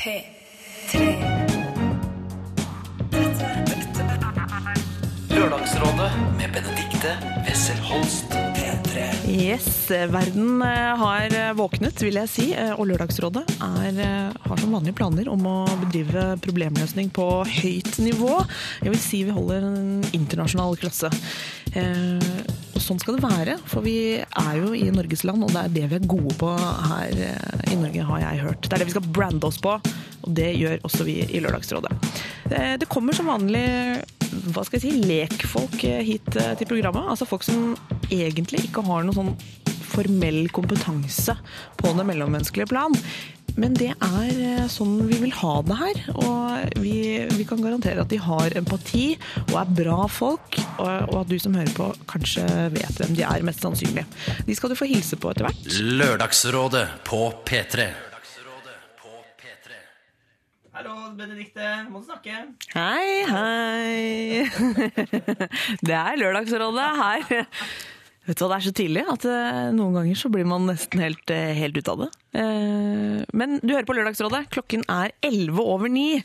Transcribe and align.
P3. 0.00 1.00
Lørdagsrådet 5.30 6.08
med 6.38 6.52
Benedikte 6.54 7.12
Wessel 7.46 7.76
Holst. 7.84 8.32
P3. 8.56 9.04
Yes, 9.30 9.68
verden 9.90 10.62
eh, 10.64 10.96
har 11.02 11.36
våknet, 11.58 12.00
vil 12.02 12.16
jeg 12.20 12.30
si. 12.32 12.46
eh, 12.56 12.72
Og 12.80 12.88
Lørdagsrådet 12.90 13.44
er, 13.60 14.00
eh, 14.00 14.48
har 14.48 14.62
som 14.62 14.72
vanlige 14.72 14.96
planer 14.98 15.28
om 15.28 15.44
å 15.46 15.58
bedrive 15.84 16.38
problemløsning 16.44 17.12
på 17.12 17.28
høyt 17.44 18.00
nivå. 18.00 18.40
Jeg 18.80 18.94
vil 18.94 19.04
si 19.04 19.22
vi 19.28 19.36
holder 19.36 19.68
en 19.68 20.08
internasjonal 20.16 20.80
klasse. 20.80 21.12
Eh, 21.76 22.32
Og 22.80 22.84
sånn 22.86 23.00
skal 23.02 23.18
det 23.18 23.26
være, 23.26 23.54
for 23.68 23.84
vi 23.84 24.16
er 24.24 24.54
jo 24.56 24.70
i 24.72 24.86
Norges 24.94 25.20
land, 25.28 25.44
og 25.44 25.50
det 25.52 25.66
er 25.66 25.74
det 25.74 25.88
vi 25.90 25.98
er 25.98 26.06
gode 26.08 26.32
på 26.40 26.48
her 26.56 27.18
eh, 27.26 27.74
i 27.74 27.76
Norge, 27.76 28.06
har 28.08 28.22
jeg 28.22 28.40
hørt. 28.46 28.62
Det 28.64 28.72
er 28.72 28.80
det 28.80 28.86
vi 28.88 28.94
skal 28.94 29.10
brande 29.18 29.50
oss 29.50 29.58
på, 29.60 29.74
og 29.76 30.30
det 30.38 30.48
gjør 30.56 30.78
også 30.88 31.04
vi 31.04 31.18
i 31.28 31.42
Lørdagsrådet. 31.44 31.92
Det, 32.48 32.62
det 32.80 32.88
kommer 32.88 33.16
som 33.16 33.28
vanlig 33.28 33.66
hva 34.54 34.64
skal 34.64 34.78
jeg 34.78 34.86
si, 34.86 35.04
lekfolk 35.10 35.84
eh, 35.84 36.00
hit 36.06 36.32
eh, 36.40 36.54
til 36.56 36.70
programmet. 36.70 37.10
Altså 37.12 37.28
folk 37.28 37.44
som 37.44 37.74
egentlig 38.08 38.64
ikke 38.70 38.86
har 38.88 39.04
noen 39.04 39.18
sånn 39.18 39.34
formell 39.90 40.46
kompetanse 40.54 41.36
på 41.76 41.92
det 41.98 42.06
mellommenneskelige 42.08 42.70
plan. 42.70 42.96
Men 43.58 43.74
det 43.78 43.90
er 43.94 44.30
eh, 44.30 44.66
sånn 44.70 44.98
vi 45.08 45.18
vil 45.22 45.32
ha 45.40 45.54
det 45.66 45.76
her. 45.80 46.00
Og 46.20 46.80
vi, 46.82 46.94
vi 47.34 47.46
kan 47.48 47.62
garantere 47.62 48.04
at 48.04 48.10
de 48.12 48.18
har 48.22 48.54
empati 48.60 49.14
og 49.48 49.56
er 49.62 49.72
bra 49.80 50.04
folk. 50.10 50.58
Og, 50.78 50.90
og 51.10 51.16
at 51.22 51.32
du 51.32 51.38
som 51.42 51.56
hører 51.58 51.72
på, 51.76 51.88
kanskje 52.10 52.44
vet 52.74 53.00
hvem 53.02 53.16
de 53.18 53.24
er, 53.26 53.46
mest 53.46 53.64
sannsynlig. 53.64 54.06
De 54.46 54.56
skal 54.58 54.72
du 54.72 54.78
få 54.78 54.88
hilse 54.90 55.18
på 55.20 55.32
etter 55.32 55.48
hvert. 55.48 55.74
Lørdagsrådet 56.02 56.86
på 57.08 57.24
P3. 57.48 57.90
Hallo, 60.80 61.10
Benedikte. 61.12 61.66
Må 61.92 62.00
du 62.00 62.06
snakke? 62.08 62.32
Hei, 62.72 63.24
hei. 63.28 64.46
Det 65.86 65.92
er 65.92 66.20
Lørdagsrådet 66.22 66.86
her. 67.02 67.48
Vet 68.30 68.38
du 68.38 68.44
hva, 68.44 68.54
Det 68.54 68.58
er 68.60 68.66
så 68.68 68.76
tidlig 68.78 69.02
at 69.10 69.24
eh, 69.26 69.68
noen 69.74 69.96
ganger 69.96 70.18
så 70.18 70.28
blir 70.30 70.46
man 70.46 70.68
nesten 70.70 71.02
helt, 71.02 71.30
eh, 71.34 71.50
helt 71.58 71.74
ut 71.80 71.88
av 71.90 72.04
det. 72.04 72.10
Eh, 72.38 73.24
Men 73.34 73.56
du 73.58 73.72
hører 73.74 73.88
på 73.88 73.96
Lørdagsrådet. 73.96 74.44
Klokken 74.54 74.84
er 74.86 75.10
elleve 75.26 75.64
over 75.64 75.90
ni. 75.90 76.22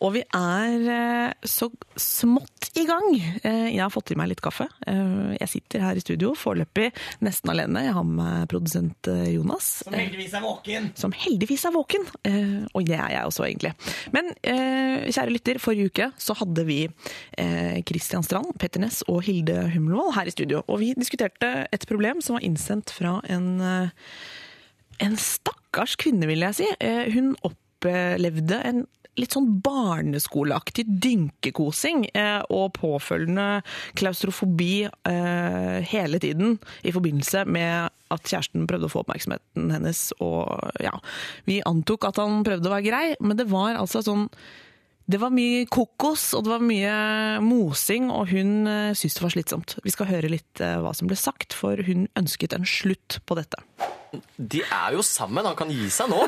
Og 0.00 0.14
vi 0.14 0.22
er 0.24 0.84
eh, 0.94 1.32
så 1.44 1.68
smått 2.00 2.70
i 2.80 2.86
gang. 2.88 3.08
Eh, 3.44 3.66
Jeg 3.74 3.82
har 3.82 3.90
fått 3.92 4.12
i 4.14 4.16
meg 4.16 4.30
litt 4.30 4.40
kaffe. 4.44 4.66
Eh, 4.88 5.34
Jeg 5.40 5.48
sitter 5.52 5.84
her 5.84 5.98
i 5.98 6.02
studio 6.04 6.30
foreløpig 6.38 6.88
nesten 7.26 7.52
alene. 7.52 7.82
Jeg 7.84 7.96
har 7.96 8.06
med 8.08 8.48
produsent 8.48 9.10
Jonas. 9.28 9.68
Som 9.84 9.96
heldigvis 9.98 10.34
er 10.38 10.44
våken. 10.44 10.90
som 10.96 11.12
heldigvis 11.12 11.64
er 11.68 11.74
våken. 11.76 12.06
Og 12.74 12.84
det 12.86 12.96
er 12.96 13.10
jeg 13.16 13.26
også, 13.28 13.44
egentlig. 13.48 13.72
Men 14.12 14.30
kjære 14.44 15.32
lytter, 15.34 15.58
forrige 15.62 15.90
uke 15.90 16.08
så 16.20 16.34
hadde 16.38 16.64
vi 16.68 16.78
Kristian 17.36 17.84
Christian 18.00 18.24
Strand, 18.24 18.54
Petter 18.58 18.80
Ness 18.80 19.02
og 19.08 19.20
Hilde 19.26 19.68
Hummelvold 19.74 20.14
her 20.16 20.26
i 20.26 20.32
studio. 20.34 20.62
Og 20.68 20.80
vi 20.80 20.94
diskuterte 20.96 21.66
et 21.72 21.84
problem 21.88 22.20
som 22.24 22.34
var 22.38 22.42
innsendt 22.46 22.90
fra 22.96 23.18
en, 23.30 23.60
en 25.00 25.16
stakkars 25.20 25.96
kvinne, 26.00 26.26
vil 26.30 26.42
jeg 26.46 26.58
si. 26.62 26.68
Hun 27.14 27.34
opplevde 27.46 28.58
en 28.66 28.86
litt 29.18 29.34
sånn 29.34 29.48
barneskoleaktig 29.64 30.86
dynkekosing 31.02 32.06
eh, 32.14 32.40
og 32.52 32.74
påfølgende 32.78 33.62
klaustrofobi 33.98 34.86
eh, 34.86 35.78
hele 35.90 36.20
tiden 36.22 36.58
i 36.86 36.94
forbindelse 36.94 37.44
med 37.50 37.90
at 38.10 38.26
kjæresten 38.26 38.66
prøvde 38.70 38.88
å 38.88 38.92
få 38.92 39.04
oppmerksomheten 39.04 39.70
hennes. 39.74 40.08
Og 40.22 40.46
ja, 40.82 40.94
vi 41.46 41.60
antok 41.66 42.08
at 42.08 42.18
han 42.22 42.42
prøvde 42.46 42.70
å 42.70 42.74
være 42.74 42.88
grei, 42.88 43.06
men 43.22 43.38
det 43.38 43.50
var 43.50 43.78
altså 43.78 44.02
sånn 44.06 44.28
det 45.10 45.18
var 45.18 45.32
mye 45.34 45.64
kokos, 45.66 46.28
og 46.38 46.44
det 46.46 46.52
var 46.52 46.62
mye 46.62 46.92
mosing, 47.42 48.12
og 48.14 48.30
hun 48.30 48.68
eh, 48.70 48.92
syntes 48.94 49.16
det 49.18 49.24
var 49.24 49.34
slitsomt. 49.34 49.74
Vi 49.82 49.94
skal 49.94 50.10
høre 50.10 50.30
litt 50.30 50.62
eh, 50.62 50.76
hva 50.78 50.92
som 50.94 51.10
ble 51.10 51.18
sagt, 51.18 51.56
for 51.56 51.80
hun 51.86 52.06
ønsket 52.20 52.54
en 52.54 52.68
slutt 52.68 53.18
på 53.26 53.38
dette. 53.40 53.58
De 54.36 54.62
er 54.64 54.96
jo 54.96 55.02
sammen, 55.06 55.46
han 55.46 55.56
kan 55.58 55.70
gi 55.72 55.88
seg 55.92 56.10
nå. 56.10 56.24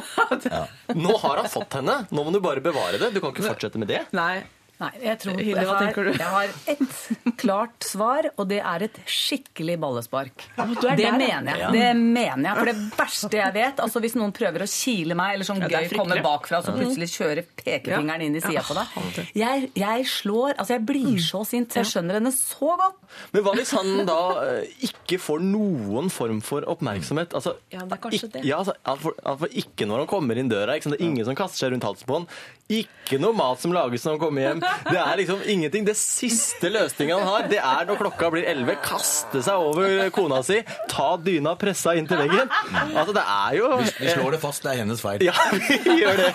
Nå 1.04 1.14
har 1.22 1.42
han 1.42 1.48
fått 1.50 1.78
henne. 1.80 2.02
Nå 2.14 2.24
må 2.26 2.34
du 2.34 2.40
bare 2.44 2.62
bevare 2.64 3.00
det. 3.02 3.12
Du 3.14 3.20
kan 3.22 3.34
ikke 3.34 3.48
fortsette 3.48 3.80
med 3.82 3.90
det. 3.90 4.04
Nei, 4.16 4.42
Nei, 4.82 4.90
jeg 5.04 5.18
tror 5.22 5.38
Hilde, 5.38 5.62
hva 5.68 5.74
tenker 5.78 6.08
du? 6.08 6.10
Jeg 6.16 6.30
har 6.32 6.52
ett 6.72 7.34
klart 7.38 7.86
svar, 7.86 8.26
og 8.34 8.48
det 8.50 8.58
er 8.58 8.84
et 8.88 8.96
skikkelig 9.06 9.76
ballespark. 9.82 10.44
du 10.58 10.72
det 10.82 10.96
der, 10.98 11.18
mener 11.20 11.60
jeg. 11.60 11.72
Det 11.76 11.90
mener 11.98 12.48
jeg. 12.48 12.56
For 12.58 12.70
det 12.72 12.76
verste 12.98 13.38
jeg 13.38 13.54
vet, 13.54 13.82
altså 13.84 14.02
hvis 14.02 14.16
noen 14.18 14.34
prøver 14.34 14.64
å 14.64 14.68
kile 14.72 15.16
meg, 15.18 15.36
eller 15.36 15.48
sånn 15.48 15.62
Ja, 15.62 15.82
gøy 15.84 15.92
kommer 15.94 16.22
bakfra, 16.24 16.58
og 16.60 16.66
så 16.66 16.74
plutselig 16.76 17.10
kjører 17.14 17.46
pekefingeren 17.62 18.26
inn 18.26 18.38
i 18.40 18.42
sida 18.42 18.64
på 18.66 18.76
deg. 18.78 19.20
Jeg, 19.38 19.68
jeg 19.78 20.08
slår 20.10 20.56
Altså, 20.58 20.74
jeg 20.76 20.84
blir 20.88 21.20
så 21.22 21.42
sint. 21.48 21.74
Jeg 21.78 21.88
skjønner 21.88 22.18
henne 22.18 22.32
så 22.34 22.74
godt. 22.80 22.98
Men 23.32 23.44
hva 23.46 23.54
hvis 23.56 23.72
han 23.76 24.02
da 24.08 24.18
eh, 24.46 24.72
ikke 24.88 25.18
får 25.22 25.42
noen 25.44 26.10
form 26.12 26.40
for 26.44 26.66
oppmerksomhet? 26.72 27.36
Altså, 27.38 27.54
Ja, 27.72 27.84
det 27.86 27.96
er 27.98 28.02
kanskje 28.02 28.30
det. 28.34 28.44
Ja, 28.48 28.58
altså, 28.62 29.48
ikke 29.62 29.86
når 29.88 30.04
han 30.04 30.10
kommer 30.10 30.40
inn 30.40 30.50
døra. 30.52 30.76
Ikke 30.76 30.88
sant? 30.90 30.98
Det 30.98 31.04
er 31.04 31.10
ingen 31.12 31.28
som 31.28 31.38
kaster 31.38 31.64
seg 31.64 31.74
rundt 31.74 31.86
halsen 31.86 32.08
på 32.08 32.20
han. 32.20 32.28
Ikke 32.72 33.18
noe 33.20 33.36
mat 33.36 33.60
som 33.60 33.74
lages 33.74 34.04
når 34.06 34.14
han 34.14 34.20
kommer 34.22 34.44
hjem. 34.46 34.62
Det 34.62 35.00
er 35.02 35.20
liksom 35.20 35.42
ingenting. 35.54 35.84
Det 35.84 35.96
siste 35.98 36.70
løsningen 36.72 37.18
han 37.18 37.28
har, 37.28 37.48
det 37.50 37.58
er 37.60 37.88
når 37.88 38.00
klokka 38.00 38.30
blir 38.32 38.46
11, 38.48 38.78
kaste 38.86 39.42
seg 39.44 39.66
over 39.66 40.08
kona 40.14 40.40
si, 40.46 40.60
ta 40.88 41.10
dyna 41.20 41.54
pressa 41.60 41.92
inn 41.98 42.08
til 42.08 42.22
veggen. 42.22 42.48
Altså, 42.94 43.12
det 43.16 43.26
er 43.26 43.58
jo 43.58 43.70
Vi 43.82 44.08
slår 44.14 44.36
det 44.38 44.42
fast, 44.42 44.64
det 44.64 44.72
er 44.72 44.82
hennes 44.84 45.02
feil. 45.04 45.26
Ja, 45.26 45.34
vi 45.52 45.98
gjør 46.00 46.22
det. 46.22 46.32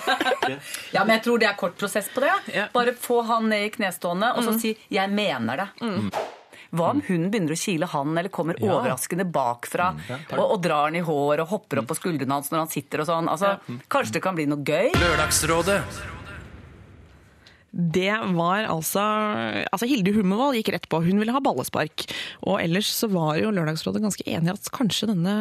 Ja, 0.94 1.02
men 1.04 1.16
jeg 1.16 1.24
tror 1.26 1.42
det 1.42 1.48
er 1.50 1.58
kort 1.58 1.78
prosess 1.80 2.08
på 2.14 2.22
det. 2.24 2.30
Ja. 2.30 2.58
Ja. 2.58 2.66
Bare 2.74 2.94
få 2.98 3.22
han 3.28 3.48
ned 3.50 3.68
i 3.68 3.70
knestående, 3.74 4.34
og 4.36 4.44
så 4.44 4.58
si 4.60 4.76
'jeg 4.90 5.10
mener 5.10 5.56
det'. 5.56 6.10
Hva 6.70 6.90
om 6.90 7.00
hun 7.06 7.30
begynner 7.30 7.54
å 7.54 7.56
kile 7.56 7.86
han, 7.86 8.18
eller 8.18 8.28
kommer 8.28 8.58
overraskende 8.60 9.24
bakfra 9.24 9.94
og, 10.36 10.52
og 10.52 10.62
drar 10.62 10.84
han 10.90 10.96
i 10.96 11.00
hår 11.00 11.40
og 11.40 11.48
hopper 11.48 11.78
opp 11.80 11.86
på 11.88 11.96
skuldrene 11.96 12.30
hans 12.36 12.50
når 12.52 12.58
han 12.58 12.68
sitter 12.68 13.00
og 13.00 13.06
sånn? 13.08 13.28
Altså, 13.28 13.56
Kanskje 13.88 14.12
det 14.18 14.22
kan 14.22 14.34
bli 14.36 14.44
noe 14.46 14.60
gøy? 14.60 14.92
Lørdagsrådet 14.92 15.80
Det 17.70 18.14
var 18.32 18.64
altså 18.64 19.02
Altså 19.68 19.88
Hilde 19.88 20.14
Hummervoll 20.16 20.56
gikk 20.58 20.70
rett 20.72 20.88
på. 20.90 21.02
Hun 21.04 21.20
ville 21.20 21.34
ha 21.34 21.42
ballespark. 21.44 22.06
Og 22.48 22.58
ellers 22.62 22.88
så 22.94 23.10
var 23.12 23.36
jo 23.40 23.52
Lørdagsrådet 23.54 24.02
ganske 24.02 24.24
enig 24.24 24.50
i 24.50 24.54
at 24.54 24.70
kanskje 24.74 25.10
denne 25.10 25.34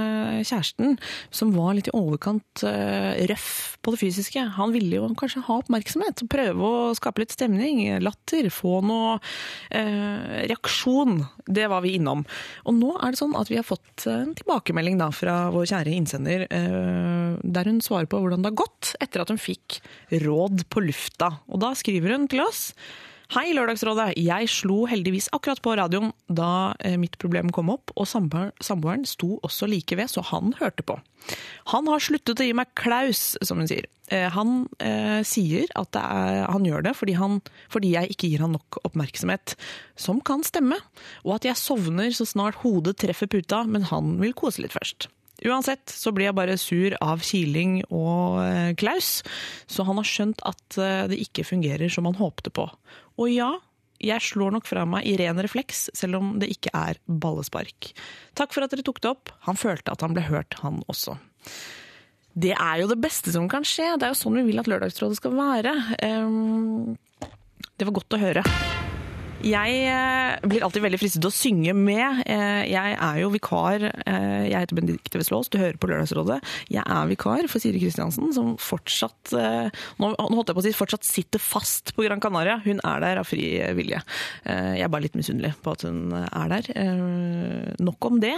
kjæresten, 0.48 0.98
som 1.32 1.54
var 1.56 1.78
litt 1.78 1.90
i 1.90 1.96
overkant 1.96 2.64
eh, 2.68 3.24
røff 3.32 3.78
på 3.86 3.94
det 3.94 4.02
fysiske, 4.02 4.42
han 4.58 4.74
ville 4.76 5.00
jo 5.00 5.08
kanskje 5.18 5.46
ha 5.48 5.60
oppmerksomhet. 5.62 6.26
Prøve 6.32 6.68
å 6.68 6.96
skape 6.98 7.24
litt 7.24 7.36
stemning, 7.36 7.80
latter, 8.04 8.50
få 8.54 8.82
noe 8.86 9.18
eh, 9.72 10.44
reaksjon. 10.50 11.22
Det 11.48 11.70
var 11.72 11.86
vi 11.86 11.96
innom. 11.96 12.26
Og 12.68 12.76
nå 12.76 12.92
er 12.98 13.14
det 13.14 13.22
sånn 13.22 13.38
at 13.40 13.52
vi 13.52 13.60
har 13.60 13.68
fått 13.68 14.08
en 14.12 14.34
tilbakemelding 14.38 15.00
da 15.00 15.10
fra 15.16 15.38
vår 15.54 15.70
kjære 15.72 15.96
innsender, 15.96 16.46
eh, 16.50 17.38
der 17.44 17.72
hun 17.72 17.80
svarer 17.86 18.10
på 18.12 18.20
hvordan 18.20 18.44
det 18.44 18.52
har 18.52 18.62
gått 18.66 18.94
etter 19.04 19.24
at 19.24 19.32
hun 19.32 19.40
fikk 19.42 19.80
råd 20.26 20.66
på 20.74 20.84
lufta. 20.84 21.32
Og 21.48 21.62
da 21.64 21.72
skriver 21.78 22.16
hun 22.16 22.17
til 22.26 22.42
oss 22.42 22.72
Hei, 23.36 23.50
Lørdagsrådet. 23.52 24.14
Jeg 24.24 24.48
slo 24.48 24.86
heldigvis 24.88 25.26
akkurat 25.36 25.60
på 25.60 25.74
radioen 25.76 26.14
da 26.32 26.72
eh, 26.80 26.94
mitt 26.96 27.18
problem 27.20 27.50
kom 27.52 27.68
opp, 27.74 27.92
og 28.00 28.08
samboeren, 28.08 29.04
sto 29.04 29.34
også 29.44 29.68
like 29.68 29.98
ved, 30.00 30.08
så 30.08 30.24
han 30.30 30.54
hørte 30.56 30.86
på. 30.88 30.96
Han 31.74 31.90
har 31.92 32.06
sluttet 32.06 32.40
å 32.40 32.48
gi 32.48 32.56
meg 32.56 32.72
klaus, 32.80 33.34
som 33.44 33.60
hun 33.60 33.68
sier. 33.68 33.90
Eh, 34.08 34.30
Han 34.32 34.70
eh, 34.80 35.20
sier 35.28 35.68
at 35.76 36.00
er, 36.00 36.46
han 36.48 36.70
gjør 36.70 36.88
det 36.88 36.96
fordi, 36.96 37.18
han, 37.20 37.42
fordi 37.68 37.92
jeg 37.98 38.16
ikke 38.16 38.32
gir 38.32 38.46
han 38.46 38.56
nok 38.56 38.80
oppmerksomhet, 38.88 39.58
som 40.00 40.24
kan 40.24 40.48
stemme, 40.48 40.80
og 41.28 41.36
at 41.36 41.52
jeg 41.52 41.60
sovner 41.60 42.16
så 42.16 42.24
snart 42.32 42.64
hodet 42.64 42.96
treffer 43.04 43.28
puta, 43.28 43.66
men 43.68 43.92
han 43.92 44.16
vil 44.24 44.32
kose 44.40 44.64
litt 44.64 44.78
først. 44.78 45.12
Uansett 45.46 45.92
så 45.94 46.12
blir 46.16 46.30
jeg 46.30 46.38
bare 46.38 46.58
sur 46.58 46.96
av 47.04 47.22
kiling 47.22 47.80
og 47.94 48.40
eh, 48.42 48.74
klaus, 48.80 49.22
så 49.70 49.86
han 49.86 50.00
har 50.02 50.08
skjønt 50.10 50.42
at 50.50 50.80
eh, 50.82 51.06
det 51.12 51.20
ikke 51.28 51.46
fungerer 51.46 51.92
som 51.94 52.10
han 52.10 52.18
håpte 52.18 52.50
på. 52.54 52.66
Og 53.22 53.30
ja, 53.30 53.52
jeg 54.02 54.22
slår 54.22 54.54
nok 54.58 54.68
fra 54.70 54.86
meg 54.90 55.06
i 55.10 55.16
ren 55.22 55.42
refleks, 55.42 55.88
selv 55.98 56.20
om 56.20 56.36
det 56.42 56.50
ikke 56.54 56.74
er 56.78 57.00
ballespark. 57.06 57.92
Takk 58.38 58.54
for 58.54 58.66
at 58.66 58.74
dere 58.74 58.86
tok 58.86 59.02
det 59.02 59.14
opp. 59.14 59.34
Han 59.50 59.58
følte 59.58 59.94
at 59.94 60.06
han 60.06 60.18
ble 60.18 60.26
hørt, 60.26 60.58
han 60.64 60.82
også. 60.90 61.18
Det 62.38 62.54
er 62.54 62.84
jo 62.84 62.90
det 62.92 63.00
beste 63.02 63.34
som 63.34 63.48
kan 63.50 63.66
skje. 63.66 63.96
Det 63.98 64.06
er 64.06 64.14
jo 64.14 64.20
sånn 64.20 64.38
vi 64.38 64.46
vil 64.52 64.62
at 64.62 64.70
Lørdagsrådet 64.70 65.18
skal 65.18 65.34
være. 65.34 65.74
Ehm, 66.06 66.94
det 67.78 67.88
var 67.90 67.98
godt 67.98 68.14
å 68.14 68.22
høre. 68.22 68.46
Jeg 69.46 69.74
eh, 69.86 70.48
blir 70.50 70.64
alltid 70.66 70.82
veldig 70.82 70.98
fristet 70.98 71.22
til 71.22 71.30
å 71.30 71.36
synge 71.36 71.74
med. 71.78 72.24
Eh, 72.26 72.64
Jeg 72.72 72.96
er 72.98 73.20
jo 73.22 73.28
vikar. 73.30 73.84
eh, 73.86 74.48
Jeg 74.50 74.64
heter 74.64 74.76
Benedicte 74.80 75.20
Veslås, 75.22 75.50
du 75.54 75.60
hører 75.60 75.78
på 75.78 75.86
Lørdagsrådet. 75.92 76.40
Jeg 76.74 76.82
er 76.82 77.06
vikar 77.12 77.46
for 77.48 77.62
Siri 77.62 77.78
Kristiansen, 77.80 78.34
som 78.34 78.56
fortsatt 78.58 79.36
nå 79.38 80.10
holdt 80.18 80.50
jeg 80.50 80.58
på 80.58 80.64
å 80.64 80.66
si 80.66 80.74
fortsatt 80.74 81.06
sitter 81.06 81.40
fast 81.40 81.94
på 81.94 82.06
Gran 82.08 82.20
Canaria. 82.24 82.58
Hun 82.66 82.82
er 82.84 83.00
der 83.04 83.22
av 83.22 83.28
fri 83.30 83.62
vilje. 83.78 84.02
Jeg 84.48 84.82
er 84.82 84.90
bare 84.90 85.06
litt 85.06 85.18
misunnelig 85.20 85.54
på 85.62 85.74
at 85.76 85.86
hun 85.86 86.14
er 86.18 86.50
der. 86.56 87.76
Nok 87.84 88.10
om 88.10 88.20
det. 88.24 88.34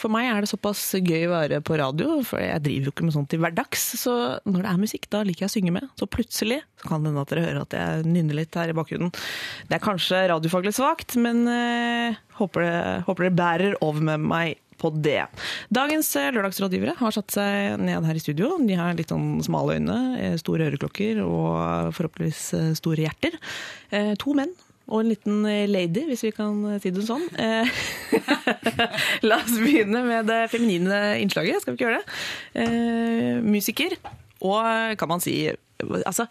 For 0.00 0.10
meg 0.10 0.32
er 0.32 0.42
det 0.42 0.50
såpass 0.50 0.82
gøy 0.98 1.28
å 1.28 1.34
være 1.36 1.60
på 1.62 1.78
radio, 1.78 2.18
for 2.26 2.42
jeg 2.42 2.64
driver 2.64 2.90
jo 2.90 2.94
ikke 2.96 3.06
med 3.06 3.14
sånt 3.14 3.30
til 3.30 3.42
hverdags. 3.44 3.86
Så 4.02 4.16
når 4.48 4.64
det 4.66 4.72
er 4.72 4.82
musikk, 4.82 5.08
da 5.14 5.22
liker 5.22 5.46
jeg 5.46 5.52
å 5.52 5.56
synge 5.58 5.76
med. 5.78 5.88
Så 6.00 6.10
plutselig 6.10 6.62
så 6.78 6.86
kan 6.88 7.02
det 7.02 7.10
hende 7.10 7.24
at 7.26 7.32
dere 7.34 7.44
hører 7.46 7.60
at 7.64 7.74
jeg 7.78 8.06
nynner 8.06 8.38
litt 8.38 8.54
her 8.58 8.70
i 8.70 8.76
bakgrunnen. 8.78 9.10
Det 9.68 9.74
er 9.78 9.82
kanskje 9.84 10.22
radiofaglig 10.30 10.74
svakt, 10.76 11.16
men 11.20 11.42
eh, 11.50 12.18
håper, 12.38 12.60
det, 12.64 12.78
håper 13.08 13.22
dere 13.28 13.38
bærer 13.42 13.72
over 13.84 14.06
med 14.12 14.22
meg 14.30 14.50
på 14.78 14.92
det. 14.94 15.24
Dagens 15.74 16.06
eh, 16.20 16.28
lørdagsrådgivere 16.36 16.94
har 17.00 17.10
satt 17.16 17.34
seg 17.34 17.80
ned 17.82 18.06
her 18.06 18.14
i 18.14 18.22
studio. 18.22 18.52
De 18.62 18.76
har 18.78 18.94
litt 18.94 19.10
sånn 19.10 19.40
smale 19.42 19.74
øyne, 19.80 19.98
eh, 20.22 20.36
store 20.38 20.68
øreklokker 20.70 21.18
og 21.24 21.90
forhåpentligvis 21.98 22.42
eh, 22.54 22.70
store 22.78 23.08
hjerter. 23.08 23.34
Eh, 23.90 24.14
To 24.22 24.36
menn 24.38 24.54
og 24.88 25.02
en 25.02 25.10
liten 25.10 25.42
lady, 25.68 26.06
hvis 26.08 26.22
vi 26.24 26.30
kan 26.32 26.62
si 26.80 26.88
det 26.96 27.02
sånn. 27.04 27.26
La 29.28 29.36
oss 29.42 29.58
begynne 29.60 30.00
med 30.06 30.24
det 30.30 30.46
feminine 30.48 31.18
innslaget, 31.20 31.60
skal 31.60 31.74
vi 31.74 31.76
ikke 31.76 31.90
gjøre 31.90 32.00
det? 32.00 32.08
Musiker, 33.44 33.92
og 34.40 34.96
kan 34.96 35.12
man 35.12 35.20
si 35.20 35.50
Altså, 35.78 36.24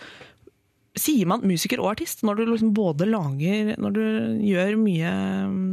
sier 1.01 1.29
man 1.29 1.45
musiker 1.47 1.81
og 1.83 1.93
artist 1.95 2.23
når 2.27 2.39
du 2.39 2.45
liksom 2.51 2.73
både 2.77 3.07
lager 3.09 3.75
Når 3.77 3.95
du 3.95 4.03
gjør 4.47 4.77
mye 4.81 5.11
mm, 5.51 5.67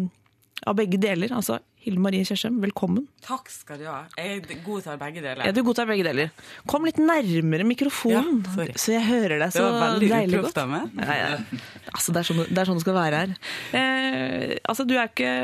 av 0.69 0.77
begge 0.79 1.01
deler? 1.01 1.33
Altså, 1.37 1.59
Hilde 1.85 2.01
Marie 2.01 2.25
Kjersem, 2.25 2.57
velkommen. 2.63 3.05
Takk 3.25 3.51
skal 3.53 3.77
du 3.83 3.85
ha. 3.85 4.07
Jeg 4.17 4.41
god 4.65 4.85
til 4.87 4.97
begge 5.01 5.21
deler. 5.21 5.43
Er 5.45 5.53
du 5.53 5.61
god 5.67 5.77
til 5.77 5.89
begge 5.91 6.07
deler? 6.07 6.31
Kom 6.71 6.87
litt 6.89 7.01
nærmere 7.01 7.67
mikrofonen, 7.69 8.39
Ja, 8.57 8.69
så 8.81 8.95
jeg 8.95 9.05
hører 9.05 9.35
deg 9.43 9.51
Det 9.51 9.59
så 9.59 9.67
var 9.67 9.83
veldig 9.83 10.09
deilig 10.15 10.39
godt. 10.39 10.47
uproft 10.47 10.63
av 10.63 10.71
meg. 10.73 10.95
Ja, 10.97 11.19
ja. 11.19 11.59
Altså, 11.93 12.15
det, 12.15 12.23
er 12.23 12.29
sånn, 12.31 12.41
det 12.49 12.63
er 12.63 12.71
sånn 12.71 12.81
det 12.81 12.87
skal 12.87 12.97
være 12.97 13.21
her. 13.21 13.35
Eh, 13.77 14.55
altså, 14.65 14.89
du 14.89 14.97
er 14.97 15.13
ikke 15.13 15.35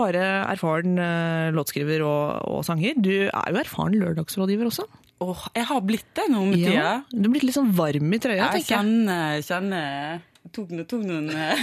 bare 0.00 0.24
erfaren 0.50 0.98
eh, 0.98 1.52
låtskriver 1.54 2.02
og, 2.08 2.42
og 2.56 2.66
sanger. 2.66 2.98
Du 2.98 3.12
er 3.28 3.54
jo 3.54 3.62
erfaren 3.62 3.94
lørdagsrådgiver 4.02 4.72
også. 4.72 4.88
Åh, 5.22 5.42
jeg 5.54 5.66
har 5.70 5.80
blitt 5.86 6.08
det 6.18 6.26
nå 6.32 6.42
med 6.50 6.58
tida. 6.58 6.74
Ja, 6.74 6.92
du 7.12 7.26
er 7.28 7.32
blitt 7.36 7.46
litt 7.46 7.56
sånn 7.56 7.72
varm 7.76 8.12
i 8.12 8.18
trøya, 8.22 8.40
Jeg 8.48 8.62
tenker 8.62 8.74
jeg. 8.74 8.78
kjenner, 8.78 9.42
kjenner 9.46 10.28
Tok 10.52 10.72
noen, 10.74 10.86
tok 10.90 11.04
noen 11.06 11.28
eh, 11.30 11.60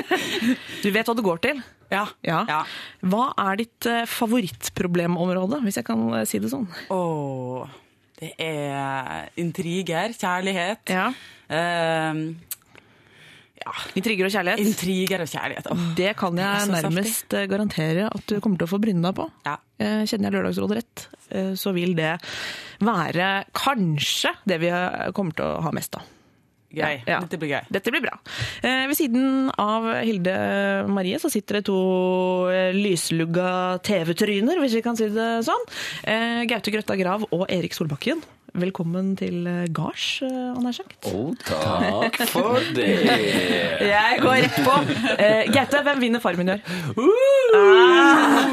Du 0.84 0.86
vet 0.94 1.08
hva 1.08 1.14
det 1.18 1.24
går 1.26 1.40
til. 1.42 1.58
ja. 1.90 2.04
Ja. 2.24 2.38
ja. 2.48 2.60
Hva 3.02 3.24
er 3.48 3.58
ditt 3.60 3.88
eh, 3.90 4.04
favorittproblemområde, 4.08 5.58
hvis 5.66 5.80
jeg 5.80 5.88
kan 5.88 6.06
eh, 6.14 6.24
si 6.28 6.38
det 6.42 6.52
sånn? 6.52 6.68
Åh, 6.94 7.66
det 8.22 8.30
er 8.40 9.26
intriger, 9.42 10.14
kjærlighet. 10.16 10.86
Ja. 10.94 11.10
Eh, 13.66 13.96
Intriger 13.98 14.28
og 14.28 14.32
kjærlighet. 14.32 14.60
intriger 14.62 15.20
og 15.24 15.28
kjærlighet. 15.32 15.66
Åh, 15.72 15.84
Det 15.98 16.16
kan 16.16 16.36
jeg 16.36 16.66
det 16.66 16.74
nærmest 16.76 17.28
saftig. 17.28 17.48
garantere 17.50 18.06
at 18.14 18.26
du 18.26 18.40
kommer 18.40 18.58
til 18.58 18.66
å 18.68 18.70
få 18.70 18.80
bryne 18.80 19.02
deg 19.02 19.14
på. 19.18 19.30
ja. 19.46 19.56
Eh, 19.78 20.04
Kjenner 20.08 20.30
jeg 20.30 20.32
Lørdagsrådet 20.38 20.76
rett, 20.78 21.06
eh, 21.30 21.52
så 21.58 21.72
vil 21.74 21.94
det 21.94 22.14
være 22.80 23.44
kanskje 23.52 24.30
det 24.48 24.60
vi 24.62 24.68
eh, 24.72 25.10
kommer 25.12 25.34
til 25.36 25.44
å 25.44 25.62
ha 25.66 25.72
mest 25.76 25.96
av. 25.98 26.02
Gøy. 26.76 27.02
Ja. 27.06 27.20
Dette 27.22 27.38
blir 27.40 27.48
gøy. 27.54 27.66
Dette 27.72 27.90
blir 27.94 28.02
bra. 28.02 28.18
Eh, 28.62 28.86
ved 28.90 28.96
siden 28.98 29.50
av 29.56 29.86
Hilde 30.04 30.34
Marie 30.92 31.16
så 31.22 31.30
sitter 31.32 31.60
det 31.60 31.64
to 31.68 31.76
eh, 32.52 32.72
lyslugga 32.76 33.78
TV-tryner, 33.86 34.58
hvis 34.60 34.74
vi 34.76 34.82
kan 34.84 34.96
si 34.98 35.08
det 35.08 35.28
sånn. 35.46 35.64
Eh, 36.04 36.42
Gaute 36.50 36.72
Grøtta 36.74 36.96
Grav 36.98 37.24
og 37.32 37.46
Erik 37.48 37.72
Solbakken. 37.76 38.20
Velkommen 38.56 39.10
til 39.20 39.42
eh, 39.50 39.66
gards, 39.76 40.22
eh, 40.24 40.30
han 40.56 40.64
sagt. 40.72 41.10
Å, 41.10 41.24
takk 41.44 42.16
for 42.30 42.56
det. 42.72 42.86
Jeg 43.92 44.20
går 44.22 44.38
rett 44.46 44.60
på. 44.64 44.76
Uh, 45.20 45.42
Gaute, 45.52 45.82
hvem 45.84 46.00
vinner 46.00 46.22
Farmen 46.24 46.48
i 46.48 46.54
år? 46.54 46.62
Ah. 47.56 48.46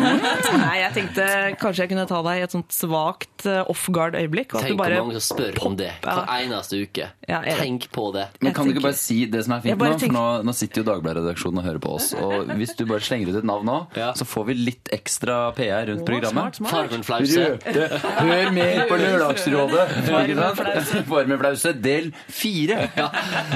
Nei, 0.54 0.76
jeg 0.84 0.94
tenkte 0.96 1.24
kanskje 1.60 1.84
jeg 1.84 1.90
kunne 1.92 2.04
ta 2.08 2.20
deg 2.26 2.40
i 2.40 2.44
et 2.46 2.54
sånt 2.54 2.72
svakt 2.76 3.46
off 3.50 3.86
guard-øyeblikk. 3.94 4.54
Tenk 4.54 4.78
hvor 4.80 4.94
mange 4.94 5.18
som 5.18 5.24
spør 5.36 5.58
om 5.68 5.76
det 5.80 5.90
hver 6.04 6.22
eneste 6.38 6.78
uke. 6.86 7.08
Ja, 7.28 7.40
jeg- 7.48 7.58
Tenk 7.60 7.88
på 7.96 8.06
det. 8.16 8.28
Men 8.44 8.54
kan 8.56 8.68
du 8.68 8.74
ikke 8.74 8.84
bare 8.86 8.98
si 9.00 9.18
det 9.32 9.44
som 9.48 9.56
er 9.58 9.64
fint 9.66 9.80
nå? 9.80 9.90
For 10.04 10.14
nå, 10.14 10.26
nå 10.48 10.54
sitter 10.56 10.84
jo 10.84 10.86
Dagbladet-redaksjonen 10.92 11.62
og 11.64 11.68
hører 11.68 11.82
på 11.84 11.96
oss. 11.98 12.12
Og 12.16 12.54
hvis 12.60 12.76
du 12.80 12.86
bare 12.90 13.04
slenger 13.04 13.34
ut 13.34 13.40
et 13.42 13.48
navn 13.50 13.68
nå, 13.68 13.78
Ja. 13.98 14.12
så 14.14 14.28
får 14.30 14.46
vi 14.52 14.58
litt 14.62 14.94
ekstra 14.96 15.40
PR 15.58 15.90
rundt 15.92 16.06
programmet. 16.08 16.60
smart, 16.60 16.62
smart. 16.62 16.92
Farmen-flause. 16.92 17.60
Hør 18.22 18.52
mer 18.56 18.86
på 18.92 19.00
Lørdagsrådet! 19.04 19.88
Farmenflause 21.08 21.74
del 21.88 22.12
fire. 22.28 22.90
Ja, 22.98 23.10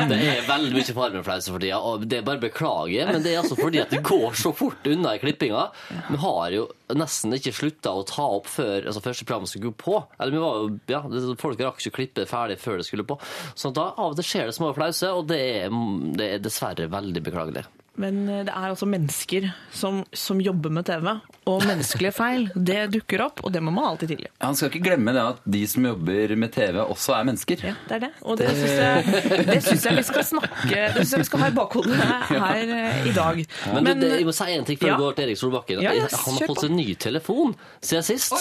det 0.09 0.17
er 0.17 0.47
veldig 0.47 0.73
mye 0.75 0.95
Farmen-flause 0.97 1.53
for 1.53 1.63
tida, 1.63 1.79
og 1.79 2.05
det 2.09 2.19
er 2.19 2.27
bare 2.27 2.41
beklager, 2.41 3.11
men 3.11 3.23
det 3.25 3.33
er 3.33 3.41
altså 3.43 3.57
fordi 3.59 3.81
at 3.83 3.93
det 3.93 4.03
går 4.05 4.37
så 4.39 4.53
fort 4.55 4.87
unna 4.89 5.15
i 5.17 5.21
klippinga. 5.21 5.67
Vi 6.09 6.19
har 6.23 6.55
jo 6.55 6.67
nesten 6.97 7.35
ikke 7.35 7.55
slutta 7.55 7.91
å 7.97 8.05
ta 8.07 8.27
opp 8.37 8.47
før 8.51 8.87
altså 8.87 9.03
første 9.03 9.27
program 9.27 9.47
skulle 9.49 9.71
gå 9.71 9.75
på. 9.81 9.97
Eller 10.19 10.35
vi 10.37 10.43
var 10.43 10.61
jo, 10.61 10.69
ja, 10.91 11.01
Folk 11.41 11.59
rakk 11.61 11.81
ikke 11.81 11.93
å 11.93 11.97
klippe 11.97 12.27
ferdig 12.29 12.59
før 12.61 12.79
det 12.81 12.87
skulle 12.87 13.07
på. 13.07 13.19
Så 13.57 13.73
da 13.75 13.89
av 13.95 14.13
og 14.13 14.19
til 14.19 14.29
skjer 14.31 14.49
det 14.49 14.55
små 14.57 14.71
flause, 14.77 15.11
og 15.13 15.27
det 15.31 15.41
er, 15.63 15.81
det 16.17 16.31
er 16.37 16.43
dessverre 16.43 16.89
veldig 16.91 17.25
beklagelig. 17.27 17.67
Men 17.97 18.19
eh, 18.29 18.43
det 18.45 18.53
er 18.53 18.67
altså 18.69 18.85
mennesker 18.89 19.47
som, 19.73 20.03
som 20.13 20.41
jobber 20.43 20.69
med 20.73 20.85
TV, 20.85 21.07
og 21.49 21.63
menneskelige 21.65 22.11
feil, 22.13 22.47
det 22.53 22.83
dukker 22.93 23.23
opp, 23.25 23.41
og 23.47 23.53
det 23.55 23.61
må 23.65 23.71
man 23.73 23.87
alltid 23.91 24.11
tilgi. 24.13 24.27
Han 24.43 24.57
skal 24.59 24.69
ikke 24.69 24.83
glemme 24.85 25.13
det 25.15 25.23
at 25.23 25.39
de 25.57 25.61
som 25.69 25.87
jobber 25.89 26.33
med 26.37 26.53
TV, 26.53 26.77
også 26.83 27.15
er 27.17 27.27
mennesker. 27.31 27.63
Ja, 27.71 27.73
det 27.89 27.97
er 27.97 28.03
det. 28.05 28.11
Og 28.21 28.37
det, 28.37 28.51
syns 28.53 28.77
jeg, 28.77 29.45
det 29.49 29.59
syns 29.65 29.87
jeg 29.89 29.97
vi 29.97 30.05
skal 30.11 30.27
snakke 30.29 30.83
Det 30.93 31.01
syns 31.01 31.15
jeg 31.15 31.23
vi 31.23 31.29
skal 31.31 31.43
ha 31.45 31.49
i 31.49 31.55
bakhodet 31.57 31.97
her, 31.97 32.73
eh, 32.77 33.01
i 33.09 33.15
dag. 33.17 33.41
Men, 33.73 33.89
du, 33.89 34.05
det, 34.05 34.13
jeg 34.21 34.29
må 34.29 34.35
si 34.37 34.49
en 34.53 34.67
ting 34.69 34.81
før 34.81 34.91
Ja. 34.93 34.95
vi 34.97 35.03
går 35.07 35.17
til 35.17 35.27
Erik 35.29 35.41
Solbakken. 35.41 35.81
Ja, 35.83 35.95
ja, 35.97 36.07
han 36.13 36.37
har 36.37 36.49
fått 36.53 36.63
seg 36.67 36.73
ny 36.77 36.87
telefon 37.01 37.55
siden 37.81 38.05
sist. 38.07 38.35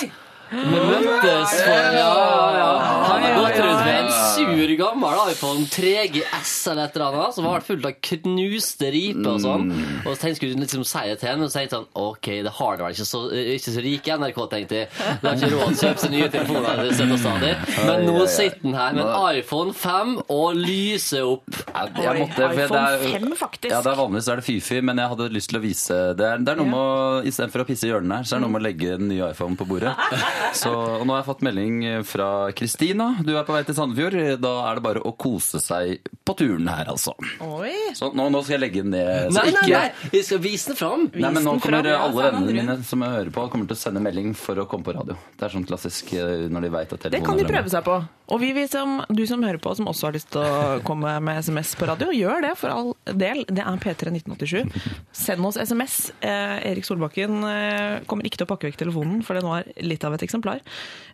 Vi 0.50 0.78
møttes 0.78 1.54
for 1.58 1.96
ja, 1.96 2.10
ja. 2.56 2.66
Han 3.06 3.22
har 3.24 3.34
gått 3.40 3.56
rundt 3.62 3.82
med 3.86 3.96
en 3.96 4.10
sur 4.36 4.72
gammel 4.78 5.20
iPhone 5.32 5.64
3GS 5.72 6.52
eller 6.70 6.84
et 6.88 6.96
eller 6.96 7.06
annet, 7.16 7.34
som 7.36 7.46
var 7.48 7.64
fullt 7.66 7.86
av 7.88 7.96
knuste 8.08 8.90
riper 8.94 9.30
og 9.32 9.40
sånn. 9.42 9.64
Og 10.04 10.08
så 10.12 10.16
tenkte 10.22 10.46
jeg 10.46 10.58
liksom 10.60 10.84
si 10.86 11.02
det 11.08 11.16
til 11.22 11.30
henne, 11.32 11.46
og 11.46 11.52
så 11.52 11.60
tenkte 11.60 11.80
sånn 11.80 11.88
OK, 11.98 12.28
det 12.46 12.52
har 12.58 12.76
det 12.78 12.86
vel 12.86 12.96
ikke 12.96 13.08
så, 13.10 13.22
ikke 13.56 13.74
så 13.76 13.84
rike 13.86 14.18
NRK, 14.22 14.40
tenkte 14.52 14.80
jeg. 14.80 14.90
Det 15.22 15.30
har 15.30 15.38
ikke 15.40 15.50
råd 15.54 15.66
til 15.66 15.76
å 15.76 15.80
kjøpe 15.82 16.04
seg 16.04 16.14
nye 16.14 16.30
telefoner 16.36 17.16
stadig. 17.16 17.52
Men 17.88 18.06
nå 18.06 18.26
sitter 18.30 18.62
han 18.66 18.78
her 18.80 18.96
med 19.00 19.04
en 19.06 19.40
iPhone 19.40 19.74
5 19.76 20.14
og 20.36 20.60
lyser 20.60 21.26
opp. 21.26 21.46
Jeg, 21.56 22.14
måtte, 22.20 22.36
for 22.36 22.54
det 22.54 22.66
iPhone 22.66 22.84
er- 22.86 23.18
5 23.18 23.36
faktisk. 23.42 23.70
Ja, 23.72 23.82
det 23.82 23.92
er 23.92 23.98
Vanligvis 24.02 24.28
er 24.30 24.40
det 24.42 24.46
Fifi, 24.46 24.80
men 24.84 25.00
jeg 25.02 25.10
hadde 25.14 25.28
lyst 25.32 25.48
til 25.50 25.58
å 25.58 25.62
vise 25.64 25.96
Det 26.18 26.26
er, 26.26 26.38
det 26.44 26.52
er 26.52 26.58
noe 26.60 26.68
med 26.70 26.78
å, 26.78 27.22
Istedenfor 27.26 27.64
å 27.64 27.66
pisse 27.68 27.86
i 27.88 27.90
hjørnet 27.90 28.20
her, 28.20 28.26
så 28.28 28.36
er 28.36 28.40
det 28.40 28.44
noe 28.46 28.54
med 28.54 28.60
å 28.62 28.66
legge 28.66 28.96
den 29.00 29.08
nye 29.10 29.30
iPhone 29.32 29.56
på 29.58 29.66
bordet. 29.68 29.94
Så, 30.56 30.72
Nå 31.02 31.12
har 31.12 31.20
jeg 31.22 31.28
fått 31.28 31.44
melding 31.46 31.80
fra 32.06 32.28
Kristina. 32.56 33.08
Du 33.24 33.32
er 33.36 33.46
på 33.46 33.54
vei 33.56 33.62
til 33.66 33.76
Sandefjord. 33.76 34.16
Da 34.42 34.52
er 34.70 34.78
det 34.78 34.84
bare 34.86 35.02
å 35.06 35.12
kose 35.18 35.60
seg 35.62 36.10
på 36.26 36.34
turen 36.38 36.68
her, 36.70 36.90
altså. 36.92 37.14
Oi! 37.44 37.72
Så 37.96 38.10
nå, 38.16 38.28
nå 38.32 38.42
skal 38.44 38.56
jeg 38.56 38.64
legge 38.66 38.84
den 38.84 38.94
ned. 38.96 39.30
Så 39.30 39.38
Nei, 39.40 39.46
nei, 39.54 39.62
ikke, 39.66 39.80
nei! 39.82 40.10
Vi 40.16 40.22
skal 40.26 40.42
vise 40.44 40.72
den 40.72 40.80
fram. 40.80 41.06
Nei, 41.14 41.30
men 41.30 41.46
nå 41.46 41.56
kommer 41.62 41.86
fram, 41.86 42.04
alle 42.08 42.28
vennene 42.30 42.56
mine 42.60 42.78
som 42.86 43.04
jeg 43.04 43.16
hører 43.18 43.32
på, 43.34 43.46
kommer 43.52 43.70
til 43.70 43.78
å 43.78 43.80
sende 43.80 44.02
melding 44.04 44.34
for 44.38 44.62
å 44.62 44.66
komme 44.70 44.86
på 44.86 44.96
radio. 44.96 45.16
Det 45.36 45.48
er 45.48 45.54
sånn 45.56 45.66
klassisk 45.68 46.12
eh, 46.18 46.46
når 46.52 46.66
de 46.66 46.72
vet 46.76 46.94
at 46.96 47.06
telefonen 47.06 47.16
Det 47.16 47.26
kan 47.28 47.40
de 47.40 47.46
er 47.46 47.52
prøve 47.54 47.72
seg 47.72 47.86
på. 47.86 47.98
Og 48.34 48.40
vi, 48.42 48.48
vi 48.56 48.64
som, 48.66 48.96
du 49.06 49.22
som 49.30 49.44
hører 49.46 49.60
på, 49.62 49.70
som 49.78 49.86
også 49.86 50.08
har 50.08 50.16
lyst 50.16 50.32
til 50.34 50.42
å 50.42 50.80
komme 50.86 51.12
med 51.22 51.38
SMS 51.46 51.76
på 51.78 51.86
radio, 51.86 52.10
gjør 52.10 52.42
det 52.42 52.54
for 52.58 52.74
all 52.74 52.88
del. 53.06 53.44
Det 53.46 53.62
er 53.62 53.78
P3 53.84 54.10
1987. 54.18 54.74
Send 55.14 55.46
oss 55.46 55.60
SMS. 55.62 55.98
Eh, 56.26 56.56
Erik 56.72 56.88
Solbakken 56.88 57.38
eh, 57.46 58.00
kommer 58.10 58.26
ikke 58.26 58.40
til 58.42 58.48
å 58.48 58.50
pakke 58.50 58.66
vekk 58.72 58.80
telefonen, 58.82 59.22
for 59.26 59.38
den 59.38 59.46
var 59.46 59.70
litt 59.78 60.02
av 60.08 60.16
et 60.18 60.25
eksemplar. 60.28 60.60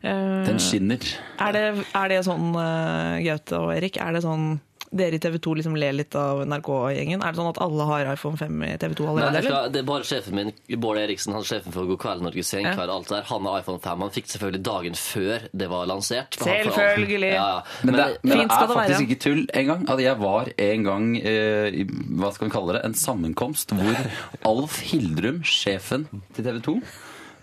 Eh, 0.03 0.43
Den 0.49 0.59
skinner. 0.63 0.99
er, 1.39 1.53
det, 1.57 1.65
er 1.95 2.13
det 2.17 2.21
sånn, 2.27 2.51
eh, 2.59 3.23
Gaute 3.29 3.63
og 3.63 3.73
Erik, 3.77 4.01
er 4.03 4.13
det 4.19 4.27
sånn 4.27 4.55
dere 4.93 5.17
i 5.17 5.21
TV 5.25 5.39
2 5.41 5.53
liksom 5.57 5.77
ler 5.81 5.95
litt 5.97 6.13
av 6.21 6.43
NRK-gjengen? 6.45 7.23
Er 7.25 7.33
det 7.33 7.39
sånn 7.41 7.47
at 7.49 7.59
alle 7.65 7.85
har 7.89 8.11
iPhone 8.13 8.37
5 8.37 8.59
i 8.67 8.73
TV 8.77 8.93
2 8.99 9.07
allerede, 9.09 9.31
Nei, 9.33 9.39
eller? 9.41 9.49
skal, 9.49 9.71
det 9.73 9.81
er 9.81 9.87
bare 9.89 10.05
sjefen 10.05 10.37
min, 10.37 10.51
Bård 10.83 10.99
Eriksen, 11.01 11.33
han 11.33 11.41
er 11.41 11.49
sjefen 11.49 11.73
for 11.73 11.89
God 11.89 12.01
kveld 12.03 12.21
Norge 12.27 12.45
Senkveld. 12.45 12.93
alt 12.93 13.09
der. 13.09 13.23
Han 13.31 13.47
har 13.49 13.63
iPhone 13.63 13.81
5. 13.81 14.03
Han 14.05 14.13
fikk 14.13 14.29
selvfølgelig 14.35 14.61
dagen 14.69 14.99
før 15.01 15.47
det 15.63 15.69
var 15.73 15.89
lansert. 15.89 16.37
Selvfølgelig. 16.37 17.31
Ja, 17.33 17.47
ja. 17.55 17.63
Men, 17.89 17.97
det, 17.97 18.07
men 18.21 18.43
det 18.43 18.45
er 18.45 18.53
faktisk 18.69 18.99
være. 18.99 19.07
ikke 19.07 19.19
tull 19.25 19.41
engang. 19.63 19.87
At 19.97 20.03
jeg 20.05 20.21
var 20.21 20.53
en 20.69 20.85
gang 20.91 21.09
eh, 21.23 21.71
i 21.73 21.87
hva 21.89 22.35
skal 22.37 22.51
vi 22.51 22.55
kalle 22.59 22.77
det, 22.77 22.85
en 22.91 22.99
sammenkomst 23.07 23.73
hvor 23.73 23.97
Alf 24.53 24.77
Hildrum, 24.93 25.41
sjefen 25.41 26.05
til 26.37 26.45
TV 26.45 26.61
2, 26.69 26.77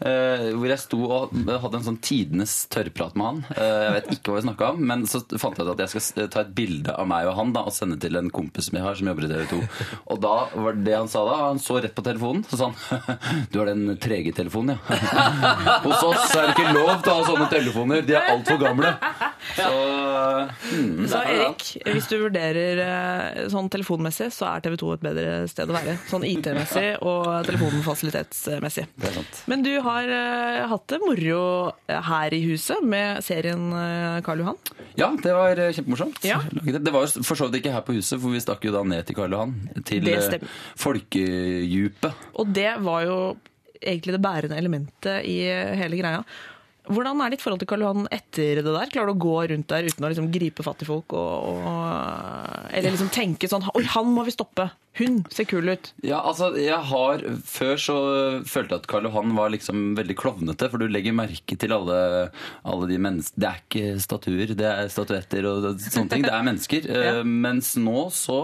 eh, 0.06 0.50
hvor 0.56 0.72
jeg 0.72 0.82
sto 0.82 1.00
og 1.06 1.34
hadde 1.50 1.80
en 1.80 1.86
sånn 1.86 2.00
tidenes 2.04 2.54
tørrprat 2.72 3.18
med 3.20 3.28
han. 3.30 3.42
Uh, 3.54 3.80
jeg 3.86 3.96
vet 3.96 4.12
ikke 4.16 4.32
hva 4.32 4.40
vi 4.40 4.46
snakka 4.46 4.70
om, 4.74 4.84
men 4.92 5.06
så 5.10 5.22
fant 5.42 5.58
jeg 5.58 5.68
ut 5.68 5.74
at 5.74 5.84
jeg 5.86 6.04
skal 6.06 6.30
ta 6.32 6.44
et 6.44 6.54
bilde 6.56 6.94
av 6.94 7.08
meg 7.10 7.30
og 7.30 7.38
han 7.40 7.54
da, 7.56 7.66
og 7.68 7.76
sende 7.76 8.00
til 8.02 8.20
en 8.20 8.32
kompis 8.34 8.70
som 8.70 8.80
jeg 8.80 8.86
har 8.86 9.00
som 9.00 9.10
jobber 9.12 9.28
i 9.28 9.32
TV 9.32 9.46
2. 9.52 9.62
Og 10.14 10.22
da 10.24 10.36
var 10.54 10.80
det 10.88 10.96
han 10.96 11.12
sa 11.12 11.24
da, 11.28 11.38
han 11.48 11.62
så 11.64 11.80
rett 11.84 11.96
på 11.98 12.06
telefonen, 12.06 12.46
så 12.50 12.60
sa 12.62 12.72
han 12.72 13.20
Du 13.52 13.60
har 13.62 13.72
den 13.72 13.96
trege 14.02 14.34
telefonen, 14.36 14.78
ja. 14.78 15.00
Hos 15.86 16.04
oss 16.04 16.36
er 16.36 16.50
det 16.50 16.56
ikke 16.56 16.76
lov 16.76 16.94
til 17.04 17.14
å 17.14 17.20
ha 17.20 17.28
sånne 17.28 17.50
telefoner, 17.52 18.06
de 18.06 18.18
er 18.18 18.32
altfor 18.34 18.62
gamle. 18.62 18.94
Så 19.56 19.70
hmm. 20.64 21.08
Så 21.10 21.22
Erik, 21.24 21.66
hvis 21.88 22.10
du 22.12 22.18
vurderer 22.22 22.84
eh, 22.86 23.42
sånn 23.52 23.70
telefonmessig, 23.72 24.30
så 24.36 24.50
er 24.54 24.66
TV 24.66 24.78
2 24.82 24.94
et 24.96 25.06
bedre 25.10 25.36
sted 25.52 25.70
å 25.70 25.78
være. 25.78 25.98
Sånn 26.10 26.26
IT-messig 26.28 26.88
og 27.06 27.30
telefonfasilitetsmessig. 27.48 28.88
Men 29.52 29.66
du 29.66 29.74
har 29.86 30.10
eh, 30.10 30.66
hatt 30.72 30.88
det 30.92 31.02
moro 31.04 31.42
her 31.88 32.36
i 32.36 32.42
huset 32.46 32.84
med 32.86 33.24
serien 33.26 33.70
eh, 33.74 34.20
Karl 34.26 34.44
Johan. 34.44 34.60
Ja, 35.00 35.10
det 35.24 35.34
var 35.36 35.60
eh, 35.60 35.74
kjempemorsomt. 35.76 36.22
Ja. 36.28 36.42
Det. 36.52 36.92
Var 36.94 37.12
for 37.24 37.40
så 37.40 37.48
vidt 37.48 37.62
ikke 37.62 37.74
her 37.76 37.86
på 37.86 37.96
huset, 37.98 38.20
for 38.20 38.34
vi 38.34 38.44
stakk 38.44 38.66
jo 38.68 38.76
da 38.76 38.84
ned 38.88 39.08
til 39.08 39.18
Karl 39.20 39.36
Johan. 39.36 39.56
Til 39.88 40.10
eh, 40.12 40.46
folkedjupet. 40.80 42.30
Og 42.42 42.54
det 42.56 42.72
var 42.86 43.06
jo 43.08 43.20
egentlig 43.80 44.18
det 44.18 44.24
bærende 44.24 44.58
elementet 44.60 45.28
i 45.28 45.42
hele 45.80 46.00
greia. 46.00 46.24
Hvordan 46.90 47.22
er 47.22 47.34
ditt 47.34 47.44
forhold 47.44 47.62
til 47.62 47.70
Karl 47.70 47.84
Johan 47.86 48.08
etter 48.14 48.62
det 48.64 48.66
der? 48.66 48.90
Klarer 48.90 49.12
du 49.12 49.14
å 49.14 49.22
gå 49.22 49.36
rundt 49.52 49.70
der 49.70 49.86
uten 49.86 50.06
å 50.06 50.10
liksom 50.10 50.30
gripe 50.34 50.66
fatt 50.66 50.82
i 50.82 50.88
folk? 50.90 51.14
Og, 51.14 51.60
og, 51.70 52.70
eller 52.74 52.96
liksom 52.96 53.12
tenke 53.14 53.50
sånn 53.52 53.68
Oi, 53.76 53.84
han 53.94 54.10
må 54.16 54.26
vi 54.26 54.34
stoppe! 54.34 54.70
Hun 54.98 55.20
ser 55.32 55.46
kul 55.48 55.70
ut! 55.70 55.92
Ja, 56.04 56.24
altså, 56.26 56.50
jeg 56.60 56.80
har 56.90 57.22
Før 57.48 57.78
så 57.80 57.98
følte 58.50 58.76
jeg 58.76 58.82
at 58.82 58.90
Karl 58.90 59.06
Johan 59.08 59.36
var 59.38 59.54
liksom 59.54 59.94
veldig 60.00 60.18
klovnete, 60.20 60.72
for 60.72 60.82
du 60.82 60.90
legger 60.90 61.16
merke 61.16 61.58
til 61.62 61.76
alle, 61.76 62.00
alle 62.68 62.90
de 62.90 62.98
menneskene 63.06 63.46
Det 63.46 63.52
er 63.52 63.62
ikke 63.64 64.02
statuer, 64.04 64.56
det 64.58 64.72
er 64.72 64.90
statuetter 64.92 65.46
og 65.50 65.70
sånne 65.86 66.10
ting. 66.16 66.26
Det 66.26 66.34
er 66.34 66.48
mennesker. 66.48 66.90
ja. 67.10 67.20
Mens 67.22 67.76
nå 67.80 68.08
så, 68.16 68.42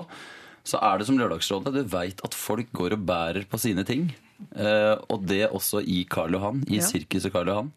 så 0.65 0.81
er 0.85 1.01
det 1.01 1.09
som 1.09 1.17
Lørdagsrådet. 1.19 1.73
Du 1.75 1.95
veit 1.95 2.21
at 2.25 2.37
folk 2.37 2.69
går 2.77 2.99
og 2.99 3.09
bærer 3.09 3.49
på 3.49 3.59
sine 3.61 3.87
ting. 3.87 4.11
Eh, 4.55 4.95
og 5.09 5.23
det 5.29 5.45
også 5.49 5.79
i 5.81 6.03
Karl 6.11 6.33
Johan, 6.35 6.63
i 6.67 6.77
Ja. 6.81 6.81
sirkuset 6.83 7.31
Karl 7.31 7.47
Johan. 7.47 7.71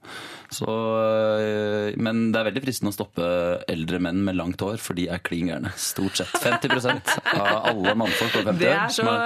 Så, 0.50 0.64
uh, 0.66 1.92
men 2.00 2.32
det 2.32 2.40
er 2.40 2.48
veldig 2.50 2.62
fristende 2.64 2.92
å 2.92 2.96
stoppe 2.96 3.28
eldre 3.68 4.00
menn 4.00 4.22
med 4.24 4.38
langt 4.38 4.60
hår, 4.64 4.78
for 4.80 4.96
de 4.98 5.06
er 5.12 5.20
klin 5.20 5.50
gærne. 5.52 5.72
Stort 5.76 6.16
sett. 6.22 6.32
50% 6.40 7.14
av 7.36 7.66
alle 7.68 7.94
mannfolk 7.94 8.40
over 8.40 8.52
50 8.54 8.58
Det 8.64 8.70
år. 8.72 8.84
er 8.84 8.94
som 8.96 9.06
så 9.06 9.18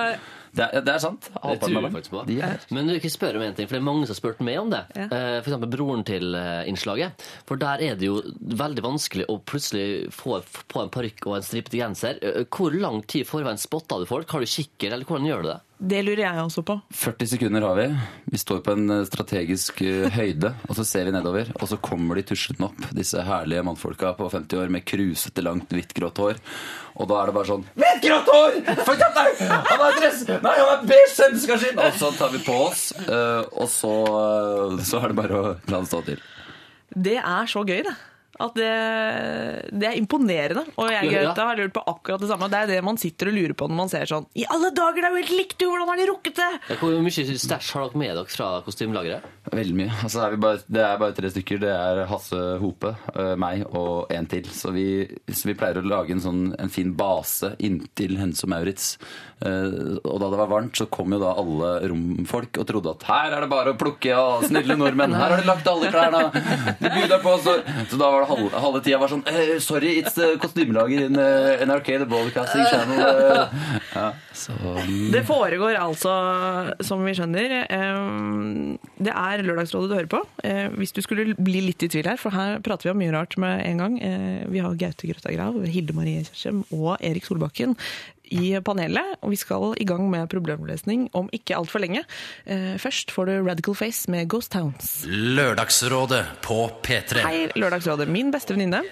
det 0.52 0.66
er, 0.68 0.82
det 0.84 0.92
er 0.92 1.00
sant. 1.00 1.30
Det 1.32 1.60
faktisk 1.64 2.10
på. 2.12 2.22
De 2.28 2.34
er. 2.44 2.58
Men 2.76 2.86
du, 2.90 2.92
ikke 2.98 3.08
spør 3.08 3.38
om 3.38 3.44
en 3.46 3.54
ting, 3.56 3.64
for 3.70 3.78
det 3.78 3.80
er 3.80 3.86
mange 3.86 4.04
som 4.04 4.12
har 4.12 4.18
spurt 4.18 4.42
meg 4.44 4.58
om 4.60 4.68
det. 4.68 4.82
Ja. 4.92 5.06
Eh, 5.06 5.36
For 5.40 5.48
eksempel 5.48 5.70
broren 5.72 6.04
til 6.04 6.34
eh, 6.36 6.68
innslaget. 6.68 7.24
For 7.48 7.56
der 7.56 7.80
er 7.80 7.96
det 7.96 8.10
jo 8.10 8.18
veldig 8.36 8.84
vanskelig 8.84 9.24
å 9.32 9.38
plutselig 9.48 10.10
få 10.12 10.42
på 10.68 10.82
en 10.82 10.92
parykk 10.92 11.24
og 11.30 11.38
en 11.38 11.46
stripete 11.46 11.80
genser. 11.80 12.20
Eh, 12.20 12.44
Hvor 12.52 12.76
lang 12.76 13.00
tid 13.08 13.24
i 13.24 13.30
forveien 13.30 13.56
spotter 13.56 14.04
du 14.04 14.10
folk? 14.10 14.28
Har 14.28 14.44
du 14.44 14.50
kikker, 14.52 14.92
eller 14.92 15.08
hvordan 15.08 15.30
gjør 15.30 15.46
du 15.46 15.48
det? 15.54 15.60
Det 15.78 15.98
lurer 16.04 16.22
jeg 16.22 16.42
også 16.42 16.62
på. 16.66 16.76
40 16.94 17.28
sekunder 17.32 17.64
har 17.66 17.78
vi. 17.78 17.86
Vi 18.34 18.38
står 18.38 18.60
på 18.62 18.74
en 18.76 18.90
eh, 18.94 19.04
strategisk 19.08 19.80
eh, 19.82 20.06
høyde, 20.14 20.52
og 20.68 20.76
så 20.78 20.84
ser 20.86 21.08
vi 21.08 21.14
nedover. 21.14 21.50
Og 21.58 21.66
så 21.70 21.78
kommer 21.82 22.18
de 22.20 22.24
tuslende 22.28 22.68
opp, 22.68 22.84
disse 22.94 23.22
herlige 23.26 23.64
mannfolka 23.66 24.12
på 24.18 24.28
50 24.30 24.60
år 24.62 24.70
med 24.74 24.86
krusete, 24.86 25.42
langt, 25.42 25.72
hvitt, 25.74 25.94
grått 25.96 26.20
hår. 26.22 26.38
Og 27.02 27.08
da 27.10 27.18
er 27.22 27.30
det 27.32 27.36
bare 27.38 27.50
sånn 27.50 27.66
Hvitt, 27.72 28.04
grått 28.04 28.30
hår! 28.30 28.60
For 28.84 29.02
nei, 29.02 29.26
han 29.48 29.82
har 29.82 29.98
dress! 29.98 30.22
Nei, 30.28 30.54
han 30.60 30.70
har 30.70 30.86
beige 30.86 31.10
senskaskin! 31.16 31.82
Og 31.82 31.98
så 31.98 32.12
tar 32.20 32.30
vi 32.36 32.44
på 32.46 32.60
oss, 32.68 32.86
eh, 33.02 33.42
og 33.50 33.66
så, 33.72 33.92
så 34.86 35.02
er 35.02 35.10
det 35.10 35.18
bare 35.18 35.40
å 35.40 35.52
la 35.72 35.82
det 35.82 35.90
stå 35.90 36.02
til. 36.12 36.22
Det 36.92 37.18
er 37.18 37.48
så 37.50 37.64
gøy, 37.66 37.80
det. 37.88 37.96
At 38.40 38.54
det, 38.56 38.68
det 39.76 39.86
er 39.90 39.96
imponerende. 40.00 40.64
Og 40.80 40.88
jeg 40.90 41.10
Ja. 41.12 41.34
Har 41.36 41.56
lurt 41.58 41.74
på 41.74 41.82
akkurat 41.86 42.20
det 42.22 42.28
samme. 42.30 42.48
Det 42.48 42.58
er 42.62 42.66
det 42.70 42.78
man 42.84 42.96
sitter 42.96 43.28
og 43.28 43.34
lurer 43.36 43.52
på 43.58 43.66
når 43.68 43.76
man 43.76 43.90
ser 43.92 44.06
sånn 44.08 44.24
I 44.38 44.46
alle 44.48 44.70
dager, 44.72 45.02
det 45.02 45.08
er 45.08 45.12
jo 45.12 45.20
helt 45.20 45.34
likt! 45.36 45.58
Hvordan 45.62 45.88
har 45.90 46.00
de 46.00 46.06
rukket 46.08 46.38
det? 46.40 46.78
Hvor 46.80 46.94
mye 47.04 47.10
stæsj 47.12 47.72
har 47.76 47.84
dere 47.90 48.00
med 48.00 48.14
dere 48.16 48.32
fra 48.32 48.48
kostymelageret? 48.64 49.26
Veldig 49.52 49.76
mye. 49.76 49.90
Altså, 50.02 50.22
er 50.24 50.30
vi 50.36 50.40
bare, 50.46 50.62
det 50.68 50.82
er 50.86 50.98
bare 51.02 51.16
tre 51.18 51.30
stykker. 51.34 51.60
Det 51.62 51.72
er 51.74 52.02
Hasse 52.10 52.40
Hope, 52.62 52.94
øh, 53.16 53.34
meg 53.38 53.66
og 53.68 54.12
en 54.14 54.26
til. 54.30 54.48
Så 54.54 54.72
vi, 54.74 54.86
så 55.28 55.50
vi 55.50 55.56
pleier 55.58 55.82
å 55.82 55.86
lage 55.86 56.14
en, 56.16 56.22
sånn, 56.24 56.42
en 56.62 56.72
fin 56.72 56.94
base 56.98 57.52
inntil 57.62 58.16
Hense 58.22 58.46
og 58.46 58.52
Maurits. 58.54 58.94
Eh, 59.42 59.98
og 60.06 60.20
da 60.22 60.28
det 60.32 60.38
var 60.38 60.50
varmt, 60.52 60.76
så 60.78 60.86
kom 60.92 61.12
jo 61.16 61.18
da 61.22 61.32
alle 61.40 61.70
romfolk 61.90 62.60
og 62.62 62.66
trodde 62.68 62.92
at 62.94 63.06
her 63.08 63.34
er 63.36 63.44
det 63.44 63.50
bare 63.50 63.72
å 63.74 63.78
plukke, 63.80 64.12
og 64.14 64.44
snille 64.46 64.76
nordmenn, 64.78 65.14
her 65.18 65.32
har 65.34 65.42
de 65.42 65.48
lagt 65.48 65.66
alle 65.70 65.90
klærne, 65.90 66.20
de 66.78 66.92
bjuder 66.94 67.22
på. 67.24 67.32
Så, 67.42 67.56
så 67.90 67.98
da 68.00 68.10
var 68.14 68.22
det 68.24 68.30
halve, 68.30 68.62
halve 68.66 68.82
tida 68.86 69.00
var 69.02 69.10
sånn 69.12 69.24
eh, 69.32 69.56
Sorry, 69.62 69.96
it's 70.02 70.14
kostymelager 70.42 71.06
in 71.08 71.18
uh, 71.18 71.58
NRK, 71.66 71.90
the 72.04 72.06
broadcasting 72.08 72.64
channel. 72.70 73.02
eh. 73.02 73.66
ja, 73.96 74.06
så, 74.32 74.54
mm. 74.62 75.10
Det 75.12 75.24
foregår 75.28 75.76
altså, 75.80 76.12
som 76.86 77.02
vi 77.06 77.14
skjønner 77.18 77.56
eh, 77.66 78.78
Det 79.02 79.12
er 79.12 79.42
Lørdagsrådet 79.46 79.90
du 79.90 79.96
hører 79.98 80.10
på. 80.12 80.22
Eh, 80.46 80.68
Hvis 80.78 80.94
du 80.96 81.02
skulle 81.04 81.34
bli 81.36 81.60
litt 81.66 81.82
i 81.84 81.90
tvil 81.92 82.08
her, 82.12 82.20
for 82.20 82.34
her 82.34 82.58
prater 82.64 82.88
vi 82.88 82.94
om 82.94 83.00
mye 83.02 83.12
rart 83.14 83.36
med 83.42 83.62
en 83.66 83.82
gang. 83.84 83.98
Eh, 84.02 84.42
Vi 84.52 84.62
har 84.64 84.78
Gaute 84.80 85.10
Grøtta 85.10 85.34
Grav, 85.34 85.58
Hilde 85.66 85.96
Marie 85.96 86.22
Kjersem 86.28 86.62
og 86.76 86.94
Erik 87.00 87.26
Solbakken 87.28 87.76
i 88.32 88.52
panelet. 88.64 89.18
Og 89.22 89.34
vi 89.34 89.38
skal 89.40 89.72
i 89.80 89.86
gang 89.88 90.06
med 90.12 90.30
problemløsning 90.32 91.08
om 91.18 91.28
ikke 91.36 91.56
altfor 91.58 91.84
lenge. 91.84 92.04
Eh, 92.46 92.74
Først 92.82 93.12
får 93.14 93.28
du 93.28 93.34
Radical 93.46 93.76
Face 93.78 94.10
med 94.12 94.28
Ghost 94.32 94.52
Towns. 94.56 95.02
Lørdagsrådet 95.08 96.24
på 96.44 96.64
P3. 96.84 97.24
Hei, 97.26 97.42
Lørdagsrådet. 97.58 98.08
Min 98.10 98.32
beste 98.34 98.56
venninne 98.56 98.82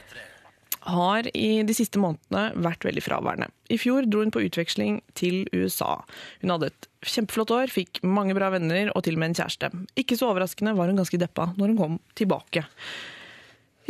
har 0.81 1.27
i 1.37 1.61
de 1.67 1.75
siste 1.77 2.01
månedene 2.01 2.55
vært 2.65 2.87
veldig 2.89 3.03
fraværende. 3.05 3.51
I 3.69 3.77
fjor 3.79 4.07
dro 4.09 4.23
hun 4.25 4.33
på 4.33 4.41
utveksling 4.47 5.01
til 5.19 5.43
USA. 5.53 5.99
Hun 6.41 6.55
hadde 6.55 6.71
et 6.71 6.89
kjempeflott 7.05 7.53
år, 7.53 7.73
fikk 7.73 8.01
mange 8.07 8.35
bra 8.37 8.49
venner 8.55 8.89
og 8.95 9.05
til 9.05 9.19
og 9.19 9.21
med 9.23 9.33
en 9.33 9.39
kjæreste. 9.43 9.71
Ikke 10.01 10.17
så 10.17 10.31
overraskende 10.31 10.73
var 10.79 10.89
hun 10.89 11.01
ganske 11.01 11.21
deppa 11.21 11.51
når 11.59 11.73
hun 11.75 11.81
kom 11.81 11.99
tilbake. 12.19 12.65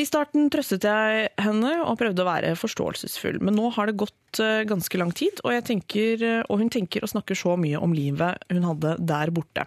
I 0.01 0.07
starten 0.09 0.49
trøstet 0.49 0.85
jeg 0.87 1.27
henne 1.45 1.71
og 1.85 1.99
prøvde 2.01 2.23
å 2.23 2.29
være 2.29 2.55
forståelsesfull, 2.57 3.37
men 3.45 3.59
nå 3.59 3.69
har 3.75 3.91
det 3.91 3.99
gått 4.01 4.41
eh, 4.41 4.63
ganske 4.69 4.97
lang 4.97 5.11
tid, 5.17 5.43
og, 5.45 5.53
tenker, 5.67 6.23
eh, 6.25 6.41
og 6.47 6.63
hun 6.63 6.73
tenker 6.73 7.05
og 7.05 7.13
snakker 7.13 7.37
så 7.37 7.53
mye 7.61 7.81
om 7.83 7.93
livet 7.93 8.41
hun 8.49 8.65
hadde 8.65 8.95
der 9.11 9.33
borte. 9.35 9.67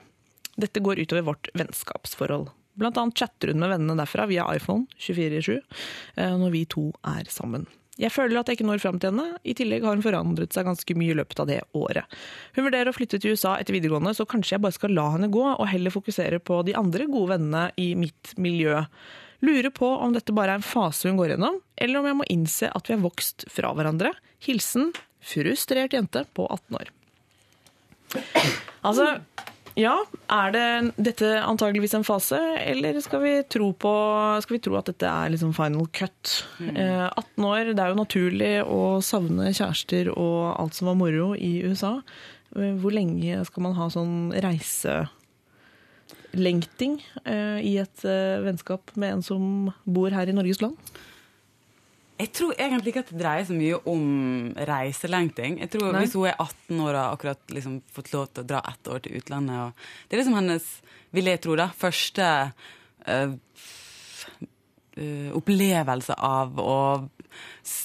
Dette 0.57 0.81
går 0.85 1.03
utover 1.03 1.27
vårt 1.27 1.51
vennskapsforhold. 1.57 2.49
Blant 2.81 2.97
annet 2.97 3.19
chatter 3.19 3.51
hun 3.53 3.61
med 3.61 3.75
vennene 3.75 3.99
derfra 3.99 4.25
via 4.29 4.47
iPhone 4.55 4.87
24-7 4.97 5.59
eh, 5.59 6.33
når 6.41 6.53
vi 6.55 6.65
to 6.71 6.89
er 7.13 7.29
sammen. 7.29 7.67
Jeg 8.01 8.09
føler 8.09 8.39
at 8.39 8.49
jeg 8.49 8.57
ikke 8.57 8.65
når 8.65 8.81
fram 8.81 8.97
til 8.97 9.11
henne. 9.11 9.37
I 9.45 9.53
tillegg 9.53 9.83
har 9.85 9.93
hun 9.93 10.01
forandret 10.01 10.55
seg 10.55 10.65
ganske 10.65 10.95
mye 10.97 11.13
i 11.13 11.17
løpet 11.19 11.43
av 11.43 11.49
det 11.51 11.59
året. 11.77 12.15
Hun 12.55 12.65
vurderer 12.65 12.89
å 12.89 12.95
flytte 12.95 13.19
til 13.21 13.35
USA 13.35 13.59
etter 13.61 13.77
videregående, 13.77 14.15
så 14.17 14.25
kanskje 14.25 14.55
jeg 14.55 14.63
bare 14.65 14.77
skal 14.79 14.97
la 14.97 15.11
henne 15.13 15.29
gå, 15.33 15.43
og 15.51 15.69
heller 15.69 15.93
fokusere 15.93 16.41
på 16.41 16.63
de 16.65 16.73
andre 16.79 17.05
gode 17.05 17.35
vennene 17.35 17.67
i 17.77 17.91
mitt 17.99 18.33
miljø. 18.41 18.81
Lurer 19.43 19.73
på 19.75 19.87
om 19.99 20.13
dette 20.15 20.31
bare 20.35 20.55
er 20.55 20.61
en 20.61 20.65
fase 20.65 21.09
hun 21.09 21.17
går 21.19 21.33
gjennom, 21.33 21.57
eller 21.75 21.99
om 21.99 22.05
jeg 22.07 22.19
må 22.21 22.27
innse 22.31 22.69
at 22.71 22.87
vi 22.87 22.95
har 22.95 23.03
vokst 23.03 23.43
fra 23.51 23.73
hverandre. 23.75 24.13
Hilsen 24.45 24.93
frustrert 25.23 25.95
jente 25.95 26.23
på 26.35 26.45
18 26.47 26.77
år. 26.79 26.91
Altså, 28.83 29.07
ja, 29.79 29.93
er 30.29 30.51
det 30.53 30.65
dette 31.09 31.29
antageligvis 31.41 31.95
en 31.97 32.05
fase, 32.05 32.37
eller 32.61 32.99
skal 33.01 33.23
vi 33.23 33.31
tro, 33.49 33.71
på, 33.73 33.93
skal 34.43 34.57
vi 34.57 34.61
tro 34.63 34.77
at 34.79 34.91
dette 34.91 35.09
er 35.09 35.33
liksom 35.33 35.55
final 35.57 35.87
cut? 35.95 36.35
Eh, 36.61 37.07
18 37.09 37.47
år, 37.49 37.73
det 37.73 37.81
er 37.81 37.91
jo 37.93 37.99
naturlig 37.99 38.53
å 38.67 38.81
savne 39.03 39.49
kjærester 39.55 40.11
og 40.13 40.53
alt 40.61 40.77
som 40.77 40.91
var 40.91 40.99
moro 40.99 41.31
i 41.35 41.55
USA. 41.65 41.95
Eh, 42.55 42.75
Hvor 42.79 42.93
lenge 42.93 43.41
skal 43.49 43.67
man 43.67 43.75
ha 43.79 43.89
sånn 43.91 44.31
reiselengting 44.45 45.19
eh, 47.25 47.59
i 47.61 47.77
et 47.81 48.05
eh, 48.05 48.43
vennskap 48.43 48.93
med 48.95 49.17
en 49.17 49.25
som 49.25 49.43
bor 49.85 50.13
her 50.13 50.29
i 50.29 50.35
Norges 50.35 50.61
land? 50.63 50.77
Jeg 52.23 52.29
tror 52.37 52.53
egentlig 52.61 52.93
ikke 52.93 53.01
at 53.03 53.11
det 53.11 53.19
dreier 53.19 53.45
så 53.47 53.55
mye 53.57 53.79
om 53.89 54.03
reiselengting. 54.69 55.57
Jeg 55.63 55.71
tror 55.73 55.89
Nei. 55.91 56.03
Hvis 56.03 56.13
hun 56.15 56.29
er 56.29 56.37
18 56.37 56.77
år 56.77 56.91
og 56.93 56.99
har 56.99 57.15
akkurat 57.15 57.55
liksom 57.55 57.79
fått 57.91 58.11
lov 58.13 58.29
til 58.29 58.45
å 58.45 58.49
dra 58.53 58.61
ett 58.69 58.87
år 58.87 59.01
til 59.03 59.17
utlandet 59.17 59.87
Det 60.07 60.15
er 60.15 60.21
liksom 60.21 60.37
hennes, 60.37 60.67
vil 61.11 61.31
jeg 61.31 61.41
tro, 61.43 61.57
da, 61.57 61.67
første 61.73 62.29
eh, 63.09 63.33
eh, 64.95 65.33
opplevelse 65.33 66.17
av 66.17 66.61
å 66.61 66.77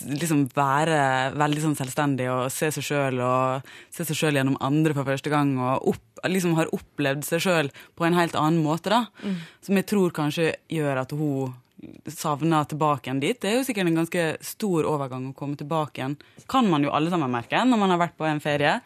liksom 0.09 0.47
være 0.57 0.99
veldig 1.39 1.63
sånn 1.65 1.77
selvstendig 1.79 2.27
og 2.33 2.49
se 2.53 2.71
seg 2.75 2.85
sjøl 2.89 3.21
og 3.25 3.71
se 3.95 4.05
seg 4.09 4.17
sjøl 4.19 4.39
gjennom 4.41 4.59
andre 4.65 4.95
for 4.97 5.05
første 5.09 5.31
gang. 5.33 5.55
Og 5.61 5.93
opp, 5.95 6.05
liksom 6.27 6.57
har 6.59 6.71
opplevd 6.75 7.25
seg 7.29 7.45
sjøl 7.47 7.71
på 7.99 8.07
en 8.09 8.19
helt 8.19 8.37
annen 8.39 8.63
måte, 8.65 8.91
da. 8.91 9.05
Som 9.65 9.79
jeg 9.79 9.87
tror 9.91 10.11
kanskje 10.17 10.53
gjør 10.73 11.03
at 11.05 11.15
hun 11.17 11.55
savner 12.11 12.65
tilbake 12.67 13.07
igjen 13.07 13.21
dit. 13.23 13.39
Det 13.39 13.53
er 13.53 13.57
jo 13.61 13.67
sikkert 13.69 13.87
en 13.87 14.01
ganske 14.01 14.23
stor 14.43 14.87
overgang 14.91 15.29
å 15.31 15.35
komme 15.39 15.55
tilbake 15.61 16.01
igjen. 16.01 16.17
Kan 16.51 16.67
man 16.73 16.83
jo 16.83 16.91
alle 16.91 17.13
sammen 17.13 17.31
merke 17.31 17.61
når 17.65 17.79
man 17.79 17.93
har 17.95 18.01
vært 18.03 18.17
på 18.19 18.27
en 18.27 18.41
ferie 18.43 18.81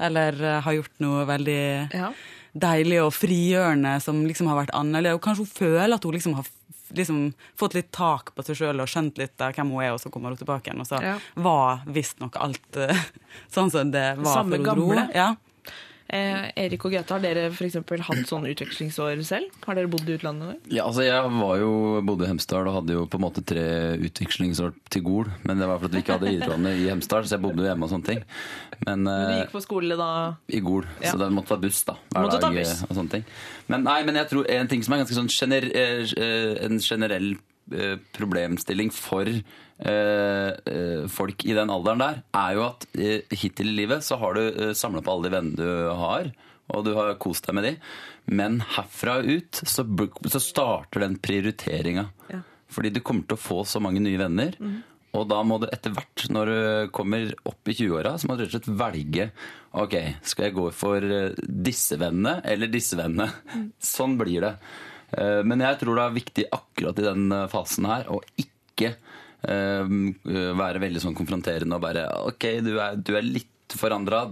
eller 0.00 0.38
eh, 0.40 0.60
har 0.64 0.72
gjort 0.78 1.02
noe 1.04 1.26
veldig 1.28 1.58
Ja. 1.92 2.08
deilig 2.56 3.02
og 3.04 3.12
frigjørende 3.12 3.92
som 4.00 4.22
liksom 4.24 4.48
har 4.48 4.56
vært 4.62 4.72
annerledes. 4.72 5.18
Og 5.20 5.24
kanskje 5.26 5.44
hun 5.44 5.52
føler 5.52 5.94
at 5.98 6.04
hun 6.08 6.16
liksom 6.16 6.38
har 6.38 6.48
liksom 6.96 7.32
fått 7.58 7.74
litt 7.74 7.90
tak 7.92 8.32
på 8.34 8.44
seg 8.46 8.56
sjøl 8.60 8.80
og 8.82 8.88
skjønt 8.90 9.18
litt 9.20 9.40
av 9.40 9.52
hvem 9.56 9.70
hun 9.74 9.82
er, 9.84 9.92
og 9.94 10.00
så 10.02 10.10
kommer 10.12 10.30
hun 10.34 10.40
tilbake 10.40 10.70
igjen. 10.70 10.80
Og 10.80 10.86
så 10.88 11.02
Ja. 11.02 11.18
var 11.36 11.82
visstnok 11.86 12.36
alt 12.40 12.76
eh, 12.76 12.96
sånn 13.54 13.70
som 13.70 13.90
det 13.94 14.16
var 14.18 14.34
Samme 14.40 14.56
før 14.58 14.64
hun 14.64 14.64
dro. 14.64 14.88
gamle. 14.90 15.06
Ja. 15.14 15.34
Eh, 16.10 16.48
Erik 16.58 16.82
og 16.84 16.90
Gaute, 16.90 17.14
har 17.14 17.20
dere 17.22 17.44
eksempel 17.54 18.00
hatt 18.02 18.26
sånn 18.26 18.48
utvekslingsår 18.50 19.20
selv? 19.22 19.52
Har 19.62 19.76
dere 19.78 19.86
bodd 19.92 20.08
i 20.10 20.16
utlandet? 20.18 20.58
Ja, 20.74 20.88
altså 20.88 21.04
Jeg 21.06 21.22
var 21.36 21.60
jo, 21.60 21.68
bodde 22.02 22.26
i 22.26 22.30
Hemsedal 22.32 22.66
og 22.66 22.74
hadde 22.80 22.96
jo 22.96 23.04
på 23.06 23.20
en 23.20 23.24
måte 23.28 23.44
tre 23.46 23.62
utvekslingsår 24.08 24.72
til 24.90 25.04
Gol. 25.06 25.30
Men 25.46 25.62
det 25.62 25.68
var 25.70 25.78
fordi 25.78 26.00
vi 26.00 26.02
ikke 26.02 26.16
hadde 26.18 26.32
videregående 26.32 26.72
i 26.82 26.88
Hemsedal, 26.90 27.28
så 27.30 27.36
jeg 27.38 27.44
bodde 27.44 27.62
jo 27.62 27.68
hjemme 27.70 27.86
og 27.86 27.92
sånne 27.94 28.08
ting. 28.10 28.24
Men 28.88 29.04
Du 29.06 29.12
eh, 29.14 29.36
gikk 29.44 29.54
på 29.54 29.62
skole 29.62 29.96
da? 30.00 30.10
i 30.50 30.60
Gol, 30.66 30.84
Ja. 31.00 31.12
så 31.12 31.18
det 31.22 31.30
måtte 31.36 31.54
være 31.54 31.64
buss 31.68 31.84
da, 31.86 31.94
hver 32.10 32.30
ta 32.34 32.40
dag. 32.48 32.58
buss. 32.58 32.74
eh, 32.82 32.86
Og 32.90 32.96
sånne 32.98 33.10
ting. 33.14 33.24
Men, 33.68 33.84
nei, 33.86 34.02
men 34.02 34.14
jeg 34.18 34.28
tror 34.34 34.50
en 34.50 34.68
ting 34.74 34.82
som 34.82 34.94
er 34.98 35.04
ganske 35.04 35.14
sånn 35.20 35.30
gener 35.30 35.70
eh, 35.70 36.64
en 36.66 36.78
generell 36.82 37.36
problemstilling 38.16 38.90
for 38.90 39.28
folk 41.10 41.44
i 41.48 41.54
den 41.56 41.70
alderen 41.72 42.02
der, 42.02 42.18
er 42.36 42.56
jo 42.58 42.64
at 42.66 42.86
eh, 43.00 43.22
hittil 43.32 43.70
i 43.72 43.76
livet 43.82 44.04
så 44.04 44.18
har 44.20 44.36
du 44.36 44.42
eh, 44.50 44.72
samla 44.76 45.00
på 45.04 45.14
alle 45.14 45.28
de 45.28 45.34
vennene 45.36 45.56
du 45.56 45.88
har, 46.02 46.28
og 46.70 46.84
du 46.86 46.92
har 46.98 47.14
kost 47.22 47.48
deg 47.48 47.56
med 47.56 47.64
de. 47.66 47.72
Men 48.30 48.60
herfra 48.76 49.18
og 49.22 49.30
ut 49.30 49.62
så, 49.66 49.82
så 50.30 50.42
starter 50.44 51.02
den 51.06 51.16
prioriteringa. 51.22 52.04
Ja. 52.30 52.42
Fordi 52.70 52.92
du 52.94 53.00
kommer 53.02 53.26
til 53.26 53.34
å 53.38 53.42
få 53.42 53.62
så 53.66 53.80
mange 53.82 54.02
nye 54.04 54.20
venner. 54.20 54.54
Og 55.18 55.24
da 55.26 55.40
må 55.42 55.56
du 55.58 55.64
etter 55.66 55.90
hvert, 55.96 56.28
når 56.30 56.50
du 56.52 56.90
kommer 56.94 57.32
opp 57.50 57.66
i 57.66 57.74
20-åra, 57.74 58.12
så 58.20 58.28
må 58.30 58.36
du 58.38 58.44
rett 58.44 58.52
og 58.54 58.60
slett 58.60 58.76
velge 58.78 59.30
Ok, 59.80 59.96
skal 60.26 60.48
jeg 60.48 60.54
gå 60.56 60.68
for 60.74 61.02
eh, 61.02 61.34
disse 61.46 61.94
vennene 61.98 62.36
eller 62.46 62.70
disse 62.70 62.96
vennene? 62.98 63.26
Sånn 63.94 64.14
blir 64.18 64.42
det. 64.46 64.52
Eh, 65.14 65.40
Men 65.46 65.62
jeg 65.62 65.80
tror 65.82 65.98
det 65.98 66.04
er 66.06 66.16
viktig 66.20 66.46
akkurat 66.54 66.98
i 67.02 67.06
den 67.08 67.26
eh, 67.34 67.48
fasen 67.50 67.86
her 67.90 68.06
å 68.10 68.20
ikke 68.38 68.92
eh, 68.92 69.09
være 69.42 70.82
veldig 70.82 71.00
sånn 71.00 71.16
konfronterende 71.16 71.78
og 71.78 71.84
bare 71.84 72.02
Ok, 72.28 72.44
du 72.60 72.74
er, 72.76 72.98
du 73.00 73.14
er 73.16 73.24
litt 73.24 73.76
forandra, 73.78 74.26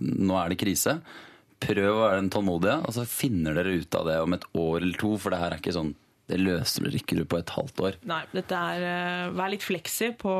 Nå 0.00 0.36
er 0.36 0.52
det 0.52 0.60
krise. 0.60 0.98
Prøv 1.60 1.90
å 1.92 2.02
være 2.06 2.20
den 2.22 2.30
tålmodige, 2.32 2.78
og 2.88 2.94
så 2.96 3.04
finner 3.08 3.56
dere 3.56 3.76
ut 3.80 3.96
av 3.98 4.06
det 4.08 4.20
om 4.24 4.36
et 4.36 4.46
år 4.56 4.78
eller 4.80 5.00
to, 5.00 5.14
for 5.20 5.32
det 5.32 5.40
her 5.42 5.54
er 5.54 5.62
ikke 5.62 5.76
sånn 5.76 5.94
det 6.30 6.38
løser 6.40 6.86
ikke 6.94 7.24
på 7.28 7.38
et 7.40 7.50
halvt 7.56 7.82
år. 7.86 7.98
Nei, 8.08 8.20
dette 8.32 8.56
er 8.74 8.84
eh, 8.86 9.30
Vær 9.36 9.50
litt 9.52 9.64
fleksi 9.66 10.12
på, 10.18 10.32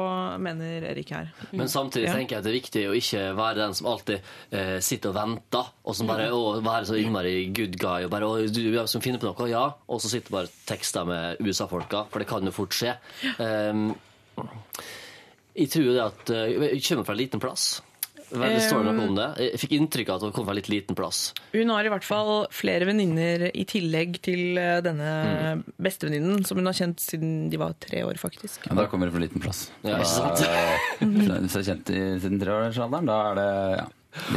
mener 0.43 0.87
Erik 0.93 1.11
her. 1.15 1.33
Men 1.53 1.71
samtidig 1.71 2.09
Ja. 2.09 2.15
tenker 2.17 2.37
jeg 2.37 2.43
at 2.43 2.47
det 2.47 2.53
er 2.53 2.59
viktig 2.61 2.85
å 2.91 2.97
ikke 2.99 3.25
være 3.39 3.59
den 3.65 3.75
som 3.79 3.91
alltid 3.91 4.31
eh, 4.55 4.77
sitter 4.85 5.11
og 5.13 5.19
venter, 5.19 5.73
og 5.85 5.97
som 5.99 6.11
bare 6.11 6.31
å, 6.35 6.43
være 6.65 6.89
så 6.91 6.99
innmari 7.01 7.35
good 7.57 7.77
guy 7.81 8.07
og 8.07 8.13
bare 8.15 8.29
å, 8.31 8.39
du, 8.47 8.63
ja, 8.75 8.87
som 8.91 9.03
finner 9.05 9.21
på 9.23 9.29
noe, 9.31 9.51
ja, 9.51 9.67
og 9.91 10.01
så 10.03 10.11
sitter 10.13 10.35
bare 10.39 10.53
tekster 10.71 11.09
med 11.09 11.43
USA-folka, 11.43 12.07
for 12.13 12.23
det 12.23 12.29
kan 12.31 12.47
jo 12.47 12.55
fort 12.55 12.77
skje. 12.77 12.95
Um, 13.43 13.91
jeg 15.57 15.69
tror 15.73 15.87
jo 15.89 15.95
det 15.97 16.03
at 16.05 16.31
eh, 16.33 16.53
Jeg 16.77 16.85
kommer 16.87 17.07
fra 17.09 17.15
en 17.17 17.21
liten 17.21 17.43
plass. 17.43 17.69
Vel, 18.31 18.53
det 18.55 18.63
står 18.63 18.85
noe 18.87 19.07
om 19.09 19.15
det. 19.19 19.27
Jeg 19.43 19.59
fikk 19.63 19.73
inntrykk 19.79 20.09
av 20.13 20.17
at 20.21 20.23
hun 20.29 20.33
kom 20.37 20.45
fra 20.47 20.53
en 20.55 20.59
litt 20.61 20.69
liten 20.71 20.95
plass. 20.99 21.33
Hun 21.53 21.69
har 21.75 21.85
i 21.85 21.91
hvert 21.91 22.05
fall 22.07 22.47
flere 22.55 22.87
venninner 22.87 23.49
i 23.51 23.65
tillegg 23.67 24.21
til 24.23 24.59
eh, 24.59 24.81
denne 24.87 25.11
Mm. 25.51 25.65
bestevenninnen, 25.83 26.45
som 26.47 26.59
hun 26.61 26.67
har 26.71 26.75
kjent 26.79 27.01
siden 27.03 27.51
de 27.51 27.57
var 27.59 27.75
tre 27.81 28.03
år, 28.07 28.15
faktisk. 28.21 28.67
Ja, 28.69 28.75
da 28.79 28.87
kommer 28.87 29.07
det 29.11 29.15
fra 29.17 29.21
liten 29.25 29.41
plass. 29.43 29.71
Ja, 29.83 29.97
ikke 29.99 30.05
Da- 30.05 30.05
sant? 30.05 30.39
Hvis 31.01 31.53
du 31.53 31.59
er 31.59 31.69
kjent 31.75 31.91
i, 31.91 32.01
siden 32.21 32.41
treårsalderen, 32.41 33.07
da 33.07 33.19
er 33.31 33.35
det 33.35 33.79
ja, 33.81 33.87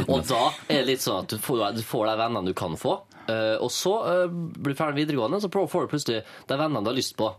Og 0.08 0.26
da 0.26 0.42
er 0.68 0.82
det 0.82 0.86
litt 0.86 1.00
sånn 1.02 1.22
at 1.24 1.28
du 1.28 1.38
får, 1.38 1.74
du 1.76 1.82
får 1.82 2.06
de 2.10 2.16
vennene 2.22 2.46
du 2.46 2.54
kan 2.54 2.76
få. 2.76 3.00
eh, 3.28 3.56
og 3.56 3.70
så 3.72 3.94
eh, 4.04 4.26
blir 4.28 4.74
du 4.74 4.78
ferdig 4.78 4.94
med 4.94 5.06
videregående, 5.08 5.40
så 5.40 5.48
får 5.50 5.86
du 5.86 5.88
plutselig 5.96 6.22
de 6.46 6.56
vennene 6.60 6.82
du 6.84 6.90
har 6.90 6.96
lyst 6.98 7.16
på. 7.16 7.30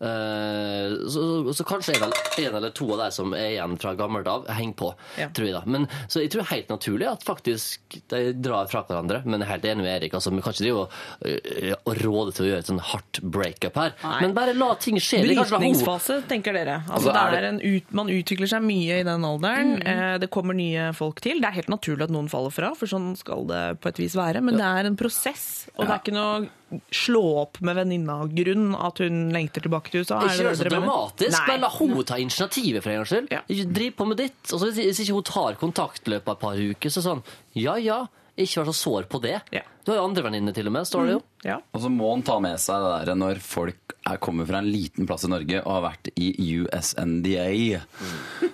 Eh, 0.00 0.94
så, 1.12 1.22
så 1.54 1.64
kanskje 1.68 1.98
vel 2.00 2.14
en 2.40 2.54
eller 2.56 2.72
to 2.76 2.86
av 2.94 3.02
de 3.04 3.08
som 3.14 3.34
er 3.36 3.50
igjen 3.54 3.76
fra 3.80 3.92
gammelt 3.98 4.28
av, 4.30 4.46
henger 4.48 4.76
på. 4.80 4.90
Ja. 5.20 5.28
tror 5.36 5.48
jeg 5.50 5.56
da. 5.58 5.62
Men, 5.68 5.86
så 6.08 6.22
jeg 6.24 6.32
tror 6.32 6.48
helt 6.50 6.70
naturlig 6.72 7.08
at 7.10 7.26
faktisk 7.26 7.98
de 8.12 8.22
drar 8.40 8.70
fra 8.70 8.82
hverandre. 8.88 9.22
Men 9.26 9.40
jeg 9.42 9.48
er 9.48 9.52
helt 9.54 9.68
enig 9.74 9.84
med 9.86 9.92
Erik. 9.98 10.16
Altså, 10.16 10.32
vi 10.32 10.44
kan 10.44 10.56
ikke 10.56 10.64
drive 10.66 10.84
og, 10.86 10.96
øh, 11.28 11.74
og 11.84 12.00
råde 12.04 12.36
til 12.36 12.46
å 12.46 12.50
gjøre 12.50 12.64
et 12.64 12.70
sånn 12.72 12.82
hardt 12.92 13.20
breakup 13.36 13.80
her. 13.80 13.96
Men 14.22 14.36
bare 14.36 14.56
la 14.56 14.70
ting 14.80 15.00
skje. 15.02 15.22
Brytningsfase, 15.26 16.22
tenker 16.30 16.56
dere. 16.56 16.80
Altså, 16.88 17.10
Altså, 17.10 17.30
det 17.32 17.48
en 17.48 17.60
ut, 17.64 17.92
man 17.96 18.10
utvikler 18.12 18.48
seg 18.50 18.62
mye 18.62 19.00
i 19.00 19.06
den 19.06 19.24
alderen. 19.26 19.76
Eh, 19.82 20.16
Det 20.20 20.30
kommer 20.30 20.54
nye 20.56 20.90
folk 20.96 21.20
til. 21.24 21.40
Det 21.40 21.48
er 21.48 21.58
helt 21.60 21.72
naturlig 21.72 22.06
at 22.06 22.14
noen 22.14 22.28
faller 22.30 22.52
fra, 22.54 22.72
for 22.78 22.90
sånn 22.90 23.12
skal 23.18 23.46
det 23.48 23.80
på 23.80 23.88
et 23.88 24.00
vis 24.02 24.16
være. 24.18 24.42
Men 24.44 24.56
det 24.60 24.66
er 24.68 24.88
en 24.90 24.96
prosess, 25.00 25.68
og 25.76 25.86
det 25.86 25.94
er 25.94 26.02
ikke 26.04 26.16
noe 26.16 26.48
slå 26.94 27.22
opp 27.42 27.60
med 27.66 27.78
venninna-grunn 27.80 28.70
at 28.78 29.02
hun 29.02 29.26
lengter 29.34 29.64
tilbake 29.64 29.92
til 29.92 30.04
USA. 30.04 30.20
Er 30.20 30.34
Ikke 30.34 30.48
det 30.50 30.60
så 30.60 30.68
dramatisk. 30.70 31.34
Nei. 31.36 31.46
Bare 31.48 31.64
la 31.64 31.72
hun 31.74 31.96
ta 32.06 32.20
initiativet 32.20 32.84
for 32.84 32.92
en 32.92 33.00
gangs 33.00 33.12
skyld. 33.14 33.34
Ja. 33.34 33.42
Driv 33.80 33.98
på 33.98 34.06
med 34.10 34.22
ditt. 34.22 34.40
Og 34.50 34.62
så 34.62 34.70
hvis 34.76 35.02
ikke 35.02 35.18
hun 35.18 35.26
tar 35.26 35.60
kontakt 35.60 36.06
i 36.06 36.16
løpet 36.16 36.30
av 36.30 36.38
et 36.38 36.46
par 36.46 36.64
uker, 36.70 36.94
så 36.94 37.04
sånn 37.04 37.22
Ja 37.58 37.74
ja, 37.82 38.04
ikke 38.40 38.62
vær 38.62 38.70
så 38.70 38.76
sår 38.78 39.08
på 39.10 39.20
det. 39.24 39.36
Ja. 39.54 39.64
Du 39.84 39.92
har 39.92 40.00
jo 40.00 40.06
andre 40.06 40.24
venninner 40.26 40.54
til 40.54 40.68
og 40.70 40.74
med, 40.76 40.86
står 40.88 41.08
det 41.08 41.14
jo. 41.16 41.20
Ja. 41.44 41.56
Og 41.74 41.82
så 41.82 41.90
må 41.92 42.10
han 42.12 42.24
ta 42.24 42.36
med 42.42 42.60
seg 42.62 42.84
det 42.84 42.92
der 43.08 43.18
når 43.18 43.40
folk 43.44 43.94
er, 44.06 44.20
kommer 44.22 44.48
fra 44.48 44.60
en 44.60 44.70
liten 44.70 45.08
plass 45.08 45.26
i 45.26 45.32
Norge 45.32 45.62
og 45.64 45.72
har 45.74 45.84
vært 45.88 46.10
i 46.14 46.30
USNDA. 46.60 47.82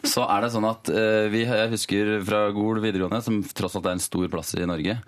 Så 0.07 0.25
er 0.27 0.45
det 0.45 0.53
sånn 0.55 0.69
at 0.69 0.91
uh, 0.91 1.27
vi, 1.33 1.45
Jeg 1.47 1.73
husker 1.75 2.13
fra 2.27 2.47
Gol 2.57 2.81
videregående, 2.85 3.23
som 3.27 3.43
tross 3.57 3.77
alt 3.79 3.91
er 3.91 3.99
en 3.99 4.07
stor 4.07 4.31
plass 4.33 4.55
i 4.57 4.67
Norge. 4.67 4.99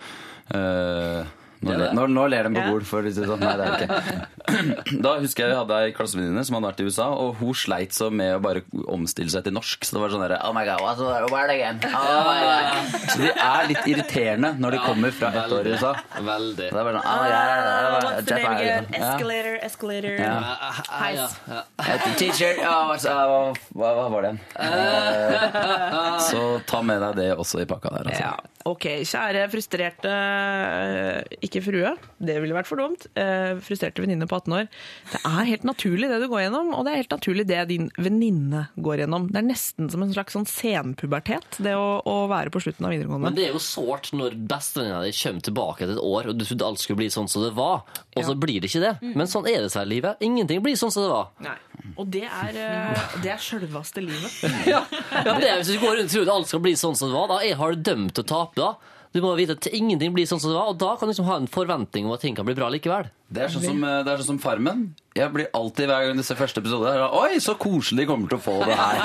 Eh, 0.48 1.34
nå, 1.62 1.76
nå, 1.96 2.06
nå 2.14 2.26
ler 2.30 2.46
de 2.48 2.52
på 2.54 2.62
bord, 2.62 2.78
Gol, 2.78 2.84
for 2.86 3.06
å 3.06 3.10
si 3.12 3.20
det 3.22 3.28
sånn. 3.28 3.40
Nei, 3.42 3.54
det 3.58 3.64
er 3.64 3.70
det 3.72 3.86
ikke. 3.88 4.26
Da 5.04 5.10
husker 5.20 5.44
jeg 5.44 5.52
vi 5.52 5.56
hadde 5.58 5.78
ei 5.84 5.90
klassevenninne 5.96 6.42
som 6.46 6.56
hadde 6.56 6.68
vært 6.70 6.80
i 6.82 6.86
USA, 6.88 7.08
og 7.12 7.40
hun 7.40 7.56
sleit 7.58 7.96
så 7.96 8.08
med 8.14 8.36
å 8.36 8.40
bare 8.44 8.62
omstille 8.88 9.32
seg 9.32 9.44
til 9.46 9.54
norsk. 9.56 9.84
Så 9.84 9.96
det 9.96 10.02
var 10.02 10.14
sånn 10.14 10.24
derre 10.24 10.38
Oh 10.46 10.54
my 10.56 10.64
god, 10.68 10.80
what's 10.84 11.00
the 11.02 11.28
word 11.32 11.52
again? 11.52 11.80
Oh 11.88 12.22
my 12.24 12.38
god. 12.46 12.96
Så 13.12 13.18
de 13.24 13.32
er 13.34 13.68
litt 13.72 13.90
irriterende 13.90 14.54
når 14.62 14.76
de 14.76 14.82
kommer 14.86 15.14
fra 15.14 15.32
et 15.34 15.54
år 15.58 15.68
i 15.68 15.74
USA. 15.76 15.92
Veldig. 16.18 16.56
Det 16.56 16.70
er 16.70 16.88
bare 16.88 16.96
sånn, 16.96 17.08
oh 17.08 17.18
my 17.22 17.30
god, 17.34 18.08
What's 18.08 18.28
the 18.28 18.38
name. 18.38 19.02
Escalator, 19.02 19.58
escalator. 19.68 20.16
Ja. 20.18 20.38
Ja, 20.38 21.10
ja, 21.14 21.28
ja. 21.52 21.98
Teacher 22.18 22.62
oh, 22.64 23.52
hva 23.76 23.92
var 24.08 24.22
det 24.24 24.32
igjen? 24.32 24.40
Eh, 24.68 26.18
Så 26.28 26.40
ta 26.68 26.80
med 26.84 27.00
deg 27.02 27.16
det 27.18 27.28
også 27.38 27.62
i 27.62 27.66
pakka 27.68 27.92
der. 27.94 28.08
Altså. 28.10 28.22
Ja, 28.22 28.57
ok. 28.72 28.84
Kjære 29.08 29.46
frustrerte 29.52 30.12
eh, 30.12 31.36
Ikke 31.46 31.62
frue, 31.64 31.92
det 32.20 32.36
ville 32.42 32.56
vært 32.56 32.68
for 32.70 32.80
dumt. 32.80 33.06
eh, 33.18 33.56
Frustrerte 33.64 34.02
venninne 34.04 34.28
på 34.30 34.38
18 34.38 34.56
år. 34.58 34.68
Det 35.12 35.20
er 35.24 35.48
helt 35.50 35.64
naturlig 35.68 36.08
det 36.10 36.20
du 36.22 36.28
går 36.30 36.44
gjennom, 36.46 36.72
og 36.76 36.84
det 36.86 36.92
er 36.94 37.00
helt 37.02 37.14
naturlig 37.16 37.46
det 37.48 37.62
din 37.70 37.88
venninne 37.98 38.66
går 38.76 39.02
gjennom. 39.04 39.28
Det 39.32 39.40
er 39.42 39.48
nesten 39.48 39.90
som 39.92 40.04
en 40.04 40.12
slags 40.14 40.36
sånn 40.36 40.46
senpubertet, 40.48 41.58
det 41.64 41.74
å, 41.78 41.98
å 42.04 42.16
være 42.30 42.52
på 42.54 42.62
slutten 42.64 42.86
av 42.88 42.94
videregående. 42.94 43.28
Men 43.30 43.36
det 43.38 43.48
er 43.48 43.54
jo 43.56 43.62
sårt 43.62 44.12
når 44.16 44.36
bestevenninna 44.50 45.02
di 45.06 45.12
kommer 45.18 45.46
tilbake 45.48 45.84
etter 45.86 45.96
et 45.96 46.04
år, 46.04 46.30
og 46.32 46.38
du 46.38 46.44
trodde 46.48 46.68
alt 46.68 46.82
skulle 46.82 47.00
bli 47.02 47.10
sånn 47.12 47.28
som 47.30 47.44
det 47.46 47.54
var, 47.58 47.82
og 48.16 48.22
så 48.24 48.34
Ja. 48.34 48.38
blir 48.38 48.60
det 48.60 48.68
ikke 48.70 48.82
det. 48.84 48.94
Men 49.16 49.26
sånn 49.30 49.46
er 49.48 49.62
det 49.64 49.70
seg 49.72 49.86
i 49.86 49.90
livet. 49.96 50.16
Ingenting 50.24 50.62
blir 50.64 50.76
sånn 50.78 50.92
som 50.92 51.04
det 51.06 51.10
var. 51.12 51.28
Nei. 51.44 51.56
Og 51.98 52.08
det 52.10 52.24
er, 52.26 52.56
eh, 52.58 53.02
det 53.22 53.30
er 53.32 53.40
sjølveste 53.42 54.02
livet. 54.04 54.32
Ja, 54.68 54.82
ja 55.24 55.34
det 55.38 55.48
er, 55.48 55.60
Hvis 55.62 55.70
du 55.72 55.78
går 55.80 55.96
rundt 55.96 56.10
og 56.10 56.12
tror 56.12 56.26
at 56.26 56.32
alt 56.34 56.48
skal 56.50 56.60
bli 56.64 56.72
sånn 56.76 56.96
som 56.98 57.08
det 57.08 57.16
var, 57.16 57.28
da 57.30 57.38
har 57.60 57.72
du 57.74 57.82
dømt 57.86 58.18
å 58.20 58.24
tape. 58.26 58.57
Da. 58.60 58.74
Du 59.14 59.22
må 59.24 59.32
vite 59.38 59.56
at 59.56 59.70
ingenting 59.72 60.12
blir 60.14 60.28
sånn 60.28 60.40
som 60.42 60.52
det 60.52 60.58
var, 60.58 60.72
og 60.72 60.80
da 60.80 60.94
kan 60.96 61.08
du 61.08 61.14
liksom 61.14 61.28
ha 61.30 61.38
en 61.40 61.48
forventning 61.50 62.06
om 62.06 62.14
at 62.16 62.24
ting 62.24 62.36
kan 62.36 62.46
bli 62.48 62.56
bra 62.58 62.68
likevel. 62.72 63.08
Det 63.28 63.42
er 63.44 63.50
sånn 63.52 63.60
som, 63.66 63.82
eh, 63.84 64.02
det 64.06 64.12
er 64.14 64.20
sånn 64.22 64.30
som 64.34 64.38
Farmen. 64.40 64.86
Jeg 65.18 65.32
blir 65.34 65.48
alltid 65.52 65.88
hver 65.90 66.06
gang 66.06 66.16
du 66.16 66.22
ser 66.22 66.36
første 66.38 66.60
episode 66.62 66.86
her, 66.88 67.02
Oi, 67.12 67.40
så 67.42 67.56
koselig 67.58 68.04
de 68.04 68.06
kommer 68.06 68.28
til 68.30 68.38
å 68.38 68.40
få 68.44 68.54
det 68.64 68.76
her. 68.78 69.00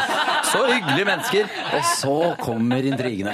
Så 0.46 0.62
hyggelige 0.70 1.08
mennesker. 1.10 1.50
Og 1.74 1.84
så 1.98 2.16
kommer 2.40 2.86
intrigene. 2.86 3.34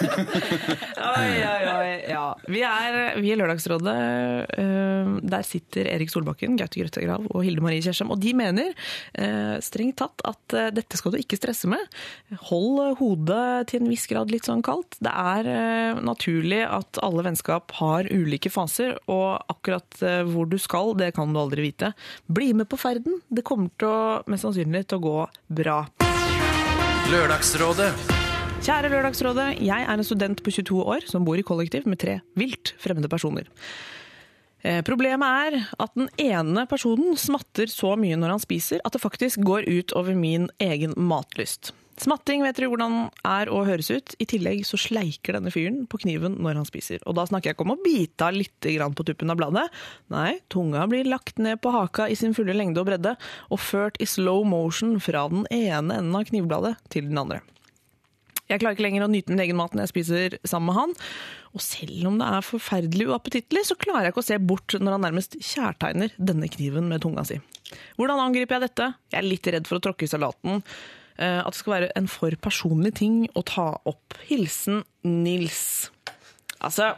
Oi, 0.00 1.34
oi, 1.44 1.64
oi. 1.74 1.90
Ja. 2.08 2.22
Vi 2.50 2.62
er, 2.64 2.96
vi 3.20 3.32
er 3.34 3.38
Lørdagsrådet. 3.40 3.94
eh, 4.56 5.10
Der 5.30 5.44
sitter 5.46 5.86
Erik 5.92 6.10
Solbakken, 6.12 6.56
Gaute 6.58 6.80
Grøtta 6.80 7.02
Grav 7.04 7.26
og 7.30 7.44
Hilde 7.44 7.60
Marie 7.64 7.82
Kjersem. 7.84 8.10
Og 8.14 8.20
de 8.22 8.32
mener 8.36 8.72
eh, 9.14 9.56
strengt 9.64 9.98
tatt 10.00 10.24
at 10.24 10.56
dette 10.74 10.96
skal 10.98 11.12
du 11.14 11.18
ikke 11.20 11.38
stresse 11.38 11.68
med. 11.70 11.82
Hold 12.48 12.96
hodet 13.02 13.68
til 13.70 13.82
en 13.84 13.90
viss 13.92 14.06
grad 14.10 14.32
litt 14.32 14.48
sånn 14.48 14.64
kaldt. 14.66 14.96
Det 15.02 15.12
er 15.12 16.00
naturlig 16.00 16.62
at 16.66 16.98
alle 17.04 17.26
vennskap 17.26 17.76
har 17.82 18.08
ulike 18.10 18.50
faser, 18.52 18.96
og 19.10 19.38
akkurat 19.60 20.02
eh, 20.02 20.22
hvor 20.24 20.48
du 20.48 20.56
skal, 20.58 20.94
det 20.96 21.12
kan 21.16 21.32
du 21.32 21.40
aldri 21.40 21.68
vite. 21.68 21.92
Bli 22.26 22.52
med 22.56 22.68
på 22.70 22.78
ferden. 22.80 23.20
Det 23.28 23.44
kommer 23.46 23.70
til 23.78 23.88
å, 23.90 24.22
mest 24.30 24.46
sannsynlig 24.46 24.86
til 24.88 25.00
å 25.00 25.04
gå 25.04 25.16
bra. 25.60 25.82
Lørdagsrådet. 27.10 27.90
Kjære 28.60 28.90
Lørdagsrådet, 28.92 29.46
jeg 29.64 29.86
er 29.88 29.94
en 29.94 30.04
student 30.04 30.42
på 30.44 30.52
22 30.52 30.82
år 30.84 31.06
som 31.08 31.24
bor 31.24 31.38
i 31.40 31.44
kollektiv 31.46 31.86
med 31.88 32.00
tre 32.00 32.18
vilt 32.38 32.74
fremmede 32.80 33.08
personer. 33.12 33.48
Eh, 34.62 34.80
Problemet 34.84 35.24
er 35.48 35.58
at 35.80 35.96
den 35.96 36.10
ene 36.20 36.66
personen 36.68 37.16
smatter 37.20 37.70
så 37.72 37.94
mye 38.00 38.18
når 38.20 38.36
han 38.36 38.42
spiser 38.44 38.82
at 38.84 38.96
det 38.96 39.02
faktisk 39.02 39.44
går 39.44 39.68
ut 39.68 39.96
over 39.96 40.16
min 40.16 40.48
egen 40.60 40.92
matlyst. 40.96 41.72
Smatting 42.00 42.40
vet 42.40 42.56
dere 42.56 42.70
hvordan 42.72 43.10
er 43.28 43.50
å 43.52 43.58
høres 43.68 43.90
ut. 43.92 44.14
I 44.22 44.26
tillegg 44.28 44.62
så 44.64 44.78
sleiker 44.80 45.36
denne 45.36 45.52
fyren 45.52 45.82
på 45.90 46.00
kniven 46.00 46.38
når 46.40 46.62
han 46.62 46.68
spiser. 46.68 47.02
Og 47.04 47.18
da 47.18 47.26
snakker 47.28 47.50
jeg 47.50 47.58
ikke 47.58 47.66
om 47.66 47.74
å 47.74 47.82
bite 47.82 48.24
av 48.24 48.36
litt 48.38 48.68
på 48.96 49.04
tuppen 49.04 49.32
av 49.32 49.36
bladet. 49.36 49.66
Nei, 50.12 50.38
tunga 50.48 50.86
blir 50.88 51.08
lagt 51.10 51.36
ned 51.42 51.60
på 51.60 51.72
haka 51.74 52.08
i 52.08 52.16
sin 52.16 52.32
fulle 52.36 52.56
lengde 52.56 52.80
og 52.80 52.88
bredde, 52.88 53.16
og 53.52 53.60
ført 53.60 54.00
i 54.00 54.08
slow 54.08 54.46
motion 54.48 54.96
fra 55.02 55.26
den 55.28 55.44
ene 55.52 56.00
enden 56.00 56.16
av 56.16 56.24
knivbladet 56.30 56.78
til 56.92 57.10
den 57.10 57.20
andre. 57.20 57.42
Jeg 58.50 58.62
klarer 58.62 58.74
ikke 58.74 58.86
lenger 58.88 59.04
å 59.04 59.10
nyte 59.10 59.30
min 59.30 59.42
egen 59.44 59.58
mat 59.58 59.76
når 59.76 59.84
jeg 59.84 59.92
spiser 59.92 60.38
sammen 60.42 60.72
med 60.72 60.78
han. 60.78 60.94
Og 61.54 61.62
selv 61.62 62.08
om 62.10 62.16
det 62.18 62.30
er 62.32 62.46
forferdelig 62.46 63.10
uappetittlig, 63.12 63.62
så 63.68 63.76
klarer 63.78 64.08
jeg 64.08 64.14
ikke 64.14 64.24
å 64.24 64.30
se 64.30 64.38
bort 64.42 64.74
når 64.78 64.96
han 64.96 65.04
nærmest 65.06 65.36
kjærtegner 65.38 66.16
denne 66.18 66.48
kniven 66.50 66.88
med 66.90 67.04
tunga 67.04 67.26
si. 67.28 67.38
Hvordan 68.00 68.24
angriper 68.24 68.56
jeg 68.56 68.70
dette? 68.70 68.88
Jeg 69.12 69.20
er 69.20 69.28
litt 69.28 69.52
redd 69.54 69.70
for 69.70 69.78
å 69.78 69.84
tråkke 69.84 70.08
i 70.08 70.10
salaten. 70.10 70.64
Eh, 71.20 71.40
At 71.44 71.52
det 71.52 71.60
skal 71.60 71.76
være 71.76 71.90
en 72.00 72.08
for 72.08 72.36
personlig 72.40 72.94
ting 73.00 73.22
å 73.36 73.44
ta 73.44 73.74
opp. 73.88 74.16
Hilsen 74.30 74.82
Nils. 75.04 75.90
Altså, 76.60 76.94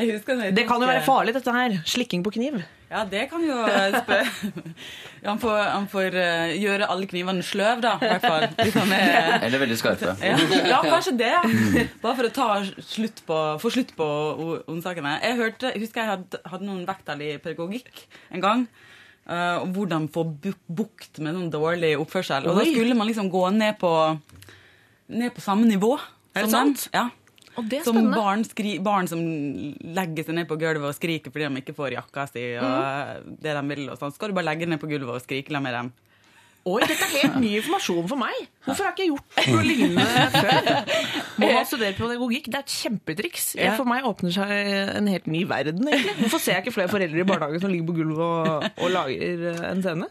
Jeg 0.00 0.16
husker 0.16 0.40
jeg 0.40 0.54
det 0.56 0.64
kan 0.66 0.80
jo 0.82 0.88
være 0.88 1.04
farlig 1.04 1.34
dette 1.36 1.52
her. 1.54 1.74
Slikking 1.88 2.24
på 2.24 2.32
kniv. 2.34 2.62
Ja, 2.92 3.06
det 3.08 3.22
kan 3.30 3.40
jo 3.44 3.54
eh, 3.64 3.94
spørre 4.02 4.50
Han 5.28 5.38
får, 5.40 5.58
han 5.70 5.86
får 5.88 6.16
eh, 6.18 6.54
gjøre 6.60 6.88
alle 6.92 7.06
knivene 7.08 7.44
sløv, 7.46 7.80
da, 7.84 7.94
i 8.02 8.10
hvert 8.10 8.24
fall. 8.26 8.46
Liksom 8.58 8.92
Eller 9.46 9.62
veldig 9.62 9.78
skarpe. 9.80 10.12
ja. 10.26 10.34
ja, 10.68 10.80
kanskje 10.84 11.14
det. 11.16 11.32
Bare 12.02 12.16
for 12.18 12.28
å 12.28 12.32
ta 12.34 12.48
slutt 12.84 13.22
på, 13.28 13.38
få 13.62 13.72
slutt 13.72 13.94
på 13.96 14.08
ondsakene. 14.66 15.14
Jeg 15.22 15.38
hørte, 15.40 15.72
husker 15.78 16.02
jeg 16.02 16.12
hadde, 16.16 16.42
hadde 16.52 16.68
noen 16.68 16.84
vekttall 16.88 17.22
i 17.24 17.36
pedagogikk 17.40 18.04
en 18.34 18.44
gang. 18.44 18.66
Eh, 19.26 19.56
om 19.62 19.72
hvordan 19.74 20.08
få 20.12 20.26
bukt 20.32 21.20
med 21.22 21.36
noen 21.36 21.50
dårlig 21.52 21.94
oppførsel. 22.00 22.48
Og 22.48 22.60
da 22.60 22.66
skulle 22.68 22.96
man 22.98 23.10
liksom 23.10 23.30
gå 23.32 23.46
ned 23.56 23.78
på, 23.80 23.92
ned 25.12 25.34
på 25.34 25.44
samme 25.44 25.68
nivå. 25.68 25.96
Er 26.32 26.46
det 26.46 26.54
sant? 26.54 26.86
Ja. 26.94 27.08
Og 27.52 27.66
det 27.68 27.82
er 27.82 27.84
Som 27.84 27.98
spennende. 27.98 28.16
barn, 28.16 28.44
skri, 28.48 28.78
barn 28.80 29.08
som 29.10 29.20
legger 29.20 30.24
seg 30.24 30.38
ned 30.38 30.48
på 30.48 30.56
gulvet 30.56 30.88
og 30.88 30.96
skriker 30.96 31.34
fordi 31.34 31.50
de 31.50 31.60
ikke 31.60 31.74
får 31.76 31.98
jakka 31.98 32.24
si 32.30 32.46
og 32.56 32.64
mm. 32.64 33.34
det 33.44 33.52
de 33.58 33.62
vil. 33.74 33.90
og 33.92 34.00
sånn. 34.00 34.14
Skal 34.14 34.32
du 34.32 34.38
bare 34.38 34.48
legge 34.48 34.68
ned 34.68 34.80
på 34.80 34.88
gulvet 34.88 35.18
og 35.18 35.24
skrike 35.24 35.60
med 35.60 35.76
dem? 35.76 35.92
Oi, 36.62 36.78
dette 36.86 37.02
er 37.02 37.14
helt 37.24 37.38
ny 37.42 37.48
informasjon 37.58 38.04
for 38.06 38.20
meg. 38.20 38.36
Hvorfor 38.62 38.86
har 38.86 38.92
jeg 38.92 39.08
ikke 39.08 39.16
gjort 39.16 39.48
noe 39.50 39.62
lignende 39.70 40.26
før? 40.30 40.68
Må 41.42 41.48
man 41.56 41.66
studere 41.66 41.96
pedagogikk? 41.98 42.46
Det 42.52 42.60
er 42.60 42.66
et 42.68 42.74
kjempetriks. 42.76 43.46
Ja. 43.58 43.72
For 43.78 43.88
meg 43.90 44.06
åpner 44.06 44.34
seg 44.36 44.52
en 45.00 45.10
helt 45.10 45.26
ny 45.26 45.42
verden, 45.50 45.82
egentlig. 45.90 46.14
Hvorfor 46.20 46.42
ser 46.44 46.60
jeg 46.60 46.66
ikke 46.66 46.76
flere 46.76 46.92
foreldre 46.92 47.24
i 47.24 47.26
barnehagen 47.26 47.64
som 47.64 47.72
ligger 47.72 47.88
på 47.90 47.96
gulvet 47.98 48.22
og, 48.22 48.68
og 48.78 48.94
lager 48.94 49.48
eh, 49.50 49.64
en 49.72 49.82
scene? 49.82 50.10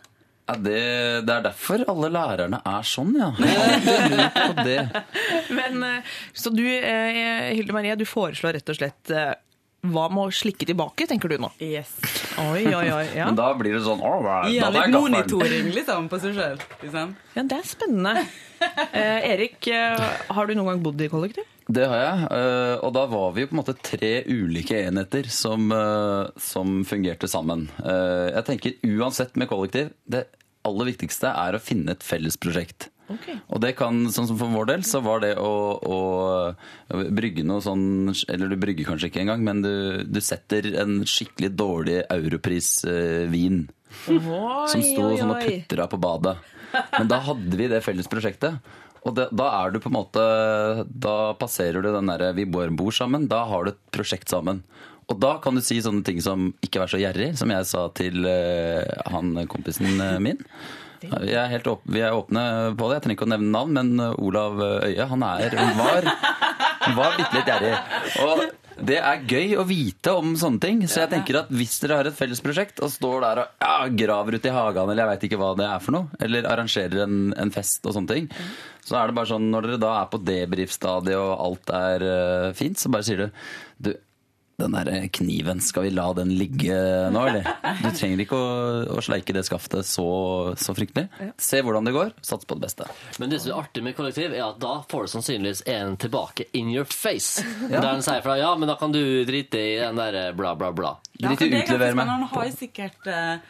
Ja, 0.51 0.57
det, 0.59 0.79
det 1.29 1.35
er 1.37 1.45
derfor 1.45 1.85
alle 1.87 2.09
lærerne 2.11 2.59
er 2.67 2.87
sånn, 2.91 3.13
ja. 3.15 3.29
Jeg. 4.67 4.89
Men, 5.55 5.79
eh, 5.87 6.11
så 6.35 6.51
du, 6.51 6.65
eh, 6.67 7.53
Hilde 7.55 7.75
Marie, 7.77 7.95
du 7.95 8.03
foreslår 8.09 8.57
rett 8.59 8.73
og 8.73 8.79
slett 8.81 9.13
eh, 9.15 9.31
hva 9.81 10.03
med 10.13 10.27
å 10.29 10.33
slikke 10.35 10.67
tilbake, 10.69 11.07
tenker 11.09 11.31
du 11.31 11.37
nå? 11.41 11.49
Yes. 11.63 11.89
Oi, 12.37 12.63
oi, 12.69 12.87
oi. 12.93 13.05
Ja, 13.17 13.25
Men 13.29 13.37
da 13.39 13.47
blir 13.57 13.73
det 13.77 13.81
sånn 13.85 14.01
da 14.01 14.11
han 14.43 14.51
er 14.53 14.75
litt 14.75 14.93
monitoring 14.93 15.71
liksom, 15.73 16.09
på 16.11 16.19
seg 16.21 16.35
sjøl. 16.37 16.59
Liksom. 16.83 17.15
ja 17.37 17.43
det 17.49 17.57
er 17.57 17.65
spennende. 17.71 18.25
Eh, 18.61 19.31
Erik, 19.31 19.65
eh, 19.73 20.03
har 20.29 20.45
du 20.47 20.53
noen 20.53 20.69
gang 20.75 20.83
bodd 20.85 21.01
i 21.01 21.09
kollektiv? 21.09 21.47
Det 21.71 21.85
har 21.87 22.01
jeg. 22.03 22.27
eh, 22.35 22.75
Og 22.85 22.93
da 22.93 23.05
var 23.09 23.31
vi 23.33 23.41
jo 23.45 23.49
på 23.49 23.55
en 23.55 23.61
måte 23.63 23.77
tre 23.81 24.11
ulike 24.29 24.77
enheter 24.85 25.29
som, 25.33 25.65
eh, 25.73 26.29
som 26.41 26.81
fungerte 26.85 27.29
sammen. 27.31 27.67
Eh, 27.81 28.29
Jeg 28.37 28.45
tenker 28.51 28.77
uansett 28.99 29.35
med 29.39 29.49
kollektiv, 29.49 29.93
det 30.05 30.27
aller 30.67 30.91
viktigste 30.91 31.31
er 31.33 31.57
å 31.57 31.61
finne 31.63 31.95
et 31.95 32.03
felles 32.05 32.37
prosjekt. 32.37 32.89
Ok. 33.11 33.27
Og 33.51 33.61
det 33.63 33.73
kan, 33.79 34.03
sånn 34.13 34.29
som 34.29 34.39
for 34.39 34.53
vår 34.53 34.71
del, 34.71 34.85
så 34.87 35.01
var 35.05 35.23
det 35.23 35.33
å, 35.39 35.51
å 35.81 35.99
brygge 37.11 37.45
noe 37.47 37.63
sånn 37.63 38.13
Eller 38.31 38.51
du 38.51 38.57
brygger 38.59 38.87
kanskje 38.91 39.11
ikke 39.11 39.23
engang, 39.23 39.43
men 39.45 39.63
du, 39.65 39.73
du 40.07 40.21
setter 40.23 40.71
en 40.81 41.01
skikkelig 41.07 41.51
dårlig 41.59 41.99
europris-vin. 42.07 43.65
Som 44.07 44.85
sto 44.85 45.09
sånn 45.19 45.35
og 45.35 45.43
putra 45.43 45.89
på 45.91 45.99
badet. 46.01 46.37
Men 46.71 47.09
da 47.11 47.19
hadde 47.25 47.57
vi 47.59 47.67
det 47.71 47.83
felles 47.83 48.07
prosjektet. 48.11 48.59
Og 49.01 49.15
det, 49.17 49.27
da 49.33 49.47
er 49.63 49.73
du 49.73 49.79
på 49.81 49.89
en 49.89 49.95
måte 49.95 50.23
Da 50.85 51.33
passerer 51.39 51.81
du 51.81 51.87
den 51.89 52.11
derre 52.11 52.27
Vi 52.37 52.45
bor 52.45 52.69
bor 52.77 52.93
sammen. 52.93 53.25
Da 53.31 53.43
har 53.49 53.65
du 53.65 53.71
et 53.73 53.83
prosjekt 53.93 54.29
sammen. 54.29 54.61
Og 55.09 55.17
da 55.19 55.33
kan 55.43 55.57
du 55.57 55.63
si 55.65 55.79
sånne 55.83 56.05
ting 56.07 56.21
som 56.23 56.53
'ikke 56.61 56.79
vær 56.79 56.91
så 56.91 57.01
gjerrig', 57.01 57.35
som 57.35 57.49
jeg 57.51 57.65
sa 57.67 57.89
til 57.97 58.23
uh, 58.23 58.85
han 59.11 59.33
kompisen 59.51 59.99
eh, 59.99 60.45
Vi 61.09 61.33
er, 61.33 61.49
helt 61.51 61.67
åp 61.71 61.83
vi 61.89 62.03
er 62.05 62.15
åpne 62.15 62.45
på 62.77 62.89
det. 62.89 62.99
Jeg 62.99 63.05
trenger 63.05 63.19
ikke 63.19 63.27
å 63.29 63.33
nevne 63.33 63.53
navn, 63.55 63.77
men 63.77 64.05
eh, 64.05 64.17
Olav 64.21 64.61
Øie 64.85 65.07
han 65.11 65.27
er, 65.27 65.55
var, 65.79 66.09
var 66.97 67.15
bitte 67.17 67.39
litt 67.39 67.53
gjerrig. 67.53 67.75
Og 68.25 68.43
det 68.81 68.97
er 68.97 69.25
gøy 69.29 69.55
å 69.61 69.65
vite 69.67 70.13
om 70.17 70.33
sånne 70.39 70.61
ting. 70.63 70.81
Så 70.89 71.03
jeg 71.03 71.11
tenker 71.11 71.41
at 71.43 71.51
hvis 71.53 71.77
dere 71.83 71.99
har 71.99 72.09
et 72.09 72.17
felles 72.17 72.41
prosjekt 72.43 72.81
og 72.81 72.91
står 72.93 73.25
der 73.25 73.41
og 73.43 73.65
ja, 73.65 73.73
graver 74.03 74.37
ute 74.37 74.49
i 74.49 74.55
hagen 74.55 74.89
eller 74.89 75.03
jeg 75.03 75.11
veit 75.11 75.25
ikke 75.27 75.41
hva 75.41 75.51
det 75.59 75.67
er 75.67 75.83
for 75.83 75.97
noe, 75.97 76.21
eller 76.23 76.47
arrangerer 76.49 77.03
en, 77.05 77.17
en 77.37 77.53
fest 77.53 77.85
og 77.85 77.97
sånne 77.97 78.15
ting, 78.15 78.29
så 78.85 78.97
er 78.97 79.09
det 79.09 79.17
bare 79.19 79.29
sånn 79.29 79.51
når 79.53 79.67
dere 79.67 79.81
da 79.83 79.91
er 79.99 80.07
på 80.11 80.21
debrief-stadiet 80.25 81.19
og 81.19 81.33
alt 81.45 81.75
er 81.77 82.07
uh, 82.07 82.47
fint, 82.57 82.79
så 82.81 82.89
bare 82.93 83.05
sier 83.05 83.25
du 83.25 83.27
den 84.61 84.77
der 84.77 85.07
kniven, 85.13 85.61
skal 85.63 85.87
vi 85.87 85.93
la 85.93 86.07
den 86.17 86.33
ligge 86.37 86.77
nå, 87.13 87.23
eller? 87.31 87.49
Du 87.81 87.89
trenger 87.97 88.23
ikke 88.23 88.37
å, 88.39 88.49
å 88.95 89.03
sleike 89.03 89.35
det 89.35 89.43
skaftet 89.47 89.87
så, 89.87 90.07
så 90.59 90.75
fryktelig. 90.77 91.07
Se 91.41 91.61
hvordan 91.65 91.87
det 91.87 91.95
går, 91.95 92.13
sats 92.25 92.47
på 92.47 92.57
det 92.57 92.67
beste. 92.67 92.87
Men 93.21 93.33
det 93.33 93.41
som 93.43 93.53
er 93.53 93.63
artig 93.63 93.85
med 93.85 93.97
kollektiv, 93.97 94.33
er 94.35 94.45
at 94.47 94.59
da 94.61 94.77
får 94.91 95.07
du 95.07 95.13
sannsynligvis 95.15 95.63
en 95.73 95.97
tilbake 96.01 96.47
in 96.57 96.71
your 96.73 96.87
face. 96.89 97.43
Der 97.67 97.81
den 97.83 98.05
sier 98.05 98.23
fra 98.25 98.37
ja, 98.39 98.53
men 98.59 98.69
da 98.69 98.77
kan 98.79 98.93
du 98.93 99.01
drite 99.27 99.61
i 99.61 99.79
den 99.81 99.99
der 99.99 100.35
bla, 100.37 100.55
bla, 100.59 100.71
bla. 100.75 100.95
Ja, 101.17 101.31
Drit 101.31 101.47
i 101.47 101.51
det 101.51 101.63
er 101.63 101.67
utlever 101.67 101.97
meg. 101.97 102.09
Han 102.11 102.29
har 102.31 102.47
jo 102.47 102.53
sikkert 102.57 103.09
eh, 103.09 103.41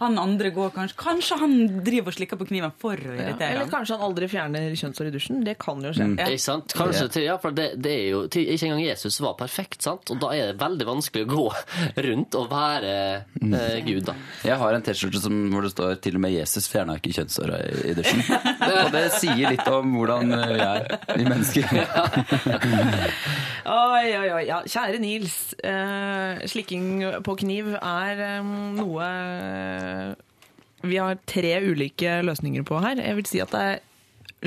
Han 0.00 0.18
andre 0.20 0.50
går 0.54 0.72
kanskje 0.74 0.96
Kanskje 1.00 1.36
han 1.40 1.54
driver 1.84 2.12
og 2.12 2.16
slikker 2.16 2.38
på 2.40 2.46
kniven 2.48 2.72
for 2.80 2.96
å 2.96 3.14
irritere 3.16 3.54
Eller 3.54 3.70
kanskje 3.72 3.98
han 3.98 4.04
aldri 4.08 4.28
fjerner 4.32 4.74
kjønnshår 4.80 5.10
i 5.10 5.12
dusjen. 5.14 5.42
Det 5.44 5.56
kan 5.60 5.82
jo 5.84 5.92
skje. 5.96 6.08
Ikke 6.16 6.40
sant? 6.40 6.74
Kanskje 6.76 7.06
til, 7.16 7.26
ja, 7.28 7.36
for 7.42 7.56
det, 7.56 7.68
det 7.82 7.92
er 7.92 8.06
jo 8.14 8.22
til, 8.32 8.48
Ikke 8.54 8.70
engang 8.70 8.84
Jesus 8.86 9.20
var 9.24 9.36
perfekt, 9.40 9.82
sant? 9.84 10.12
Og 10.12 10.20
da 10.22 10.32
er 10.36 10.52
det 10.52 10.60
veldig 10.62 10.88
vanskelig 10.88 11.26
å 11.26 11.30
gå 11.30 11.46
rundt 12.08 12.38
og 12.40 12.48
være 12.50 12.94
eh, 13.44 13.78
Gud, 13.86 14.04
da. 14.08 14.16
Jeg 14.46 14.58
har 14.60 14.76
en 14.76 14.86
T-skjorte 14.86 15.22
hvor 15.30 15.66
det 15.66 15.72
står 15.74 16.00
til 16.02 16.16
og 16.18 16.24
med 16.24 16.34
'Jesus 16.34 16.68
fjerna 16.70 16.96
ikke 16.98 17.12
kjønnshåra 17.18 17.60
i, 17.60 17.92
i 17.92 17.94
dusjen'. 17.98 18.24
Og 18.80 18.92
det 18.94 19.04
sier 19.18 19.52
litt 19.52 19.66
om 19.68 19.94
hvordan 19.96 20.32
eh, 20.36 20.54
vi 20.54 20.60
er, 20.64 20.88
vi 21.16 21.28
mennesker. 21.28 21.68
Oi, 23.70 24.06
oi, 24.16 24.28
oi. 24.32 24.44
Ja, 24.48 24.60
kjære 24.66 24.98
Nils. 25.02 25.34
Eh, 25.62 26.40
slikking 26.48 27.02
på 27.26 27.34
kniv 27.42 27.74
er 27.76 28.22
eh, 28.24 28.52
noe 28.78 29.08
vi 30.82 30.96
har 30.96 31.18
tre 31.28 31.54
ulike 31.66 32.20
løsninger 32.24 32.64
på 32.66 32.80
her. 32.80 33.00
Jeg 33.02 33.18
vil 33.18 33.28
si 33.28 33.40
at 33.42 33.52
det 33.52 33.60
er 33.60 33.80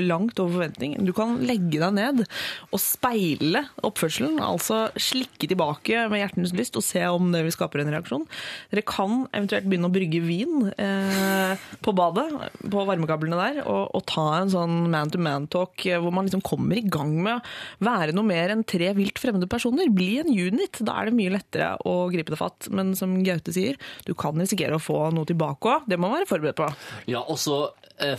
langt 0.00 0.40
over 0.42 0.58
forventning. 0.58 0.96
Du 1.06 1.12
kan 1.16 1.36
legge 1.46 1.78
deg 1.80 1.94
ned 1.96 2.22
og 2.24 2.80
speile 2.82 3.64
oppførselen, 3.86 4.40
altså 4.42 4.88
slikke 5.00 5.48
tilbake 5.50 6.06
med 6.10 6.22
hjertens 6.22 6.54
lyst 6.56 6.78
og 6.78 6.86
se 6.86 7.02
om 7.06 7.30
det 7.34 7.44
vil 7.46 7.54
skape 7.54 7.80
en 7.82 7.92
reaksjon. 7.94 8.26
Dere 8.72 8.84
kan 8.88 9.24
eventuelt 9.32 9.68
begynne 9.68 9.90
å 9.90 9.94
brygge 9.94 10.22
vin 10.24 10.70
eh, 10.72 11.64
på 11.84 11.94
badet, 11.96 12.26
på 12.60 12.86
varmekablene 12.88 13.38
der, 13.38 13.62
og, 13.64 13.94
og 13.94 14.04
ta 14.10 14.26
en 14.40 14.52
sånn 14.52 14.88
man-to-man-talk 14.92 15.86
eh, 15.90 16.00
hvor 16.02 16.14
man 16.14 16.28
liksom 16.28 16.44
kommer 16.44 16.80
i 16.80 16.86
gang 16.86 17.14
med 17.24 17.38
å 17.38 17.88
være 17.90 18.16
noe 18.16 18.26
mer 18.26 18.54
enn 18.54 18.66
tre 18.66 18.92
vilt 18.96 19.20
fremmede 19.22 19.50
personer. 19.50 19.92
Bli 19.94 20.18
en 20.22 20.32
unit. 20.32 20.82
Da 20.84 20.98
er 21.00 21.10
det 21.10 21.18
mye 21.18 21.34
lettere 21.34 21.74
å 21.86 21.96
gripe 22.12 22.34
det 22.34 22.40
fatt. 22.40 22.70
Men 22.74 22.94
som 22.98 23.16
Gaute 23.26 23.54
sier, 23.54 23.78
du 24.08 24.14
kan 24.18 24.38
risikere 24.40 24.78
å 24.78 24.82
få 24.82 25.08
noe 25.14 25.28
tilbake 25.28 25.70
òg. 25.70 25.88
Det 25.90 25.98
må 25.98 26.08
man 26.08 26.20
være 26.20 26.30
forberedt 26.30 26.60
på. 26.60 26.70
Ja, 27.10 27.22
og 27.22 27.38
så 27.40 27.64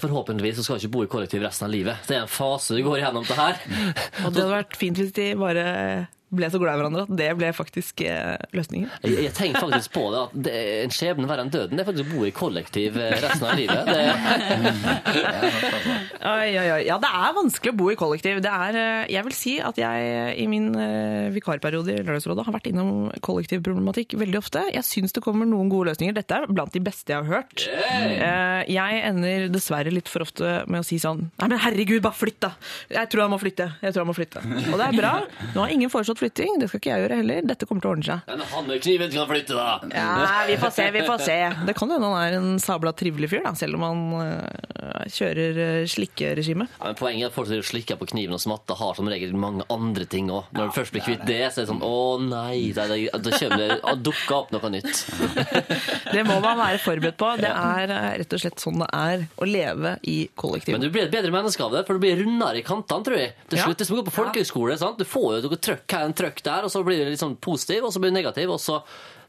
forhåpentligvis 0.01 0.59
så 0.59 0.63
skal 0.63 0.77
du 0.79 0.85
ikke 0.85 0.93
bo 0.93 1.03
i 1.03 1.09
kollektiv 1.11 1.43
resten 1.43 1.67
av 1.67 1.73
livet. 1.73 2.05
Det 2.07 2.15
er 2.15 2.23
en 2.23 2.31
fase 2.31 2.77
du 2.77 2.83
går 2.85 3.01
gjennom 3.01 3.25
det 3.27 3.35
her. 3.39 3.57
Og 4.23 4.29
det 4.31 4.43
hadde 4.43 4.51
vært 4.53 4.77
fint 4.79 5.01
hvis 5.01 5.15
de 5.17 5.25
bare 5.39 5.65
ble 6.35 6.47
så 6.51 6.59
glad 6.59 6.75
i 6.75 6.79
hverandre 6.81 7.03
at 7.05 7.11
det 7.19 7.27
ble 7.37 7.51
faktisk 7.55 8.01
eh, 8.05 8.35
løsningen. 8.55 8.89
Jeg, 9.05 9.17
jeg 9.27 9.33
tenker 9.37 9.61
faktisk 9.65 9.93
på 9.95 10.05
det 10.13 10.21
at 10.25 10.33
det 10.47 10.55
en 10.85 10.93
skjebne 10.95 11.27
verre 11.29 11.45
enn 11.45 11.51
døden. 11.53 11.77
Det 11.77 11.83
er 11.85 11.89
faktisk 11.91 12.09
å 12.09 12.15
bo 12.17 12.25
i 12.27 12.33
kollektiv 12.35 12.97
eh, 12.99 13.13
resten 13.23 13.45
av 13.45 13.53
livet. 13.59 13.85
Det, 13.85 14.01
Oi, 16.25 16.49
oi, 16.57 16.65
oi. 16.73 16.81
Ja, 16.87 16.97
det 17.01 17.09
er 17.13 17.35
vanskelig 17.37 17.71
å 17.73 17.77
bo 17.77 17.89
i 17.93 17.97
kollektiv. 17.99 18.39
Det 18.43 18.51
er, 18.51 18.77
eh, 18.79 19.11
jeg 19.13 19.25
vil 19.27 19.35
si 19.37 19.53
at 19.61 19.77
jeg 19.79 20.35
i 20.41 20.47
min 20.49 20.71
vikarperiode 21.35 21.93
i 21.93 22.01
Lørdagsrådet 22.01 22.45
har 22.47 22.55
vært 22.55 22.69
innom 22.71 22.91
kollektivproblematikk 23.25 24.15
veldig 24.19 24.39
ofte. 24.41 24.63
Jeg 24.73 24.85
syns 24.87 25.13
det 25.15 25.23
kommer 25.25 25.47
noen 25.49 25.69
gode 25.71 25.91
løsninger. 25.91 26.15
Dette 26.17 26.39
er 26.41 26.49
blant 26.49 26.73
de 26.73 26.81
beste 26.83 27.13
jeg 27.13 27.21
har 27.21 27.29
hørt. 27.41 27.67
Eh, 27.69 28.63
Jeg 28.73 29.01
ender 29.07 29.47
dessverre 29.53 29.91
litt 29.93 30.09
for 30.09 30.25
ofte 30.25 30.63
med 30.71 30.81
å 30.81 30.85
si 30.87 30.97
sånn 31.01 31.25
Nei, 31.39 31.47
men 31.51 31.59
herregud, 31.61 32.01
bare 32.03 32.15
flytt, 32.17 32.39
da! 32.43 32.51
Jeg 32.89 33.09
tror 33.11 33.25
jeg 33.25 33.31
må 33.33 33.39
flytte. 33.41 33.67
Jeg 33.83 33.93
tror 33.93 34.01
jeg 34.03 34.09
må 34.09 34.15
flytte. 34.17 34.41
Og 34.71 34.77
det 34.79 34.85
er 34.87 34.97
bra. 34.97 35.11
Nå 35.53 35.63
har 35.65 35.73
ingen 35.73 35.91
foreslått 35.93 36.14
flytting. 36.19 36.59
Det 36.61 36.69
skal 36.69 36.81
ikke 36.81 36.91
jeg 36.93 37.05
gjøre 37.05 37.19
heller. 37.21 37.49
Dette 37.51 37.67
kommer 37.69 37.85
til 37.85 37.91
å 37.91 37.93
ordne 37.95 38.07
seg. 38.09 38.31
men 38.31 38.45
han 38.53 38.69
med 38.69 38.83
kniven 38.85 39.13
kan 39.15 39.29
flytte, 39.29 39.57
da! 39.57 39.67
Ja, 39.91 40.45
vi 40.49 40.57
får 40.61 40.75
se, 40.77 40.87
vi 40.95 41.05
får 41.07 41.25
se. 41.25 41.37
Det 41.67 41.75
kan 41.77 41.93
hende 41.95 42.11
han 42.11 42.23
er 42.23 42.37
en 42.39 42.59
sabla 42.63 42.93
trivelig 42.97 43.31
fyr, 43.33 43.43
da, 43.45 43.53
selv 43.57 43.79
om 43.79 43.85
han 43.87 44.03
øh, 44.21 45.05
kjører 45.11 45.85
slikkeregime. 45.91 46.69
Ja, 46.79 46.89
men 46.89 46.99
Poenget 46.99 47.27
er 47.27 47.33
at 47.33 47.37
folk 47.37 47.51
som 47.51 47.63
slikker 47.65 47.99
på 47.99 48.09
kniven 48.13 48.37
og 48.37 48.43
smatter, 48.43 48.77
har 48.79 48.95
som 48.97 49.09
regel 49.11 49.35
mange 49.39 49.65
andre 49.73 50.07
ting 50.09 50.31
òg. 50.33 50.49
Når 50.55 50.71
du 50.71 50.77
først 50.79 50.95
blir 50.95 51.05
kvitt 51.05 51.25
det, 51.27 51.41
så 51.51 51.61
er 51.61 51.65
det 51.65 51.71
sånn 51.73 51.83
Å 51.85 51.95
nei, 52.21 52.71
da, 52.75 52.87
da, 52.89 52.95
det 52.95 54.45
opp 54.45 54.53
noe 54.53 54.71
nytt. 54.73 55.01
Det 56.15 56.23
må 56.27 56.37
man 56.43 56.57
være 56.59 56.79
forberedt 56.83 57.17
på. 57.19 57.31
Det 57.41 57.49
er 57.51 57.91
eh, 57.91 58.09
rett 58.21 58.35
og 58.35 58.41
slett 58.41 58.61
sånn 58.61 58.79
det 58.81 58.87
er 58.95 59.25
å 59.41 59.47
leve 59.49 59.95
i 60.07 60.17
kollektiv. 60.37 60.75
Men 60.75 60.85
du 60.85 60.89
blir 60.93 61.07
et 61.07 61.13
bedre 61.13 61.33
menneske 61.33 61.63
av 61.65 61.73
det, 61.75 61.83
for 61.87 61.97
du 61.97 62.03
blir 62.05 62.19
rundere 62.21 62.61
i 62.61 62.65
kantene, 62.65 63.05
tror 63.07 63.19
jeg. 63.19 63.33
Til 63.49 63.59
Ja. 63.59 63.65
slutt, 63.67 63.77
Det 63.79 63.85
er 63.85 63.89
som 63.89 63.97
å 63.97 64.01
gå 64.01 64.07
på 64.09 64.15
folkehøyskole. 64.15 64.77
sant? 64.77 64.97
Du 64.97 65.05
får 65.05 65.41
jo 65.41 65.49
noe 65.49 65.57
trøkk 65.57 65.91
her, 65.97 66.04
en 66.07 66.15
trøkk 66.17 66.41
der, 66.45 66.67
og 66.67 66.73
så 66.73 66.83
blir 66.85 67.03
det 67.03 67.13
litt 67.15 67.23
sånn 67.23 67.37
positiv, 67.41 67.87
og 67.87 67.93
så 67.93 68.01
blir 68.01 68.13
det 68.13 68.19
negativ, 68.21 68.53
og 68.55 68.61
så 68.61 68.81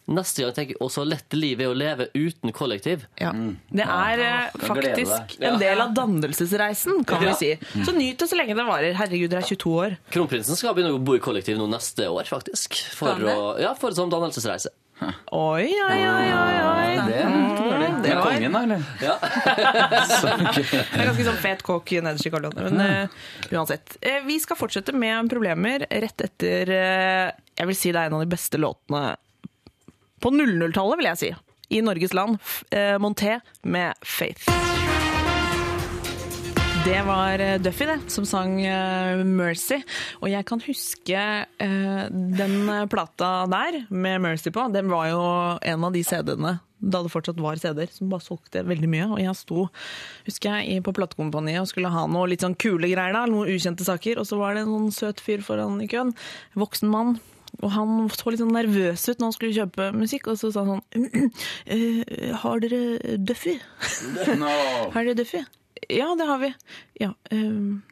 neste 0.06 0.44
gang 0.44 0.52
tenker 0.54 0.76
jeg 0.76 0.82
også 0.84 1.02
så 1.02 1.06
lett 1.08 1.34
livet 1.34 1.66
er 1.66 1.72
å 1.72 1.76
leve 1.76 2.06
uten 2.14 2.52
kollektiv. 2.54 3.06
Ja. 3.18 3.32
Det 3.34 3.86
er 3.86 4.22
ja, 4.22 4.36
faktisk 4.62 5.36
en 5.42 5.58
del 5.60 5.82
av 5.82 5.94
dannelsesreisen, 5.96 7.02
kan 7.08 7.24
vi 7.24 7.34
si. 7.40 7.52
Så 7.82 7.94
nyt 7.96 8.22
det 8.22 8.30
så 8.30 8.38
lenge 8.38 8.54
det 8.54 8.66
varer. 8.68 8.94
Herregud, 8.98 9.32
dere 9.32 9.42
er 9.42 9.50
22 9.50 9.74
år. 9.82 9.98
Kronprinsen 10.14 10.58
skal 10.58 10.76
begynne 10.76 10.94
å 10.94 11.02
bo 11.02 11.18
i 11.18 11.22
kollektiv 11.22 11.58
nå 11.58 11.66
neste 11.72 12.06
år, 12.06 12.28
faktisk. 12.30 12.78
For, 12.94 13.18
å, 13.18 13.56
ja, 13.62 13.74
for 13.78 13.90
en 13.90 13.98
sånn 14.04 14.14
dannelsesreise. 14.14 14.72
Oi, 15.00 15.66
oi, 15.66 15.98
oi, 16.08 16.28
oi. 16.32 16.54
oi. 16.64 16.92
Det 17.06 17.18
ikke 17.20 17.56
dårlig. 17.60 17.88
det 18.02 18.12
er 18.12 18.20
kongen, 18.22 18.54
da, 18.56 18.62
eller? 18.64 18.84
Ja. 19.04 19.16
Det 20.56 21.02
er 21.02 21.10
ganske 21.10 21.26
sånn 21.26 21.40
fet 21.42 21.64
kokk 21.66 21.92
nederst 22.00 22.28
i 22.28 22.32
Karl 22.32 22.48
Men 22.56 22.80
uh, 22.80 23.18
uansett. 23.52 23.98
Uh, 24.00 24.22
vi 24.26 24.38
skal 24.40 24.58
fortsette 24.58 24.94
med 24.96 25.28
problemer 25.32 25.84
rett 25.90 26.24
etter 26.24 26.72
uh, 26.72 27.28
Jeg 27.58 27.70
vil 27.72 27.78
si 27.78 27.92
det 27.92 28.00
er 28.00 28.10
en 28.10 28.18
av 28.18 28.24
de 28.24 28.32
beste 28.32 28.60
låtene 28.60 29.04
på 30.24 30.32
00-tallet, 30.32 30.96
vil 30.96 31.10
jeg 31.10 31.20
si. 31.20 31.32
I 31.76 31.82
Norges 31.84 32.14
land. 32.16 32.38
Monté 33.02 33.36
med 33.68 33.92
'Faith'. 34.00 34.85
Det 36.86 37.00
var 37.02 37.40
eh, 37.42 37.56
Duffy 37.58 37.86
det, 37.88 37.96
som 38.14 38.22
sang 38.22 38.60
eh, 38.62 39.18
'Mercy'. 39.26 39.80
Og 40.20 40.28
jeg 40.30 40.46
kan 40.46 40.60
huske 40.62 41.18
eh, 41.18 42.04
den 42.12 42.54
plata 42.92 43.30
der, 43.50 43.80
med 43.90 44.20
'Mercy' 44.22 44.52
på. 44.54 44.68
Den 44.70 44.86
var 44.92 45.08
jo 45.10 45.24
en 45.66 45.84
av 45.84 45.92
de 45.92 46.04
CD-ene 46.06 46.60
da 46.78 47.00
det 47.02 47.10
fortsatt 47.10 47.40
var 47.42 47.58
CD-er, 47.58 47.90
som 47.90 48.12
bare 48.12 48.22
solgte 48.22 48.62
veldig 48.62 48.90
mye. 48.92 49.08
Og 49.16 49.18
jeg 49.18 49.34
sto 49.34 49.66
husker 50.28 50.60
jeg, 50.62 50.84
på 50.86 50.94
platekompaniet 50.94 51.64
og 51.64 51.66
skulle 51.72 51.90
ha 51.90 52.06
noe 52.06 52.30
litt 52.30 52.46
sånn 52.46 52.54
kule 52.54 52.86
greier, 52.92 53.16
da, 53.16 53.24
noen 53.26 53.50
ukjente 53.50 53.82
saker. 53.82 54.22
Og 54.22 54.30
så 54.30 54.38
var 54.38 54.54
det 54.54 54.62
en 54.62 54.70
sånn 54.76 54.94
søt 54.94 55.24
fyr 55.24 55.42
foran 55.42 55.82
i 55.82 55.90
køen. 55.90 56.14
Voksen 56.54 56.92
mann. 56.92 57.16
Og 57.64 57.70
han 57.74 58.06
så 58.14 58.30
litt 58.30 58.44
sånn 58.44 58.54
nervøs 58.54 59.08
ut 59.08 59.18
når 59.18 59.26
han 59.26 59.38
skulle 59.40 59.58
kjøpe 59.58 59.90
musikk, 59.96 60.30
og 60.30 60.38
så 60.38 60.54
sa 60.54 60.62
han 60.62 60.78
sånn 60.86 61.30
«Eh, 61.72 62.30
Har 62.46 62.62
dere 62.62 63.16
Duffy? 63.18 63.58
No. 64.38 64.54
Har 64.94 65.02
dere 65.02 65.18
Duffy? 65.18 65.42
Ja, 65.92 66.14
det 66.18 66.26
har 66.28 66.38
vi. 66.42 66.54
Ja. 67.00 67.12
um, 67.30 67.82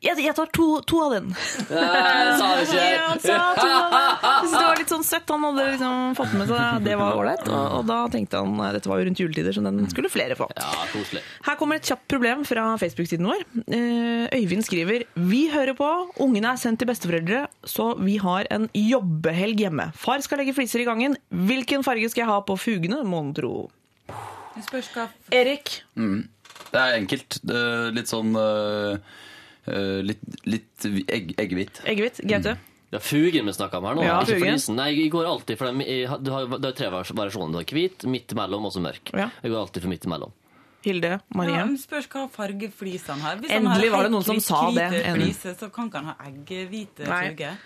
jeg, 0.00 0.16
jeg 0.24 0.32
tar 0.32 0.48
to, 0.56 0.66
to 0.88 0.98
av 1.04 1.10
den. 1.12 1.26
Nei, 1.28 2.36
sa 2.40 2.46
det 2.56 2.62
ikke. 2.64 2.84
Ja, 2.96 3.02
han 3.10 3.18
sa 3.20 3.34
to 3.58 3.66
av 3.68 3.90
den. 3.92 4.14
Jeg 4.24 4.46
det 4.54 4.62
var 4.64 4.78
litt 4.80 4.92
sånn 4.94 5.04
søtt. 5.04 5.28
Han 5.28 5.44
hadde 5.44 5.66
liksom 5.74 6.14
fått 6.16 6.32
med 6.38 6.48
seg 6.48 6.56
at 6.56 6.86
det 6.86 6.94
var 6.96 7.18
ålreit. 7.20 7.42
Og, 7.52 7.66
og 7.76 7.84
da 7.90 7.98
tenkte 8.12 8.40
han 8.40 8.56
dette 8.72 8.88
var 8.88 9.02
jo 9.02 9.08
rundt 9.10 9.20
juletider, 9.20 9.52
så 9.52 9.64
den 9.66 9.82
skulle 9.92 10.08
flere 10.12 10.38
få. 10.38 10.48
Ja, 10.56 10.70
koselig. 10.94 11.20
Her 11.44 11.58
kommer 11.60 11.76
et 11.76 11.90
kjapt 11.92 12.06
problem 12.08 12.46
fra 12.48 12.64
Facebook-siden 12.80 13.28
vår. 13.28 13.44
Eh, 13.66 14.24
Øyvind 14.40 14.64
skriver 14.64 15.04
Vi 15.20 15.42
hører 15.52 15.76
på, 15.76 15.90
ungene 16.24 16.54
er 16.54 16.62
sendt 16.64 16.80
til 16.80 16.88
besteforeldre, 16.88 17.44
så 17.68 17.92
vi 18.00 18.16
har 18.24 18.48
en 18.56 18.70
jobbehelg 18.72 19.66
hjemme. 19.66 19.90
Far 20.00 20.24
skal 20.24 20.40
legge 20.40 20.56
fliser 20.56 20.80
i 20.80 20.88
gangen. 20.88 21.20
Hvilken 21.28 21.84
farge 21.84 22.08
skal 22.08 22.24
jeg 22.24 22.32
ha 22.32 22.40
på 22.48 22.56
fugene, 22.56 23.04
mon 23.04 23.34
tro? 23.36 23.54
Erik. 25.36 25.82
Mm. 25.92 26.22
Erik? 26.24 26.39
Det 26.70 26.80
er 26.80 26.96
enkelt. 27.00 27.38
Det 27.42 27.56
er 27.56 27.90
litt 27.96 28.10
sånn 28.10 28.34
øh, 28.38 28.98
øh, 29.68 30.00
Litt, 30.06 30.20
litt 30.46 30.86
egg, 31.10 31.34
eggehvit. 31.40 31.80
Eggehvit? 31.84 32.20
Gaute? 32.30 32.56
Ja, 32.90 32.98
Fugen 32.98 33.46
vi 33.46 33.52
snakker 33.54 33.78
om 33.78 33.84
her 33.86 33.94
nå. 33.94 34.02
Ja, 34.02 34.16
ikke 34.24 34.34
fugen. 34.40 34.56
flisen. 34.56 34.74
Nei, 34.80 34.88
jeg 34.98 35.10
går 35.14 35.26
alltid 35.30 35.58
for 35.60 35.66
dem. 35.70 35.80
har- 36.10 36.18
Du 36.18 36.30
har, 36.34 36.46
det 36.46 36.64
er 36.72 36.76
tre 36.80 36.90
variasjoner. 36.90 37.52
Du 37.52 37.58
har 37.58 37.64
hvit, 37.78 38.04
midt 38.10 38.32
imellom 38.34 38.64
og 38.66 38.72
så 38.74 38.80
mørk. 38.82 39.12
Ja. 39.14 39.28
Jeg 39.42 39.52
går 39.52 39.60
alltid 39.60 39.82
for 39.82 39.88
midt 39.92 40.04
imellom. 40.06 40.32
Hilde? 40.82 41.20
Marie? 41.36 41.54
Ja, 41.58 41.64
men 41.66 41.76
spørs 41.76 42.06
hva 42.08 42.22
farge 42.32 42.70
flisene 42.72 43.20
har. 43.20 43.36
Hvis 43.36 43.50
han 43.52 43.66
Endelig 43.66 43.90
har 43.90 43.96
var 43.98 44.02
det 44.08 44.12
noen 44.14 44.24
som 44.24 44.34
helt 44.34 44.42
sa 44.46 44.70
det. 44.72 44.86
hvite 44.90 45.04
En- 45.06 45.20
Fliser, 45.20 45.54
så 45.60 45.68
kan 45.70 45.90
ikke 45.90 46.00
han 46.00 46.04
ha 46.06 46.16
eggehvite 46.24 47.06
Nei. 47.06 47.28
fuger. 47.28 47.58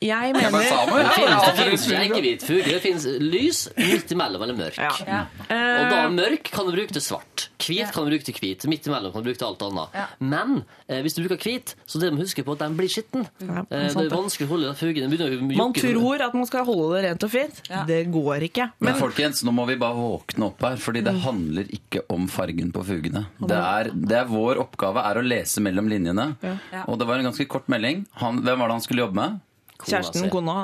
Jeg 0.00 0.34
mener 0.36 0.64
sa 0.64 0.84
meg, 0.88 1.04
Det 1.04 1.24
ja, 1.26 1.38
det 1.44 1.54
finnes 1.58 1.86
ikke 1.90 2.22
hvit 2.24 2.44
fugl. 2.46 2.68
Det 2.70 2.80
finnes 2.84 3.06
lys, 3.20 3.60
midt 3.76 4.14
imellom 4.14 4.44
eller 4.46 4.58
mørk. 4.58 4.78
Ja. 4.80 4.92
Ja. 5.06 5.20
Og 5.50 5.90
da 5.92 6.02
mørk 6.14 6.50
kan 6.54 6.68
du 6.68 6.72
bruke 6.74 6.94
til 6.96 7.04
svart. 7.04 7.48
Hvit 7.60 7.92
kan 7.92 8.06
du 8.06 8.12
bruke 8.14 8.26
til 8.26 8.36
hvit. 8.40 8.64
Midt 8.70 8.88
imellom 8.88 9.12
kan 9.12 9.22
du 9.24 9.28
bruke 9.30 9.40
til 9.40 9.48
alt 9.48 9.64
annet. 9.66 9.98
Men 10.22 10.62
eh, 10.88 11.02
hvis 11.04 11.16
du 11.18 11.22
bruker 11.26 11.50
hvit, 11.50 11.74
så 11.86 12.00
det 12.00 12.10
må 12.12 12.20
du 12.20 12.24
huske 12.26 12.44
på 12.46 12.56
at 12.56 12.64
den 12.64 12.78
blir 12.78 12.90
skitten. 12.92 13.26
Ja, 13.44 13.64
eh, 13.68 13.88
det 13.92 14.06
er 14.06 14.14
vanskelig 14.14 14.48
å 14.48 14.52
holde 14.54 14.70
den 14.70 14.78
fugen. 14.80 15.04
Den 15.04 15.12
begynner 15.12 15.36
å 15.36 15.60
Man 15.60 15.76
tror 15.76 16.24
at 16.28 16.36
man 16.38 16.48
skal 16.48 16.64
holde 16.68 16.88
det 16.96 17.04
rent 17.08 17.28
og 17.28 17.34
fint. 17.34 17.62
Ja. 17.70 17.84
Det 17.88 18.00
går 18.12 18.48
ikke. 18.50 18.70
Men 18.80 18.90
Men 18.90 18.98
folkens, 19.00 19.44
nå 19.46 19.52
må 19.54 19.66
vi 19.68 19.76
bare 19.80 19.94
våkne 19.94 20.48
opp 20.50 20.64
her, 20.66 20.80
fordi 20.80 21.04
det 21.06 21.14
handler 21.22 21.68
ikke 21.76 22.02
om 22.10 22.26
fargen 22.32 22.72
på 22.74 22.82
fugene. 22.88 23.26
Det 23.38 23.60
er, 23.60 23.92
det 23.94 24.18
er 24.24 24.26
Vår 24.30 24.60
oppgave 24.62 25.02
er 25.04 25.18
å 25.20 25.22
lese 25.26 25.62
mellom 25.64 25.88
linjene. 25.90 26.26
Ja. 26.42 26.84
Og 26.86 26.98
det 27.00 27.06
var 27.08 27.20
en 27.20 27.28
ganske 27.30 27.46
kort 27.50 27.68
melding. 27.72 28.04
Han, 28.22 28.42
hvem 28.46 28.60
var 28.62 28.70
det 28.70 28.76
han 28.78 28.84
skulle 28.84 29.04
jobbe 29.06 29.18
med? 29.20 29.38
Kjæresten, 29.86 30.24
si. 30.26 30.30
kona, 30.30 30.56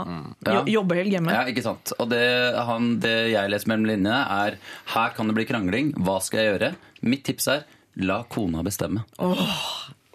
Ja. 0.47 0.53
jo- 0.61 0.67
jobbehelg 0.81 1.11
hjemme. 1.17 1.33
Ja, 1.33 1.45
ikke 1.47 1.63
sant. 1.63 1.93
Og 1.99 2.09
det, 2.11 2.23
han, 2.69 2.99
det 3.01 3.15
jeg 3.33 3.51
leser 3.51 3.69
mellom 3.73 3.87
linjene, 3.87 4.21
er 4.47 4.59
her 4.95 5.11
kan 5.17 5.27
det 5.29 5.35
bli 5.39 5.45
krangling. 5.49 5.93
Hva 5.97 6.21
skal 6.23 6.41
jeg 6.41 6.53
gjøre? 6.55 6.75
Mitt 7.03 7.25
tips 7.25 7.49
er 7.49 7.65
la 7.97 8.23
kona 8.29 8.63
bestemme. 8.63 9.05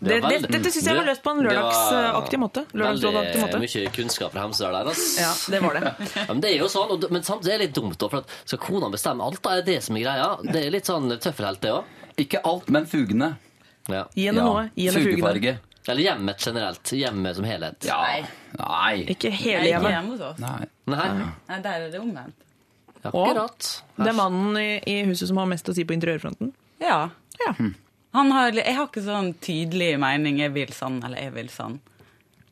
Det, 0.02 0.16
det, 0.18 0.30
det, 0.42 0.48
dette 0.50 0.72
syns 0.74 0.88
jeg 0.90 0.98
var 0.98 1.06
løst 1.06 1.22
på 1.22 1.30
en 1.30 1.44
lørdagsaktig 1.46 2.40
måte. 2.42 2.64
Veldig 2.74 3.12
måte. 3.14 3.60
mye 3.62 3.92
kunnskap 3.94 4.32
fra 4.34 4.42
Hemsedal 4.48 4.74
der. 4.74 4.88
altså. 4.90 5.22
Ja, 5.22 5.34
det 5.54 5.60
var 5.62 5.74
det. 5.78 5.92
Ja, 6.18 6.26
men 6.34 6.42
det 6.42 6.50
er 6.50 6.58
jo 6.58 6.70
sånn, 6.74 6.90
og, 6.96 7.06
men 7.14 7.22
samtidig 7.22 7.54
er 7.54 7.62
det 7.62 7.68
litt 7.68 7.76
dumt, 7.78 8.00
da, 8.02 8.10
for 8.10 8.24
at 8.24 8.34
skal 8.50 8.58
kona 8.64 8.90
bestemme 8.90 9.22
alt, 9.28 9.38
da 9.46 9.54
er 9.54 9.62
det 9.62 9.76
det 9.76 9.84
som 9.86 10.00
er 10.00 10.08
greia. 10.08 10.32
Det 10.42 10.64
er 10.66 10.74
litt 10.74 10.90
sånn 10.90 11.06
tøffelhelt, 11.22 11.62
det 11.62 11.76
òg. 11.76 11.92
Ikke 12.26 12.42
alt, 12.50 12.72
men 12.74 12.90
fugene. 12.90 13.30
Ja. 13.94 14.08
Gi 14.18 14.26
henne 14.32 14.42
noe. 14.42 14.64
Gi 14.74 14.90
henne 14.90 15.06
fugene. 15.06 15.60
Eller 15.88 16.02
hjemmet 16.04 16.38
generelt. 16.46 16.84
Hjemmet 16.94 17.36
som 17.36 17.46
helhet. 17.46 17.86
Ja. 17.88 17.98
Nei. 18.60 19.06
Ikke 19.10 19.32
hele 19.34 19.66
hjemmet. 19.72 19.92
hjemme 19.96 20.12
hos 20.16 20.22
oss. 20.22 20.40
Nei. 20.40 20.66
Nei, 20.92 21.08
Nei, 21.50 21.60
der 21.62 21.88
er 21.88 21.92
det 21.92 22.00
omvendt. 22.00 22.36
akkurat. 23.04 23.70
Det 23.98 24.08
er 24.12 24.18
mannen 24.18 24.58
i, 24.62 24.80
i 24.86 25.04
huset 25.10 25.28
som 25.32 25.38
har 25.42 25.48
mest 25.50 25.70
å 25.72 25.74
si 25.76 25.86
på 25.88 25.96
interiørfronten. 25.98 26.52
Ja. 26.84 27.10
Ja. 27.42 27.54
Han 28.14 28.32
har, 28.36 28.52
jeg 28.54 28.76
har 28.76 28.88
ikke 28.90 29.02
sånn 29.06 29.34
tydelig 29.42 29.94
mening 30.00 30.38
'jeg 30.40 30.52
vil 30.54 30.68
sånn' 30.76 31.04
eller 31.06 31.18
'jeg 31.18 31.34
vil 31.34 31.48
sånn'. 31.50 31.80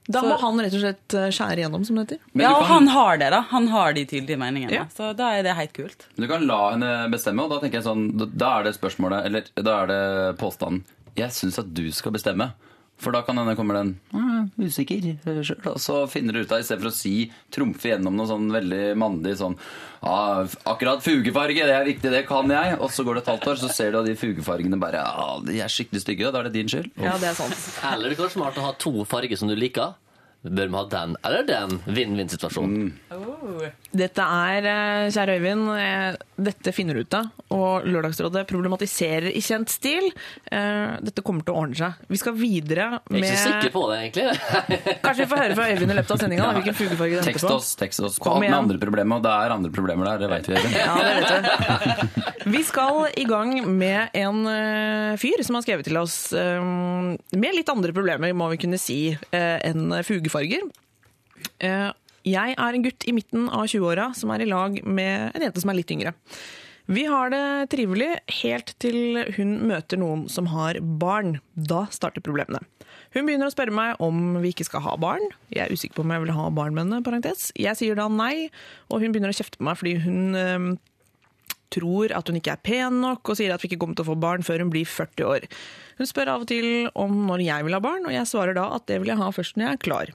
Da 0.10 0.22
Så- 0.22 0.28
må 0.28 0.39
han 0.39 0.60
rett 0.60 0.74
og 0.74 0.80
slett 0.82 1.13
eh, 1.13 1.30
skjære 1.30 1.58
igjennom, 1.60 1.86
som 1.86 1.96
det 1.98 2.08
heter. 2.10 2.20
Ja, 2.34 2.54
og 2.56 2.65
kan- 2.65 2.68
han 2.68 2.88
har 2.88 3.18
det, 3.18 3.30
da. 3.30 3.42
Han 3.42 3.68
har 3.68 3.94
de 3.94 4.06
tydelige 4.06 4.38
meningene. 4.39 4.72
Ja. 4.74 4.86
Så 4.86 5.15
da 5.15 5.34
er 5.38 5.44
det 5.44 5.54
helt 5.56 5.74
kult. 5.74 6.08
Du 6.18 6.28
kan 6.28 6.48
la 6.48 6.72
henne 6.72 7.12
bestemme, 7.12 7.44
og 7.44 7.50
da 7.52 7.60
tenker 7.60 7.74
jeg 7.74 7.84
sånn 7.84 8.38
da 8.38 8.60
er 8.60 8.63
det 8.63 8.74
spørsmålet, 8.80 9.26
eller 9.26 9.44
da 9.56 9.84
er 9.84 9.88
det 9.88 10.38
påstanden 10.39 10.84
Jeg 11.15 11.30
syns 11.32 11.60
at 11.60 11.74
du 11.74 11.92
skal 11.92 12.12
bestemme. 12.13 12.54
For 12.99 13.15
da 13.15 13.21
kan 13.23 13.38
hende 13.39 13.55
kommer 13.55 13.77
den 13.79 13.93
«Ah, 14.12 14.43
usikker 14.59 15.05
selv, 15.23 15.67
og 15.71 15.77
så 15.79 16.01
finner 16.12 16.35
du 16.35 16.41
ut 16.43 16.51
av 16.51 16.59
istedenfor 16.59 16.89
å 16.91 16.95
si 16.97 17.13
trumfe 17.53 17.93
gjennom 17.93 18.17
noe 18.19 18.27
sånn 18.27 18.49
veldig 18.51 18.81
mandig 18.99 19.38
sånn 19.39 19.55
ah, 20.03 20.43
Akkurat 20.67 20.99
fugefarge, 21.05 21.63
det 21.69 21.77
er 21.77 21.88
viktig, 21.88 22.12
det 22.12 22.25
kan 22.27 22.51
jeg. 22.51 22.75
Og 22.83 22.91
så 22.91 23.05
går 23.07 23.19
det 23.19 23.23
et 23.23 23.31
halvt 23.31 23.47
år, 23.53 23.62
så 23.63 23.71
ser 23.71 23.95
du 23.95 24.01
at 24.01 24.09
de 24.09 24.17
fugefargene 24.19 24.79
bare 24.81 25.05
ah, 25.07 25.38
De 25.45 25.62
er 25.63 25.71
skikkelig 25.71 26.03
stygge, 26.03 26.27
og 26.27 26.35
da 26.35 26.43
er 26.43 26.49
det 26.49 26.57
din 26.59 26.71
skyld. 26.71 26.91
Ja, 26.99 27.15
det 27.21 27.31
er 27.31 27.39
sant. 27.39 27.65
Eller 27.93 28.12
det 28.12 28.19
kan 28.19 28.27
være 28.27 28.35
smart 28.35 28.59
å 28.59 28.67
ha 28.67 28.75
to 28.83 28.93
farger 29.07 29.39
som 29.39 29.51
du 29.51 29.55
liker. 29.55 29.95
Bør 30.39 30.69
vi 30.71 30.75
ha 30.78 30.82
den 30.88 31.15
eller 31.28 31.43
den? 31.43 31.73
Vinn-vinn-situasjon. 31.84 32.75
Dette 33.91 34.23
er, 34.23 34.63
eh, 34.69 35.10
kjære 35.12 35.34
Øyvind, 35.36 35.65
eh, 35.75 36.15
dette 36.39 36.71
finner 36.71 36.93
du 36.95 37.02
ut 37.02 37.13
av. 37.17 37.25
Og 37.52 37.84
Lørdagsrådet 37.84 38.45
problematiserer 38.47 39.28
i 39.36 39.41
kjent 39.43 39.67
stil. 39.73 40.08
Eh, 40.49 40.95
Dette 41.04 41.21
kommer 41.28 41.43
til 41.43 41.54
å 41.54 41.60
ordne 41.60 41.75
seg. 41.75 41.93
Vi 42.08 42.15
skal 42.21 42.34
videre 42.39 43.02
med 43.10 43.19
Jeg 43.19 43.32
er 43.32 43.36
ikke 43.36 43.41
så 43.41 43.52
sikker 43.52 43.73
på 43.73 43.84
det, 43.89 43.97
egentlig. 43.99 45.02
Kanskje 45.04 45.25
vi 45.25 45.30
får 45.34 45.41
høre 45.43 45.56
fra 45.60 45.67
Øyvind 45.73 45.91
i 45.91 45.97
løpet 45.99 46.12
av 46.15 46.19
sendinga 46.23 46.47
hvilken 46.56 46.78
fugefarge 46.80 47.19
det 47.19 47.25
henter 47.25 47.43
på. 47.49 47.56
oss, 47.58 47.75
tekst 47.75 47.99
oss. 47.99 48.17
Kom 48.23 48.41
igjen. 48.41 48.56
andre 48.56 48.80
problemer, 48.80 49.19
og 49.19 49.23
det 49.28 49.36
er 49.36 49.56
andre 49.58 49.71
problemer 49.75 50.06
der, 50.06 50.23
det 50.23 50.30
veit 50.32 50.47
vi. 50.47 50.56
Øyvind. 50.56 50.80
Ja, 50.80 50.95
det 51.04 51.13
vet 51.19 51.32
vi. 52.45 52.52
Vi 52.56 52.63
skal 52.63 53.10
i 53.19 53.25
gang 53.28 53.54
med 53.78 54.10
en 54.15 54.39
fyr 55.19 55.43
som 55.43 55.60
har 55.60 55.67
skrevet 55.67 55.84
til 55.84 55.97
oss 55.99 56.32
med 56.32 57.52
litt 57.60 57.67
andre 57.69 57.91
problemer, 57.91 58.32
må 58.34 58.47
vi 58.54 58.58
kunne 58.63 58.80
si, 58.80 59.02
enn 59.36 59.91
fugefarger. 59.99 60.29
Eh, 61.60 61.92
Jeg 62.30 62.56
er 62.60 62.76
en 62.76 62.84
gutt 62.84 63.06
i 63.08 63.13
midten 63.15 63.48
av 63.48 63.68
20-åra 63.72 64.10
som 64.18 64.32
er 64.36 64.44
i 64.44 64.50
lag 64.50 64.82
med 64.86 65.32
en 65.36 65.46
jente 65.46 65.62
som 65.63 65.72
er 65.72 65.80
litt 65.80 65.94
yngre. 65.96 66.12
Vi 66.89 67.04
har 67.06 67.30
det 67.30 67.70
trivelig 67.70 68.10
helt 68.42 68.74
til 68.82 69.20
hun 69.38 69.52
møter 69.70 70.00
noen 70.02 70.26
som 70.32 70.50
har 70.50 70.80
barn. 70.82 71.38
Da 71.54 71.86
starter 71.94 72.24
problemene. 72.26 72.60
Hun 73.13 73.26
begynner 73.26 73.50
å 73.50 73.54
spørre 73.54 73.74
meg 73.74 74.02
om 74.04 74.39
vi 74.42 74.52
ikke 74.52 74.65
skal 74.65 74.84
ha 74.86 74.96
barn. 74.98 75.24
Jeg 75.54 75.68
er 75.68 75.74
usikker 75.74 76.00
på 76.00 76.06
om 76.06 76.13
jeg 76.15 76.26
vil 76.26 76.34
ha 76.34 76.50
barn 76.50 76.74
med 76.74 76.88
henne. 76.88 77.04
parentes. 77.06 77.52
Jeg 77.58 77.78
sier 77.78 77.96
da 77.98 78.08
nei, 78.10 78.50
og 78.89 79.02
hun 79.02 79.13
begynner 79.13 79.30
å 79.34 79.38
kjefte 79.38 79.62
på 79.62 79.65
meg 79.70 79.78
fordi 79.80 79.96
hun 80.02 80.36
øh, 80.36 80.68
tror 81.70 82.13
at 82.18 82.28
hun 82.30 82.39
ikke 82.42 82.58
er 82.58 82.63
pen 82.65 83.00
nok, 83.02 83.22
og 83.30 83.38
sier 83.38 83.54
at 83.54 83.62
vi 83.62 83.70
ikke 83.70 83.80
kommer 83.82 83.98
til 83.98 84.08
å 84.08 84.12
få 84.12 84.18
barn 84.20 84.46
før 84.46 84.65
hun 84.65 84.74
blir 84.74 84.89
40 84.89 85.30
år. 85.30 85.48
Hun 85.99 86.07
spør 86.07 86.31
av 86.31 86.45
og 86.45 86.47
til 86.47 86.88
om 86.95 87.25
når 87.27 87.43
jeg 87.43 87.67
vil 87.67 87.75
ha 87.75 87.81
barn, 87.83 88.07
og 88.07 88.15
jeg 88.15 88.29
svarer 88.29 88.55
da 88.55 88.69
at 88.77 88.88
det 88.88 89.01
vil 89.03 89.12
jeg 89.12 89.19
ha 89.19 89.29
først 89.35 89.59
når 89.59 89.65
jeg 89.65 89.77
er 89.77 89.83
klar. 89.83 90.13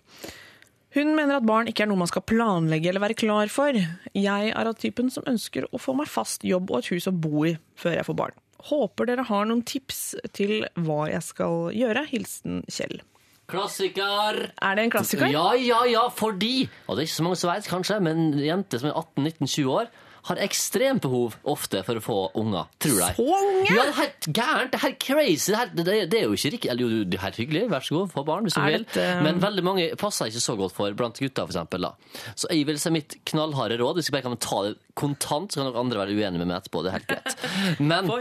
Hun 0.94 1.10
mener 1.16 1.40
at 1.40 1.46
barn 1.46 1.68
ikke 1.68 1.84
er 1.84 1.90
noe 1.90 1.98
man 2.00 2.08
skal 2.08 2.22
planlegge 2.24 2.88
eller 2.88 3.02
være 3.02 3.18
klar 3.18 3.50
for. 3.52 3.76
Jeg 4.14 4.52
er 4.54 4.70
av 4.70 4.76
typen 4.78 5.10
som 5.10 5.26
ønsker 5.28 5.66
å 5.74 5.80
få 5.82 5.92
meg 5.98 6.08
fast 6.08 6.46
jobb 6.46 6.70
og 6.70 6.80
et 6.80 6.92
hus 6.94 7.08
å 7.10 7.12
bo 7.12 7.44
i 7.50 7.56
før 7.76 7.98
jeg 7.98 8.06
får 8.08 8.18
barn. 8.20 8.36
Håper 8.64 9.10
dere 9.10 9.26
har 9.28 9.48
noen 9.50 9.64
tips 9.66 10.14
til 10.32 10.62
hva 10.86 11.02
jeg 11.10 11.26
skal 11.26 11.66
gjøre. 11.74 12.06
Hilsen 12.08 12.62
Kjell. 12.70 13.02
Klassiker! 13.50 14.38
Er 14.64 14.78
det 14.78 14.86
en 14.86 14.94
klassiker? 14.94 15.28
Ja, 15.28 15.50
ja, 15.60 15.82
ja, 15.90 16.06
fordi 16.08 16.70
Og 16.86 16.96
det 16.96 17.02
er 17.02 17.08
ikke 17.10 17.18
så 17.18 17.26
mange 17.26 17.40
som 17.42 17.50
vet, 17.52 17.68
kanskje, 17.68 17.98
men 18.00 18.22
en 18.30 18.40
jente 18.40 18.80
som 18.80 18.88
er 18.88 18.96
18-19-20 18.96 19.68
år, 19.74 19.90
har 20.24 20.40
ekstremt 20.40 21.04
behov 21.04 21.36
ofte 21.52 21.82
for 21.84 22.00
å 22.00 22.02
få 22.04 22.16
unger, 22.40 22.70
tror 22.80 23.00
de. 23.02 23.08
Så 23.18 23.24
unge? 23.26 23.66
Ja, 23.68 23.82
det 23.82 23.90
er 23.90 23.98
helt 23.98 24.28
gærent. 24.28 24.72
Det 24.72 24.78
er 24.78 24.84
helt 24.86 25.00
crazy. 25.04 25.52
Det, 25.52 25.58
er, 25.60 25.72
det, 25.76 25.96
det 26.12 26.20
er 26.20 26.24
jo 26.24 26.38
ikke 26.38 26.52
riktig. 26.54 26.70
Eller 26.72 26.84
jo, 26.84 27.02
det 27.04 27.18
er 27.18 27.24
helt 27.26 27.40
hyggelig. 27.42 27.64
Vær 27.72 27.84
så 27.84 27.98
god, 27.98 28.12
få 28.14 28.24
barn 28.28 28.48
hvis 28.48 28.56
du 28.56 28.62
vil. 28.64 28.86
Men 29.26 29.42
veldig 29.42 29.66
mange 29.66 29.86
passer 30.00 30.32
ikke 30.32 30.44
så 30.46 30.56
godt 30.60 30.76
for 30.76 30.96
blant 30.96 31.20
gutta, 31.20 31.44
for 31.44 31.52
eksempel. 31.52 31.88
Da. 31.88 31.92
Så 32.40 32.50
jeg 32.50 32.68
vil 32.70 32.80
si 32.80 32.94
mitt 32.94 33.18
knallharde 33.28 33.78
råd. 33.82 34.00
Hvis 34.00 34.08
jeg 34.08 34.16
bare 34.16 34.28
kan 34.30 34.40
ta 34.48 34.60
det 34.68 34.74
kontant, 34.96 35.52
så 35.52 35.60
kan 35.60 35.70
nok 35.70 35.80
andre 35.84 36.04
være 36.04 36.16
uenige 36.16 36.40
med 36.40 36.48
meg 36.48 36.60
etterpå. 36.62 36.84
Det 36.84 36.92
er 36.92 36.98
helt 36.98 37.10
greit. 37.12 37.48
Men 37.92 38.12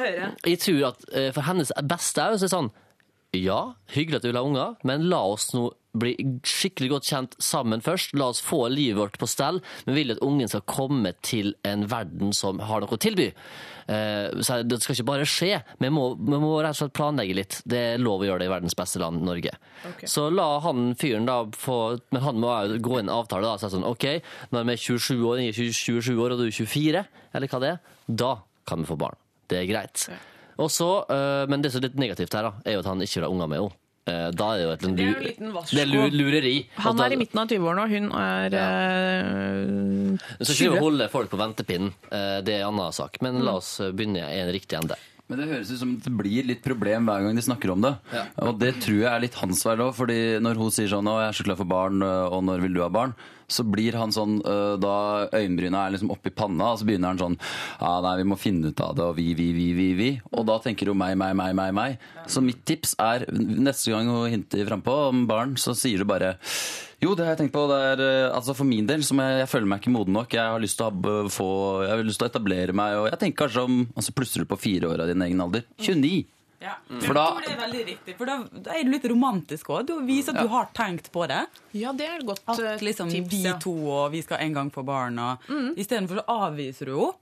jeg 0.44 0.60
tror 0.66 0.90
at 0.92 1.08
eh, 1.14 1.30
for 1.36 1.48
hennes 1.48 1.72
beste 1.88 2.28
jo 2.34 2.40
så 2.40 2.46
er 2.46 2.50
det 2.50 2.56
sånn 2.56 2.74
ja, 3.34 3.74
hyggelig 3.96 4.20
at 4.20 4.26
du 4.26 4.30
vil 4.30 4.38
ha 4.38 4.46
unger, 4.46 4.76
men 4.86 5.08
la 5.10 5.24
oss 5.26 5.48
nå 5.56 5.72
bli 5.94 6.16
skikkelig 6.48 6.90
godt 6.90 7.06
kjent 7.10 7.36
sammen 7.44 7.82
først. 7.86 8.16
La 8.18 8.32
oss 8.32 8.42
få 8.42 8.64
livet 8.74 8.98
vårt 8.98 9.18
på 9.22 9.28
stell. 9.30 9.60
Vi 9.86 9.94
vil 9.94 10.14
at 10.16 10.22
ungen 10.26 10.50
skal 10.50 10.64
komme 10.66 11.12
til 11.22 11.54
en 11.70 11.86
verden 11.92 12.34
som 12.34 12.60
har 12.66 12.82
noe 12.82 12.96
å 12.96 13.00
tilby. 13.02 13.28
Eh, 13.88 14.30
Så 14.42 14.62
det 14.66 14.82
skal 14.82 14.96
ikke 14.96 15.06
bare 15.12 15.28
skje. 15.30 15.62
Vi 15.80 15.90
må, 15.94 16.16
vi 16.18 16.40
må 16.42 16.54
rett 16.64 16.74
og 16.74 16.80
slett 16.82 16.96
planlegge 16.98 17.36
litt. 17.38 17.60
Det 17.70 17.82
er 17.94 18.02
lov 18.02 18.24
å 18.24 18.28
gjøre 18.30 18.40
det 18.44 18.50
i 18.50 18.54
verdens 18.56 18.78
beste 18.80 19.00
land, 19.04 19.22
Norge. 19.22 19.54
Så 20.10 20.30
la 20.34 20.48
han 20.66 20.96
fyren 20.96 21.26
da 21.30 21.44
få 21.52 22.00
Men 22.12 22.22
han 22.26 22.40
må 22.42 22.52
jo 22.72 22.80
gå 22.82 23.00
inn 23.00 23.08
i 23.08 23.12
en 23.12 23.18
avtale 23.20 23.46
da, 23.46 23.54
og 23.54 23.62
si 23.62 23.70
sånn 23.74 23.86
OK, 23.86 24.06
når 24.52 24.66
vi 24.70 24.74
er 24.78 24.84
27 24.88 25.24
år, 25.30 25.42
jeg 25.44 25.54
er 25.54 25.74
27 26.02 26.18
år, 26.18 26.34
og 26.34 26.40
du 26.42 26.48
er 26.48 26.56
24, 26.58 27.06
eller 27.36 27.48
hva 27.52 27.60
det 27.62 27.72
er, 27.76 27.80
da 28.08 28.34
kan 28.66 28.82
vi 28.82 28.90
få 28.90 28.98
barn. 28.98 29.18
Det 29.52 29.60
er 29.62 29.70
greit. 29.70 30.08
Og 30.58 30.70
så, 30.72 31.06
øh, 31.10 31.46
men 31.50 31.62
det 31.62 31.72
som 31.74 31.82
er 31.82 31.90
litt 31.90 31.98
negativt 32.00 32.34
her, 32.34 32.44
da, 32.50 32.54
er 32.66 32.78
jo 32.78 32.84
at 32.84 32.90
han 32.92 33.02
ikke 33.02 33.20
vil 33.20 33.26
ha 33.28 33.32
unger 33.34 33.50
med 33.52 33.60
henne. 33.62 33.80
Eh, 34.06 34.32
Da 34.36 34.48
er 34.52 34.58
det 34.60 34.64
jo 34.66 34.72
et, 34.74 34.82
eller 34.84 34.90
annet 34.92 35.70
det 35.72 35.80
er 35.80 35.88
lu- 35.88 36.12
lureri. 36.12 36.56
Han 36.84 37.00
er 37.00 37.14
i 37.14 37.16
midten 37.16 37.40
av 37.40 37.48
20-årene, 37.48 37.84
og 37.86 37.90
hun 37.90 38.10
er 38.12 38.58
eh, 38.60 40.18
skal 40.44 40.56
ikke 40.56 40.74
20. 40.76 40.82
holde 40.84 41.08
folk 41.14 41.32
på 41.32 41.40
ventepinnen, 41.40 41.94
eh, 42.12 42.42
det 42.44 42.58
er 42.60 42.66
en 42.68 42.74
annen 42.76 42.92
sak. 42.96 43.22
Men 43.24 43.40
la 43.46 43.56
oss 43.62 43.78
begynne 43.80 44.24
i 44.28 44.42
en 44.44 44.52
riktig 44.54 44.76
ende. 44.82 44.98
Men 45.32 45.40
det 45.40 45.48
høres 45.48 45.72
ut 45.72 45.80
som 45.80 45.94
det 46.04 46.12
blir 46.20 46.44
litt 46.46 46.62
problem 46.66 47.06
hver 47.08 47.24
gang 47.24 47.36
de 47.40 47.42
snakker 47.46 47.72
om 47.72 47.82
det. 47.86 47.94
Ja. 48.12 48.26
Og 48.44 48.60
det 48.60 48.74
tror 48.84 49.00
jeg 49.06 49.08
er 49.14 49.24
litt 49.24 49.38
hans 49.40 49.64
feil 49.64 49.80
òg, 49.80 49.94
fordi 49.96 50.18
når 50.44 50.60
hun 50.60 50.70
sier 50.76 50.92
sånn 50.92 51.08
'Å, 51.08 51.16
jeg 51.24 51.30
er 51.32 51.38
så 51.40 51.46
klar 51.48 51.56
for 51.58 51.66
barn, 51.66 52.04
og 52.04 52.44
når 52.44 52.60
vil 52.62 52.74
du 52.74 52.82
ha 52.84 52.90
barn?' 52.90 53.16
Så 53.54 53.66
blir 53.68 53.98
han 54.00 54.14
sånn 54.16 54.40
uh, 54.42 54.76
Da 54.82 54.96
øyenbryna 55.30 55.86
er 55.86 55.96
liksom 55.96 56.14
oppi 56.14 56.34
panna, 56.34 56.72
og 56.74 56.82
så 56.82 56.88
begynner 56.88 57.14
han 57.14 57.22
sånn 57.22 57.38
'Ja, 57.38 57.94
nei, 58.06 58.16
vi 58.22 58.30
må 58.32 58.40
finne 58.40 58.72
ut 58.72 58.82
av 58.84 58.96
det', 58.98 59.10
og 59.12 59.18
vi, 59.20 59.34
vi, 59.38 59.52
vi, 59.56 59.68
vi, 59.78 59.90
vi. 60.00 60.10
Og 60.34 60.48
da 60.50 60.58
tenker 60.64 60.90
hun 60.90 61.00
meg, 61.00 61.18
meg, 61.20 61.36
meg, 61.38 61.54
meg, 61.58 61.74
meg. 61.78 62.08
Så 62.28 62.42
mitt 62.44 62.64
tips 62.66 62.96
er 63.02 63.28
neste 63.34 63.94
gang 63.94 64.10
hun 64.10 64.32
hinter 64.32 64.66
frampå 64.70 64.98
om 65.12 65.28
barn, 65.30 65.56
så 65.60 65.76
sier 65.78 66.02
du 66.02 66.10
bare 66.10 66.36
jo, 67.04 67.12
det 67.18 67.26
har 67.26 67.34
jeg 67.34 67.42
tenkt 67.42 67.56
på. 67.56 67.66
Det 67.68 67.78
er, 67.84 68.00
eh, 68.00 68.32
altså 68.32 68.54
For 68.56 68.68
min 68.68 68.88
del, 68.88 69.04
som 69.04 69.20
jeg, 69.20 69.42
jeg 69.42 69.50
føler 69.52 69.68
meg 69.68 69.82
ikke 69.82 69.92
moden 69.92 70.16
nok. 70.16 70.36
Jeg 70.38 70.54
har 70.54 70.62
lyst 70.64 70.80
til 70.80 70.88
å, 70.88 71.16
få, 71.28 71.50
jeg 71.84 71.92
har 71.92 72.06
lyst 72.08 72.22
til 72.22 72.30
å 72.30 72.32
etablere 72.32 72.76
meg. 72.80 72.96
Og 73.02 73.10
jeg 73.10 73.20
tenker 73.20 73.44
kanskje 73.44 73.66
om 73.68 73.82
altså 73.92 74.16
Plusser 74.16 74.44
du 74.44 74.48
på 74.48 74.62
fire 74.62 74.94
år 74.94 75.04
av 75.04 75.12
din 75.12 75.26
egen 75.26 75.44
alder? 75.44 75.66
29! 75.82 76.24
Ja. 76.64 76.76
For 77.04 77.14
da- 77.18 77.26
Jeg 77.28 77.34
tror 77.36 77.42
det 77.44 77.52
er 77.54 77.62
veldig 77.66 77.82
riktig, 77.90 78.16
for 78.18 78.26
da, 78.30 78.38
da 78.68 78.72
er 78.80 78.84
du 78.88 78.92
litt 78.94 79.08
romantisk 79.12 79.68
òg. 79.76 79.86
Du 79.90 79.98
viser 80.08 80.32
at 80.38 80.44
du 80.46 80.52
har 80.54 80.70
tenkt 80.78 81.12
på 81.12 81.28
det. 81.28 81.42
Ja, 81.76 81.92
det 81.92 82.08
er 82.08 82.16
et 82.22 82.26
godt 82.30 82.40
At 82.48 82.60
eh, 82.64 82.78
liksom 82.88 83.12
tips. 83.12 83.30
vi 83.34 83.42
ja. 83.44 83.58
to 83.60 83.74
og 83.92 84.12
vi 84.16 84.22
skal 84.24 84.40
en 84.46 84.54
gang 84.54 84.72
få 84.72 84.84
barn. 84.88 85.20
Og 85.20 85.38
Istedenfor 85.76 86.22
så 86.22 86.26
avviser 86.48 86.86
du 86.88 86.96
henne 86.98 87.14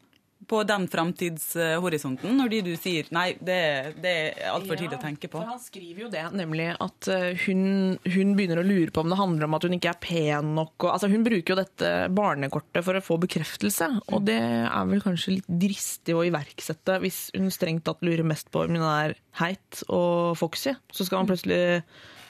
på 0.51 0.61
den 0.67 0.87
framtidshorisonten 0.91 2.35
når 2.35 2.51
de 2.51 2.59
du 2.65 2.71
sier 2.79 3.07
nei, 3.15 3.31
det, 3.39 3.59
det 4.03 4.11
er 4.11 4.51
altfor 4.51 4.79
tidlig 4.79 4.99
å 4.99 5.03
tenke 5.03 5.29
på. 5.31 5.39
For 5.39 5.53
han 5.53 5.61
skriver 5.63 6.05
jo 6.05 6.11
det, 6.11 6.25
nemlig 6.35 6.67
at 6.75 7.09
eh, 7.11 7.45
hun, 7.45 7.63
hun 8.03 8.35
begynner 8.37 8.61
å 8.61 8.67
lure 8.67 8.91
på 8.91 9.05
om 9.05 9.11
det 9.11 9.19
handler 9.19 9.47
om 9.47 9.57
at 9.57 9.67
hun 9.67 9.77
ikke 9.77 9.93
er 9.93 10.01
pen 10.03 10.53
nok. 10.57 10.75
Og, 10.83 10.89
altså 10.93 11.11
hun 11.11 11.25
bruker 11.27 11.55
jo 11.55 11.59
dette 11.61 11.91
barnekortet 12.11 12.85
for 12.85 12.99
å 12.99 13.03
få 13.05 13.19
bekreftelse, 13.23 13.89
og 14.11 14.27
det 14.27 14.39
er 14.41 14.91
vel 14.91 15.03
kanskje 15.03 15.37
litt 15.37 15.51
dristig 15.63 16.17
å 16.17 16.25
iverksette 16.27 16.99
hvis 17.03 17.23
hun 17.37 17.51
strengt 17.53 17.87
tatt 17.87 18.03
lurer 18.05 18.27
mest 18.27 18.51
på 18.51 18.65
om 18.65 18.75
hun 18.75 18.87
er 18.87 19.15
heit 19.39 19.83
og 19.87 20.35
foxy. 20.39 20.75
Så 20.91 21.07
skal 21.07 21.21
han 21.21 21.29
plutselig 21.29 21.61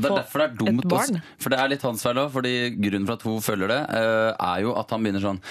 Det 0.02 0.10
er 0.10 0.18
derfor 0.22 0.42
det 0.42 0.48
er 0.50 0.58
dumt. 0.60 1.22
For 1.42 1.54
det 1.54 1.60
er 1.62 1.72
litt 1.74 1.86
hans 1.86 2.06
feil 2.06 2.22
òg. 2.22 2.32
Fordi 2.34 2.56
grunnen 2.78 3.08
for 3.10 3.18
at 3.18 3.26
hun 3.28 3.44
følger 3.46 3.72
det, 3.72 3.82
eh, 3.98 4.32
er 4.34 4.66
jo 4.66 4.76
at 4.78 4.94
han 4.94 5.04
begynner 5.04 5.24
sånn 5.24 5.42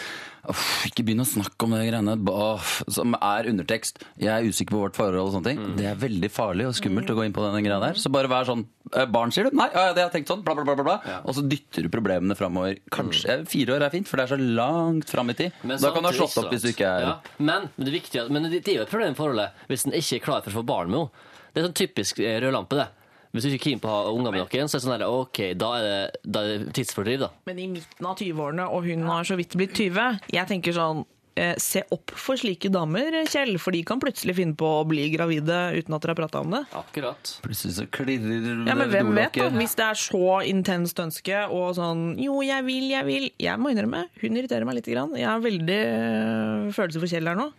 Uff, 0.48 0.86
ikke 0.88 1.04
begynn 1.04 1.20
å 1.20 1.28
snakke 1.28 1.66
om 1.66 1.74
det 1.76 1.82
greiene 1.90 2.16
Uff, 2.30 2.78
som 2.88 3.16
er 3.18 3.48
undertekst. 3.50 4.00
Jeg 4.20 4.30
er 4.32 4.46
usikker 4.48 4.72
på 4.72 4.82
vårt 4.86 4.96
forhold 4.96 5.20
og 5.20 5.34
sånne 5.34 5.52
ting. 5.52 5.74
Det 5.76 5.88
er 5.90 5.98
veldig 6.00 6.30
farlig 6.32 6.68
og 6.70 6.76
skummelt 6.78 7.10
å 7.12 7.16
gå 7.18 7.26
inn 7.26 7.34
på 7.36 7.44
denne 7.44 7.60
greia 7.64 7.80
der. 7.82 8.00
Så 8.00 8.12
bare 8.12 8.30
vær 8.30 8.48
sånn 8.48 8.64
eh, 8.94 9.08
Barn, 9.10 9.34
sier 9.34 9.50
du? 9.50 9.56
Nei, 9.58 9.68
ja, 9.74 9.90
det 9.92 10.04
har 10.04 10.08
jeg 10.08 10.20
tenkt 10.20 10.32
sånn. 10.32 10.44
Bla, 10.46 10.56
bla, 10.56 10.64
bla. 10.64 10.76
bla, 10.80 10.98
Ja. 11.04 11.18
Og 11.28 11.36
så 11.36 11.44
dytter 11.44 11.84
du 11.84 11.90
problemene 11.92 12.36
framover. 12.38 12.78
Kanskje 12.94 13.40
mm. 13.42 13.48
fire 13.50 13.76
år 13.76 13.86
er 13.86 13.94
fint, 13.94 14.08
for 14.08 14.20
det 14.20 14.28
er 14.28 14.34
så 14.36 14.40
langt 14.60 15.12
fram 15.12 15.34
i 15.34 15.36
tid. 15.38 15.60
Men 15.64 15.82
da 15.82 15.92
kan 15.94 16.06
du 16.06 16.10
ha 16.10 16.14
slått 16.16 16.38
opp 16.40 16.54
hvis 16.54 16.64
du 16.64 16.70
ikke 16.72 16.88
er 16.88 17.04
ja, 17.04 17.16
men, 17.38 17.68
men 17.74 17.86
det 17.86 17.92
er 17.92 17.98
viktig 17.98 18.24
men 18.30 18.46
det 18.46 18.60
det 18.60 18.74
er 18.74 18.80
jo 18.80 18.86
et 18.86 18.92
problem 18.92 19.14
i 19.14 19.18
forholdet 19.18 19.68
hvis 19.70 19.86
en 19.88 19.94
ikke 19.96 20.18
er 20.18 20.24
klar 20.24 20.42
for 20.44 20.52
å 20.52 20.60
få 20.60 20.66
barn 20.66 20.90
med 20.92 21.00
henne. 21.02 21.28
Det 21.50 21.60
er 21.60 21.66
sånn 21.66 21.78
typisk 21.80 22.20
eh, 22.22 22.36
rød 22.42 22.54
lampe, 22.54 22.78
det. 22.78 22.86
Hvis 23.30 23.46
du 23.46 23.52
ikke 23.52 23.60
er 23.60 23.66
keen 23.68 23.82
på 23.82 23.86
å 23.86 23.94
ha 23.94 24.10
unger 24.10 24.34
med 24.34 24.42
noen, 24.42 24.66
så 24.70 24.74
er 24.74 24.80
det 24.80 24.86
sånn 24.88 24.96
der, 24.96 25.06
OK, 25.06 25.38
da 25.58 25.70
er 25.78 25.84
det, 25.86 26.20
da 26.26 26.42
er 26.42 26.64
det 26.64 26.74
tidsfordriv, 26.80 27.22
da. 27.22 27.30
Men 27.46 27.62
i 27.62 27.68
midten 27.70 28.10
av 28.10 28.18
20-årene, 28.18 28.66
og 28.74 28.86
hun 28.90 29.06
har 29.06 29.28
så 29.28 29.38
vidt 29.38 29.54
blitt 29.58 29.76
20. 29.78 30.16
Jeg 30.34 30.50
tenker 30.50 30.74
sånn 30.74 31.04
eh, 31.38 31.52
Se 31.62 31.84
opp 31.94 32.10
for 32.18 32.40
slike 32.40 32.72
damer, 32.74 33.20
Kjell, 33.30 33.54
for 33.62 33.76
de 33.76 33.84
kan 33.86 34.02
plutselig 34.02 34.34
finne 34.40 34.58
på 34.58 34.66
å 34.80 34.86
bli 34.88 35.04
gravide 35.14 35.60
uten 35.76 35.94
at 35.94 36.02
dere 36.02 36.16
har 36.16 36.18
prata 36.24 36.42
om 36.42 36.56
det. 36.56 36.64
Akkurat. 36.80 37.34
Plutselig 37.44 37.76
så 37.78 37.86
klirrer 37.94 38.64
Ja, 38.66 38.74
men 38.74 38.90
hvem 38.90 39.12
vet, 39.14 39.38
da? 39.38 39.46
Hvis 39.54 39.78
det 39.78 39.86
er 39.86 40.00
så 40.02 40.40
intenst 40.50 40.98
ønske 41.04 41.44
og 41.46 41.76
sånn 41.78 42.16
Jo, 42.18 42.40
jeg 42.46 42.66
vil, 42.66 42.88
jeg 42.90 43.06
vil. 43.06 43.28
Jeg 43.38 43.62
må 43.62 43.70
innrømme, 43.70 44.08
hun 44.24 44.42
irriterer 44.42 44.66
meg 44.66 44.80
litt. 44.80 44.90
Grann. 44.90 45.14
Jeg 45.14 45.28
har 45.30 45.38
veldig 45.44 45.78
øh, 45.86 46.74
følelse 46.74 46.98
for 47.04 47.14
Kjell 47.14 47.30
her 47.30 47.38
nå. 47.38 47.52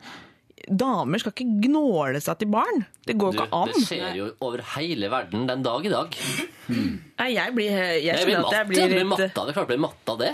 Damer 0.67 1.19
skal 1.21 1.31
ikke 1.33 1.47
gnåle 1.65 2.19
seg 2.21 2.37
til 2.41 2.49
barn. 2.53 2.83
Det 3.07 3.15
går 3.17 3.33
Du, 3.33 3.39
ikke 3.41 3.57
an. 3.61 3.71
det 3.73 3.83
skjer 3.87 4.15
jo 4.17 4.29
over 4.45 4.61
hele 4.75 5.09
verden 5.11 5.47
den 5.49 5.63
dag 5.65 5.85
i 5.85 5.91
dag. 5.93 6.17
Nei, 6.69 7.29
jeg 7.33 7.53
blir, 7.55 7.71
jeg 7.71 8.03
Jeg 8.05 8.25
blir 8.27 8.39
at 8.43 8.51
jeg 8.59 8.67
blir 8.69 8.81
blir 8.87 8.97
litt 8.99 9.07
matta. 9.11 9.27
Det 9.45 9.49
er 9.49 9.53
klart 9.57 9.63
jeg 9.65 9.71
blir 9.73 9.83
matta, 9.87 10.15
det. 10.21 10.33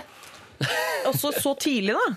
Også 1.08 1.32
så 1.38 1.54
tidlig, 1.58 1.94
da. 1.96 2.08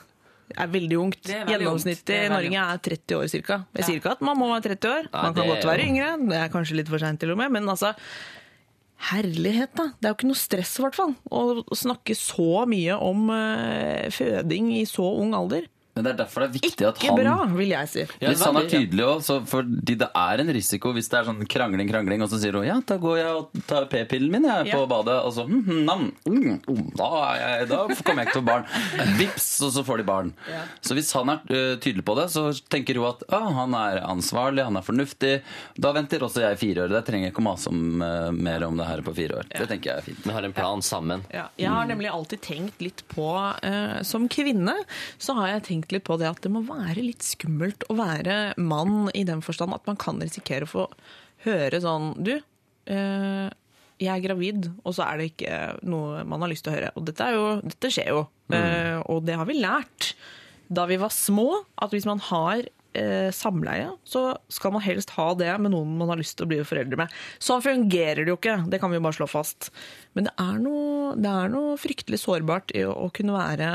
Det 0.52 0.58
er 0.60 0.68
veldig 0.74 0.98
ungt. 1.00 1.22
Er 1.30 1.46
veldig. 1.46 1.54
Gjennomsnittet 1.54 2.10
i 2.26 2.28
Norge 2.34 2.64
er 2.66 2.82
30 2.90 3.16
år 3.22 3.32
ca. 3.48 3.58
Jeg 3.78 3.86
sier 3.88 4.02
ikke 4.02 4.12
at 4.18 4.22
man 4.28 4.36
må 4.42 4.50
være 4.52 4.66
30 4.76 4.90
år. 4.92 5.10
Man 5.14 5.34
kan 5.38 5.48
godt 5.48 5.66
være 5.70 5.86
jo- 5.86 5.94
yngre. 5.94 6.10
Det 6.28 6.38
er 6.42 6.50
kanskje 6.52 6.76
litt 6.82 6.90
for 6.92 7.00
seint 7.00 7.20
til 7.24 7.32
og 7.32 7.38
med. 7.40 7.52
Men 7.56 7.70
altså 7.72 7.94
Herlighet, 9.12 9.72
da. 9.74 9.88
Det 9.98 10.06
er 10.06 10.12
jo 10.12 10.18
ikke 10.20 10.28
noe 10.30 10.38
stress, 10.38 10.76
i 10.78 10.84
hvert 10.84 10.98
fall. 10.98 11.16
Å 11.34 11.42
snakke 11.74 12.14
så 12.14 12.66
mye 12.70 12.94
om 13.02 13.32
uh, 13.34 14.06
føding 14.14 14.68
i 14.78 14.84
så 14.86 15.08
ung 15.24 15.32
alder. 15.34 15.66
Men 16.02 16.08
det 16.08 16.12
er 16.16 16.20
derfor 16.24 16.42
det 16.42 16.48
er 16.50 16.54
viktig 16.58 16.86
at 16.88 16.98
han 16.98 17.06
Ikke 17.12 17.18
bra, 17.22 17.34
vil 17.54 17.70
jeg 17.76 17.90
si. 17.92 18.04
Ja, 18.24 18.32
Hvis 18.32 18.42
han 18.42 18.58
er 18.58 18.68
tydelig 18.72 19.04
også, 19.06 19.22
så 19.22 19.36
fordi 19.52 19.96
det 20.02 20.08
er 20.18 20.42
en 20.42 20.50
risiko 20.58 20.92
hvis 20.96 21.10
det 21.12 21.20
er 21.20 21.28
sånn 21.30 21.44
krangling, 21.46 21.90
krangling, 21.92 22.24
og 22.26 22.32
så 22.32 22.40
sier 22.42 22.58
hun 22.58 22.66
ja, 22.66 22.80
da 22.90 22.98
går 23.02 23.20
jeg 23.20 23.36
og 23.38 23.60
tar 23.70 23.86
p-pillen 23.92 24.32
min 24.34 24.48
jeg, 24.50 24.72
på 24.72 24.80
Ja. 24.82 24.88
badet, 24.90 25.18
og 25.28 25.34
så 25.36 25.46
hm, 25.46 25.62
hm, 25.68 25.84
nam, 25.86 26.08
mm, 26.26 26.56
oh, 26.74 26.82
da, 26.98 27.10
er 27.36 27.44
jeg, 27.44 27.68
da 27.70 27.80
kommer 28.02 28.24
jeg 28.24 28.32
ikke 28.32 28.34
til 28.34 28.42
å 28.42 28.46
få 28.46 28.50
barn. 28.50 28.66
Vips, 29.22 29.48
og 29.68 29.74
så 29.78 29.84
får 29.86 30.02
de 30.02 30.08
barn. 30.10 30.34
Så 30.82 30.98
hvis 30.98 31.12
han 31.14 31.30
er 31.36 31.54
ø, 31.54 31.62
tydelig 31.84 32.06
på 32.08 32.16
det, 32.18 32.26
så 32.34 32.48
tenker 32.74 32.98
hun 32.98 33.10
at 33.12 33.22
ah, 33.38 33.48
han 33.62 33.78
er 33.78 34.02
ansvarlig, 34.08 34.66
han 34.66 34.80
er 34.82 34.86
fornuftig. 34.88 35.34
Da 35.78 35.94
venter 35.96 36.26
også 36.26 36.42
jeg 36.48 36.60
fire 36.62 36.88
år. 36.88 36.96
da 36.96 37.04
trenger 37.06 37.30
jeg 37.30 37.36
ikke 37.36 37.44
å 37.44 37.48
mase 37.52 37.70
om, 37.70 38.02
uh, 38.02 38.32
mer 38.34 38.66
om 38.66 38.80
det 38.82 38.88
her 38.90 39.04
på 39.06 39.14
fire 39.22 39.42
år. 39.44 39.50
Det 39.54 39.68
tenker 39.70 39.92
jeg 39.92 40.02
er 40.02 40.08
fint. 40.10 40.26
Vi 40.26 40.34
har 40.36 40.48
en 40.50 40.56
plan 40.58 40.82
sammen. 40.86 41.26
Ja, 41.34 41.46
jeg 41.62 41.70
har 41.70 41.86
nemlig 41.90 42.10
alltid 42.12 42.42
tenkt 42.42 42.82
litt 42.82 43.04
på 43.12 43.28
uh, 43.38 44.02
Som 44.08 44.28
kvinne 44.32 44.74
så 45.22 45.36
har 45.38 45.52
jeg 45.56 45.64
tenkt 45.68 45.91
litt 45.96 46.06
på 46.08 46.18
det 46.22 46.30
at 46.30 46.42
det 46.44 46.52
må 46.54 46.64
være 46.68 47.04
litt 47.04 47.26
skummelt 47.26 47.86
å 47.92 47.98
være 48.00 48.54
mann 48.62 49.10
i 49.18 49.26
den 49.28 49.44
forstand 49.46 49.76
at 49.76 49.88
man 49.90 50.00
kan 50.02 50.22
risikere 50.22 50.68
å 50.68 50.72
få 50.72 50.88
høre 51.46 51.82
sånn 51.82 52.14
Du, 52.22 52.36
eh, 52.92 53.48
jeg 54.02 54.12
er 54.16 54.24
gravid, 54.24 54.68
og 54.82 54.96
så 54.98 55.06
er 55.06 55.20
det 55.20 55.32
ikke 55.32 55.58
noe 55.86 56.24
man 56.26 56.42
har 56.42 56.50
lyst 56.50 56.66
til 56.66 56.74
å 56.74 56.78
høre. 56.78 56.92
Og 56.98 57.06
dette, 57.06 57.26
er 57.26 57.38
jo, 57.38 57.48
dette 57.62 57.92
skjer 57.94 58.10
jo, 58.10 58.22
eh, 58.56 58.98
og 59.06 59.26
det 59.28 59.38
har 59.38 59.50
vi 59.50 59.60
lært 59.62 60.14
da 60.72 60.88
vi 60.90 60.98
var 60.98 61.12
små, 61.14 61.50
at 61.84 61.94
hvis 61.94 62.08
man 62.08 62.22
har 62.32 62.64
eh, 62.98 63.30
samleie, 63.36 63.90
så 64.08 64.32
skal 64.52 64.74
man 64.76 64.84
helst 64.86 65.14
ha 65.18 65.32
det 65.38 65.52
med 65.62 65.74
noen 65.74 65.98
man 66.00 66.12
har 66.14 66.20
lyst 66.20 66.38
til 66.40 66.48
å 66.48 66.52
bli 66.52 66.62
foreldre 66.68 67.00
med. 67.04 67.14
Sånn 67.44 67.64
fungerer 67.64 68.24
det 68.24 68.32
jo 68.32 68.40
ikke, 68.40 68.62
det 68.72 68.80
kan 68.82 68.92
vi 68.92 69.00
jo 69.00 69.06
bare 69.06 69.20
slå 69.20 69.28
fast. 69.30 69.70
Men 70.14 70.26
det 70.28 70.34
er 70.44 70.58
noe, 70.60 71.14
det 71.16 71.30
er 71.32 71.52
noe 71.54 71.78
fryktelig 71.80 72.18
sårbart 72.20 72.74
i 72.76 72.82
å, 72.84 72.92
å 72.92 73.08
kunne 73.16 73.32
være 73.32 73.68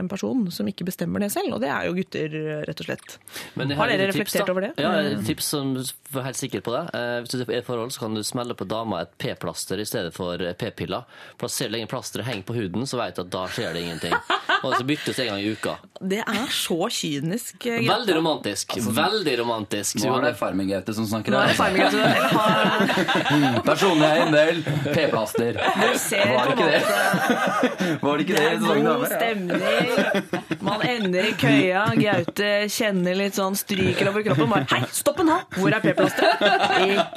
en 0.00 0.08
person 0.08 0.46
som 0.54 0.68
ikke 0.70 0.86
bestemmer 0.88 1.20
det 1.20 1.28
selv, 1.34 1.52
og 1.56 1.60
det 1.60 1.68
er 1.68 1.84
jo 1.90 1.92
gutter, 1.98 2.36
rett 2.64 2.80
og 2.80 2.86
slett. 2.88 3.18
Men 3.60 3.74
Har 3.76 3.90
dere 3.92 4.06
tips, 4.08 4.14
reflektert 4.16 4.48
over 4.54 4.64
det? 4.64 4.70
Ja, 4.80 4.94
et 5.02 5.20
tips 5.28 5.50
som 5.52 5.74
du 5.76 5.82
er 5.84 6.24
helt 6.30 6.38
sikker 6.40 6.62
på 6.64 6.72
det. 6.72 6.82
Eh, 6.96 7.18
Hvis 7.24 7.34
du 7.34 7.42
er 7.42 7.52
i 7.52 7.58
et 7.58 7.66
forhold, 7.68 7.92
så 7.92 8.04
kan 8.06 8.16
du 8.16 8.22
smelle 8.24 8.56
på 8.56 8.64
dama 8.70 9.02
et 9.04 9.12
p-plaster 9.20 9.82
i 9.82 9.84
stedet 9.88 10.14
for 10.16 10.40
eh, 10.40 10.54
p-piller. 10.56 11.04
For 11.36 11.48
da 11.48 11.52
ser 11.52 11.68
du 11.68 11.76
lenge 11.76 11.90
plasteret 11.92 12.28
henger 12.30 12.46
på 12.48 12.56
huden, 12.56 12.88
så 12.88 12.96
vet 13.02 13.18
du 13.18 13.24
at 13.26 13.32
da 13.34 13.44
skjer 13.52 13.76
det 13.76 13.84
ingenting. 13.84 14.16
Og 14.64 14.72
så 14.78 14.86
byttes 14.88 15.20
en 15.20 15.30
gang 15.34 15.42
i 15.44 15.52
uka. 15.52 15.76
Det 16.00 16.22
er 16.24 16.48
så 16.54 16.78
kynisk. 16.88 17.66
eh, 17.68 17.84
Veldig 17.84 18.16
romantisk. 18.22 18.76
Veldig 18.88 19.36
romantisk. 19.42 20.00
Nå 20.00 20.16
er 20.16 20.30
det 20.30 20.34
Farming-Gaute 20.40 20.96
som 20.96 21.04
snakker 21.12 21.34
Nå 21.36 21.42
er 21.44 21.52
det 21.52 21.56
her. 21.56 21.60
farming, 21.60 21.84
altså. 21.84 23.60
Personlig 23.68 24.08
eiendel, 24.08 24.62
p-plaster. 24.94 25.60
Du 25.74 25.98
ser 25.98 26.24
Var 26.34 26.44
det 26.46 26.54
ikke 26.54 26.68
det? 26.70 27.98
Var 28.02 28.16
det 28.16 28.24
ikke 28.24 28.34
Det 28.34 28.42
det? 28.42 28.46
er 28.46 28.76
i 28.76 28.82
god 28.86 29.06
stemning. 29.12 30.62
Man 30.64 30.82
ender 30.88 31.28
i 31.30 31.32
køya. 31.40 31.84
Gaute 31.98 32.50
kjenner 32.72 33.16
litt 33.18 33.38
sånn 33.38 33.56
stryker 33.58 34.10
over 34.12 34.22
kroppen. 34.26 34.50
Bare 34.54 34.66
'hei, 34.70 34.82
stopp 34.94 35.20
en 35.24 35.28
her! 35.34 35.46
Hvor 35.58 35.72
er 35.74 35.80
p-plasteret?' 35.80 36.44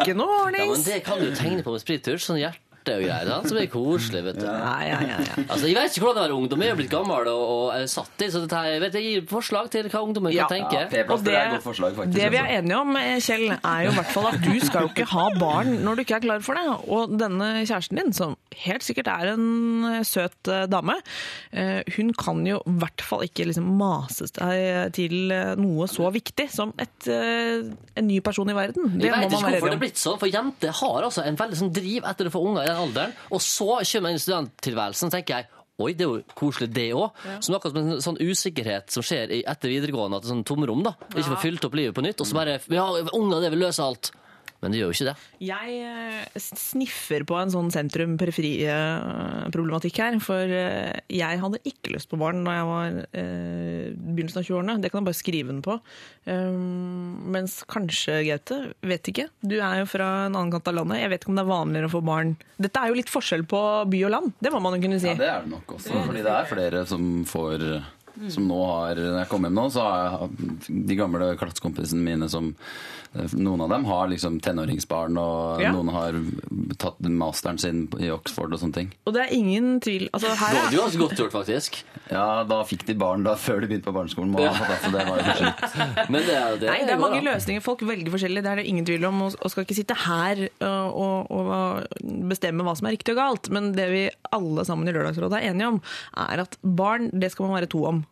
Ikke 0.03 0.15
noe 0.17 0.47
Ja, 0.57 0.65
men 0.71 0.83
det 0.83 1.03
kan 1.05 1.19
du 1.19 1.29
tegne 1.35 1.63
på 1.63 1.71
med 1.75 1.81
sprittusj. 1.83 2.23
Sånn 2.27 2.39
hjerte 2.41 2.63
og 2.95 3.01
greier. 3.03 3.27
sant? 3.27 3.49
Som 3.51 3.57
er 3.59 3.65
koselig, 3.67 4.21
vet 4.23 4.37
du. 4.39 4.45
Ja, 4.47 4.77
ja, 4.87 4.99
ja, 5.03 5.17
ja. 5.19 5.33
Altså, 5.51 5.67
Jeg 5.67 5.75
vet 5.75 5.91
ikke 5.97 6.05
hvordan 6.07 6.15
det 6.15 6.23
er 6.23 6.23
å 6.23 6.27
være 6.27 6.37
ungdom. 6.39 6.61
Jeg 6.63 6.71
er 6.71 6.75
blitt 6.79 6.89
gammel 6.93 7.27
og, 7.27 7.43
og 7.51 7.75
er 7.75 7.85
satt 7.91 8.23
i, 8.23 8.29
så 8.31 8.39
dette 8.45 8.55
her, 8.55 8.69
jeg 8.77 8.81
vet, 8.85 8.93
jeg 8.95 9.03
gir 9.03 9.25
forslag 9.27 9.69
til 9.69 9.89
hva 9.91 9.99
ungdommen 10.07 10.31
Ja. 10.33 10.47
kan 10.47 10.61
tenke. 10.61 10.85
Og 10.85 10.89
P-plaster 10.95 11.25
det, 11.27 11.35
er 11.35 11.45
et 11.49 11.51
godt 11.57 11.63
forslag, 11.67 11.95
faktisk. 11.99 12.15
det 12.15 12.31
vi 12.31 12.37
er 12.37 12.47
altså. 12.47 12.57
enige 12.63 12.77
om, 12.79 12.95
eh, 12.95 13.19
Kjell, 13.19 13.51
er 13.59 13.79
jo 13.83 13.91
i 13.91 13.97
hvert 13.99 14.11
fall 14.15 14.27
at 14.31 14.39
du 14.41 14.59
skal 14.65 14.81
jo 14.87 14.87
ikke 14.95 15.05
ha 15.11 15.25
barn 15.39 15.73
når 15.83 15.95
du 15.95 16.01
ikke 16.07 16.15
er 16.15 16.23
klar 16.29 16.39
for 16.47 16.53
det. 16.55 16.65
Og 16.87 17.19
denne 17.19 17.51
kjæresten 17.67 17.99
din, 17.99 18.13
som 18.13 18.36
helt 18.65 18.85
sikkert 18.85 19.09
er 19.11 19.33
en 19.33 19.87
eh, 19.89 20.03
søt 20.07 20.51
eh, 20.51 20.65
dame, 20.71 20.97
eh, 21.51 21.81
hun 21.97 22.13
kan 22.17 22.43
jo 22.47 22.59
i 22.67 22.75
hvert 22.81 23.03
fall 23.05 23.25
ikke 23.27 23.47
liksom 23.49 23.67
mase 23.79 24.29
seg 24.29 24.93
til 24.95 25.33
noe 25.59 25.87
så 25.91 26.09
viktig 26.13 26.47
som 26.51 26.73
et, 26.81 27.09
en 27.09 28.07
ny 28.07 28.19
person 28.25 28.49
i 28.49 28.55
verden. 28.57 28.93
Det 28.97 29.09
Jeg 29.09 29.13
vet 29.15 29.27
ikke 29.31 29.51
hvorfor 29.51 29.71
det 29.71 29.77
er 29.77 29.83
blitt 29.83 30.01
sånn, 30.01 30.19
for 30.21 30.31
jenter 30.31 30.73
har 30.81 31.07
altså 31.09 31.25
en 31.27 31.37
veldig 31.39 31.59
sånn 31.59 31.73
driv 31.75 32.07
etter 32.09 32.29
å 32.29 32.33
få 32.33 32.43
unger 32.49 32.65
i 32.65 32.71
den 32.71 32.81
alderen, 32.85 33.15
og 33.31 33.43
så 33.43 33.79
kommer 33.81 34.13
inn 34.13 34.19
i 34.19 34.23
studenttilværelsen, 34.23 35.13
tenker 35.13 35.39
jeg, 35.39 35.51
oi, 35.77 35.91
det 35.93 36.05
er 36.05 36.09
jo 36.09 36.37
koselig 36.37 36.71
det 36.73 36.87
òg. 36.97 37.25
Som 37.45 37.57
akkurat 37.57 37.75
som 37.75 37.81
en 37.83 38.05
sånn 38.05 38.21
usikkerhet 38.21 38.93
som 38.93 39.05
skjer 39.05 39.33
etter 39.43 39.69
videregående, 39.69 40.17
at 40.17 40.25
det 40.25 40.31
er 40.31 40.35
sånn 40.35 40.47
tomrom, 40.47 40.81
da. 40.87 40.95
Ikke 41.11 41.29
får 41.35 41.43
fylt 41.43 41.67
opp 41.67 41.77
livet 41.77 41.97
på 41.97 42.05
nytt, 42.05 42.23
og 42.23 42.29
så 42.29 42.39
bare 42.39 42.57
Ja, 42.73 42.87
unger, 43.13 43.43
det 43.43 43.51
vil 43.53 43.67
løse 43.67 43.85
alt. 43.85 44.11
Men 44.67 44.75
det 44.75 44.81
gjør 44.81 44.89
jo 44.91 44.95
ikke 44.97 45.05
det. 45.07 45.15
Jeg 45.47 45.75
eh, 45.87 46.27
sniffer 46.43 47.23
på 47.27 47.35
en 47.39 47.51
sånn 47.53 47.69
sentrum-periferi-problematikk 47.71 49.99
her. 50.03 50.17
For 50.19 50.43
eh, 50.43 50.99
jeg 51.07 51.39
hadde 51.39 51.63
ikke 51.71 51.93
lyst 51.93 52.09
på 52.11 52.19
barn 52.19 52.43
da 52.43 52.51
jeg 52.57 52.67
var 52.67 52.91
eh, 53.15 53.87
i 53.87 53.95
begynnelsen 53.95 54.41
av 54.41 54.45
20-årene. 54.49 54.75
Det 54.83 54.91
kan 54.91 54.99
jeg 54.99 55.07
bare 55.07 55.21
skrive 55.21 55.47
den 55.53 55.63
på. 55.63 55.79
Um, 56.27 57.31
mens 57.31 57.63
kanskje, 57.71 58.27
Gaute, 58.27 58.75
vet 58.83 59.07
ikke. 59.07 59.31
Du 59.39 59.55
er 59.55 59.79
jo 59.85 59.87
fra 59.87 60.25
en 60.25 60.35
annen 60.35 60.51
kant 60.51 60.67
av 60.67 60.75
landet. 60.81 60.99
Jeg 61.05 61.11
vet 61.13 61.21
ikke 61.23 61.31
om 61.31 61.39
det 61.39 61.45
er 61.45 61.53
vanligere 61.53 61.87
å 61.87 61.95
få 61.95 62.03
barn. 62.11 62.35
Dette 62.59 62.75
er 62.81 62.87
jo 62.91 62.99
litt 62.99 63.13
forskjell 63.13 63.45
på 63.47 63.87
by 63.87 64.03
og 64.09 64.13
land, 64.17 64.35
det 64.43 64.51
må 64.51 64.59
man 64.65 64.75
jo 64.75 64.83
kunne 64.83 64.99
si. 64.99 65.07
Ja, 65.13 65.19
det 65.21 65.29
er 65.31 65.39
det 65.45 65.51
nok 65.53 65.67
også. 65.77 65.95
Fordi 66.09 66.21
det 66.27 66.33
er 66.33 66.51
flere 66.51 66.79
som 66.91 67.01
får 67.29 67.57
som 68.33 68.47
nå 68.49 68.59
har, 68.65 68.95
Når 68.95 69.19
jeg 69.23 69.29
kom 69.31 69.43
hjem 69.47 69.57
nå, 69.57 69.65
så 69.73 69.81
har 69.87 70.27
jeg 70.27 70.85
de 70.87 70.95
gamle 70.99 71.33
klassekompisene 71.39 72.01
mine 72.03 72.29
som 72.29 72.53
Noen 73.33 73.61
av 73.63 73.69
dem 73.71 73.85
har 73.87 74.09
liksom 74.11 74.35
tenåringsbarn, 74.43 75.15
og 75.17 75.61
Ja. 75.63 75.71
noen 75.73 75.87
har 75.89 76.13
tatt 76.77 76.99
masteren 77.09 77.57
sin 77.57 77.87
i 78.03 78.09
Oxford 78.13 78.51
og 78.53 78.59
sånne 78.59 78.73
ting. 78.75 78.89
Og 79.07 79.13
det 79.15 79.21
er 79.23 79.33
ingen 79.33 79.79
tvil 79.81 80.09
altså, 80.13 80.27
her 80.37 80.53
Det 80.53 80.59
var 80.61 80.71
jo 80.75 80.81
ganske 80.83 80.99
godt 81.01 81.15
gjort, 81.23 81.31
faktisk. 81.33 81.79
Ja, 82.11 82.43
da 82.43 82.59
fikk 82.67 82.85
de 82.85 82.93
barn 82.99 83.23
da 83.23 83.33
før 83.39 83.61
de 83.63 83.67
begynte 83.71 83.87
på 83.87 83.95
barneskolen. 83.95 84.29
må 84.35 84.43
ja. 84.43 84.51
altså, 84.51 84.91
det 84.93 85.05
var 85.07 85.23
jo 85.23 86.09
Men 86.13 86.21
det, 86.27 86.35
er- 86.35 86.59
det, 86.61 86.69
Nei, 86.69 86.83
det 86.85 86.93
er 86.93 86.99
mange 87.01 87.23
da. 87.23 87.31
løsninger. 87.31 87.63
Folk 87.65 87.81
velger 87.87 88.11
forskjellig, 88.13 88.43
det 88.43 88.51
er 88.51 88.55
det 88.61 88.67
ingen 88.67 88.85
tvil 88.85 89.05
om. 89.09 89.21
Og 89.21 89.33
og 89.41 89.51
skal 89.51 89.63
ikke 89.65 89.75
sitte 89.79 89.95
her 90.03 90.43
øh, 90.61 90.87
og, 90.91 91.31
og 91.31 91.87
bestemme 92.29 92.61
hva 92.67 92.75
som 92.77 92.87
er 92.91 92.97
riktig 92.99 93.15
og 93.15 93.21
galt. 93.23 93.49
Men 93.49 93.71
det 93.73 93.87
vi 93.89 94.03
alle 94.35 94.65
sammen 94.67 94.87
i 94.87 94.91
Lørdagsrådet 94.93 95.39
er 95.41 95.49
enige 95.53 95.67
om, 95.73 95.81
er 96.17 96.43
at 96.43 96.57
barn, 96.61 97.09
det 97.17 97.31
skal 97.31 97.47
man 97.47 97.55
være 97.61 97.71
to 97.71 97.85
om. 97.87 98.03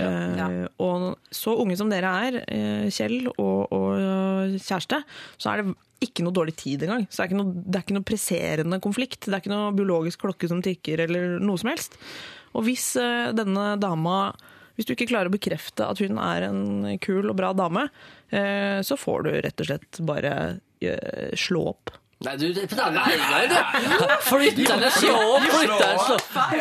Eh, 0.00 0.66
og 0.80 1.08
så 1.34 1.56
unge 1.60 1.76
som 1.80 1.90
dere 1.92 2.12
er, 2.26 2.38
eh, 2.46 2.86
Kjell 2.92 3.26
og, 3.32 3.72
og 3.72 3.88
øh, 3.98 4.54
kjæreste, 4.56 5.02
så 5.36 5.52
er 5.52 5.62
det 5.62 5.74
ikke 6.02 6.24
noe 6.26 6.34
dårlig 6.34 6.56
tid 6.58 6.82
engang. 6.86 7.04
Så 7.08 7.20
det 7.20 7.24
er 7.24 7.30
ikke 7.30 7.40
noe, 7.42 7.64
det 7.64 7.78
er 7.78 7.84
ikke 7.86 7.98
noe 7.98 8.08
presserende 8.08 8.80
konflikt. 8.82 9.20
Det 9.26 9.34
er 9.34 9.42
ikke 9.44 9.54
noe 9.54 9.74
biologisk 9.76 10.24
klokke 10.24 10.50
som 10.50 10.62
tikker, 10.64 11.04
eller 11.06 11.36
noe 11.42 11.60
som 11.60 11.70
helst. 11.70 11.98
Og 12.56 12.66
hvis 12.66 12.94
eh, 13.00 13.30
denne 13.36 13.74
dama 13.80 14.32
hvis 14.76 14.88
du 14.88 14.94
ikke 14.94 15.10
klarer 15.10 15.28
å 15.28 15.34
bekrefte 15.34 15.84
at 15.84 16.00
hun 16.00 16.16
er 16.22 16.46
en 16.46 16.62
kul 17.04 17.28
og 17.28 17.36
bra 17.38 17.52
dame, 17.56 17.86
eh, 18.32 18.80
så 18.84 18.96
får 18.98 19.26
du 19.26 19.34
rett 19.44 19.60
og 19.60 19.68
slett 19.68 20.00
bare 20.08 20.32
eh, 20.80 21.34
slå 21.38 21.66
opp. 21.74 21.92
Nei, 22.22 22.34
du, 22.38 22.46
det, 22.54 22.66
nei, 22.78 22.90
nei, 22.94 23.16
nei, 23.18 23.44
du. 23.50 23.56
Flytt 24.28 24.58
flytter, 24.58 24.84
slå 24.94 25.14
opp, 25.34 25.46
flytt 25.50 25.72
deg, 25.82 26.02
slå 26.06 26.16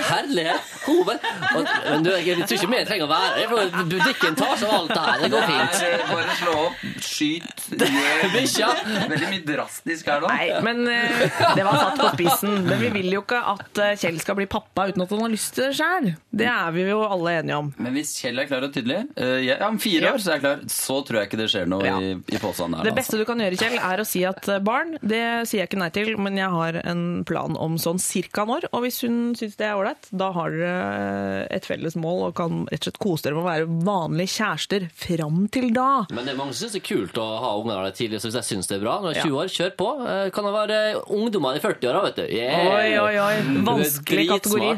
Herlighet. 0.10 0.70
Hoved. 0.82 1.26
Og, 1.56 1.68
men 1.86 2.06
du, 2.06 2.10
jeg 2.18 2.38
tror 2.42 2.58
ikke 2.58 2.70
vi 2.72 2.80
trenger 2.90 3.06
å 3.06 3.10
være 3.12 3.44
her, 3.44 3.86
butikken 3.92 4.38
tar 4.40 4.56
seg 4.58 4.72
av 4.72 4.78
alt 4.80 4.94
det 4.96 5.02
her. 5.06 5.22
Det 5.22 5.30
går 5.36 5.46
fint. 5.52 6.08
Bare 6.12 6.38
slå 6.40 6.56
opp, 6.66 6.86
skyt, 7.06 7.66
gjør 7.78 8.24
Bikkja. 8.36 8.70
Veldig 9.12 9.30
mye 9.36 9.44
drastisk 9.52 10.10
her 10.12 10.24
nå. 10.24 10.32
Nei, 10.32 10.48
men 10.66 10.82
eh, 10.90 11.22
det 11.58 11.66
var 11.68 11.78
satt 11.84 12.00
på 12.02 12.10
spissen. 12.16 12.58
Men 12.66 12.82
vi 12.82 12.90
vil 12.98 13.12
jo 13.14 13.22
ikke 13.26 13.42
at 13.54 13.82
eh, 13.86 13.94
Kjell 14.02 14.18
skal 14.24 14.40
bli 14.42 14.48
pappa 14.52 14.88
uten 14.90 15.06
at 15.06 15.14
han 15.14 15.24
har 15.28 15.34
lyst 15.36 15.54
til 15.58 15.68
det 15.70 15.78
sjøl. 15.78 16.10
Det 16.42 16.48
er 16.50 16.74
vi 16.76 16.88
jo 16.90 17.02
alle 17.06 17.36
enige 17.42 17.60
om. 17.62 17.72
Men 17.82 17.96
hvis 18.00 18.16
Kjell 18.22 18.42
er 18.42 18.50
klar 18.50 18.66
og 18.66 18.74
tydelig 18.74 19.02
ja, 19.16 19.30
jeg, 19.46 19.58
Om 19.68 19.78
fire 19.82 20.08
Ja. 20.08 20.16
år 20.16 20.22
så 20.24 20.32
er 20.34 20.40
jeg 20.40 20.44
klar, 20.48 20.66
så 20.74 20.98
tror 21.06 21.20
jeg 21.22 21.30
ikke 21.30 21.40
det 21.44 21.50
skjer 21.54 21.70
noe 21.70 21.86
Ja. 21.86 21.96
i, 22.02 22.12
i 22.34 22.42
posen 22.42 22.74
her. 22.78 22.88
Det 22.90 22.96
beste 22.98 23.20
du 23.22 23.26
kan 23.30 23.42
gjøre, 23.46 23.60
Kjell, 23.62 23.78
er 23.92 24.02
å 24.02 24.08
si 24.08 24.24
at 24.28 24.50
eh, 24.50 24.62
barn, 24.66 24.96
det 25.06 25.22
sier 25.52 25.62
jeg 25.66 25.70
ikke 25.70 25.80
nei 25.82 25.90
til, 25.94 26.14
men 26.22 26.38
jeg 26.40 26.48
har 26.54 26.78
en 26.88 27.02
plan 27.28 27.58
om 27.60 27.76
sånn 27.82 28.00
cirka 28.02 28.46
når. 28.48 28.70
Og 28.72 28.86
hvis 28.86 29.02
hun 29.04 29.34
syns 29.38 29.58
det 29.60 29.68
er 29.68 29.76
ålreit, 29.80 30.08
da 30.16 30.30
har 30.36 30.54
dere 30.56 31.48
et 31.52 31.68
felles 31.68 31.98
mål 32.00 32.30
og 32.30 32.36
kan 32.40 32.62
rett 32.72 32.82
og 32.82 32.88
slett 32.90 33.00
kose 33.04 33.26
dere 33.28 33.36
med 33.38 33.44
å 33.44 33.50
være 33.50 33.68
vanlige 33.92 34.34
kjærester 34.38 34.88
fram 35.04 35.44
til 35.52 35.70
da. 35.76 35.90
Men 36.16 36.24
det 36.26 36.34
er 36.34 36.40
mange 36.40 36.56
som 36.56 36.64
syns 36.66 36.78
det 36.78 36.82
er 36.82 36.88
kult 36.88 37.20
å 37.22 37.28
ha 37.44 37.52
unger 37.60 37.84
det 37.90 37.94
tidlig, 38.00 38.22
så 38.24 38.32
hvis 38.32 38.40
jeg 38.40 38.50
syns 38.54 38.72
det 38.72 38.80
er 38.80 38.86
bra 38.88 38.96
når 39.04 39.14
jeg 39.14 39.20
er 39.20 39.22
Ja. 39.22 39.28
20 39.28 39.42
år, 39.44 39.52
kjør 39.58 39.76
på. 39.84 39.90
Eh, 40.08 40.30
Kan 40.32 40.48
det 40.48 40.54
være 40.56 40.80
ungdommer 41.12 41.60
i 41.60 41.62
40-åra, 41.64 42.02
vet 42.08 42.16
du. 42.22 42.26
Yeah. 42.32 42.72
Oi, 42.72 42.90
oi, 42.98 43.16
oi. 43.20 43.36
Vanskelig 43.68 44.28
kategori. 44.32 44.72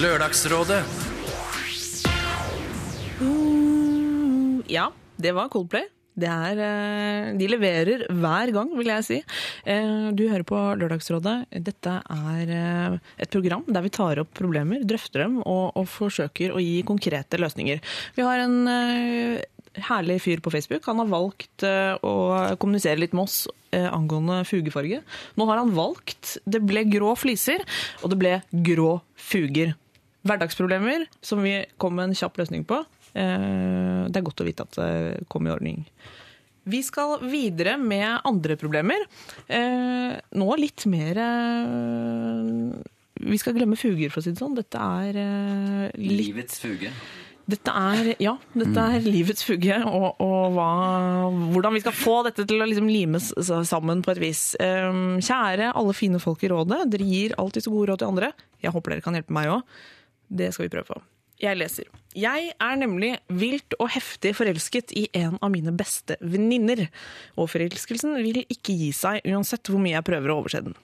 Lørdagsrådet. 0.00 0.80
Lørdagsrådet 0.80 0.82
Ja, 4.70 4.90
det 5.20 5.32
var 5.34 5.48
Coldplay. 5.52 5.88
Er, 6.18 6.58
eh, 6.58 7.36
de 7.38 7.46
leverer 7.48 8.02
hver 8.10 8.52
gang, 8.52 8.70
vil 8.76 8.90
jeg 8.90 9.04
si. 9.06 9.18
Eh, 9.64 10.10
Du 10.12 10.28
hører 10.28 10.44
på 10.44 10.58
Lørdagsrådet. 10.76 11.46
Dette 11.62 12.02
er 12.02 12.50
eh, 12.50 12.98
et 13.18 13.30
program 13.30 13.64
der 13.68 13.82
vi 13.82 13.90
tar 13.94 14.18
opp 14.18 14.34
problemer, 14.34 14.82
drøfter 14.84 15.24
dem 15.24 15.38
og, 15.44 15.72
og 15.76 15.86
forsøker 15.88 16.52
å 16.52 16.60
gi 16.60 16.82
konkrete 16.82 17.38
løsninger. 17.38 17.80
Vi 18.16 18.22
har 18.26 18.42
en 18.42 19.40
herlig 19.86 20.20
fyr 20.20 20.40
på 20.42 20.50
Facebook. 20.50 20.84
Han 20.90 20.98
har 20.98 21.06
valgt 21.12 21.62
å 21.62 22.14
kommunisere 22.58 22.98
litt 22.98 23.14
med 23.14 23.28
oss 23.28 23.46
angående 23.70 24.42
fugefarge. 24.44 24.98
Nå 25.38 25.46
har 25.46 25.60
han 25.62 25.70
valgt 25.76 26.38
Det 26.44 26.58
ble 26.66 26.82
grå 26.90 27.14
fliser, 27.16 27.62
og 28.02 28.10
det 28.10 28.18
ble 28.18 28.34
grå 28.66 28.96
fuger. 29.14 29.76
Hverdagsproblemer 30.26 31.06
som 31.24 31.42
vi 31.44 31.54
kom 31.80 31.94
med 31.96 32.10
en 32.10 32.16
kjapp 32.18 32.36
løsning 32.42 32.64
på. 32.68 32.82
Eh, 33.14 34.06
Det 34.10 34.16
er 34.20 34.26
godt 34.26 34.42
å 34.42 34.46
vite 34.48 34.66
at 34.66 34.76
det 34.76 35.24
kom 35.32 35.46
i 35.46 35.50
ordning. 35.54 35.84
Vi 36.70 36.82
skal 36.84 37.16
videre 37.24 37.78
med 37.80 38.20
andre 38.28 38.54
problemer. 38.60 39.00
Eh, 39.48 40.18
Nå 40.36 40.50
litt 40.60 40.84
mer 40.86 41.16
eh, 41.18 42.76
Vi 43.20 43.38
skal 43.40 43.56
glemme 43.56 43.76
fuger, 43.80 44.10
for 44.12 44.20
å 44.20 44.24
si 44.24 44.32
det 44.32 44.40
sånn. 44.40 44.54
Dette 44.56 44.78
er 44.80 45.90
litt 45.96 46.28
Livets 46.30 46.60
fuge. 46.62 46.92
dette 47.50 47.72
er, 47.74 48.12
ja, 48.22 48.36
dette 48.54 48.78
er 48.94 49.00
livets 49.02 49.42
fugge, 49.42 49.74
og, 49.88 50.20
og 50.22 50.52
hva, 50.54 50.68
hvordan 51.50 51.74
vi 51.74 51.80
skal 51.82 51.96
få 51.98 52.14
dette 52.28 52.44
til 52.46 52.62
å 52.62 52.68
liksom 52.70 52.86
limes 52.88 53.32
sammen 53.66 54.04
på 54.06 54.12
et 54.14 54.20
vis. 54.22 54.42
Kjære 54.60 55.72
alle 55.74 55.96
fine 55.98 56.20
folk 56.22 56.44
i 56.46 56.50
rådet, 56.52 56.84
dere 56.92 57.08
gir 57.08 57.34
alltid 57.42 57.66
så 57.66 57.72
gode 57.74 57.90
råd 57.90 58.04
til 58.04 58.12
andre. 58.12 58.30
Jeg 58.62 58.72
håper 58.76 58.94
dere 58.94 59.04
kan 59.08 59.18
hjelpe 59.18 59.34
meg 59.34 59.50
òg. 59.56 59.64
Det 60.30 60.52
skal 60.54 60.68
vi 60.68 60.74
prøve 60.76 60.94
på. 60.94 61.00
Jeg 61.40 61.56
leser. 61.56 61.88
Jeg 62.18 62.50
er 62.52 62.76
nemlig 62.76 63.14
vilt 63.32 63.74
og 63.80 63.88
heftig 63.94 64.34
forelsket 64.36 64.92
i 64.98 65.06
en 65.16 65.38
av 65.40 65.52
mine 65.52 65.72
beste 65.72 66.18
venninner. 66.20 66.86
Og 67.40 67.48
forelskelsen 67.54 68.18
vil 68.20 68.42
ikke 68.44 68.76
gi 68.76 68.90
seg 68.96 69.24
uansett 69.30 69.70
hvor 69.70 69.80
mye 69.80 69.96
jeg 69.96 70.06
prøver 70.06 70.32
å 70.32 70.40
overse 70.42 70.60
den. 70.66 70.76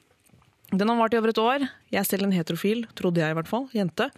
Den 0.72 0.90
har 0.90 0.99
vart 0.99 1.14
i 1.14 1.20
over 1.20 1.30
et 1.30 1.42
år. 1.42 1.66
Jeg 1.92 2.01
er 2.01 2.09
selv 2.09 2.26
en 2.26 2.34
heterofil, 2.34 2.86
trodde 2.99 3.22
jeg 3.22 3.34
i 3.34 3.36
hvert 3.38 3.51
fall, 3.51 3.68
jente, 3.76 4.09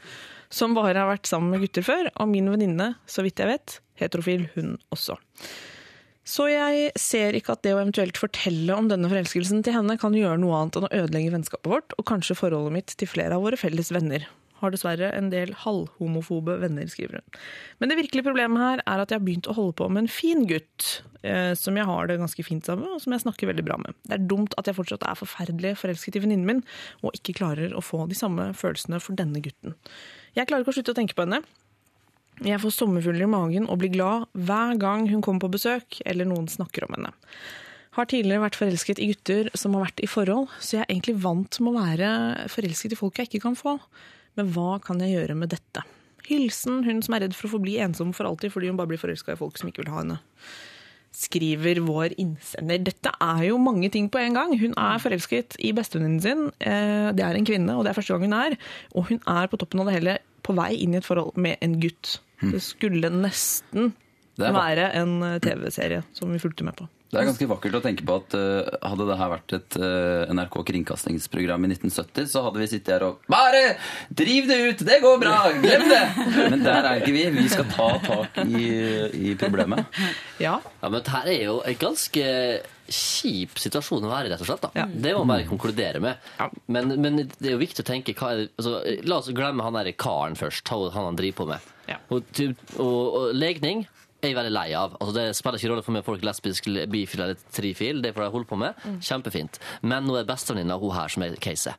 som 0.48 0.76
bare 0.76 0.94
har 0.96 1.10
vært 1.10 1.28
sammen 1.28 1.52
med 1.52 1.66
gutter 1.66 1.84
før. 1.84 2.08
Og 2.22 2.30
min 2.30 2.48
venninne, 2.54 2.92
så 3.10 3.26
vidt 3.26 3.42
jeg 3.42 3.50
vet, 3.50 3.80
heterofil 4.00 4.46
hun 4.54 4.76
også. 4.94 5.18
Så 6.28 6.44
jeg 6.52 6.90
ser 7.00 7.36
ikke 7.36 7.54
at 7.56 7.64
det 7.64 7.74
å 7.74 7.80
eventuelt 7.80 8.18
fortelle 8.20 8.74
om 8.76 8.88
denne 8.90 9.08
forelskelsen 9.10 9.62
til 9.64 9.74
henne 9.74 9.96
kan 10.00 10.16
gjøre 10.16 10.40
noe 10.40 10.58
annet 10.60 10.76
enn 10.76 10.88
å 10.88 10.96
ødelegge 11.02 11.32
vennskapet 11.34 11.72
vårt, 11.72 11.96
og 11.96 12.08
kanskje 12.08 12.36
forholdet 12.36 12.74
mitt 12.74 12.96
til 13.00 13.10
flere 13.10 13.36
av 13.36 13.44
våre 13.44 13.58
felles 13.60 13.90
venner. 13.94 14.28
Har 14.58 14.72
dessverre 14.74 15.10
en 15.14 15.28
del 15.30 15.52
halvhomofobe 15.62 16.56
venner, 16.62 16.88
skriver 16.90 17.20
hun. 17.20 17.38
Men 17.78 17.92
det 17.92 17.98
virkelige 18.00 18.26
problemet 18.26 18.62
her 18.62 18.82
er 18.82 19.02
at 19.02 19.12
jeg 19.12 19.20
har 19.20 19.26
begynt 19.26 19.50
å 19.50 19.54
holde 19.54 19.76
på 19.78 19.86
med 19.92 20.04
en 20.04 20.10
fin 20.10 20.42
gutt, 20.50 20.88
eh, 21.22 21.52
som 21.58 21.78
jeg 21.78 21.86
har 21.86 22.10
det 22.10 22.18
ganske 22.18 22.46
fint 22.46 22.66
sammen 22.66 22.86
med, 22.86 22.96
og 22.96 23.04
som 23.04 23.14
jeg 23.14 23.24
snakker 23.26 23.52
veldig 23.52 23.66
bra 23.68 23.78
med. 23.84 23.94
Det 24.08 24.18
er 24.18 24.26
dumt 24.30 24.56
at 24.58 24.70
jeg 24.70 24.78
fortsatt 24.78 25.06
er 25.06 25.20
forferdelig 25.20 25.76
forelsket 25.78 26.18
i 26.18 26.24
venninnen 26.24 26.48
min, 26.48 26.64
og 27.04 27.14
ikke 27.14 27.36
klarer 27.38 27.76
å 27.76 27.84
få 27.84 28.08
de 28.10 28.18
samme 28.18 28.50
følelsene 28.58 29.00
for 29.04 29.18
denne 29.18 29.42
gutten. 29.44 29.78
Jeg 30.34 30.50
klarer 30.50 30.66
ikke 30.66 30.74
å 30.74 30.78
slutte 30.80 30.96
å 30.96 30.98
tenke 30.98 31.18
på 31.18 31.26
henne. 31.26 31.42
Jeg 32.46 32.60
får 32.62 32.74
sommerfugler 32.76 33.26
i 33.26 33.30
magen 33.30 33.64
og 33.66 33.80
blir 33.80 33.90
glad 33.94 34.28
hver 34.38 34.76
gang 34.78 35.08
hun 35.10 35.22
kommer 35.24 35.42
på 35.46 35.56
besøk 35.56 35.98
eller 36.06 36.28
noen 36.28 36.46
snakker 36.50 36.86
om 36.86 36.94
henne. 36.94 37.10
Har 37.98 38.06
tidligere 38.06 38.44
vært 38.44 38.58
forelsket 38.60 39.00
i 39.02 39.08
gutter 39.10 39.48
som 39.58 39.74
har 39.74 39.88
vært 39.88 40.02
i 40.04 40.10
forhold, 40.10 40.52
så 40.62 40.76
jeg 40.76 40.84
er 40.84 40.92
egentlig 40.92 41.16
vant 41.24 41.58
med 41.58 41.72
å 41.72 41.80
være 41.80 42.10
forelsket 42.52 42.94
i 42.94 42.98
folk 43.00 43.18
jeg 43.18 43.30
ikke 43.30 43.42
kan 43.48 43.58
få. 43.58 43.74
Men 44.38 44.52
hva 44.54 44.78
kan 44.84 45.00
jeg 45.02 45.16
gjøre 45.16 45.36
med 45.38 45.50
dette? 45.54 45.82
Hilsen 46.28 46.82
hun 46.86 47.00
som 47.04 47.14
er 47.16 47.24
redd 47.26 47.34
for 47.36 47.48
å 47.48 47.54
forbli 47.56 47.78
ensom 47.82 48.10
for 48.16 48.28
alltid 48.28 48.52
fordi 48.54 48.68
hun 48.70 48.76
bare 48.78 48.90
blir 48.90 49.00
forelska 49.00 49.34
i 49.34 49.40
folk 49.40 49.56
som 49.58 49.70
ikke 49.70 49.82
vil 49.84 49.92
ha 49.94 50.02
henne. 50.02 50.18
Skriver 51.18 51.80
vår 51.82 52.12
innsender. 52.20 52.82
Dette 52.84 53.10
er 53.24 53.46
jo 53.48 53.56
mange 53.58 53.88
ting 53.90 54.10
på 54.12 54.20
en 54.20 54.36
gang. 54.36 54.52
Hun 54.60 54.74
er 54.78 55.00
forelsket 55.02 55.56
i 55.64 55.72
bestevenninnen 55.74 56.20
sin. 56.22 56.42
Eh, 56.60 57.08
Det 57.16 57.24
er 57.24 57.34
en 57.38 57.48
kvinne, 57.48 57.74
og 57.78 57.84
det 57.84 57.90
er 57.90 57.98
første 57.98 58.12
gang 58.14 58.28
hun 58.28 58.36
er. 58.36 58.58
Og 58.94 59.08
hun 59.08 59.20
er 59.26 59.48
på 59.48 59.58
toppen 59.58 59.80
av 59.80 59.88
det 59.88 59.96
hele 59.96 60.18
på 60.44 60.54
vei 60.54 60.74
inn 60.84 60.94
i 60.94 61.00
et 61.00 61.08
forhold 61.08 61.34
med 61.40 61.56
en 61.64 61.78
gutt. 61.80 62.18
Det 62.44 62.60
skulle 62.62 63.08
nesten 63.10 63.94
Det 64.38 64.52
være 64.54 64.92
en 65.00 65.22
eh, 65.22 65.38
TV-serie 65.42 66.04
som 66.14 66.30
vi 66.30 66.38
fulgte 66.38 66.62
med 66.68 66.76
på. 66.76 66.86
Det 67.08 67.16
er 67.16 67.24
ganske 67.24 67.46
vakkert 67.48 67.76
å 67.78 67.80
tenke 67.80 68.04
på 68.04 68.16
at 68.20 68.34
uh, 68.36 68.68
hadde 68.84 69.06
det 69.08 69.16
her 69.16 69.30
vært 69.32 69.54
et 69.56 69.76
uh, 69.80 70.28
NRK 70.36 70.58
kringkastingsprogram 70.70 71.64
i 71.64 71.70
1970, 71.72 72.28
så 72.28 72.42
hadde 72.44 72.60
vi 72.60 72.68
sittet 72.68 72.92
her 72.98 73.06
og 73.06 73.22
Bare 73.32 73.62
driv 74.12 74.48
det 74.50 74.58
ut! 74.66 74.84
Det 74.84 74.98
går 75.00 75.16
bra! 75.22 75.38
Glem 75.62 75.86
det! 75.88 76.02
Men 76.52 76.66
der 76.66 76.84
er 76.84 77.00
ikke 77.00 77.14
vi. 77.16 77.24
Vi 77.38 77.46
skal 77.48 77.68
ta 77.72 77.88
tak 78.04 78.42
i, 78.44 78.66
i 79.30 79.32
problemet. 79.40 79.88
Ja, 80.42 80.58
Ja, 80.78 80.88
men 80.88 81.00
dette 81.00 81.20
er 81.26 81.42
jo 81.42 81.56
en 81.66 81.76
ganske 81.80 82.26
kjip 82.88 83.58
situasjon 83.60 84.06
å 84.06 84.10
være 84.12 84.28
i, 84.28 84.32
rett 84.32 84.44
og 84.44 84.48
slett. 84.48 84.68
Da. 84.68 84.86
Det 84.88 85.12
må 85.16 85.24
man 85.24 85.34
bare 85.34 85.48
konkludere 85.48 86.00
med. 86.02 86.28
Men, 86.70 86.94
men 87.02 87.22
det 87.24 87.50
er 87.50 87.56
jo 87.56 87.60
viktig 87.60 87.84
å 87.84 87.88
tenke 87.88 88.14
hva 88.16 88.30
er 88.32 88.44
det, 88.44 88.48
altså, 88.60 88.78
La 89.08 89.18
oss 89.20 89.32
glemme 89.34 89.66
han 89.66 89.76
der 89.76 89.90
karen 89.98 90.38
først, 90.38 90.70
han 90.72 90.94
han 90.94 91.18
driver 91.18 91.40
på 91.40 91.48
med. 91.50 91.68
Ja. 91.88 91.98
Og, 92.14 92.28
og, 92.76 92.84
og 92.84 93.36
legning 93.36 93.86
er 94.22 94.32
jeg 94.32 94.36
veldig 94.38 94.52
lei 94.54 94.68
av. 94.74 94.96
Altså, 94.98 95.14
det 95.14 95.24
spiller 95.38 95.60
ikke 95.60 95.70
rolle 95.72 95.84
for 95.86 95.94
meg 95.94 96.02
om 96.02 96.08
folk 96.08 96.22
er 96.24 96.28
lesbisk, 96.30 96.68
bifil 96.90 97.22
eller 97.24 97.42
trifil. 97.54 98.00
Det 98.02 98.14
får 98.16 98.26
jeg 98.26 98.34
holde 98.34 98.50
på 98.50 98.58
med. 98.58 98.86
Kjempefint. 99.04 99.60
Men 99.86 100.08
nå 100.08 100.16
er 100.18 100.24
det 100.26 100.32
bestevenninna 100.32 100.78
hun 100.82 100.94
her 100.96 101.12
som 101.14 101.22
er 101.26 101.36
caset. 101.42 101.76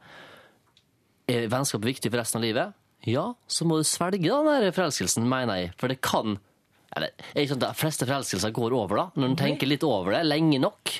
Er 1.30 1.50
vennskap 1.52 1.84
viktig 1.86 2.10
for 2.10 2.22
resten 2.22 2.40
av 2.40 2.46
livet? 2.48 2.78
Ja, 3.08 3.26
så 3.48 3.68
må 3.68 3.78
du 3.80 3.86
svelge 3.88 4.24
den 4.24 4.48
der 4.50 4.72
forelskelsen, 4.76 5.28
mener 5.30 5.60
jeg. 5.62 5.74
For 5.80 5.92
det 5.92 6.00
kan 6.04 6.40
eller, 6.96 7.12
er 7.36 7.44
ikke 7.44 7.54
sånn 7.54 7.62
at 7.62 7.76
De 7.76 7.78
fleste 7.84 8.08
forelskelser 8.10 8.54
går 8.56 8.74
over, 8.74 8.98
da, 8.98 9.04
når 9.22 9.30
en 9.30 9.38
tenker 9.38 9.70
litt 9.70 9.84
over 9.86 10.16
det 10.16 10.24
lenge 10.26 10.58
nok. 10.64 10.96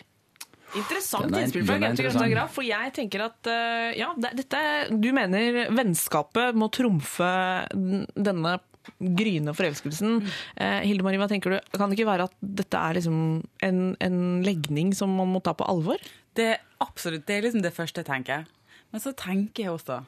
Interessant 0.78 1.32
er- 1.34 1.48
innspill 1.48 1.64
fra 1.66 1.80
er 1.80 1.82
Gaute 1.82 1.96
interessant. 1.98 2.52
For 2.54 2.68
jeg 2.68 2.94
tenker 2.94 3.24
at 3.26 3.50
eh, 3.50 3.98
ja, 3.98 4.12
dette, 4.22 4.60
du 5.02 5.10
mener 5.18 5.64
vennskapet 5.74 6.54
må 6.54 6.70
trumfe 6.70 7.32
denne 7.74 8.06
denne 8.14 8.60
gryende 8.98 9.56
forelskelsen. 9.58 10.22
Eh, 10.56 10.80
Hilde 10.88 11.06
Marie, 11.06 11.22
hva 11.22 11.30
tenker 11.32 11.56
du? 11.56 11.58
Kan 11.76 11.90
det 11.92 12.00
ikke 12.00 12.12
være 12.12 12.30
at 12.30 12.38
dette 12.42 12.80
er 12.80 13.00
liksom 13.00 13.18
en, 13.66 13.82
en 14.04 14.22
legning 14.46 14.94
som 14.98 15.14
man 15.16 15.32
må 15.34 15.42
ta 15.46 15.56
på 15.58 15.68
alvor? 15.70 16.02
Det 16.38 16.54
er 16.56 16.64
absolutt, 16.84 17.26
det 17.28 17.38
er 17.38 17.48
liksom 17.48 17.66
det 17.66 17.76
første 17.76 18.04
jeg 18.04 18.10
tenker. 18.10 18.48
Men 18.90 19.04
så 19.04 19.14
tenker 19.18 19.68
jeg 19.68 19.76
også 19.76 20.04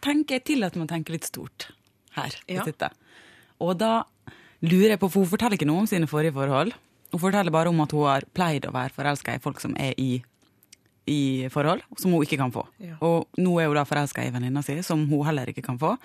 tenker 0.00 0.38
Jeg 0.38 0.46
tillater 0.48 0.80
meg 0.80 0.88
å 0.88 0.94
tenke 0.94 1.12
litt 1.12 1.28
stort 1.28 1.68
her. 2.16 2.34
Ja. 2.48 2.64
Og 3.62 3.76
da 3.80 4.04
lurer 4.64 4.94
jeg 4.94 5.02
på, 5.02 5.10
for 5.10 5.24
hun 5.24 5.32
forteller 5.32 5.58
ikke 5.58 5.68
noe 5.68 5.84
om 5.84 5.90
sine 5.90 6.08
forrige 6.10 6.34
forhold. 6.36 6.72
Hun 7.12 7.20
forteller 7.20 7.52
bare 7.52 7.72
om 7.72 7.80
at 7.84 7.92
hun 7.92 8.08
har 8.08 8.26
pleid 8.36 8.66
å 8.68 8.72
være 8.74 8.94
forelska 8.94 9.36
i 9.36 9.42
folk 9.42 9.60
som 9.60 9.74
er 9.80 9.92
i, 10.00 10.22
i 11.06 11.48
forhold, 11.50 11.82
som 11.98 12.12
hun 12.14 12.22
ikke 12.22 12.38
kan 12.38 12.52
få. 12.54 12.62
Ja. 12.82 12.96
Og 13.02 13.40
nå 13.42 13.56
er 13.58 13.70
hun 13.70 13.78
da 13.78 13.86
forelska 13.88 14.22
i 14.24 14.30
venninna 14.34 14.62
si, 14.62 14.76
som 14.86 15.02
hun 15.10 15.24
heller 15.26 15.50
ikke 15.50 15.64
kan 15.66 15.80
få. 15.80 15.96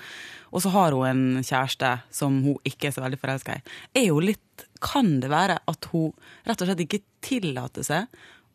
Og 0.49 0.63
så 0.63 0.71
har 0.73 0.95
hun 0.95 1.05
en 1.07 1.43
kjæreste 1.45 1.91
som 2.13 2.39
hun 2.45 2.57
ikke 2.67 2.89
er 2.89 2.95
så 2.95 3.03
veldig 3.03 3.19
forelska 3.21 3.59
i. 3.59 3.75
Er 4.03 4.11
hun 4.11 4.29
litt 4.31 4.43
Kan 4.81 5.19
det 5.21 5.29
være 5.29 5.55
at 5.69 5.85
hun 5.89 6.11
rett 6.45 6.61
og 6.61 6.67
slett 6.69 6.81
ikke 6.83 7.01
tillater 7.25 7.85
seg 7.85 8.05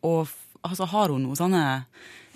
å 0.03 0.23
Altså 0.63 0.85
har 0.87 1.11
hun 1.11 1.25
noen 1.25 1.35
sånne 1.35 1.61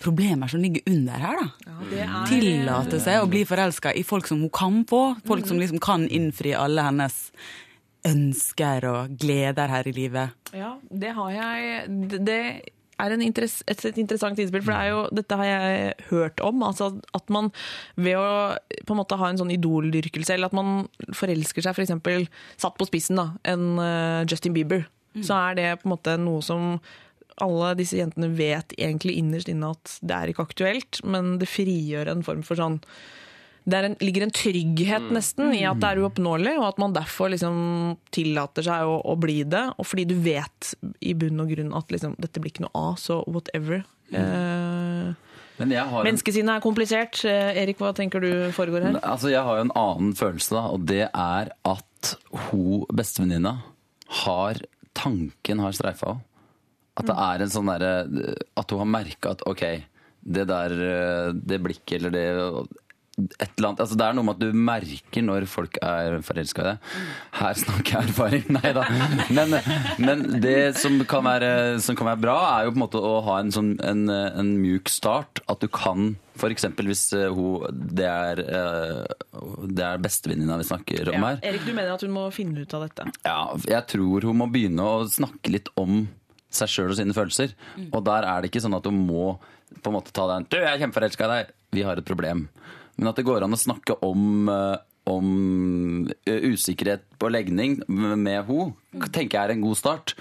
problemer 0.04 0.52
som 0.52 0.60
ligger 0.60 0.84
under 0.92 1.22
her, 1.24 1.38
da? 1.40 2.26
Tillate 2.28 3.00
seg 3.00 3.22
å 3.22 3.30
bli 3.32 3.46
forelska 3.48 3.94
i 3.96 4.04
folk 4.04 4.28
som 4.28 4.42
hun 4.44 4.52
kan 4.52 4.82
få. 4.90 5.16
Folk 5.24 5.48
som 5.48 5.62
liksom 5.62 5.80
kan 5.80 6.04
innfri 6.12 6.52
alle 6.52 6.84
hennes 6.90 7.16
ønsker 8.08 8.88
og 8.90 9.16
gleder 9.20 9.72
her 9.72 9.88
i 9.88 9.94
livet. 9.96 10.52
Ja, 10.56 10.74
det 10.92 11.14
har 11.18 11.32
jeg 11.34 12.20
det 12.28 12.42
er 13.04 13.14
en 13.14 13.24
interess, 13.24 13.60
et, 13.70 13.82
et 13.86 14.00
interessant 14.02 14.40
innspill, 14.42 14.64
for 14.66 14.74
det 14.74 14.80
er 14.80 14.94
jo, 14.94 15.02
dette 15.16 15.40
har 15.40 15.50
jeg 15.50 15.96
hørt 16.10 16.44
om. 16.46 16.64
Altså 16.66 16.92
at 17.18 17.34
man 17.34 17.52
ved 17.96 18.20
å 18.20 18.30
på 18.88 18.96
en 18.96 19.02
måte 19.02 19.18
ha 19.20 19.32
en 19.32 19.42
sånn 19.42 19.54
idoldyrkelse, 19.54 20.36
eller 20.36 20.52
at 20.52 20.58
man 20.58 20.88
forelsker 21.16 21.66
seg 21.66 21.78
f.eks. 21.78 22.30
satt 22.58 22.78
på 22.80 22.90
spissen, 22.90 23.20
da, 23.20 23.30
en 23.48 23.82
eh, 23.84 24.24
Justin 24.30 24.56
Bieber, 24.58 24.88
så 25.18 25.38
er 25.48 25.58
det 25.58 25.70
på 25.82 25.88
en 25.88 25.96
måte 25.96 26.18
noe 26.22 26.44
som 26.46 26.76
alle 27.42 27.74
disse 27.78 27.98
jentene 28.00 28.32
vet 28.34 28.74
egentlig 28.78 29.18
innerst 29.20 29.50
inne 29.52 29.72
at 29.76 29.98
det 30.02 30.16
er 30.16 30.32
ikke 30.32 30.48
aktuelt, 30.48 31.02
men 31.06 31.38
det 31.42 31.50
frigjør 31.50 32.10
en 32.12 32.24
form 32.26 32.44
for 32.46 32.58
sånn 32.60 32.80
det 33.68 33.80
en, 33.84 33.96
ligger 34.00 34.24
en 34.24 34.32
trygghet 34.32 35.10
nesten 35.12 35.52
i 35.52 35.66
at 35.68 35.80
det 35.82 35.90
er 35.90 36.00
uoppnåelig, 36.00 36.54
og 36.62 36.70
at 36.70 36.78
man 36.80 36.94
derfor 36.96 37.34
liksom 37.34 37.58
tillater 38.16 38.64
seg 38.64 38.88
å, 38.88 38.94
å 39.04 39.16
bli 39.20 39.42
det. 39.44 39.66
Og 39.76 39.88
fordi 39.90 40.06
du 40.08 40.16
vet 40.24 40.70
i 41.04 41.12
bunn 41.20 41.44
og 41.44 41.52
grunn 41.52 41.74
at 41.76 41.92
liksom, 41.92 42.16
dette 42.24 42.40
blir 42.40 42.54
ikke 42.54 42.64
noe 42.64 42.84
av, 42.92 42.94
så 43.02 43.20
whatever. 43.28 43.84
Eh, 44.16 45.12
Men 45.60 45.74
menneskesinnet 46.08 46.56
er 46.56 46.64
komplisert. 46.64 47.20
Eh, 47.28 47.60
Erik, 47.60 47.82
hva 47.84 47.92
tenker 47.98 48.24
du 48.24 48.32
foregår 48.56 48.88
her? 48.88 49.00
Altså, 49.04 49.34
jeg 49.34 49.44
har 49.44 49.60
jo 49.60 49.68
en 49.68 49.76
annen 49.84 50.16
følelse, 50.16 50.56
da, 50.56 50.64
og 50.72 50.88
det 50.88 51.04
er 51.12 51.52
at 51.68 52.14
hun 52.48 52.88
bestevenninna 52.96 53.58
har 54.24 54.64
Tanken 54.98 55.60
har 55.62 55.76
streifa 55.78 56.16
henne. 56.16 56.24
At 56.98 57.06
det 57.06 57.14
er 57.22 57.42
en 57.44 57.52
sånn 57.54 57.68
derre 57.70 57.92
At 58.58 58.72
hun 58.74 58.80
har 58.82 58.88
merka 58.90 59.36
at 59.36 59.44
OK, 59.46 59.62
det 60.26 60.46
der 60.50 60.72
Det 61.38 61.60
blikket 61.62 62.00
eller 62.00 62.16
det 62.16 62.24
et 63.18 63.50
eller 63.58 63.72
annet, 63.72 63.80
altså 63.82 63.96
Det 63.98 64.06
er 64.06 64.14
noe 64.14 64.26
med 64.28 64.36
at 64.36 64.42
du 64.44 64.58
merker 64.68 65.24
når 65.26 65.46
folk 65.50 65.78
er 65.82 66.20
forelska 66.22 66.62
i 66.62 66.68
deg. 66.68 66.92
Her 67.40 67.58
snakker 67.58 67.96
jeg 67.96 68.12
erfaring, 68.12 68.44
nei 68.58 68.74
da. 68.78 68.84
Men, 69.34 69.56
men 70.06 70.22
det 70.44 70.76
som 70.78 71.00
kan, 71.10 71.26
være, 71.26 71.50
som 71.82 71.98
kan 71.98 72.12
være 72.12 72.22
bra, 72.28 72.36
er 72.60 72.68
jo 72.68 72.76
på 72.76 72.78
en 72.78 72.84
måte 72.84 73.02
å 73.02 73.16
ha 73.26 73.40
en, 73.42 73.50
sånn, 73.56 73.72
en, 73.82 74.04
en 74.14 74.52
mjuk 74.62 74.92
start. 74.94 75.42
At 75.50 75.66
du 75.66 75.68
kan 75.74 76.12
f.eks. 76.38 76.68
hvis 76.86 77.02
eh, 77.18 77.32
hun 77.34 77.66
Det 77.98 78.06
er, 78.06 78.44
eh, 78.46 79.42
det 79.74 79.88
er 79.88 80.04
bestevenninna 80.06 80.60
vi 80.62 80.68
snakker 80.70 81.10
om 81.10 81.18
Ja. 81.18 81.32
her. 81.32 81.42
Erik, 81.50 81.66
du 81.66 81.74
mener 81.74 81.96
at 81.96 82.06
hun 82.06 82.14
må 82.14 82.28
finne 82.36 82.62
ut 82.62 82.78
av 82.78 82.86
dette? 82.86 83.10
Ja, 83.26 83.40
jeg 83.66 83.88
tror 83.96 84.30
hun 84.30 84.38
må 84.44 84.52
begynne 84.54 84.86
å 84.86 85.02
snakke 85.10 85.56
litt 85.58 85.74
om 85.82 86.04
seg 86.54 86.70
sjøl 86.72 86.94
og 86.94 87.00
sine 87.02 87.18
følelser. 87.18 87.58
Og 87.90 88.04
der 88.08 88.30
er 88.30 88.42
det 88.46 88.52
ikke 88.54 88.62
sånn 88.64 88.78
at 88.78 88.86
hun 88.88 89.02
må 89.10 89.40
på 89.82 89.90
en 89.90 89.98
måte 89.98 90.14
ta 90.16 90.30
den 90.30 90.46
Du, 90.48 90.56
jeg 90.62 90.70
er 90.70 90.80
kjempeforelska 90.86 91.26
i 91.26 91.32
deg. 91.34 91.50
Vi 91.76 91.82
har 91.84 92.00
et 92.00 92.08
problem. 92.08 92.46
Men 92.98 93.12
at 93.12 93.18
det 93.20 93.28
går 93.28 93.46
an 93.46 93.54
å 93.56 93.60
snakke 93.60 93.98
om, 94.06 94.50
eh, 94.50 94.78
om 95.08 95.28
eh, 96.26 96.48
usikkerhet 96.52 97.06
på 97.22 97.30
legning 97.32 97.78
med 97.88 98.50
henne, 98.50 98.74
tenker 99.14 99.38
jeg 99.38 99.44
er 99.44 99.54
en 99.54 99.64
god 99.64 99.78
start. 99.80 100.14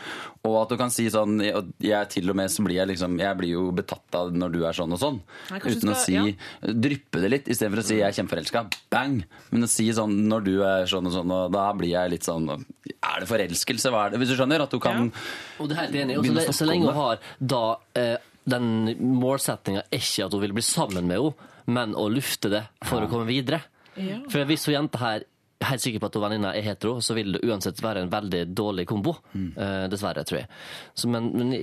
Og 0.47 0.59
at 0.61 0.71
du 0.71 0.77
kan 0.79 0.93
si 0.95 1.09
sånn 1.11 1.41
jeg 1.43 2.11
til 2.13 2.31
og 2.31 2.37
med 2.39 2.53
så 2.53 2.63
blir 2.63 2.77
jeg 2.79 2.91
liksom 2.93 3.17
Jeg 3.19 3.39
blir 3.39 3.51
jo 3.57 3.65
betatt 3.75 4.15
av 4.19 4.35
når 4.37 4.53
du 4.55 4.61
er 4.69 4.77
sånn 4.77 4.95
og 4.95 5.01
sånn. 5.01 5.19
Nei, 5.51 5.59
Uten 5.65 5.81
skal, 5.81 5.95
å 5.95 5.97
si 6.05 6.19
si 6.21 6.77
Dryppe 6.87 7.23
det 7.25 7.33
litt, 7.33 7.51
istedenfor 7.51 7.83
å 7.83 7.87
si 7.89 7.97
'jeg 7.99 8.07
er 8.07 8.17
kjempeforelska'. 8.21 8.63
Bang! 8.93 9.25
Men 9.51 9.67
å 9.67 9.71
si 9.73 9.89
sånn 9.97 10.15
når 10.29 10.45
du 10.45 10.55
er 10.63 10.87
sånn 10.87 11.09
og 11.09 11.17
sånn, 11.17 11.33
og 11.33 11.53
da 11.57 11.67
blir 11.73 11.97
jeg 11.97 12.11
litt 12.11 12.29
sånn 12.29 12.47
Er 12.53 13.21
det 13.21 13.29
forelskelse? 13.33 13.91
Hva 13.91 14.07
er 14.07 14.11
det? 14.11 14.21
Hvis 14.21 14.31
du 14.31 14.37
skjønner? 14.37 14.63
At 14.63 14.71
du 14.71 14.79
kan 14.79 15.11
Og 15.59 15.69
det 15.69 15.77
er 15.77 15.83
helt 15.87 15.95
enig. 16.05 16.19
Og 16.19 16.55
så, 16.55 16.69
lenge 16.69 16.87
hun 16.87 16.95
har 16.95 17.19
da 17.41 17.65
eh, 17.97 18.17
den 18.47 18.95
målsettinga 19.19 19.83
er 19.91 19.99
ikke 19.99 20.27
at 20.27 20.33
hun 20.33 20.41
vil 20.45 20.53
bli 20.53 20.63
sammen 20.63 21.07
med 21.09 21.19
henne, 21.19 21.35
men 21.67 21.97
å 21.99 22.09
lufte 22.13 22.51
det 22.53 22.65
for 22.87 23.05
å 23.05 23.11
komme 23.11 23.29
videre. 23.29 23.63
Ja. 23.97 24.21
For 24.33 24.47
hvis 24.49 24.67
hun 24.69 24.77
jenta 24.77 25.01
her 25.03 25.25
er 25.25 25.71
helt 25.71 25.83
sikker 25.83 26.03
på 26.03 26.11
at 26.11 26.19
hun 26.19 26.27
venninna 26.27 26.53
er 26.57 26.67
hetero, 26.67 27.01
så 27.01 27.17
vil 27.17 27.37
det 27.37 27.45
uansett 27.47 27.81
være 27.83 28.05
en 28.05 28.13
veldig 28.13 28.45
dårlig 28.57 28.87
kombo. 28.89 29.17
Eh, 29.35 29.87
dessverre, 29.93 30.25
tror 30.29 30.43
jeg. 30.43 30.51
Så, 30.95 31.09
men, 31.13 31.31
men 31.37 31.55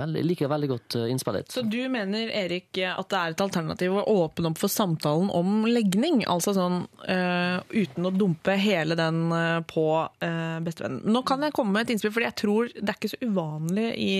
Veldig, 0.00 0.20
liker 0.24 0.48
veldig 0.48 0.68
godt 0.70 0.96
eh, 0.96 1.08
innspillet. 1.12 1.50
Så 1.52 1.64
du 1.66 1.80
mener, 1.92 2.30
Erik, 2.42 2.78
at 2.78 3.10
det 3.10 3.18
er 3.18 3.34
et 3.34 3.42
alternativ 3.44 3.96
å 3.98 4.04
åpne 4.24 4.52
opp 4.52 4.60
for 4.62 4.72
samtalen 4.72 5.30
om 5.34 5.66
legning? 5.68 6.22
Altså 6.30 6.54
sånn 6.56 6.84
uh, 7.04 7.58
uten 7.68 8.08
å 8.08 8.12
dumpe 8.14 8.54
hele 8.60 8.96
den 8.98 9.22
eh, 9.34 9.58
på 9.68 9.86
uh, 10.06 10.58
bestevennen. 10.64 11.02
Nå 11.10 11.24
kan 11.28 11.44
jeg 11.44 11.56
komme 11.56 11.74
med 11.74 11.88
et 11.88 11.94
innspill, 11.94 12.14
for 12.14 12.24
jeg 12.24 12.38
tror 12.38 12.70
det 12.76 12.86
er 12.86 12.96
ikke 12.96 13.12
så 13.12 13.20
uvanlig 13.24 13.88
i 14.00 14.14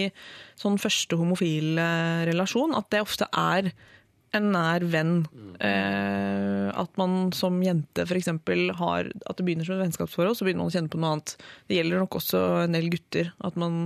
sånn 0.61 0.77
første 0.81 1.17
homofil 1.17 1.79
relasjon 2.29 2.75
at 2.77 2.91
det 2.93 3.01
ofte 3.05 3.31
er 3.31 3.71
en 4.37 4.53
nær 4.55 4.85
venn. 4.93 5.25
Eh, 5.61 6.69
at 6.71 7.01
man 7.01 7.33
som 7.37 7.59
jente 7.65 8.07
f.eks. 8.07 8.31
har 8.79 9.11
At 9.11 9.37
det 9.41 9.47
begynner 9.47 9.67
som 9.67 9.77
et 9.79 9.85
vennskapsforhold, 9.87 10.39
så 10.39 10.47
begynner 10.47 10.65
man 10.65 10.73
å 10.73 10.77
kjenne 10.77 10.93
på 10.93 11.01
noe 11.01 11.13
annet. 11.17 11.35
Det 11.69 11.79
gjelder 11.81 12.05
nok 12.05 12.19
også 12.21 12.41
en 12.65 12.79
del 12.79 12.89
gutter. 12.93 13.33
At 13.47 13.59
man 13.61 13.83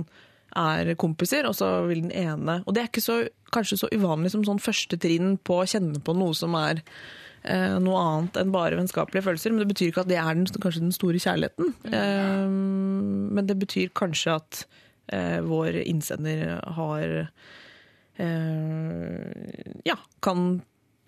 er 0.55 0.93
kompiser, 0.99 1.47
og 1.49 1.57
så 1.57 1.67
vil 1.89 2.05
den 2.05 2.13
ene 2.15 2.61
Og 2.63 2.75
det 2.75 2.81
er 2.81 2.87
ikke 2.87 3.03
så, 3.03 3.17
kanskje 3.51 3.81
så 3.81 3.89
uvanlig 3.91 4.31
som 4.31 4.45
sånn 4.47 4.61
første 4.63 4.95
trinn 5.01 5.35
på 5.43 5.59
å 5.59 5.67
kjenne 5.67 5.99
på 5.99 6.15
noe 6.15 6.35
som 6.37 6.55
er 6.55 6.79
eh, 7.43 7.75
noe 7.83 7.99
annet 7.99 8.39
enn 8.39 8.53
bare 8.55 8.79
vennskapelige 8.79 9.25
følelser. 9.27 9.51
Men 9.51 9.65
det 9.65 9.73
betyr 9.73 9.91
ikke 9.91 10.05
at 10.05 10.13
det 10.13 10.21
er 10.21 10.31
den, 10.31 10.47
kanskje 10.63 10.85
den 10.85 10.95
store 10.95 11.21
kjærligheten. 11.21 11.75
Eh, 11.91 12.47
men 13.35 13.51
det 13.51 13.59
betyr 13.65 13.93
kanskje 13.97 14.39
at 14.39 14.63
eh, 15.11 15.41
vår 15.45 15.81
innsender 15.83 16.57
har 16.77 17.19
Ja, 19.85 19.97
kan 20.23 20.47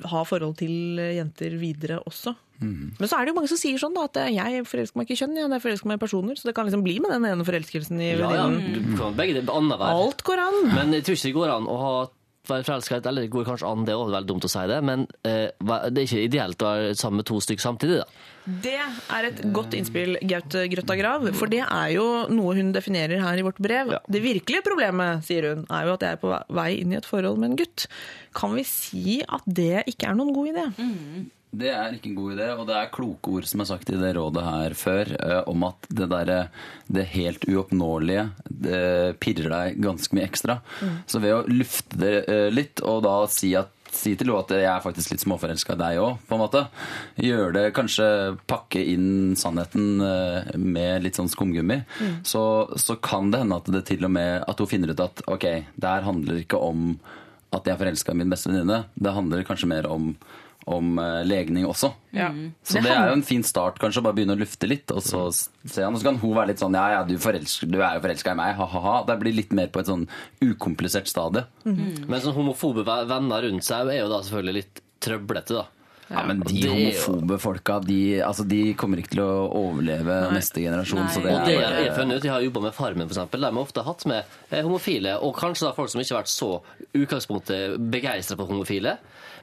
ha 0.06 0.20
forhold 0.28 0.58
til 0.60 1.00
jenter 1.00 1.56
videre 1.58 2.02
også. 2.06 2.36
Men 2.60 3.06
så 3.06 3.18
er 3.18 3.26
det 3.26 3.32
jo 3.32 3.38
mange 3.38 3.50
som 3.52 3.60
sier 3.60 3.78
sånn 3.82 3.96
da, 3.98 4.08
at 4.10 4.18
jeg 4.34 4.66
forelsker 4.66 4.98
meg 4.98 5.06
ikke 5.08 5.16
i 5.16 5.20
kjønn, 5.22 5.38
jeg 5.38 5.64
forelsker 5.64 5.90
meg 5.92 6.00
i 6.00 6.04
personer. 6.04 6.38
Så 6.38 6.50
det 6.50 6.56
kan 6.58 6.68
liksom 6.70 6.84
bli 6.86 6.98
med 7.04 7.14
den 7.14 7.26
ene 7.30 7.46
forelskelsen 7.46 8.02
i 8.02 8.12
Ja, 8.16 8.32
ja, 8.34 8.46
du 8.50 8.80
kan 8.98 9.18
begge. 9.18 9.44
Alt 9.48 10.24
går 10.26 10.42
an. 10.42 10.62
Men 10.74 10.96
jeg 10.98 11.06
tror 11.06 11.20
ikke 11.20 11.30
det 11.30 11.38
går 11.38 11.54
an 11.58 11.70
å 11.70 11.82
ha 11.82 11.98
være 12.48 12.64
forelska 12.64 13.02
Eller 13.04 13.26
det 13.26 13.32
går 13.34 13.46
kanskje 13.48 13.68
an, 13.68 13.86
det 13.86 13.94
er 13.94 14.02
også 14.02 14.16
veldig 14.16 14.30
dumt 14.32 14.48
å 14.48 14.52
si 14.52 14.64
det, 14.72 14.80
men 14.88 15.06
eh, 15.28 15.50
det 15.92 16.02
er 16.02 16.06
ikke 16.06 16.26
ideelt 16.28 16.64
å 16.64 16.70
være 16.72 16.94
sammen 16.96 17.22
med 17.22 17.28
to 17.30 17.40
stykker 17.44 17.66
samtidig. 17.66 17.98
da. 18.04 18.08
Det 18.48 18.78
er 18.80 19.28
et 19.28 19.40
godt 19.52 19.76
innspill, 19.76 20.16
Gaute 20.24 20.64
Grøtta 20.72 20.96
Grav. 20.96 21.26
For 21.36 21.52
det 21.52 21.64
er 21.66 21.90
jo 21.98 22.06
noe 22.32 22.56
hun 22.56 22.72
definerer 22.76 23.20
her 23.20 23.40
i 23.40 23.46
vårt 23.46 23.60
brev. 23.64 23.92
Ja. 23.98 24.02
Det 24.08 24.24
virkelige 24.24 24.64
problemet, 24.64 25.26
sier 25.28 25.50
hun, 25.52 25.66
er 25.68 25.88
jo 25.88 25.96
at 25.98 26.06
jeg 26.06 26.18
er 26.18 26.22
på 26.22 26.36
vei 26.56 26.70
inn 26.80 26.94
i 26.96 27.00
et 27.02 27.08
forhold 27.08 27.42
med 27.42 27.52
en 27.52 27.58
gutt. 27.60 27.90
Kan 28.38 28.56
vi 28.56 28.64
si 28.68 29.18
at 29.28 29.44
det 29.46 29.84
ikke 29.92 30.12
er 30.12 30.16
noen 30.20 30.32
god 30.36 30.54
idé? 30.54 30.70
Det 31.58 31.70
er 31.72 31.96
ikke 31.96 32.12
en 32.12 32.18
god 32.18 32.34
idé, 32.36 32.48
og 32.54 32.66
det 32.70 32.76
er 32.76 32.90
kloke 32.94 33.32
ord 33.38 33.48
som 33.50 33.64
er 33.64 33.70
sagt 33.70 33.92
i 33.92 34.00
det 34.00 34.12
rådet 34.18 34.44
her 34.44 34.76
før, 34.78 35.12
eh, 35.16 35.40
om 35.48 35.64
at 35.68 35.88
det 35.90 36.10
derre 36.12 36.40
det 36.92 37.06
helt 37.14 37.48
uoppnåelige 37.48 38.28
det 38.68 38.82
pirrer 39.24 39.54
deg 39.54 39.80
ganske 39.84 40.18
mye 40.18 40.28
ekstra. 40.28 40.60
Så 41.08 41.24
ved 41.24 41.38
å 41.38 41.46
lufte 41.48 42.00
det 42.04 42.14
eh, 42.28 42.48
litt, 42.54 42.84
og 42.84 43.04
da 43.08 43.16
si 43.32 43.54
at 43.60 43.72
Si 43.98 44.14
til 44.16 44.30
henne 44.30 44.44
at 44.46 44.54
jeg 44.54 44.70
er 44.70 44.84
faktisk 44.84 45.14
litt 45.14 45.24
småforelska 45.24 45.76
i 45.76 45.82
deg 45.82 46.02
òg, 46.04 46.24
på 46.28 46.38
en 46.38 46.44
måte. 46.44 46.64
Gjør 47.24 47.54
det, 47.56 47.66
kanskje 47.78 48.08
pakke 48.50 48.84
inn 48.94 49.36
sannheten 49.40 50.04
eh, 50.06 50.52
med 50.62 51.06
litt 51.06 51.18
sånn 51.18 51.32
skumgummi. 51.32 51.82
Så, 52.28 52.42
så 52.78 52.98
kan 53.02 53.32
det 53.34 53.44
hende 53.44 53.58
at 53.58 53.72
det 53.74 53.86
til 53.90 54.06
og 54.06 54.14
med 54.14 54.44
at 54.46 54.62
hun 54.62 54.70
finner 54.70 54.94
ut 54.94 55.04
at 55.04 55.24
ok, 55.28 55.48
det 55.76 55.96
her 55.96 56.06
handler 56.06 56.44
ikke 56.44 56.62
om 56.62 56.92
at 57.56 57.66
jeg 57.66 57.74
er 57.74 57.80
forelska 57.80 58.14
i 58.14 58.20
min 58.20 58.32
beste 58.32 58.52
venninne. 58.52 58.84
Det 58.96 59.16
handler 59.16 59.46
kanskje 59.48 59.70
mer 59.72 59.88
om, 59.90 60.12
om 60.68 60.98
eh, 61.00 61.22
legning 61.24 61.64
også. 61.70 61.90
Ja. 62.12 62.28
Så 62.68 62.82
det 62.84 62.92
er 62.92 63.08
jo 63.12 63.16
en 63.18 63.24
fin 63.24 63.44
start, 63.48 63.78
kanskje, 63.80 64.02
å 64.02 64.08
bare 64.10 64.18
begynne 64.18 64.36
å 64.36 64.42
lufte 64.42 64.68
litt. 64.68 64.92
Og 64.92 65.00
så 65.06 65.22
se 65.32 65.86
han, 65.86 65.96
og 65.96 66.02
så 66.02 66.10
kan 66.10 66.20
hun 66.20 66.34
være 66.36 66.52
litt 66.52 66.60
sånn 66.64 66.76
Ja, 66.76 66.88
ja, 66.98 67.04
du, 67.08 67.16
forelsker, 67.24 67.72
du 67.72 67.80
er 67.80 67.96
jo 67.98 68.04
forelska 68.04 68.34
i 68.36 68.40
meg, 68.42 68.58
ha-ha-ha. 68.60 68.98
Det 69.08 69.16
blir 69.24 69.38
litt 69.38 69.56
mer 69.56 69.72
på 69.72 69.80
et 69.84 69.88
sånn 69.88 70.04
ukomplisert 70.44 71.08
stadie. 71.08 71.46
Men 71.64 72.20
sånn 72.24 72.36
homofobe 72.36 72.84
venner 72.88 73.48
rundt 73.48 73.64
seg 73.68 73.94
er 73.96 74.04
jo 74.04 74.12
da 74.12 74.22
selvfølgelig 74.28 74.60
litt 74.62 74.84
trøblete, 75.08 75.56
da. 75.62 75.66
Ja, 76.08 76.22
men 76.24 76.40
de 76.40 76.54
Det 76.62 76.70
jo- 76.70 76.72
homofobe 76.72 77.36
folka, 77.44 77.80
de, 77.84 78.22
altså, 78.24 78.46
de 78.48 78.74
kommer 78.80 79.02
ikke 79.02 79.12
til 79.18 79.24
å 79.26 79.50
overleve 79.60 80.32
neste 80.32 80.62
generasjon. 80.64 81.02
Nei. 81.04 81.12
Så 81.12 81.24
det 81.24 81.34
Og 81.36 81.46
det 81.46 81.56
er, 81.58 81.74
jeg 81.82 81.90
har 81.92 81.98
funnet 81.98 82.16
ut, 82.22 82.24
jeg 82.24 82.32
har 82.32 82.46
jobba 82.46 82.62
med 82.64 82.74
Farmen, 82.78 83.08
for 83.10 83.16
eksempel, 83.18 83.44
har 83.44 83.60
ofte 83.60 83.84
hatt 83.84 84.06
med 84.08 84.24
eh, 84.52 84.62
homofile, 84.64 85.18
og 85.22 85.36
kanskje 85.36 85.68
da 85.68 85.74
folk 85.76 85.92
som 85.92 86.00
ikke 86.00 86.16
har 86.16 86.24
vært 86.24 86.32
så 86.32 86.52
utgangspunktet 86.96 87.76
begeistra 87.92 88.38
på 88.40 88.48
homofile. 88.48 88.98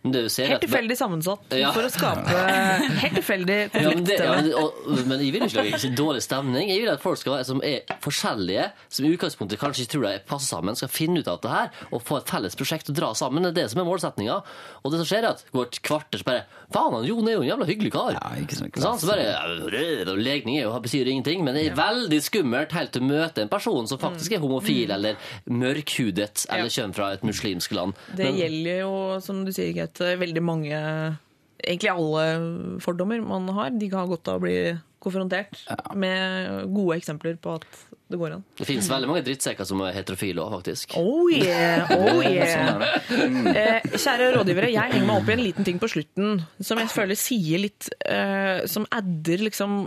Helt 0.05 0.61
tilfeldig 0.61 0.97
sammensatt 1.01 1.55
Ja. 1.57 1.71
for 1.73 1.87
å 1.87 1.89
skape 1.89 2.35
helt 3.03 3.15
tilfeldig 3.17 3.57
Ja, 3.73 3.89
men, 3.89 4.05
det, 4.05 4.19
ja, 4.21 4.35
og, 4.61 4.83
men 5.09 5.23
jeg 5.25 5.33
vil 5.33 5.47
ikke 5.47 5.63
lage 5.63 5.79
ikke 5.79 5.93
dårlig 5.97 6.21
stemning. 6.27 6.69
Jeg 6.69 6.83
vil 6.85 6.91
at 6.93 7.01
folk 7.01 7.17
skal 7.23 7.41
som 7.49 7.63
er 7.65 7.87
forskjellige, 8.05 8.67
som 8.93 9.07
i 9.09 9.13
utgangspunktet 9.17 9.61
kanskje 9.63 9.87
ikke 9.87 9.95
tror 9.97 10.05
de 10.11 10.13
passer 10.29 10.51
sammen, 10.53 10.77
skal 10.77 10.93
finne 10.93 11.23
ut 11.25 11.31
av 11.33 11.41
det 11.41 11.55
her 11.55 11.73
og 11.91 12.03
få 12.05 12.19
et 12.21 12.29
felles 12.35 12.59
prosjekt 12.61 12.93
og 12.93 12.99
dra 12.99 13.15
sammen. 13.17 13.47
Det 13.49 13.55
er 13.55 13.59
det 13.63 13.67
som 13.73 13.81
er 13.81 13.89
målsettinga. 13.89 14.37
Og 14.85 14.93
det 14.93 15.01
som 15.01 15.09
skjer, 15.09 15.25
er 15.25 15.39
at 15.39 15.45
går 15.57 15.71
et 15.71 15.81
kvarter, 15.89 16.21
så 16.21 16.29
bare 16.29 16.45
Faen, 16.75 16.95
han 16.97 17.07
Jon 17.07 17.29
er 17.31 17.37
jo 17.37 17.43
en 17.45 17.49
jævla 17.53 17.66
hyggelig 17.68 17.93
kar. 17.95 18.16
Ja, 18.16 18.31
ikke 18.43 18.59
sant, 18.59 18.79
Sånn, 18.83 18.99
så 18.99 19.11
bare, 19.12 19.27
ja, 19.31 20.14
Legning 20.18 20.59
er 20.59 20.66
jo, 20.66 20.72
betyr 20.83 21.11
ingenting, 21.12 21.45
men 21.47 21.55
det 21.55 21.68
er 21.68 21.77
veldig 21.79 22.20
skummelt 22.25 22.75
helt 22.75 22.95
til 22.97 23.05
å 23.05 23.11
møte 23.12 23.45
en 23.45 23.53
person 23.53 23.87
som 23.91 24.01
faktisk 24.03 24.35
er 24.35 24.43
homofil 24.43 24.91
eller 24.95 25.20
mørkhudet 25.47 26.47
eller 26.51 26.72
kommer 26.75 26.99
fra 26.99 27.12
et 27.14 27.27
muslimsk 27.27 27.77
land. 27.79 27.95
Det 28.16 28.27
Men- 28.27 28.41
gjelder 28.41 28.81
jo, 28.81 29.20
som 29.20 29.45
du 29.45 29.53
sier, 29.53 29.72
Gaute, 29.75 30.16
veldig 30.18 30.43
mange 30.43 31.18
Egentlig 31.64 31.89
alle 31.89 32.81
fordommer 32.83 33.22
man 33.25 33.47
har. 33.57 33.70
De 33.70 33.89
har 33.89 34.07
godt 34.07 34.29
av 34.29 34.37
å 34.37 34.43
bli 34.43 34.79
konfrontert 35.01 35.62
med 35.97 36.75
gode 36.75 36.99
eksempler 36.99 37.39
på 37.41 37.55
at 37.55 37.64
det 38.13 38.19
går 38.21 38.35
an. 38.37 38.43
Det 38.59 38.67
finnes 38.69 38.89
veldig 38.93 39.09
mange 39.09 39.25
drittsekker 39.25 39.65
som 39.69 39.81
er 39.87 39.95
heterofile 39.97 40.43
òg, 40.45 40.59
faktisk. 40.59 40.93
Oh 41.01 41.31
yeah! 41.33 41.89
Oh 41.95 42.21
yeah! 42.21 42.85
Eh, 43.09 43.91
kjære 43.97 44.33
rådgivere, 44.37 44.69
jeg 44.75 44.93
henger 44.93 45.09
meg 45.09 45.23
opp 45.23 45.31
i 45.33 45.37
en 45.39 45.45
liten 45.47 45.67
ting 45.67 45.81
på 45.81 45.89
slutten 45.91 46.43
som 46.61 46.81
jeg 46.83 46.93
føler 46.93 47.19
sier 47.19 47.63
litt 47.65 47.89
eh, 48.05 48.65
Som 48.71 48.85
adder 48.95 49.47
liksom 49.49 49.87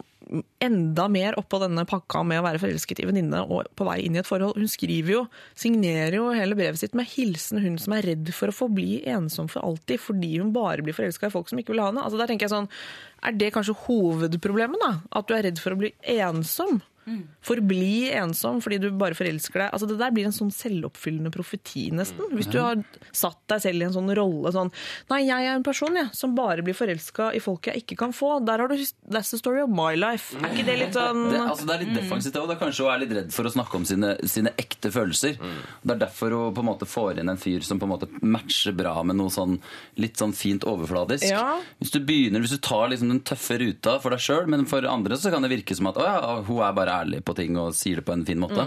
enda 0.59 1.05
mer 1.07 1.38
oppå 1.39 1.55
denne 1.61 1.86
pakka 1.88 2.20
med 2.28 2.41
å 2.41 2.43
være 2.43 2.59
forelsket 2.59 2.99
i 2.99 3.05
venninne 3.07 3.45
og 3.45 3.70
på 3.80 3.86
vei 3.88 4.01
inn 4.03 4.18
i 4.18 4.20
et 4.20 4.28
forhold. 4.28 4.57
Hun 4.59 4.68
skriver 4.68 5.13
jo, 5.13 5.22
signerer 5.55 6.18
jo 6.20 6.26
hele 6.36 6.57
brevet 6.57 6.82
sitt 6.82 6.97
med 6.99 7.07
hilsen 7.13 7.61
hun 7.63 7.78
som 7.80 7.95
er 7.95 8.09
redd 8.09 8.34
for 8.36 8.51
å 8.51 8.55
forbli 8.57 9.03
ensom 9.07 9.47
for 9.51 9.63
alltid 9.63 10.01
fordi 10.03 10.34
hun 10.41 10.51
bare 10.55 10.84
blir 10.84 10.97
forelska 10.97 11.30
i 11.30 11.34
folk 11.38 11.47
som 11.47 11.61
ikke 11.61 11.72
vil 11.72 11.80
ha 11.86 11.93
henne. 11.93 12.03
Altså 12.03 12.20
der 12.20 12.28
tenker 12.34 12.49
jeg 12.49 12.55
sånn, 12.57 12.68
Er 13.24 13.39
det 13.39 13.53
kanskje 13.55 13.78
hovedproblemet? 13.86 14.84
da? 14.84 14.91
At 15.15 15.30
du 15.30 15.36
er 15.38 15.47
redd 15.47 15.63
for 15.63 15.78
å 15.78 15.80
bli 15.80 15.93
ensom? 16.18 16.82
Forbli 17.45 18.09
ensom 18.17 18.59
fordi 18.63 18.79
du 18.83 18.89
bare 18.99 19.17
forelsker 19.17 19.63
deg. 19.63 19.71
Altså 19.73 19.87
Det 19.89 19.97
der 19.99 20.13
blir 20.15 20.27
en 20.27 20.35
sånn 20.35 20.51
selvoppfyllende 20.53 21.31
profeti, 21.33 21.87
nesten. 21.95 22.27
Hvis 22.35 22.49
du 22.51 22.59
har 22.59 22.81
satt 23.15 23.39
deg 23.51 23.63
selv 23.63 23.83
i 23.83 23.87
en 23.87 23.95
sånn 23.95 24.11
rolle 24.17 24.51
sånn 24.55 24.71
Nei, 25.11 25.21
jeg 25.27 25.47
er 25.47 25.55
en 25.55 25.65
person 25.65 25.95
ja, 25.95 26.07
som 26.15 26.35
bare 26.37 26.63
blir 26.65 26.75
forelska 26.77 27.29
i 27.37 27.41
folk 27.43 27.69
jeg 27.69 27.83
ikke 27.83 27.97
kan 27.99 28.15
få. 28.15 28.37
Der 28.45 28.63
har 28.63 28.71
du 28.71 28.75
That's 28.77 29.31
the 29.31 29.39
story 29.39 29.61
of 29.63 29.71
my 29.71 29.95
life. 29.97 30.35
Er 30.41 30.51
ikke 30.51 30.67
det 30.67 30.77
litt 30.81 30.97
sånn 30.97 31.23
det, 31.31 31.39
altså, 31.41 31.67
det 31.67 31.75
er 31.75 31.83
litt 31.85 31.95
defensivt, 31.97 32.39
og 32.41 32.49
det 32.49 32.57
er 32.57 32.61
kanskje 32.61 32.85
hun 32.85 32.93
er 32.93 33.03
litt 33.03 33.15
redd 33.17 33.31
for 33.35 33.47
å 33.47 33.53
snakke 33.53 33.79
om 33.79 33.87
sine, 33.87 34.13
sine 34.29 34.53
ekte 34.59 34.91
følelser. 34.93 35.37
Det 35.39 35.95
er 35.95 36.01
derfor 36.03 36.35
hun 36.35 36.55
på 36.57 36.63
en 36.63 36.69
måte 36.69 36.89
får 36.89 37.21
inn 37.21 37.31
en 37.31 37.41
fyr 37.41 37.65
som 37.65 37.79
på 37.79 37.87
en 37.87 37.93
måte 37.95 38.09
matcher 38.21 38.75
bra 38.77 38.95
med 39.07 39.19
noe 39.19 39.33
sånn 39.33 39.57
litt 40.01 40.19
sånn 40.19 40.35
fint 40.37 40.67
overfladisk. 40.67 41.27
Ja. 41.29 41.57
Hvis 41.81 41.93
du 41.95 41.99
begynner, 42.03 42.43
hvis 42.43 42.55
du 42.55 42.61
tar 42.63 42.89
liksom 42.91 43.11
den 43.13 43.23
tøffe 43.27 43.59
ruta 43.61 43.97
for 44.03 44.13
deg 44.13 44.23
sjøl, 44.23 44.47
men 44.51 44.67
for 44.69 44.85
andre 44.89 45.17
så 45.19 45.31
kan 45.33 45.45
det 45.45 45.53
virke 45.53 45.77
som 45.77 45.89
at 45.91 45.99
å 46.01 46.07
ja, 46.07 46.35
hun 46.47 46.61
er 46.63 46.75
bare 46.77 46.96
ærlig 47.01 47.21
på 47.25 47.35
ting 47.37 47.57
og 47.59 47.75
sier 47.77 48.01
det 48.01 48.05
på 48.07 48.15
en 48.15 48.25
fin 48.27 48.39
måte. 48.41 48.65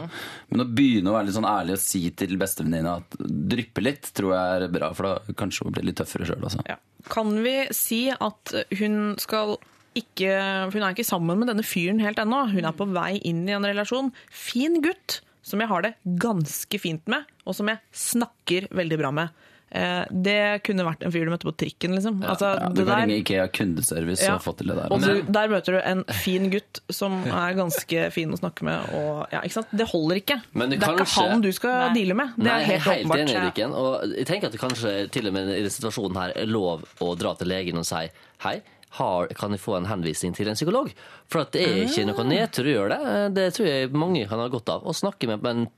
Men 0.51 0.65
å 0.65 0.69
begynne 0.69 1.13
å 1.13 1.17
være 1.17 1.29
litt 1.29 1.39
sånn 1.39 1.49
ærlig 1.49 1.77
og 1.77 1.83
si 1.83 2.03
til 2.17 2.37
bestevenninna 2.41 2.99
at 3.01 3.19
dryppe 3.55 3.85
litt, 3.85 4.13
tror 4.17 4.35
jeg 4.37 4.61
er 4.61 4.73
bra, 4.75 4.93
for 4.97 5.09
da 5.09 5.37
kanskje 5.41 5.67
hun 5.67 5.77
blir 5.77 5.89
litt 5.91 6.01
tøffere 6.01 6.29
sjøl 6.29 6.47
også. 6.49 6.65
ja. 6.69 6.79
Kan 7.11 7.33
vi 7.45 7.57
si 7.75 8.07
at 8.13 8.55
hun 8.77 9.15
skal 9.21 9.57
ikke 9.99 10.31
Hun 10.71 10.85
er 10.85 10.93
ikke 10.93 11.03
sammen 11.03 11.41
med 11.41 11.49
denne 11.51 11.65
fyren 11.67 11.99
helt 11.99 12.21
ennå. 12.23 12.45
Hun 12.53 12.67
er 12.69 12.77
på 12.79 12.87
vei 12.95 13.17
inn 13.27 13.43
i 13.49 13.57
en 13.57 13.67
relasjon. 13.67 14.13
Fin 14.31 14.79
gutt, 14.85 15.19
som 15.43 15.59
jeg 15.59 15.71
har 15.73 15.83
det 15.83 15.97
ganske 16.23 16.79
fint 16.79 17.03
med, 17.11 17.27
og 17.43 17.57
som 17.59 17.67
jeg 17.67 17.83
snakker 17.91 18.69
veldig 18.71 18.99
bra 19.01 19.11
med. 19.17 19.49
Eh, 19.73 20.05
Det 20.11 20.63
kunne 20.67 20.83
vært 20.83 21.05
en 21.07 21.13
fyr 21.15 21.25
du 21.25 21.31
møtte 21.31 21.47
på 21.47 21.53
trikken, 21.57 21.93
liksom. 21.95 22.17
Altså, 22.27 22.49
Ja, 22.59 22.69
du 22.69 22.75
det 22.75 22.87
kan 22.87 22.87
der- 22.91 23.07
ringe 23.07 23.19
IKEA 23.23 23.47
kundeservice 23.55 24.23
Ja. 24.27 24.35
og 24.35 24.43
få 24.43 24.57
til 24.59 24.67
det 24.67 24.77
der. 24.77 24.89
Og 24.91 25.01
du, 25.01 25.23
der 25.23 25.47
møter 25.49 25.73
du 25.77 25.79
en 25.85 26.05
fin 26.11 26.51
gutt 26.51 26.81
som 26.91 27.23
er 27.27 27.55
ganske 27.55 28.11
fin 28.13 28.31
å 28.33 28.39
snakke 28.41 28.63
med. 28.65 28.81
Og, 28.93 29.29
ja, 29.33 29.41
ikke 29.43 29.53
sant? 29.61 29.69
Det 29.71 29.87
holder 29.89 30.17
ikke. 30.17 30.41
Men 30.55 30.71
det 30.71 30.81
det 30.81 30.89
er 30.89 30.93
ikke 30.99 31.07
han 31.31 31.41
du 31.41 31.53
skal 31.53 31.71
Nei. 31.71 31.95
deale 31.95 32.15
med. 32.15 32.33
Det 32.37 32.45
Nei, 32.45 32.61
er 32.61 32.65
helt, 32.65 32.83
helt 32.83 33.07
åpenbart. 33.07 33.19
enig, 33.29 33.45
Rikken. 33.55 33.73
Og 33.73 34.03
jeg 34.17 34.27
tenker 34.27 34.47
at 34.47 34.53
det 34.53 34.61
kanskje 34.61 35.11
til 35.11 35.27
og 35.29 35.33
med 35.33 35.49
i 35.49 35.55
denne 35.63 35.71
situasjonen 35.71 36.17
her 36.17 36.33
er 36.35 36.47
lov 36.47 36.85
å 37.01 37.17
dra 37.17 37.35
til 37.35 37.47
legen 37.47 37.79
og 37.79 37.85
si 37.87 38.09
hei. 38.41 38.61
Har, 38.99 39.29
kan 39.29 39.53
jeg 39.53 39.61
få 39.61 39.77
en 39.77 39.87
henvisning 39.87 40.35
til 40.35 40.49
en 40.49 40.57
psykolog? 40.57 40.91
For 41.29 41.43
at 41.43 41.53
det 41.53 41.63
er 41.63 41.85
ikke 41.87 42.07
noe 42.11 42.25
nedtur 42.27 42.65
å 42.67 42.75
gjøre 42.75 42.99
det. 42.99 43.35
Det 43.37 43.55
tror 43.55 43.67
jeg 43.69 43.93
mange 43.93 44.27
kan 44.29 44.41
ha 44.41 44.49
godt 44.49 44.69
av. 44.69 44.83
Å 44.83 44.91
snakke 44.93 45.29
med 45.29 45.47
en 45.47 45.69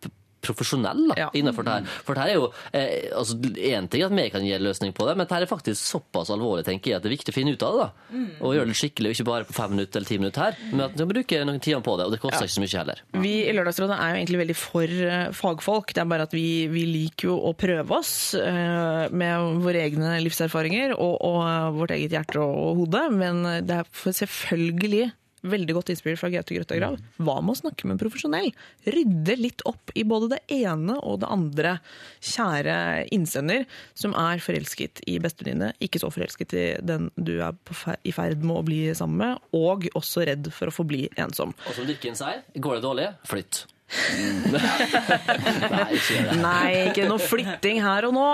profesjonell 0.43 1.05
da, 1.13 1.15
Ja. 1.19 1.29
innenfor 1.39 1.65
det 1.67 1.73
her. 1.77 1.87
For 2.07 2.15
det 2.19 2.23
her 2.25 2.33
er 2.33 2.39
jo 2.39 2.49
eh, 2.73 3.09
altså, 3.17 3.37
En 3.73 3.89
ting 3.89 4.03
at 4.03 4.13
vi 4.13 4.29
kan 4.35 4.45
gi 4.45 4.53
en 4.57 4.65
løsning 4.65 4.93
på 4.97 5.07
det, 5.09 5.17
men 5.17 5.27
det 5.27 5.37
her 5.37 5.47
er 5.47 5.51
faktisk 5.51 5.79
såpass 5.81 6.31
alvorlig 6.35 6.65
tenker 6.67 6.91
jeg, 6.93 6.97
at 6.99 7.05
det 7.07 7.11
er 7.13 7.17
viktig 7.17 7.33
å 7.33 7.37
finne 7.37 7.55
ut 7.55 7.63
av 7.67 7.79
det. 7.79 7.87
da. 7.87 8.25
Og 8.43 8.55
gjøre 8.57 8.71
det 8.73 8.77
skikkelig, 8.79 9.15
ikke 9.17 9.27
bare 9.29 9.47
på 9.49 9.55
fem 9.57 9.71
minutter 9.77 10.01
eller 10.01 10.11
ti 10.11 10.19
minutter 10.19 10.43
her, 10.49 10.59
men 10.73 10.85
at 10.89 10.97
du 10.99 11.05
bruker 11.07 11.45
noen 11.47 11.61
timer 11.63 11.85
på 11.87 11.97
det. 12.01 12.07
Og 12.09 12.13
det 12.17 12.21
koster 12.23 12.47
ikke 12.49 12.57
så 12.57 12.65
mye 12.65 12.79
heller. 12.83 13.03
Vi 13.23 13.35
i 13.47 13.55
Lørdagsrådet 13.57 13.97
er 13.99 14.13
jo 14.13 14.21
egentlig 14.21 14.43
veldig 14.43 14.59
for 14.59 14.97
eh, 15.09 15.25
fagfolk. 15.39 15.95
Det 15.95 16.03
er 16.05 16.11
bare 16.13 16.27
at 16.29 16.35
vi, 16.37 16.47
vi 16.73 16.85
liker 16.91 17.31
jo 17.31 17.39
å 17.49 17.55
prøve 17.59 17.99
oss 17.99 18.13
uh, 18.35 19.07
med 19.13 19.63
våre 19.63 19.87
egne 19.87 20.17
livserfaringer 20.25 20.97
og, 20.99 21.17
og 21.23 21.79
vårt 21.79 21.95
eget 21.97 22.15
hjerte 22.17 22.43
og, 22.43 22.55
og 22.73 22.83
hode. 22.83 23.07
Men 23.15 23.43
det 23.67 23.83
er 23.83 23.91
selvfølgelig 24.13 25.11
veldig 25.47 25.77
godt 25.77 25.93
innspill 25.93 26.19
fra 26.19 26.31
Gaute 26.33 26.55
Grøtta 26.57 26.79
Grav. 26.79 26.99
Hva 27.23 27.37
med 27.43 27.55
å 27.55 27.61
snakke 27.63 27.87
med 27.87 27.97
en 27.97 28.03
profesjonell? 28.03 28.51
Rydde 28.87 29.37
litt 29.41 29.65
opp 29.69 29.93
i 29.99 30.05
både 30.09 30.33
det 30.35 30.41
ene 30.63 30.99
og 31.01 31.21
det 31.23 31.31
andre. 31.33 31.75
Kjære 32.23 32.77
innsender 33.15 33.67
som 33.99 34.17
er 34.19 34.43
forelsket 34.43 35.03
i 35.11 35.19
bestevenninne, 35.23 35.73
ikke 35.83 36.03
så 36.03 36.13
forelsket 36.15 36.57
i 36.57 36.67
den 36.83 37.11
du 37.17 37.39
er 37.41 37.57
på 37.67 37.77
fer 37.77 37.99
i 38.07 38.15
ferd 38.15 38.43
med 38.45 38.61
å 38.61 38.65
bli 38.67 38.81
sammen 38.97 39.21
med, 39.23 39.53
og 39.57 39.89
også 39.99 40.27
redd 40.29 40.51
for 40.55 40.71
å 40.71 40.75
forbli 40.75 41.07
ensom. 41.21 41.55
Og 41.67 41.77
som 41.77 41.89
Dickens 41.89 42.23
sier, 42.23 42.45
går 42.55 42.79
det 42.79 42.87
dårlig, 42.87 43.13
flytt. 43.29 43.65
Nei, 46.47 46.71
ikke 46.89 47.05
noe 47.09 47.21
flytting 47.21 47.81
her 47.85 48.07
og 48.09 48.15
nå. 48.17 48.27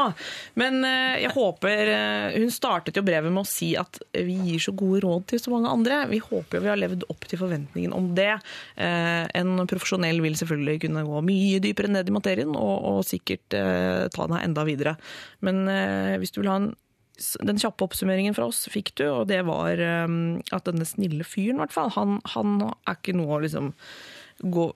Men 0.61 0.84
eh, 0.86 1.16
jeg 1.24 1.32
håper 1.34 1.90
eh, 1.92 2.36
Hun 2.38 2.50
startet 2.54 2.96
jo 2.98 3.02
brevet 3.06 3.32
med 3.32 3.42
å 3.42 3.48
si 3.48 3.68
at 3.78 3.98
vi 4.14 4.36
gir 4.46 4.61
så 4.62 4.72
gode 4.76 5.00
råd 5.04 5.22
til 5.32 5.40
så 5.42 5.50
mange 5.54 5.72
andre. 5.72 5.94
Vi 6.12 6.20
håper 6.22 6.59
jo 6.59 6.64
vi 6.64 6.72
har 6.72 6.80
levd 6.80 7.02
opp 7.11 7.22
til 7.28 7.38
forventningen 7.42 7.92
om 7.96 8.04
det. 8.18 8.34
Eh, 8.78 9.24
En 9.38 9.50
profesjonell 9.68 10.18
vil 10.24 10.36
selvfølgelig 10.38 10.76
kunne 10.86 11.06
gå 11.06 11.18
mye 11.26 11.59
dypere 11.62 11.90
ned 11.92 12.06
i 12.09 12.14
materien 12.14 12.52
og, 12.56 12.76
og 12.90 12.98
sikkert 13.06 13.46
ta 13.50 14.18
den 14.18 14.36
her 14.36 14.44
enda 14.46 14.62
videre. 14.66 14.94
Men 15.44 15.56
hvis 16.20 16.32
du 16.34 16.38
vil 16.40 16.50
ha 16.50 16.56
en 16.61 16.70
den 17.18 17.59
kjappe 17.59 17.82
oppsummeringen 17.82 18.34
fra 18.36 18.46
oss 18.46 18.68
fikk 18.70 18.92
du, 19.00 19.04
og 19.11 19.24
det 19.30 19.40
var 19.48 19.74
at 19.82 20.64
denne 20.68 20.86
snille 20.86 21.24
fyren, 21.26 21.59
hvert 21.59 21.74
fall, 21.74 21.90
han, 21.96 22.11
han 22.34 22.48
er 22.62 22.94
ikke 22.94 23.16
noe 23.18 23.34
å 23.34 23.42
liksom 23.42 23.72
gå 24.39 24.66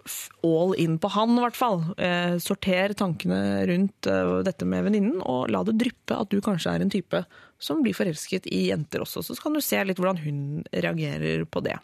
all 0.43 0.75
in 0.81 0.99
på 0.99 1.11
han, 1.15 1.37
i 1.39 1.45
hvert 1.45 1.59
fall. 1.59 1.81
Eh, 1.97 2.37
sorter 2.43 2.95
tankene 2.99 3.63
rundt 3.71 4.09
eh, 4.11 4.35
dette 4.47 4.69
med 4.69 4.89
venninnen, 4.89 5.23
og 5.23 5.51
la 5.53 5.63
det 5.67 5.79
dryppe 5.81 6.19
at 6.19 6.33
du 6.33 6.43
kanskje 6.45 6.75
er 6.75 6.85
en 6.85 6.93
type 6.93 7.25
som 7.63 7.83
blir 7.85 7.95
forelsket 7.95 8.49
i 8.51 8.67
jenter 8.73 9.05
også. 9.05 9.23
Så 9.23 9.39
kan 9.43 9.55
du 9.55 9.63
se 9.63 9.83
litt 9.87 10.01
hvordan 10.03 10.23
hun 10.25 10.39
reagerer 10.75 11.47
på 11.47 11.63
det. 11.65 11.79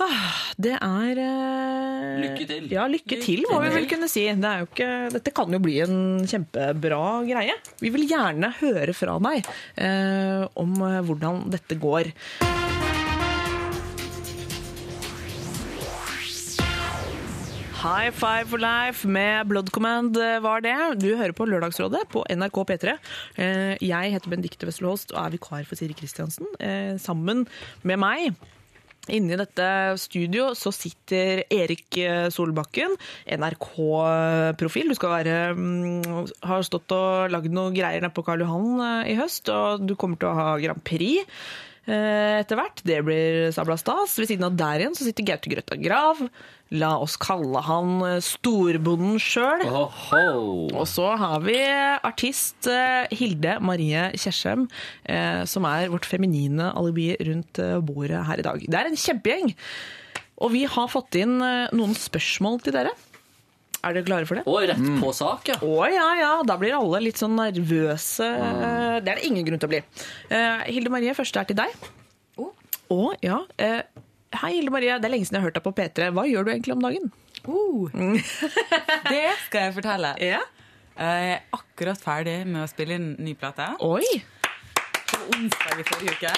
Ah, 0.00 0.36
det 0.56 0.76
er 0.80 1.18
eh, 1.20 2.20
Lykke 2.22 2.46
til. 2.48 2.70
Ja, 2.72 2.86
lykke 2.88 3.18
til, 3.20 3.44
må 3.50 3.58
vi 3.66 3.72
vel 3.74 3.88
kunne 3.90 4.08
si. 4.08 4.24
Det 4.32 4.52
ikke, 4.64 4.88
dette 5.12 5.34
kan 5.36 5.52
jo 5.52 5.60
bli 5.60 5.76
en 5.84 5.98
kjempebra 6.30 7.02
greie. 7.28 7.58
Vi 7.82 7.92
vil 7.92 8.08
gjerne 8.08 8.54
høre 8.62 8.96
fra 8.96 9.18
deg 9.20 9.44
eh, 9.76 10.46
om 10.62 10.80
eh, 10.88 11.02
hvordan 11.04 11.44
dette 11.52 11.76
går. 11.80 12.14
High 17.80 18.10
five 18.12 18.44
for 18.50 18.60
life 18.60 19.08
med 19.08 19.46
Blood 19.48 19.70
Command 19.72 20.16
eh, 20.20 20.36
var 20.44 20.60
det. 20.60 20.74
Du 21.00 21.14
hører 21.16 21.32
på 21.32 21.46
Lørdagsrådet 21.48 22.02
på 22.12 22.22
NRK 22.28 22.58
P3. 22.68 22.94
Eh, 23.40 23.76
Jeg 23.80 24.12
heter 24.12 24.32
Benedicte 24.32 24.68
Wesselholst 24.68 25.14
og 25.14 25.20
er 25.22 25.32
vikar 25.38 25.64
for 25.68 25.80
Siri 25.80 25.96
Kristiansen. 25.96 26.48
Eh, 26.60 26.98
Sammen 27.00 27.46
med 27.82 28.00
meg 28.02 28.34
Inni 29.10 29.34
dette 29.34 29.64
studio 29.98 30.50
så 30.54 30.70
sitter 30.76 31.40
Erik 31.50 31.96
Solbakken, 32.30 32.92
NRK-profil. 33.32 34.92
Du 34.92 34.94
skal 34.94 35.14
være, 35.16 35.38
mm, 35.56 36.28
har 36.46 36.62
stått 36.68 36.92
og 36.94 37.32
lagd 37.32 37.48
noe 37.50 37.72
greier 37.74 38.04
nede 38.04 38.12
på 38.14 38.22
Karl 38.22 38.44
Johan 38.44 39.08
i 39.08 39.16
høst, 39.18 39.48
og 39.50 39.88
du 39.88 39.96
kommer 39.98 40.20
til 40.20 40.28
å 40.30 40.36
ha 40.36 40.46
Grand 40.62 40.84
Prix 40.84 41.24
etter 41.88 42.58
hvert. 42.58 42.82
Det 42.86 43.00
blir 43.06 43.50
sabla 43.56 43.76
stas. 43.80 44.18
Ved 44.20 44.30
siden 44.30 44.46
av 44.46 44.56
der 44.58 44.82
igjen 44.82 44.96
så 44.98 45.06
sitter 45.06 45.26
Gaute 45.30 45.52
Grøtta 45.52 45.78
Grav. 45.80 46.20
La 46.70 46.92
oss 47.02 47.16
kalle 47.18 47.58
han 47.66 47.96
eh, 48.06 48.18
storbonden 48.22 49.18
sjøl. 49.22 49.64
Og 50.70 50.86
så 50.86 51.08
har 51.18 51.42
vi 51.42 51.56
artist 52.06 52.68
eh, 52.70 53.10
Hilde 53.10 53.56
Marie 53.64 54.04
Kjersem, 54.14 54.68
eh, 55.02 55.42
som 55.50 55.66
er 55.66 55.90
vårt 55.90 56.06
feminine 56.06 56.70
alibi 56.78 57.10
rundt 57.26 57.58
eh, 57.58 57.80
bordet 57.82 58.22
her 58.28 58.42
i 58.42 58.46
dag. 58.46 58.62
Det 58.62 58.78
er 58.78 58.90
en 58.90 59.02
kjempegjeng! 59.02 59.50
Og 60.40 60.54
vi 60.54 60.62
har 60.70 60.88
fått 60.88 61.18
inn 61.18 61.40
eh, 61.42 61.74
noen 61.74 61.96
spørsmål 61.98 62.62
til 62.62 62.78
dere. 62.78 62.94
Er 63.80 63.94
dere 63.96 64.04
klare 64.04 64.26
for 64.28 64.36
det? 64.36 64.42
Og 64.50 64.60
rett 64.68 64.82
på 65.00 65.12
sak, 65.16 65.48
ja. 65.48 65.56
Å 65.64 65.86
ja, 65.88 66.08
ja. 66.18 66.32
Da 66.44 66.56
blir 66.60 66.74
alle 66.76 67.00
litt 67.06 67.16
sånn 67.20 67.32
nervøse. 67.38 68.26
Det 69.00 69.08
er 69.08 69.20
det 69.22 69.24
ingen 69.28 69.46
grunn 69.46 69.62
til 69.62 69.70
å 69.70 69.72
bli. 69.72 69.80
Eh, 70.28 70.66
Hilde 70.68 70.92
Marie, 70.92 71.14
første 71.16 71.40
er 71.40 71.48
til 71.48 71.56
deg. 71.62 71.72
Å, 72.90 73.00
ja. 73.24 73.38
Eh, 73.56 73.80
hei, 74.42 74.52
Hilde 74.58 74.74
Marie. 74.74 74.98
Det 75.00 75.08
er 75.08 75.14
lenge 75.14 75.28
siden 75.28 75.38
jeg 75.38 75.44
har 75.44 75.48
hørt 75.48 75.56
deg 75.60 75.64
på 75.68 75.72
P3. 75.78 76.10
Hva 76.16 76.26
gjør 76.28 76.44
du 76.48 76.52
egentlig 76.52 76.76
om 76.76 76.84
dagen? 76.84 77.08
Det 79.10 79.24
skal 79.46 79.60
jeg 79.68 79.74
fortelle. 79.78 80.12
Ja. 80.20 80.42
Jeg 81.00 81.32
er 81.32 81.40
akkurat 81.56 82.02
ferdig 82.02 82.36
med 82.50 82.66
å 82.66 82.68
spille 82.68 82.98
inn 83.00 83.14
ny 83.24 83.32
plate. 83.38 83.70
Oi, 83.86 84.04
På 85.08 85.22
onsdag 85.38 85.80
i 85.80 85.86
forrige 85.88 86.18
uke. 86.18 86.32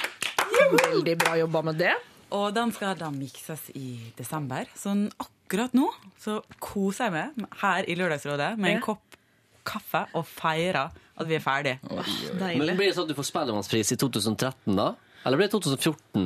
veldig 0.78 1.16
bra 1.18 1.34
jobba 1.40 1.62
med 1.72 1.80
det. 1.82 1.96
Og 2.32 2.52
den 2.56 2.70
skal 2.72 2.94
da 3.00 3.10
mikses 3.12 3.66
i 3.74 4.12
desember. 4.16 4.68
Sånn 4.78 5.08
akkurat 5.18 5.30
nå 5.72 5.88
så 6.22 6.38
koser 6.62 7.08
jeg 7.08 7.32
meg 7.36 7.56
her 7.62 7.88
i 7.88 7.96
Lørdagsrådet 7.98 8.52
med 8.58 8.76
en 8.76 8.84
kopp 8.84 9.18
kaffe 9.66 10.06
og 10.18 10.26
feirer 10.26 10.90
at 10.90 11.28
vi 11.28 11.36
er 11.38 11.42
ferdige. 11.44 11.78
Men 12.58 12.76
blir 12.76 12.88
det 12.88 12.94
sånn 12.96 13.06
at 13.06 13.12
du 13.12 13.18
får 13.18 13.28
Spellemannspris 13.28 13.94
i 13.94 13.98
2013, 14.00 14.74
da? 14.78 14.92
Eller 15.22 15.38
blir 15.38 15.46
det 15.46 15.54
2014? 15.54 16.24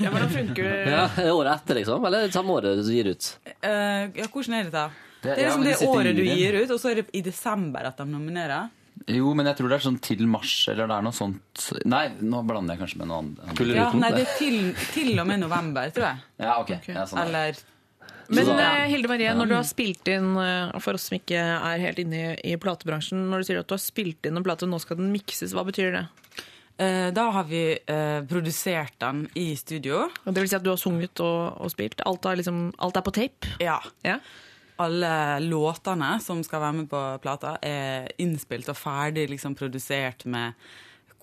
Ja, 0.00 0.10
men 0.10 0.24
da 0.24 0.26
funker 0.32 0.66
det? 0.66 0.78
Ja, 0.90 1.04
Året 1.30 1.60
etter, 1.60 1.78
liksom? 1.78 2.04
Eller 2.08 2.32
samme 2.34 2.56
året 2.56 2.80
du 2.82 2.90
gir 2.90 3.12
ut? 3.12 3.28
Uh, 3.62 4.10
ja, 4.18 4.26
hvordan 4.26 4.56
er 4.58 4.66
det 4.66 4.74
da? 4.74 4.88
Det 5.20 5.34
er 5.36 5.40
liksom 5.44 5.64
det 5.66 5.76
året 5.86 6.16
du 6.16 6.24
gir 6.24 6.56
ut, 6.62 6.70
og 6.74 6.80
så 6.80 6.90
er 6.90 7.02
det 7.02 7.10
i 7.14 7.22
desember 7.22 7.86
at 7.86 8.00
de 8.00 8.08
nominerer. 8.08 8.70
Jo, 9.10 9.30
men 9.36 9.46
jeg 9.48 9.56
tror 9.56 9.70
det 9.70 9.76
er 9.78 9.84
sånn 9.84 9.98
til 10.02 10.26
mars, 10.28 10.54
eller 10.68 10.88
det 10.90 10.96
er 10.96 11.04
noe 11.06 11.16
sånt 11.16 11.62
Nei, 11.88 12.02
nå 12.20 12.42
blander 12.44 12.76
jeg 12.76 12.82
kanskje 12.82 12.98
med 13.00 13.08
noe 13.08 13.20
annet. 13.22 13.62
Ja, 13.72 13.86
nei, 13.96 14.10
det 14.16 14.24
er 14.26 14.34
til, 14.36 14.58
til 14.92 15.12
og 15.22 15.28
med 15.30 15.40
november, 15.44 15.92
tror 15.94 16.08
jeg. 16.10 16.24
Ja, 16.42 16.56
ok. 16.60 16.74
Ja, 16.90 17.06
sånn. 17.08 17.22
Eller 17.22 17.60
Men 18.30 18.48
eh, 18.54 18.84
Hilde 18.92 19.08
Marie, 19.10 19.32
når 19.34 19.48
du 19.50 19.54
har 19.56 19.66
spilt 19.66 20.06
inn, 20.12 20.32
eh, 20.38 20.76
for 20.82 20.94
oss 20.98 21.08
som 21.10 21.16
ikke 21.18 21.40
er 21.40 21.82
helt 21.82 21.98
inne 22.02 22.20
i, 22.20 22.52
i 22.52 22.58
platebransjen, 22.62 23.24
når 23.30 23.42
du 23.42 23.48
sier 23.48 23.60
at 23.62 23.68
du 23.70 23.74
har 23.74 23.82
spilt 23.82 24.28
inn 24.30 24.38
en 24.38 24.46
plate, 24.46 24.68
nå 24.70 24.78
skal 24.82 25.00
den 25.00 25.10
mikses, 25.14 25.54
hva 25.56 25.64
betyr 25.66 25.96
det? 25.98 26.04
eh, 26.78 27.08
Da 27.16 27.24
har 27.34 27.48
vi 27.50 27.64
eh, 27.74 28.20
produsert 28.30 28.94
den 29.02 29.24
i 29.34 29.48
studio. 29.58 30.04
Og 30.24 30.30
Det 30.34 30.44
vil 30.44 30.52
si 30.52 30.56
at 30.60 30.66
du 30.66 30.70
har 30.70 30.78
sunget 30.80 31.20
og, 31.26 31.58
og 31.64 31.72
spilt? 31.74 32.00
Alt 32.06 32.30
er, 32.30 32.38
liksom, 32.40 32.62
alt 32.78 32.96
er 33.00 33.06
på 33.08 33.16
tape? 33.18 33.50
Ja. 33.60 33.80
Ja. 34.06 34.20
Alle 34.80 35.10
låtene 35.44 36.14
som 36.24 36.38
skal 36.46 36.62
være 36.62 36.78
med 36.78 36.86
på 36.88 37.00
plata, 37.20 37.56
er 37.60 38.06
innspilt 38.22 38.70
og 38.72 38.78
ferdig 38.80 39.26
liksom, 39.34 39.52
produsert 39.58 40.24
med 40.24 40.54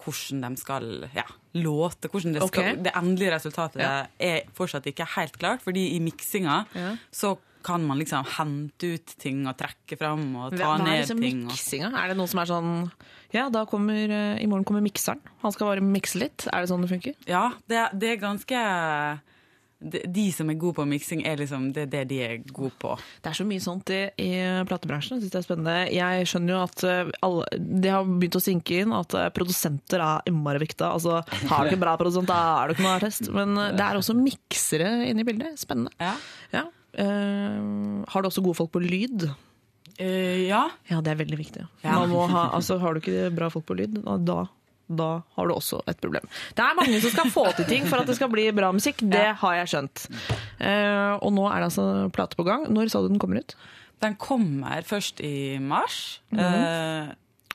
hvordan 0.04 0.42
de 0.46 0.62
skal 0.62 0.88
ja, 1.16 1.26
låte. 1.58 2.10
Hvordan 2.12 2.34
det, 2.38 2.44
skal, 2.48 2.64
okay. 2.64 2.78
det 2.86 2.94
endelige 2.96 3.34
resultatet 3.34 3.82
Ja. 3.82 4.06
er 4.20 4.42
fortsatt 4.54 4.86
ikke 4.86 5.08
helt 5.18 5.38
klart, 5.40 5.62
fordi 5.66 5.96
i 5.96 6.00
miksinga 6.00 6.66
Ja. 6.76 6.96
så 7.12 7.38
kan 7.64 7.84
man 7.84 7.98
liksom 8.00 8.24
hente 8.38 8.94
ut 8.96 9.16
ting 9.20 9.42
og 9.50 9.58
trekke 9.58 9.98
fram 10.00 10.36
og 10.40 10.54
ta 10.56 10.78
Hva 10.78 10.84
ned 10.84 11.02
liksom 11.02 11.20
ting. 11.20 11.42
Miksinga? 11.50 11.90
Er 11.98 12.08
det 12.14 12.18
noe 12.18 12.28
som 12.28 12.40
er 12.40 12.46
sånn 12.46 12.92
Ja, 13.34 13.50
da 13.50 13.66
kommer, 13.66 14.08
eh, 14.10 14.38
i 14.42 14.46
morgen 14.48 14.64
kommer 14.64 14.82
mikseren. 14.82 15.20
Han 15.42 15.52
skal 15.52 15.68
bare 15.68 15.82
mikse 15.84 16.16
litt. 16.22 16.48
Er 16.48 16.62
det 16.62 16.70
sånn 16.70 16.82
det 16.86 16.90
funker? 16.94 17.16
Ja, 17.28 17.52
det, 17.68 17.90
det 18.00 18.14
er 18.14 18.22
ganske 18.22 19.20
de, 19.80 20.24
som 20.34 20.50
er 20.50 20.58
gode 20.58 20.80
på 20.80 20.86
miksing, 20.90 21.22
er 21.28 21.38
liksom 21.38 21.70
det, 21.76 21.84
er 21.86 21.92
det 21.92 22.04
de 22.10 22.18
er 22.26 22.38
gode 22.50 22.74
på. 22.82 22.96
Det 23.22 23.30
er 23.30 23.38
så 23.38 23.46
mye 23.46 23.62
sånt 23.62 23.92
i, 23.94 24.00
i 24.24 24.32
platebransjen. 24.70 25.18
Jeg 25.18 25.26
synes 25.26 25.36
det 25.36 25.40
er 25.40 25.46
spennende. 25.46 25.76
Jeg 25.94 26.30
skjønner 26.32 26.56
jo 26.56 26.62
at 26.64 26.86
eh, 26.88 27.12
alle, 27.28 27.50
det 27.86 27.94
har 27.94 28.08
begynt 28.10 28.40
å 28.40 28.44
synke 28.44 28.82
inn 28.82 28.96
at 28.98 29.14
eh, 29.18 29.30
produsenter 29.36 30.02
er 30.02 30.32
innmari 30.32 30.64
viktige. 30.66 30.90
Altså, 30.90 31.22
har 31.52 31.62
du 31.62 31.72
ikke 31.72 31.84
bra 31.86 31.94
produsent, 32.00 32.30
da 32.30 32.40
er 32.64 32.72
du 32.72 32.76
ikke 32.76 32.88
noe 32.88 32.98
artist. 32.98 33.30
Men 33.34 33.54
eh, 33.54 33.76
det 33.78 33.86
er 33.86 34.02
også 34.02 34.18
miksere 34.18 34.94
inne 35.12 35.22
i 35.22 35.30
bildet. 35.30 35.62
Spennende. 35.62 35.94
Ja. 36.02 36.16
Ja. 36.56 36.66
Uh, 36.98 38.02
har 38.10 38.24
du 38.24 38.32
også 38.32 38.42
gode 38.42 38.58
folk 38.58 38.72
på 38.74 38.82
lyd? 38.82 39.28
Uh, 40.00 40.48
ja. 40.48 40.64
Ja, 40.90 41.04
det 41.06 41.14
er 41.14 41.20
veldig 41.20 41.38
viktig. 41.38 41.68
Ja. 41.84 42.00
Man 42.00 42.10
må 42.10 42.26
ha, 42.32 42.48
altså, 42.58 42.80
har 42.82 42.96
du 42.96 43.04
ikke 43.04 43.30
bra 43.38 43.52
folk 43.54 43.68
på 43.70 43.78
lyd, 43.78 44.00
da, 44.26 44.48
da 44.90 45.22
har 45.36 45.48
du 45.48 45.54
også 45.54 45.82
et 45.92 46.00
problem. 46.00 46.24
Det 46.56 46.64
er 46.64 46.78
mange 46.80 47.02
som 47.04 47.12
skal 47.12 47.32
få 47.34 47.46
til 47.58 47.66
ting 47.68 47.88
for 47.90 48.00
at 48.00 48.08
det 48.08 48.16
skal 48.16 48.30
bli 48.32 48.46
bra 48.56 48.70
musikk. 48.72 49.02
Det 49.04 49.26
har 49.42 49.56
jeg 49.62 49.68
skjønt. 49.74 50.08
Uh, 50.62 51.18
og 51.22 51.32
nå 51.36 51.48
er 51.52 51.60
det 51.62 51.70
altså 51.72 51.88
plate 52.16 52.40
på 52.40 52.46
gang. 52.48 52.68
Når 52.72 52.90
sa 52.94 53.02
du 53.04 53.10
den 53.12 53.20
kommer 53.20 53.44
ut? 53.44 53.56
Den 54.00 54.16
kommer 54.22 54.84
først 54.86 55.20
i 55.26 55.58
mars. 55.60 56.20
eh, 56.32 57.08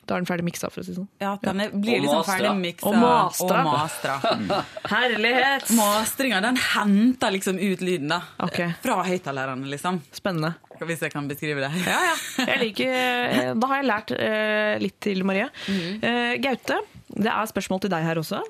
Da 0.04 0.16
er 0.16 0.18
den 0.18 0.26
ferdig 0.26 0.42
miksa, 0.48 0.66
for 0.74 0.82
å 0.82 0.84
si 0.84 0.90
det 0.90 0.96
sånn. 0.98 1.06
Ja, 1.22 1.36
den 1.38 1.60
er, 1.62 1.68
blir 1.70 2.00
Og 2.00 2.02
liksom 2.02 2.18
mastra. 2.18 2.34
ferdig 2.34 2.62
miksa 2.64 2.88
Og 2.90 2.96
mastra. 2.98 3.60
og 3.60 3.68
mastra. 3.70 4.64
Herlighet! 4.92 5.70
Mastringa 5.78 6.40
den 6.42 6.58
henter 6.58 7.30
liksom 7.36 7.60
ut 7.62 7.80
lyden 7.86 8.10
da 8.10 8.18
Okay. 8.42 8.72
fra 8.82 8.96
høyttalerne, 9.06 9.70
liksom. 9.70 10.00
Spennende. 10.12 10.54
Hvis 10.82 11.04
jeg 11.06 11.12
kan 11.14 11.28
beskrive 11.30 11.62
det. 11.62 11.70
Ja, 11.86 12.00
ja. 12.08 12.16
Jeg 12.48 12.58
liker, 12.64 13.54
da 13.62 13.66
har 13.70 13.78
jeg 13.78 13.86
lært 13.86 14.10
uh, 14.18 14.74
litt 14.82 14.96
til 15.06 15.22
Marie. 15.28 15.46
Eh, 15.70 16.34
Gaute, 16.42 16.80
det 17.16 17.30
er 17.32 17.50
spørsmål 17.50 17.84
til 17.84 17.92
deg 17.92 18.06
her 18.06 18.20
også. 18.20 18.42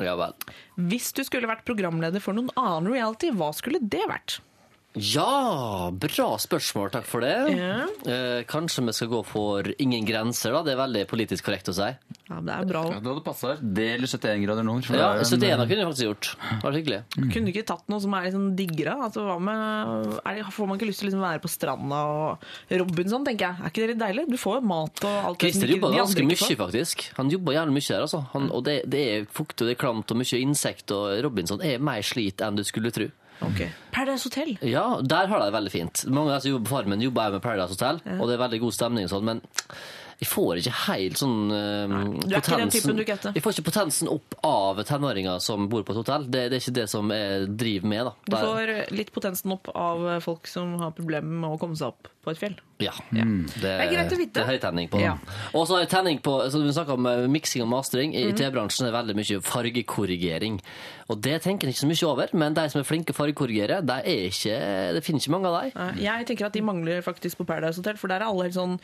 Ja 0.00 0.14
vel. 0.16 0.32
Hvis 0.90 1.10
du 1.16 1.22
skulle 1.26 1.48
vært 1.50 1.66
programleder 1.68 2.22
for 2.24 2.36
noen 2.36 2.48
annen 2.58 2.88
reality, 2.92 3.32
hva 3.36 3.50
skulle 3.56 3.82
det 3.82 4.02
vært? 4.08 4.38
Ja, 4.98 5.90
bra 5.94 6.32
spørsmål. 6.42 6.88
Takk 6.90 7.04
for 7.06 7.22
det. 7.22 7.34
Ja. 7.54 7.84
Eh, 8.10 8.40
kanskje 8.50 8.82
vi 8.88 8.94
skal 8.96 9.08
gå 9.12 9.20
for 9.24 9.68
ingen 9.78 10.02
grenser, 10.08 10.50
da. 10.56 10.64
Det 10.66 10.72
er 10.74 10.80
veldig 10.80 11.04
politisk 11.06 11.46
korrekt 11.46 11.70
å 11.70 11.74
si. 11.76 11.86
Ja, 12.30 12.40
det 12.42 12.56
er 12.56 12.66
bra. 12.66 12.82
Ja, 12.90 12.98
det 12.98 13.06
hadde 13.06 13.22
passa. 13.22 13.52
Det 13.62 13.86
eller 13.94 14.10
71 14.10 14.42
grader 14.42 14.66
nord. 14.66 14.88
Ja, 14.90 15.12
er 15.14 15.18
jo 15.22 15.28
så 15.30 15.34
en- 15.38 15.40
det 15.46 15.68
kunne 15.70 15.78
jeg 15.78 15.86
faktisk 15.86 16.06
gjort. 16.08 16.36
Det 16.50 16.62
var 16.64 16.72
hyggelig. 16.72 17.00
Kunne 17.14 17.44
du 17.46 17.52
ikke 17.52 17.66
tatt 17.66 17.88
noe 17.88 18.00
som 18.00 18.14
er 18.14 18.22
litt 18.24 18.34
sånn 18.34 18.56
diggere? 18.56 18.96
Altså, 19.06 19.20
hva 19.22 19.38
med, 19.40 20.20
er 20.26 20.42
får 20.50 20.66
man 20.66 20.78
ikke 20.78 20.88
lyst 20.90 20.98
til 21.00 21.06
å 21.06 21.10
liksom 21.12 21.22
være 21.22 21.40
på 21.40 21.48
stranda 21.54 22.00
og 22.10 22.38
Robinson, 22.70 23.24
tenker 23.24 23.46
jeg. 23.46 23.56
Er 23.62 23.70
ikke 23.70 23.86
det 23.86 23.88
litt 23.94 23.98
deilig? 24.02 24.26
Du 24.30 24.36
får 24.36 24.54
jo 24.60 24.66
mat 24.66 25.04
og 25.04 25.24
alt 25.24 25.38
det 25.38 25.52
som 25.54 25.60
Christer 25.60 25.68
jobber 25.76 25.96
ganske 25.96 26.26
mye, 26.26 26.56
faktisk. 26.66 27.10
Han 27.16 27.30
jobber 27.30 27.52
gjerne 27.54 27.70
mye 27.78 27.88
der, 27.88 28.00
altså. 28.02 28.26
Han, 28.32 28.50
og 28.50 28.64
det, 28.64 28.90
det 28.90 29.06
er 29.14 29.24
fuktig, 29.26 29.62
og 29.62 29.66
det 29.70 29.78
er 29.78 29.82
klamt, 29.86 30.10
og 30.10 30.16
mye 30.18 30.40
insekt, 30.42 30.90
og 30.90 31.22
Robinson 31.22 31.62
er 31.62 31.78
mer 31.78 32.02
slit 32.02 32.42
enn 32.42 32.56
du 32.56 32.64
skulle 32.64 32.90
tro. 32.90 33.06
Ok. 33.46 33.64
Paradise 33.94 34.28
Hotel. 34.28 34.52
Ja, 34.66 34.84
der 35.02 35.30
har 35.30 35.40
de 35.40 35.48
det 35.48 35.56
veldig 35.56 35.72
fint. 35.72 36.04
Mange 36.08 36.34
av 36.34 36.38
de 36.38 36.46
som 36.46 36.54
jobber 36.54 36.68
på 36.68 36.76
Farmen, 36.76 37.02
jobber 37.04 37.26
også 37.26 37.38
med 37.38 37.46
Paradise 37.46 37.76
Hotel, 37.76 38.04
og 38.18 38.28
det 38.28 38.36
er 38.36 38.44
veldig 38.44 38.60
god 38.66 38.76
stemning 38.76 39.08
og 39.08 39.14
sånn, 39.14 39.26
men 39.30 39.42
jeg 40.20 40.28
får 40.28 40.58
ikke 40.60 40.72
helt 40.84 41.16
sånn 41.16 41.36
uh, 41.48 41.92
Gaute. 42.28 43.32
Jeg 43.32 43.40
får 43.40 43.54
ikke 43.54 43.64
potensen 43.70 44.10
opp 44.12 44.34
av 44.44 44.82
tenåringer 44.84 45.40
som 45.40 45.64
bor 45.72 45.86
på 45.86 45.94
et 45.94 46.00
hotell. 46.02 46.26
Det, 46.28 46.42
det 46.52 46.58
er 46.58 46.64
ikke 46.64 46.76
det 46.76 46.84
som 46.92 47.12
jeg 47.14 47.46
driver 47.62 47.92
med, 47.94 48.10
da. 48.10 48.12
Du 48.28 48.36
får 48.36 48.92
litt 48.92 49.14
potensen 49.16 49.54
opp 49.56 49.72
av 49.72 50.04
folk 50.24 50.50
som 50.50 50.76
har 50.82 50.92
problemer 50.96 51.40
med 51.46 51.56
å 51.56 51.60
komme 51.60 51.78
seg 51.80 51.94
opp 51.94 52.12
på 52.20 52.34
et 52.34 52.40
fjell. 52.40 52.56
Ja. 52.80 52.92
Det, 53.12 53.70
er 53.70 53.90
greit 53.90 54.12
å 54.12 54.18
vite. 54.18 54.34
det 54.36 54.42
er 54.42 54.48
høy 54.54 54.60
tenning 54.60 54.88
på. 54.92 55.00
Ja. 55.02 55.14
Og 55.52 55.66
så 55.68 55.76
har 55.76 55.84
jeg 55.84 55.90
tenning 55.92 56.20
på 56.24 56.36
så 56.52 56.62
Vi 56.62 56.72
snakka 56.72 56.96
om 56.96 57.08
eh, 57.08 57.26
miksing 57.32 57.64
og 57.64 57.70
mastering. 57.72 58.14
I 58.16 58.30
IT-bransjen 58.32 58.86
er 58.86 58.90
det 58.90 58.98
veldig 58.98 59.16
mye 59.18 59.40
fargekorrigering. 59.44 60.58
Og 61.10 61.20
det 61.24 61.40
tenker 61.44 61.66
en 61.66 61.74
ikke 61.74 61.82
så 61.82 61.90
mye 61.90 62.08
over, 62.08 62.34
men 62.38 62.56
de 62.56 62.66
som 62.70 62.80
er 62.80 62.86
flinke 62.86 63.14
å 63.14 63.18
fargekorrigere, 63.18 63.80
det, 63.82 63.96
er 64.06 64.26
ikke, 64.28 64.58
det 64.94 65.04
finnes 65.04 65.24
ikke 65.26 65.34
mange 65.34 65.50
av 65.50 65.56
dem. 65.64 66.02
Jeg 66.04 66.28
tenker 66.28 66.46
at 66.46 66.54
de 66.54 66.62
mangler 66.64 67.00
faktisk 67.04 67.40
på 67.40 67.48
Paradise 67.48 67.82
Hotel, 67.82 67.98
for 67.98 68.12
der 68.12 68.22
er 68.22 68.30
alle 68.30 68.46
helt 68.46 68.56
sånn 68.56 68.76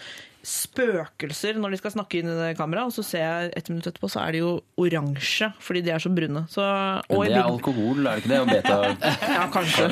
spøkelser 0.47 1.57
når 1.59 1.75
de 1.75 1.79
skal 1.81 1.93
snakke 1.97 2.21
inn 2.21 2.31
i 2.31 2.35
det 2.39 2.51
kameraet, 2.59 2.91
og 2.91 2.95
så 2.95 3.03
ser 3.07 3.23
jeg 3.25 3.53
et 3.59 3.71
minutt 3.71 3.89
etterpå, 3.91 4.11
så 4.11 4.23
er 4.23 4.37
de 4.37 4.43
jo 4.43 4.51
oransje 4.79 5.49
fordi 5.63 5.83
de 5.87 5.95
er 5.95 6.03
så 6.03 6.11
brune. 6.15 6.45
Så, 6.51 6.63
og, 6.63 7.23
det 7.27 7.33
er 7.33 7.41
Big, 7.41 7.41
alkohol, 7.43 8.03
er 8.03 8.07
det 8.07 8.23
ikke 8.23 8.33
det? 8.33 8.41
Og 8.43 8.51
beta... 8.53 8.77
ja, 9.39 9.47
kanskje. 9.55 9.83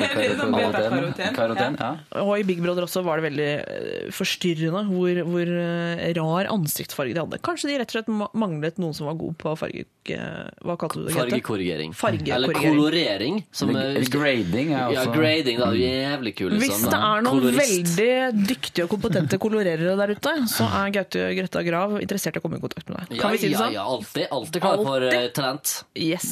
Karoten, 1.35 1.79
ja. 1.79 1.91
og 2.23 2.33
i 2.39 2.47
Big 2.47 2.63
Brother 2.63 2.87
også 2.87 3.03
var 3.05 3.19
det 3.19 3.29
veldig 3.29 3.34
eh, 3.41 4.07
forstyrrende 4.15 4.83
hvor, 4.89 5.19
hvor 5.27 5.49
eh, 5.51 6.13
rar 6.17 6.49
ansiktsfarge 6.53 7.15
de 7.15 7.21
hadde. 7.23 7.39
Kanskje 7.45 7.69
de 7.71 7.77
rett 7.81 7.91
og 7.91 7.97
slett 7.97 8.11
manglet 8.37 8.79
noen 8.81 8.95
som 8.97 9.07
var 9.09 9.17
god 9.19 9.35
på 9.41 9.53
farge... 9.59 9.85
eh, 10.13 10.49
Hva 10.65 10.75
kalte 10.81 11.01
du 11.01 11.07
det? 11.07 11.15
Fargekorrigering. 11.15 11.95
Eller 12.35 12.53
kolorering. 12.55 13.41
Som, 13.55 13.71
Eller 13.75 14.05
grading 14.11 14.73
er 14.75 14.93
ja, 14.95 15.05
grading, 15.13 15.59
da. 15.61 15.71
Jævlig 15.75 16.35
kul. 16.37 16.55
Hvis 16.59 16.69
liksom. 16.71 16.91
det 16.93 17.01
er 17.09 17.25
noen 17.25 17.41
Kolorist. 17.43 17.97
veldig 17.97 18.47
dyktige 18.53 18.85
og 18.87 18.93
kompetente 18.95 19.39
kolorerere 19.41 19.97
der 19.99 20.15
ute, 20.15 20.35
så 20.51 20.69
er 20.81 20.93
Gaute 20.99 21.27
Grøtta 21.39 21.65
Grav 21.67 21.97
interessert 22.01 22.37
i 22.37 22.43
å 22.43 22.45
komme 22.45 22.59
i 22.61 22.63
kontakt 22.63 22.89
med 22.91 23.01
deg. 23.01 23.19
Ja, 23.19 23.33
vi 23.33 23.41
si 23.41 23.51
det 23.51 23.59
sånn? 23.59 23.75
ja, 23.75 23.83
alltid. 23.85 24.27
Alltid 24.35 24.65
klar 24.65 24.83
for 24.85 25.09
talent. 25.35 25.75
Yes. 25.97 26.31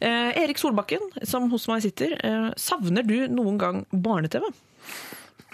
Eh, 0.00 0.32
Erik 0.42 0.58
Solbakken, 0.60 1.02
som 1.24 1.48
hos 1.52 1.66
meg 1.70 1.82
sitter, 1.86 2.16
eh, 2.20 2.48
savner 2.60 3.06
du 3.06 3.16
noen 3.32 3.56
gang 3.60 3.84
barne-TV? 3.92 4.44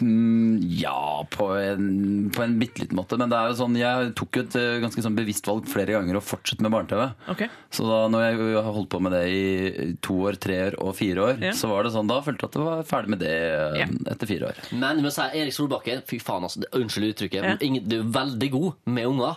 Mm, 0.01 0.59
ja, 0.81 1.27
på 1.31 1.47
en, 1.61 2.31
på 2.35 2.43
en 2.43 2.55
bitte 2.59 2.81
liten 2.83 2.97
måte. 2.97 3.19
Men 3.21 3.31
det 3.31 3.37
er 3.39 3.51
jo 3.53 3.59
sånn, 3.59 3.77
jeg 3.79 4.13
tok 4.19 4.39
jo 4.39 4.43
et 4.47 4.57
eh, 4.59 4.79
ganske 4.83 5.05
sånn 5.05 5.15
bevisst 5.19 5.47
valg 5.47 5.69
flere 5.71 5.95
ganger 5.95 6.17
å 6.19 6.23
fortsette 6.25 6.65
med 6.65 6.73
barne-TV. 6.75 7.05
Okay. 7.35 7.51
Så 7.71 7.85
da 7.87 8.01
når 8.11 8.25
jeg 8.25 8.57
har 8.57 8.73
holdt 8.73 8.91
på 8.95 9.03
med 9.05 9.13
det 9.15 9.23
i 9.31 9.93
to 10.03 10.17
år, 10.27 10.39
tre 10.43 10.59
år 10.71 10.79
og 10.83 10.97
fire 10.99 11.27
år, 11.29 11.39
Ja. 11.45 11.53
så 11.59 11.69
var 11.71 11.85
det 11.85 11.93
sånn 11.95 12.09
da 12.11 12.21
følte 12.25 12.47
jeg 12.47 12.51
at 12.55 12.59
jeg 12.59 12.67
var 12.71 12.83
ferdig 12.89 13.15
med 13.15 13.23
det 13.23 13.33
eh, 13.37 13.79
Ja. 13.83 13.87
etter 14.17 14.27
fire 14.33 14.51
år. 14.51 14.63
Men 14.73 14.97
jeg 14.99 15.05
må 15.07 15.13
si 15.15 15.29
Erik 15.43 15.53
Solbakken, 15.59 16.03
fy 16.09 16.19
faen, 16.25 16.49
altså, 16.49 16.65
unnskyld 16.73 17.13
uttrykket, 17.13 17.43
Ja. 17.43 17.49
men 17.53 17.59
ingen, 17.61 17.87
du 17.89 17.99
er 18.01 18.13
veldig 18.19 18.51
god 18.51 18.73
med 18.87 19.07
unger. 19.13 19.37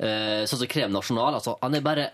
Eh, 0.00 0.46
sånn 0.48 0.58
som 0.64 0.66
Krem 0.72 0.92
Nasjonal. 0.96 1.34
Altså, 1.36 1.58
han 1.60 1.74
er 1.76 1.82
bare 1.84 2.10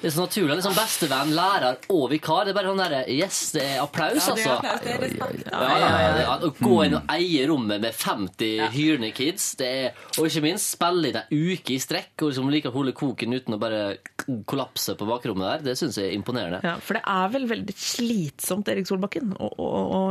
det 0.00 0.10
er 0.10 0.12
så 0.12 0.24
naturlig. 0.26 0.56
Liksom 0.58 0.74
bestevenn, 0.76 1.32
lærer 1.36 1.78
og 1.92 2.10
vikar. 2.12 2.44
Det 2.44 2.52
er 2.52 2.58
bare 2.58 2.72
sånn 2.72 2.82
derre 2.82 3.02
Yes, 3.10 3.38
det 3.54 3.62
er 3.64 3.78
applaus, 3.80 4.26
altså. 4.32 4.56
Ja, 4.60 4.74
det 4.82 4.92
er 4.92 5.04
altså. 5.06 5.14
applaus, 5.16 5.38
det 5.40 5.46
er. 5.46 5.54
Ja, 5.56 5.78
ja, 5.80 5.88
ja, 6.02 6.10
ja. 6.20 6.34
Å 6.36 6.50
gå 6.58 6.76
inn 6.84 6.96
og 6.98 7.14
eie 7.16 7.46
rommet 7.48 7.82
med 7.82 7.96
50 7.96 8.74
hyrende 8.76 9.10
kids, 9.16 9.48
det 9.60 9.70
er, 9.86 10.02
og 10.18 10.28
ikke 10.28 10.44
minst 10.44 10.74
spille 10.76 11.10
inn 11.10 11.20
ei 11.22 11.40
uke 11.56 11.76
i 11.76 11.80
strekk 11.82 12.26
og 12.26 12.32
liksom 12.32 12.52
like 12.52 12.70
å 12.70 12.74
holde 12.76 12.94
koken 12.96 13.36
uten 13.36 13.56
å 13.56 13.60
bare 13.62 13.80
kollapse 14.48 14.96
på 14.98 15.08
bakrommet 15.08 15.46
der, 15.46 15.64
det 15.70 15.78
syns 15.80 15.98
jeg 16.00 16.10
er 16.10 16.18
imponerende. 16.18 16.60
Ja, 16.66 16.76
for 16.82 16.98
det 16.98 17.04
er 17.16 17.32
vel 17.32 17.48
veldig 17.48 17.76
slitsomt, 17.80 18.68
Erik 18.72 18.88
Solbakken, 18.90 19.32
å, 19.40 19.48
å, 19.48 19.72
å, 19.96 20.04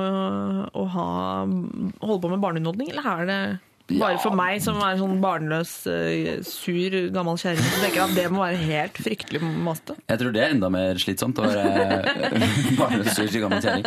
å 0.74 0.90
ha, 0.96 1.08
holde 1.46 2.22
på 2.26 2.34
med 2.34 2.44
barneunderholdning, 2.44 2.92
eller 2.96 3.10
er 3.14 3.32
det 3.32 3.40
bare 3.88 4.18
for 4.22 4.34
meg 4.38 4.62
som 4.66 4.80
er 4.82 4.98
sånn 5.00 5.20
barnløs, 5.22 5.74
eh, 5.92 6.42
sur, 6.48 6.96
gammel 7.14 7.38
kjerring, 7.42 7.62
som 7.62 7.84
tenker 7.86 8.04
at 8.06 8.16
det 8.18 8.28
må 8.34 8.42
være 8.44 8.62
helt 8.64 9.00
fryktelig 9.06 9.42
masete? 9.46 9.98
Jeg 10.10 10.22
tror 10.22 10.36
det 10.36 10.44
er 10.44 10.56
enda 10.56 10.72
mer 10.74 11.02
slitsomt 11.02 11.42
å 11.42 11.46
være 11.46 12.30
barnløs, 12.80 13.12
sur, 13.14 13.30
gammel 13.46 13.62
kjerring. 13.62 13.86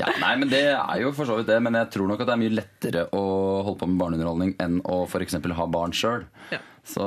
Ja, 0.00 0.10
nei, 0.20 0.34
men 0.42 0.52
det 0.52 0.64
er 0.74 1.04
jo 1.04 1.12
for 1.16 1.28
så 1.30 1.38
vidt 1.40 1.48
det, 1.52 1.60
men 1.64 1.78
jeg 1.80 1.92
tror 1.96 2.10
nok 2.10 2.20
at 2.24 2.28
det 2.30 2.36
er 2.36 2.42
mye 2.44 2.56
lettere 2.58 3.06
å 3.16 3.22
holde 3.66 3.78
på 3.80 3.88
med 3.90 4.02
barneunderholdning 4.04 4.56
enn 4.60 4.82
å 4.84 5.04
f.eks. 5.08 5.38
ha 5.60 5.70
barn 5.72 5.96
sjøl. 5.96 6.26
Ja. 6.52 6.60
Så, 6.90 7.04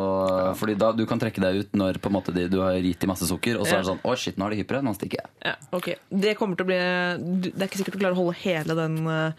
fordi 0.55 0.75
da 0.79 0.91
du 0.95 1.03
kan 1.09 1.19
trekke 1.19 1.41
deg 1.41 1.57
ut 1.63 1.75
når 1.77 1.97
måte 2.13 2.31
du 2.33 2.59
har 2.61 2.77
gitt 2.77 3.01
dem 3.01 3.09
masse 3.11 3.27
sukker, 3.27 3.57
og 3.59 3.65
så 3.67 3.73
Ja. 3.73 3.79
er 3.79 3.83
det 3.83 3.89
sånn 3.89 4.03
Å, 4.05 4.15
shit, 4.17 4.37
nå 4.37 4.45
er 4.45 4.53
de 4.53 4.61
hyppere. 4.61 4.81
Nå 4.85 4.93
stikker 4.95 5.23
jeg. 5.23 5.29
Ja, 5.43 5.55
okay. 5.73 5.95
Det 6.09 6.35
kommer 6.37 6.55
til 6.55 6.65
å 6.65 6.69
bli 6.69 6.79
Det 7.49 7.57
er 7.57 7.67
ikke 7.67 7.81
sikkert 7.81 7.97
du 7.97 8.03
klarer 8.03 8.15
å 8.17 8.21
holde 8.21 8.37
hele 8.43 8.77
den 8.77 9.07
eh, 9.07 9.33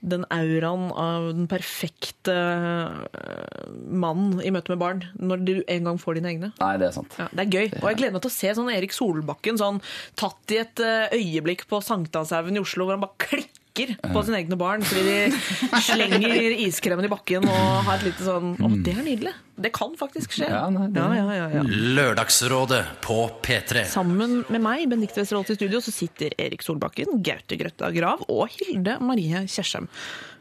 den 0.00 0.24
auraen 0.32 0.88
av 0.96 1.28
den 1.34 1.48
perfekte 1.50 2.34
eh, 2.34 3.70
mannen 3.84 4.40
i 4.40 4.52
møte 4.54 4.72
med 4.72 4.80
barn, 4.80 5.02
når 5.20 5.44
du 5.44 5.54
en 5.60 5.88
gang 5.90 6.00
får 6.00 6.18
dine 6.18 6.32
egne. 6.32 6.52
Nei, 6.60 6.72
det 6.80 6.88
er 6.88 6.96
sant. 6.96 7.16
Ja, 7.20 7.28
det 7.34 7.44
er 7.44 7.56
gøy. 7.56 7.66
Og 7.82 7.88
jeg 7.90 8.00
gleder 8.00 8.16
meg 8.16 8.24
til 8.24 8.32
å 8.32 8.36
se 8.38 8.54
sånn 8.56 8.72
Erik 8.72 8.96
Solbakken 8.96 9.60
sånn, 9.60 9.82
tatt 10.20 10.56
i 10.56 10.60
et 10.62 10.84
eh, 10.84 11.16
øyeblikk 11.20 11.66
på 11.70 11.82
Sankthanshaugen 11.84 12.56
i 12.56 12.64
Oslo, 12.64 12.88
hvor 12.88 12.96
han 12.96 13.04
bare 13.04 13.26
klikker 13.26 13.59
på 13.74 14.22
sine 14.26 14.40
egne 14.42 14.56
barn 14.58 14.82
fordi 14.82 15.02
de 15.30 15.80
slenger 15.86 16.56
iskremen 16.66 17.06
i 17.06 17.10
bakken 17.12 17.46
og 17.48 17.84
har 17.86 17.98
et 18.00 18.06
lite 18.08 18.24
sånn 18.26 18.56
Å, 18.58 18.70
det 18.84 18.94
er 18.96 19.04
nydelig. 19.06 19.32
Det 19.60 19.70
kan 19.76 19.92
faktisk 20.00 20.32
skje. 20.38 20.48
Ja, 20.50 20.64
nei, 20.72 20.86
det- 20.88 21.00
ja, 21.00 21.12
ja, 21.20 21.34
ja, 21.36 21.48
ja. 21.58 21.62
Lørdagsrådet 21.98 22.82
på 23.04 23.16
P3. 23.44 23.84
Sammen 23.86 24.40
med 24.48 24.60
meg, 24.64 24.86
Benedicte 24.90 25.20
Westerdal 25.22 25.44
i 25.52 25.54
studio, 25.58 25.80
så 25.84 25.92
sitter 25.94 26.34
Erik 26.40 26.62
Solbakken, 26.64 27.20
Gaute 27.22 27.58
Grøtta 27.60 27.90
Grav 27.94 28.24
og 28.28 28.48
Hilde 28.56 28.98
Marie 29.04 29.44
Kjersheim. 29.46 29.86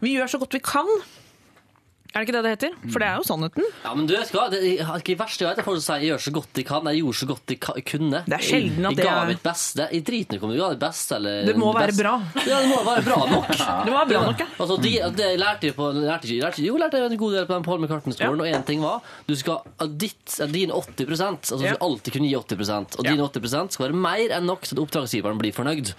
Vi 0.02 0.16
gjør 0.18 0.32
så 0.32 0.40
godt 0.42 0.56
vi 0.58 0.64
kan. 0.64 0.88
Er 2.10 2.24
det 2.26 2.26
ikke 2.26 2.34
det 2.36 2.42
det 2.44 2.52
heter? 2.56 2.72
For 2.90 3.00
det 3.04 3.08
er 3.08 3.18
jo 3.20 3.24
sannheten. 3.28 3.66
Ja, 3.86 3.92
men 3.94 4.08
du 4.10 4.16
vet 4.16 4.32
hva, 4.34 4.48
det 4.50 4.60
er 4.82 4.96
ikke 4.98 5.14
verst 5.20 5.40
jeg 5.44 5.46
vet, 5.50 5.60
det 5.60 5.62
er 5.62 5.68
folk 5.68 5.78
som 5.82 5.94
sier 5.94 6.02
'jeg 6.02 6.10
gjør 6.10 6.22
så 6.26 6.32
godt 6.34 6.54
de 6.58 6.64
kan'. 6.66 6.88
Jeg 6.90 7.02
gjorde 7.04 7.20
så 7.20 7.28
godt 7.30 7.46
de 7.46 7.56
ka- 7.56 7.82
kunne. 7.86 8.20
Det 8.26 8.34
er 8.34 8.44
sjelden 8.50 8.86
at 8.86 8.90
jeg, 8.90 8.96
det 8.98 9.06
jeg 9.06 9.14
ga 9.14 9.22
er- 9.22 9.28
mitt 9.30 9.44
beste. 9.44 9.82
Jeg 9.94 10.04
driter 10.06 10.34
ikke 10.36 10.44
om 10.44 10.52
jeg 10.52 10.60
ga 10.60 10.70
det 10.70 10.80
beste 10.80 11.16
eller 11.16 11.46
Det 11.46 11.56
må 11.56 11.74
være 11.74 11.88
best. 11.88 12.02
bra. 12.02 12.14
Ja, 12.50 12.58
det 12.62 12.70
må 12.74 12.80
være 12.84 13.04
bra 13.06 13.20
nok. 13.30 13.48
Det 13.86 13.94
var 13.94 14.06
bra 14.10 14.22
nok, 14.26 14.40
ja. 14.40 14.48
Altså, 14.60 14.76
de, 14.82 14.92
det 15.16 15.40
lærte 15.40 15.64
jeg 15.70 15.76
på 15.76 15.86
lærte 15.94 16.26
ikke, 16.28 16.42
lærte, 16.46 16.62
Jo, 16.66 16.78
lærte 16.78 16.98
jeg 16.98 17.12
en 17.12 17.18
god 17.18 17.32
del 17.34 17.46
på 17.46 17.54
den 17.54 17.64
Paul 17.64 17.80
McCartney-skolen, 17.80 18.42
og 18.42 18.48
én 18.48 18.66
ting 18.66 18.82
var 18.82 19.02
du 19.28 19.36
skal 19.36 19.58
at 19.80 19.98
ditt, 19.98 20.40
at 20.42 20.52
din 20.52 20.72
80 20.72 21.22
altså 21.22 21.58
Du 21.60 21.64
Ja. 21.64 21.74
skal 21.76 21.78
alltid 21.88 22.14
kunne 22.14 22.28
gi 22.28 22.36
80 22.36 22.98
og 22.98 23.04
din 23.06 23.20
80 23.22 23.70
skal 23.72 23.86
være 23.92 23.96
mer 23.96 24.30
enn 24.36 24.46
nok 24.46 24.62
til 24.64 24.76
at 24.76 24.82
oppdragsgiveren 24.82 25.38
blir 25.38 25.54
fornøyd. 25.54 25.94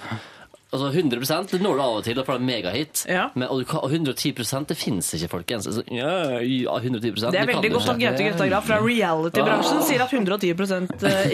Altså 0.71 0.87
100 0.87 1.49
det 1.51 1.59
når 1.65 1.75
du 1.75 1.83
av 1.83 1.97
og 1.99 2.05
til, 2.07 2.15
da 2.15 2.23
får 2.23 2.37
en 2.39 2.45
megahit. 2.47 3.01
Ja. 3.11 3.25
Men, 3.35 3.49
og, 3.51 3.65
du 3.65 3.73
og 3.81 3.91
110 3.91 4.31
det 4.69 4.77
fins 4.79 5.09
ikke, 5.17 5.29
folkens. 5.33 5.67
Altså, 5.67 5.83
ja, 5.91 6.39
ja, 6.47 6.77
110 6.79 7.11
Det 7.11 7.41
er 7.41 7.49
veldig 7.51 7.71
godt 7.75 7.89
at 7.91 7.99
Gaute 7.99 8.27
Grøtta 8.29 8.47
Grav 8.53 8.69
fra 8.69 8.79
reality-bransjen 8.85 9.83
sier 9.89 10.05
at 10.05 10.15
110 10.15 10.53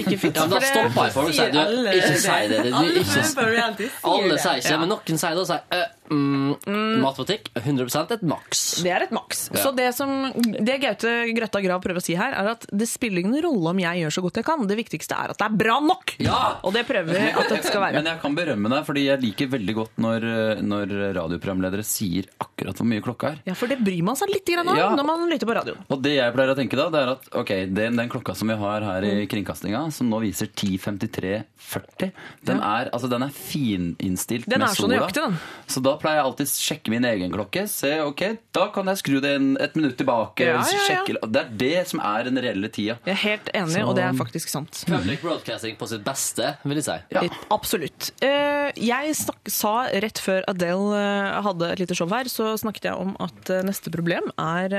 ikke 0.01 0.17
fins. 0.23 0.41
Ja, 0.41 0.47
da 0.49 0.63
stopper 0.65 1.11
jeg 1.11 1.17
folk 1.19 1.29
og 1.29 1.37
sier 1.37 1.53
du, 1.53 1.61
ikke 1.93 2.17
si 2.25 2.39
det. 2.55 2.63
du, 2.65 2.81
ikke, 3.03 3.91
alle 4.09 4.41
sier 4.41 4.63
ikke 4.63 4.81
men 4.81 4.95
noen 4.95 5.21
sier 5.21 5.37
det 5.37 5.45
og 5.45 5.51
sier 5.53 5.85
«Øh, 6.11 7.01
matbutikk 7.03 7.51
100% 7.55 8.13
et 8.17 8.23
maks. 8.23 8.83
Det 8.83 8.91
er 8.93 9.03
et 9.07 9.11
maks. 9.15 9.51
Ja. 9.55 9.63
Så 9.63 9.73
det 9.77 9.89
som 9.95 10.33
det 10.37 10.81
Gaute 10.83 11.13
Grøtta 11.37 11.61
Grav 11.65 11.83
prøver 11.83 12.01
å 12.01 12.05
si 12.05 12.15
her, 12.19 12.33
er 12.33 12.51
at 12.53 12.67
det 12.73 12.89
spiller 12.89 13.21
ingen 13.25 13.41
rolle 13.45 13.71
om 13.75 13.79
jeg 13.83 14.03
gjør 14.05 14.13
så 14.17 14.23
godt 14.23 14.41
jeg 14.41 14.45
kan. 14.47 14.67
Det 14.67 14.77
viktigste 14.79 15.15
er 15.19 15.31
at 15.35 15.39
det 15.39 15.47
er 15.49 15.57
bra 15.57 15.79
nok! 15.81 16.15
Ja! 16.23 16.61
Og 16.63 16.73
det 16.77 16.87
prøver 16.87 17.13
vi 17.13 17.31
at 17.33 17.49
det 17.51 17.65
skal 17.65 17.81
være. 17.83 17.93
Men 18.01 18.11
jeg 18.13 18.21
kan 18.23 18.35
berømme 18.39 18.69
deg, 18.73 18.85
fordi 18.87 19.07
jeg 19.07 19.23
liker 19.23 19.47
veldig 19.57 19.75
godt 19.75 19.99
når, 19.99 20.29
når 20.63 20.95
radioprogramledere 21.19 21.85
sier 21.87 22.29
akkurat 22.41 22.77
hvor 22.77 22.87
mye 22.89 23.03
klokka 23.05 23.33
er. 23.35 23.43
Ja, 23.47 23.55
for 23.59 23.67
det 23.71 23.79
bryr 23.85 24.03
man 24.07 24.17
seg 24.17 24.31
litt 24.33 24.49
om 24.57 24.77
Ja. 24.77 24.91
når 24.95 25.05
man 25.05 25.29
lytter 25.29 25.47
på 25.47 25.55
radioen. 25.59 25.79
Og 25.91 26.03
det 26.03 26.15
jeg 26.17 26.33
pleier 26.35 26.53
å 26.53 26.57
tenke 26.57 26.77
da, 26.79 26.89
det 26.91 27.01
er 27.03 27.11
at 27.17 27.27
ok, 27.35 27.51
den, 27.75 27.97
den 27.97 28.09
klokka 28.09 28.35
som 28.37 28.49
vi 28.49 28.55
har 28.57 28.81
her 28.87 29.03
Mm. 29.07 29.21
i 29.23 29.27
kringkastinga, 29.27 29.81
som 29.93 30.09
nå 30.11 30.19
viser 30.23 30.47
10.53,40, 30.49 32.13
den, 32.47 32.61
er, 32.63 32.89
altså, 32.95 33.09
den 33.11 33.23
er 33.27 33.33
fininnstilt 33.35 34.47
Den 34.49 34.61
med 34.63 34.69
er 34.69 34.75
så 34.75 34.85
sola. 34.87 34.95
nøyaktig, 34.97 35.23
den. 35.27 35.37
Så 35.67 35.83
da 35.85 35.96
pleier 36.01 36.21
jeg 36.21 36.27
alltid 36.29 36.51
sjekke 36.53 36.93
min 36.93 37.05
egen 37.09 37.33
klokke. 37.35 37.67
Se, 37.71 37.93
ok, 38.05 38.23
da 38.57 38.67
kan 38.75 38.89
jeg 38.93 39.01
skru 39.03 39.19
det 39.25 39.33
en, 39.39 39.49
et 39.63 39.77
minutt 39.79 39.97
tilbake. 40.01 40.47
Ja, 40.47 40.59
ja, 40.61 40.65
ja. 40.65 40.85
Sjekke, 40.87 41.19
det 41.33 41.43
er 41.43 41.51
det 41.63 41.73
som 41.91 42.01
er 42.05 42.27
den 42.29 42.41
reelle 42.43 42.71
tida. 42.73 42.99
Jeg 43.07 43.15
er 43.17 43.23
helt 43.23 43.51
enig, 43.57 43.83
og 43.87 43.95
det 43.99 44.05
er 44.07 44.17
faktisk 44.19 44.53
sant. 44.53 44.83
Public 44.89 45.23
broadcasting 45.25 45.77
på 45.81 45.89
sitt 45.91 46.05
beste, 46.07 46.53
vil 46.67 46.81
jeg 46.81 46.87
si. 46.89 46.99
Ja. 47.17 47.25
Absolutt. 47.55 48.11
Eh, 48.25 48.73
Jeg 48.83 49.15
snak, 49.17 49.39
sa 49.53 49.75
rett 50.03 50.19
før 50.23 50.43
Adele 50.51 50.97
eh, 50.99 51.37
hadde 51.47 51.69
et 51.73 51.81
lite 51.85 51.95
show 51.99 52.09
her, 52.11 52.29
så 52.31 52.53
snakket 52.61 52.89
jeg 52.91 52.99
om 53.07 53.15
at 53.23 53.51
eh, 53.55 53.63
neste 53.67 53.93
problem 53.95 54.27
er, 54.43 54.75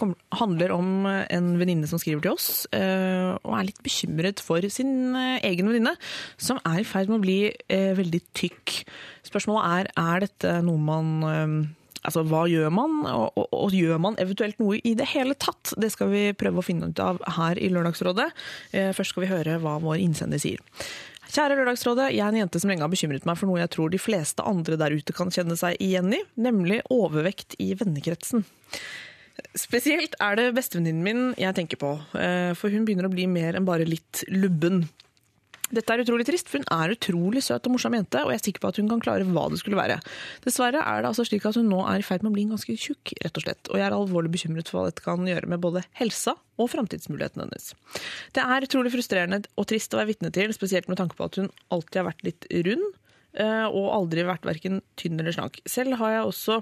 kom, 0.00 0.12
handler 0.36 0.74
om 0.76 0.90
en 1.08 1.50
venninne 1.60 1.88
som 1.90 2.00
skriver 2.00 2.22
til 2.24 2.34
oss, 2.36 2.50
eh, 2.76 3.32
og 3.40 3.56
er 3.58 3.68
litt 3.70 3.80
bekymret 3.84 4.42
for 4.44 4.64
sin 4.72 5.16
egen 5.16 5.70
venninne, 5.70 5.94
som 6.40 6.60
er 6.68 6.82
i 6.82 6.86
ferd 6.88 7.08
med 7.10 7.20
å 7.20 7.24
bli 7.24 7.38
veldig 7.70 8.20
tykk. 8.36 8.76
Spørsmålet 9.26 9.66
er, 9.68 9.90
er 10.00 10.24
dette 10.26 10.56
noe 10.66 10.80
man 10.80 11.76
Altså, 12.00 12.22
hva 12.24 12.46
gjør 12.48 12.70
man, 12.72 13.02
og, 13.04 13.34
og, 13.36 13.48
og 13.52 13.74
gjør 13.76 13.98
man 14.00 14.14
eventuelt 14.22 14.56
noe 14.56 14.78
i 14.88 14.94
det 14.96 15.10
hele 15.12 15.34
tatt? 15.36 15.74
Det 15.76 15.90
skal 15.92 16.08
vi 16.08 16.22
prøve 16.32 16.62
å 16.62 16.64
finne 16.64 16.88
ut 16.88 17.02
av 17.04 17.18
her 17.36 17.60
i 17.60 17.68
Lørdagsrådet. 17.68 18.30
Eh, 18.72 18.88
Først 18.96 19.12
skal 19.12 19.26
vi 19.26 19.28
høre 19.28 19.58
hva 19.60 19.74
vår 19.84 20.00
innsender 20.00 20.40
sier. 20.40 20.62
Kjære 21.30 21.58
Lørdagsrådet, 21.60 22.08
jeg 22.14 22.24
er 22.24 22.32
en 22.32 22.40
jente 22.40 22.62
som 22.62 22.72
lenge 22.72 22.82
har 22.82 22.90
bekymret 22.90 23.28
meg 23.28 23.36
for 23.38 23.50
noe 23.50 23.60
jeg 23.60 23.70
tror 23.76 23.92
de 23.92 24.00
fleste 24.00 24.46
andre 24.48 24.78
der 24.80 24.96
ute 24.96 25.14
kan 25.14 25.28
kjenne 25.34 25.58
seg 25.60 25.76
igjen 25.84 26.08
i, 26.16 26.22
nemlig 26.40 26.80
overvekt 26.90 27.54
i 27.62 27.68
vennekretsen. 27.78 28.42
Spesielt 29.60 30.16
er 30.24 30.40
det 30.40 30.48
bestevenninnen 30.56 31.04
min 31.04 31.22
jeg 31.38 31.56
tenker 31.60 31.78
på, 31.80 31.92
eh, 32.16 32.56
for 32.56 32.72
hun 32.72 32.88
begynner 32.88 33.06
å 33.06 33.12
bli 33.12 33.28
mer 33.30 33.60
enn 33.60 33.68
bare 33.68 33.84
litt 33.88 34.24
lubben. 34.32 34.86
Dette 35.70 35.94
er 35.94 36.02
utrolig 36.02 36.26
trist, 36.26 36.48
for 36.50 36.58
hun 36.58 36.68
er 36.74 36.94
utrolig 36.96 37.42
søt 37.46 37.66
og 37.68 37.76
morsom 37.76 37.94
jente, 37.94 38.22
og 38.24 38.32
jeg 38.32 38.40
er 38.40 38.44
sikker 38.48 38.64
på 38.64 38.70
at 38.72 38.80
hun 38.80 38.88
kan 38.90 39.02
klare 39.04 39.26
hva 39.28 39.44
det 39.52 39.60
skulle 39.60 39.78
være. 39.78 40.00
Dessverre 40.42 40.82
er 40.82 41.02
det 41.02 41.10
altså 41.12 41.26
slik 41.28 41.46
at 41.46 41.58
hun 41.60 41.70
nå 41.70 41.80
er 41.86 42.02
i 42.02 42.06
ferd 42.06 42.24
med 42.24 42.32
å 42.32 42.36
bli 42.36 42.46
ganske 42.50 42.74
tjukk, 42.74 43.12
rett 43.22 43.38
og 43.38 43.44
slett, 43.44 43.70
og 43.70 43.78
jeg 43.78 43.86
er 43.86 43.96
alvorlig 43.96 44.32
bekymret 44.34 44.70
for 44.70 44.80
hva 44.80 44.88
dette 44.90 45.04
kan 45.04 45.28
gjøre 45.30 45.50
med 45.52 45.62
både 45.62 45.84
helsa 46.00 46.34
og 46.60 46.72
framtidsmulighetene 46.72 47.46
hennes. 47.46 47.70
Det 48.36 48.42
er 48.42 48.66
utrolig 48.66 48.92
frustrerende 48.96 49.44
og 49.54 49.68
trist 49.70 49.94
å 49.94 50.00
være 50.00 50.12
vitne 50.12 50.32
til, 50.34 50.50
spesielt 50.56 50.90
med 50.90 50.98
tanke 51.00 51.18
på 51.18 51.30
at 51.30 51.38
hun 51.40 51.48
alltid 51.70 52.02
har 52.02 52.10
vært 52.10 52.26
litt 52.26 52.50
rund, 52.66 52.90
eh, 53.38 53.66
og 53.70 53.94
aldri 53.94 54.26
vært 54.26 54.50
verken 54.50 54.82
tynn 55.00 55.22
eller 55.22 55.38
slank. 55.38 55.62
Selv 55.70 56.00
har 56.02 56.18
jeg 56.18 56.28
også 56.32 56.60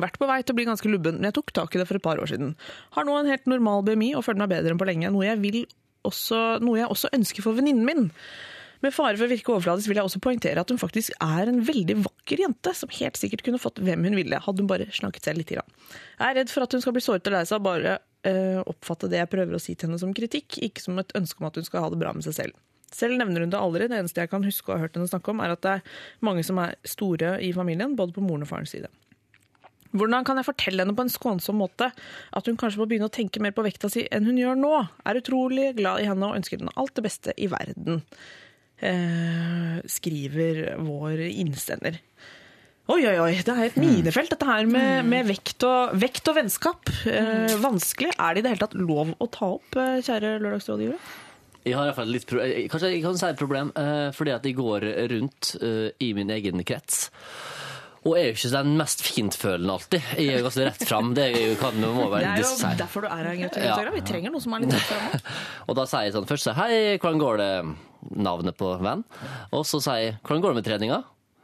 vært 0.00 0.16
på 0.16 0.28
vei 0.28 0.40
til 0.40 0.54
å 0.54 0.56
bli 0.56 0.64
ganske 0.68 0.88
lubben, 0.88 1.18
men 1.20 1.28
jeg 1.28 1.36
tok 1.36 1.52
tak 1.52 1.74
i 1.76 1.80
det 1.80 1.86
for 1.88 1.98
et 1.98 2.04
par 2.04 2.20
år 2.20 2.30
siden. 2.30 2.54
Har 2.96 3.04
nå 3.04 3.18
en 3.18 3.28
helt 3.28 3.48
normal 3.50 3.84
BMI 3.84 4.14
og 4.16 4.24
føler 4.24 4.44
meg 4.44 4.54
bedre 4.54 4.72
enn 4.72 4.80
på 4.80 4.88
lenge, 4.88 5.12
noe 5.12 5.26
jeg, 5.26 5.40
vil 5.42 5.62
også, 6.08 6.40
noe 6.64 6.80
jeg 6.80 6.90
også 6.90 7.12
ønsker 7.16 7.44
for 7.44 7.58
venninnen 7.58 7.86
min. 7.86 8.10
Med 8.82 8.90
fare 8.90 9.14
for 9.14 9.28
å 9.28 9.30
virke 9.30 9.52
overfladisk 9.54 9.90
vil 9.90 10.00
jeg 10.00 10.08
også 10.08 10.20
poengtere 10.22 10.62
at 10.64 10.70
hun 10.72 10.80
faktisk 10.80 11.14
er 11.22 11.46
en 11.46 11.60
veldig 11.62 12.00
vakker 12.02 12.40
jente, 12.42 12.72
som 12.74 12.90
helt 12.96 13.20
sikkert 13.20 13.44
kunne 13.46 13.60
fått 13.62 13.78
hvem 13.78 14.08
hun 14.08 14.16
ville, 14.18 14.40
hadde 14.42 14.64
hun 14.64 14.70
bare 14.70 14.88
snakket 14.90 15.28
seg 15.28 15.38
litt. 15.38 15.52
Grann. 15.52 15.68
Jeg 16.18 16.26
er 16.26 16.38
redd 16.40 16.50
for 16.50 16.66
at 16.66 16.74
hun 16.74 16.82
skal 16.82 16.96
bli 16.96 17.04
såret 17.04 17.28
og 17.30 17.36
lei 17.36 17.44
seg 17.46 17.60
og 17.60 17.66
bare 17.68 17.94
øh, 18.26 18.58
oppfatte 18.72 19.10
det 19.12 19.20
jeg 19.20 19.30
prøver 19.30 19.54
å 19.54 19.62
si 19.62 19.76
til 19.76 19.90
henne 19.90 20.00
som 20.02 20.14
kritikk, 20.16 20.58
ikke 20.66 20.82
som 20.82 20.98
et 20.98 21.14
ønske 21.18 21.42
om 21.42 21.50
at 21.50 21.60
hun 21.60 21.68
skal 21.68 21.86
ha 21.86 21.92
det 21.92 22.00
bra 22.00 22.14
med 22.16 22.26
seg 22.26 22.38
selv. 22.40 22.58
Selv 22.92 23.16
nevner 23.20 23.44
hun 23.44 23.52
det 23.52 23.60
aldri. 23.60 23.86
Det 23.88 24.00
eneste 24.02 24.24
jeg 24.24 24.32
kan 24.32 24.42
huske 24.44 24.72
å 24.72 24.76
ha 24.76 24.82
hørt 24.82 24.98
henne 24.98 25.08
snakke 25.08 25.30
om, 25.30 25.44
er 25.44 25.54
at 25.54 25.62
det 25.62 25.76
er 25.78 25.86
mange 26.26 26.42
som 26.46 26.58
er 26.60 26.74
store 26.88 27.36
i 27.44 27.52
familien, 27.54 27.94
både 27.96 28.16
på 28.16 28.24
moren 28.24 28.44
og 28.44 28.50
farens 28.50 28.74
side. 28.74 28.90
Hvordan 29.92 30.26
kan 30.26 30.40
jeg 30.40 30.48
fortelle 30.48 30.84
henne 30.84 30.96
på 30.96 31.04
en 31.04 31.12
skånsom 31.12 31.58
måte 31.60 31.90
at 31.92 32.48
hun 32.48 32.58
kanskje 32.60 32.80
må 32.80 32.88
begynne 32.90 33.10
å 33.10 33.12
tenke 33.12 33.42
mer 33.44 33.54
på 33.56 33.64
vekta 33.66 33.90
si 33.92 34.06
enn 34.08 34.28
hun 34.28 34.40
gjør 34.40 34.58
nå? 34.58 34.72
Er 35.04 35.20
utrolig 35.20 35.72
glad 35.78 36.02
i 36.02 36.08
henne 36.08 36.28
og 36.28 36.38
ønsker 36.40 36.60
henne 36.60 36.74
alt 36.80 36.94
det 36.96 37.04
beste 37.06 37.34
i 37.36 37.48
verden. 37.52 38.00
Eh, 38.82 39.76
skriver 39.86 40.64
vår 40.82 41.26
innsender. 41.30 42.00
Oi, 42.90 42.98
oi, 43.06 43.14
oi, 43.22 43.34
det 43.46 43.52
er 43.52 43.68
et 43.68 43.76
minefelt 43.78 44.32
dette 44.32 44.46
her 44.48 44.66
med, 44.66 45.06
med 45.06 45.28
vekt, 45.28 45.62
og, 45.68 45.92
vekt 46.02 46.26
og 46.32 46.40
vennskap. 46.40 46.90
Eh, 47.06 47.54
vanskelig. 47.62 48.10
Er 48.16 48.34
det 48.34 48.42
i 48.42 48.46
det 48.46 48.54
hele 48.56 48.64
tatt 48.64 48.74
lov 48.80 49.12
å 49.22 49.28
ta 49.30 49.52
opp, 49.54 49.78
eh, 49.78 50.00
kjære 50.02 50.40
lørdagsrådgivere? 50.42 50.98
Jeg 51.62 51.76
har 51.78 51.86
i 51.86 51.90
hvert 51.92 51.98
fall 52.00 52.10
litt 52.10 52.26
pro 52.26 52.42
eh, 52.42 52.64
Kanskje 52.70 52.90
jeg 52.90 53.02
kan 53.04 53.18
si 53.18 53.28
et 53.28 53.38
problem, 53.38 53.70
eh, 53.78 54.08
fordi 54.16 54.34
at 54.34 54.46
jeg 54.46 54.58
går 54.58 54.86
rundt 55.12 55.52
eh, 55.62 55.92
i 56.02 56.10
min 56.16 56.32
egen 56.34 56.62
krets. 56.66 57.06
Og 58.02 58.16
er 58.18 58.24
jo 58.26 58.34
ikke 58.34 58.50
den 58.50 58.72
mest 58.80 59.04
fintfølende 59.06 59.74
alltid. 59.76 60.06
Jeg 60.18 60.34
er 60.34 60.42
ganske 60.42 60.64
rett 60.66 60.84
fram. 60.88 61.12
Det 61.14 61.26
er 61.28 61.36
jo, 61.38 61.54
kan, 61.60 61.76
må 61.78 62.08
Det 62.16 62.24
er 62.26 62.42
jo 62.42 62.50
si. 62.50 62.72
derfor 62.80 63.04
du 63.06 63.08
er 63.12 63.28
her. 63.30 63.62
Ja. 63.62 63.76
Vi 63.94 64.02
trenger 64.08 64.34
noe 64.34 64.42
som 64.42 64.56
er 64.56 64.64
litt 64.64 64.74
rett 64.74 64.88
fram. 64.90 65.32
Og 65.68 65.78
da 65.78 65.86
sier 65.86 66.08
jeg 66.08 66.16
sånn 66.16 66.26
først 66.26 66.48
så, 66.48 66.56
Hei, 66.58 66.98
hvordan 66.98 67.22
går 67.22 67.42
det? 67.42 67.50
Navnet 68.18 68.58
på 68.58 68.72
venn. 68.82 69.04
Og 69.54 69.62
så 69.68 69.78
sier 69.78 70.00
jeg 70.00 70.14
Hvordan 70.26 70.42
går 70.42 70.50
det 70.54 70.58
med 70.58 70.66
treninga? 70.66 70.98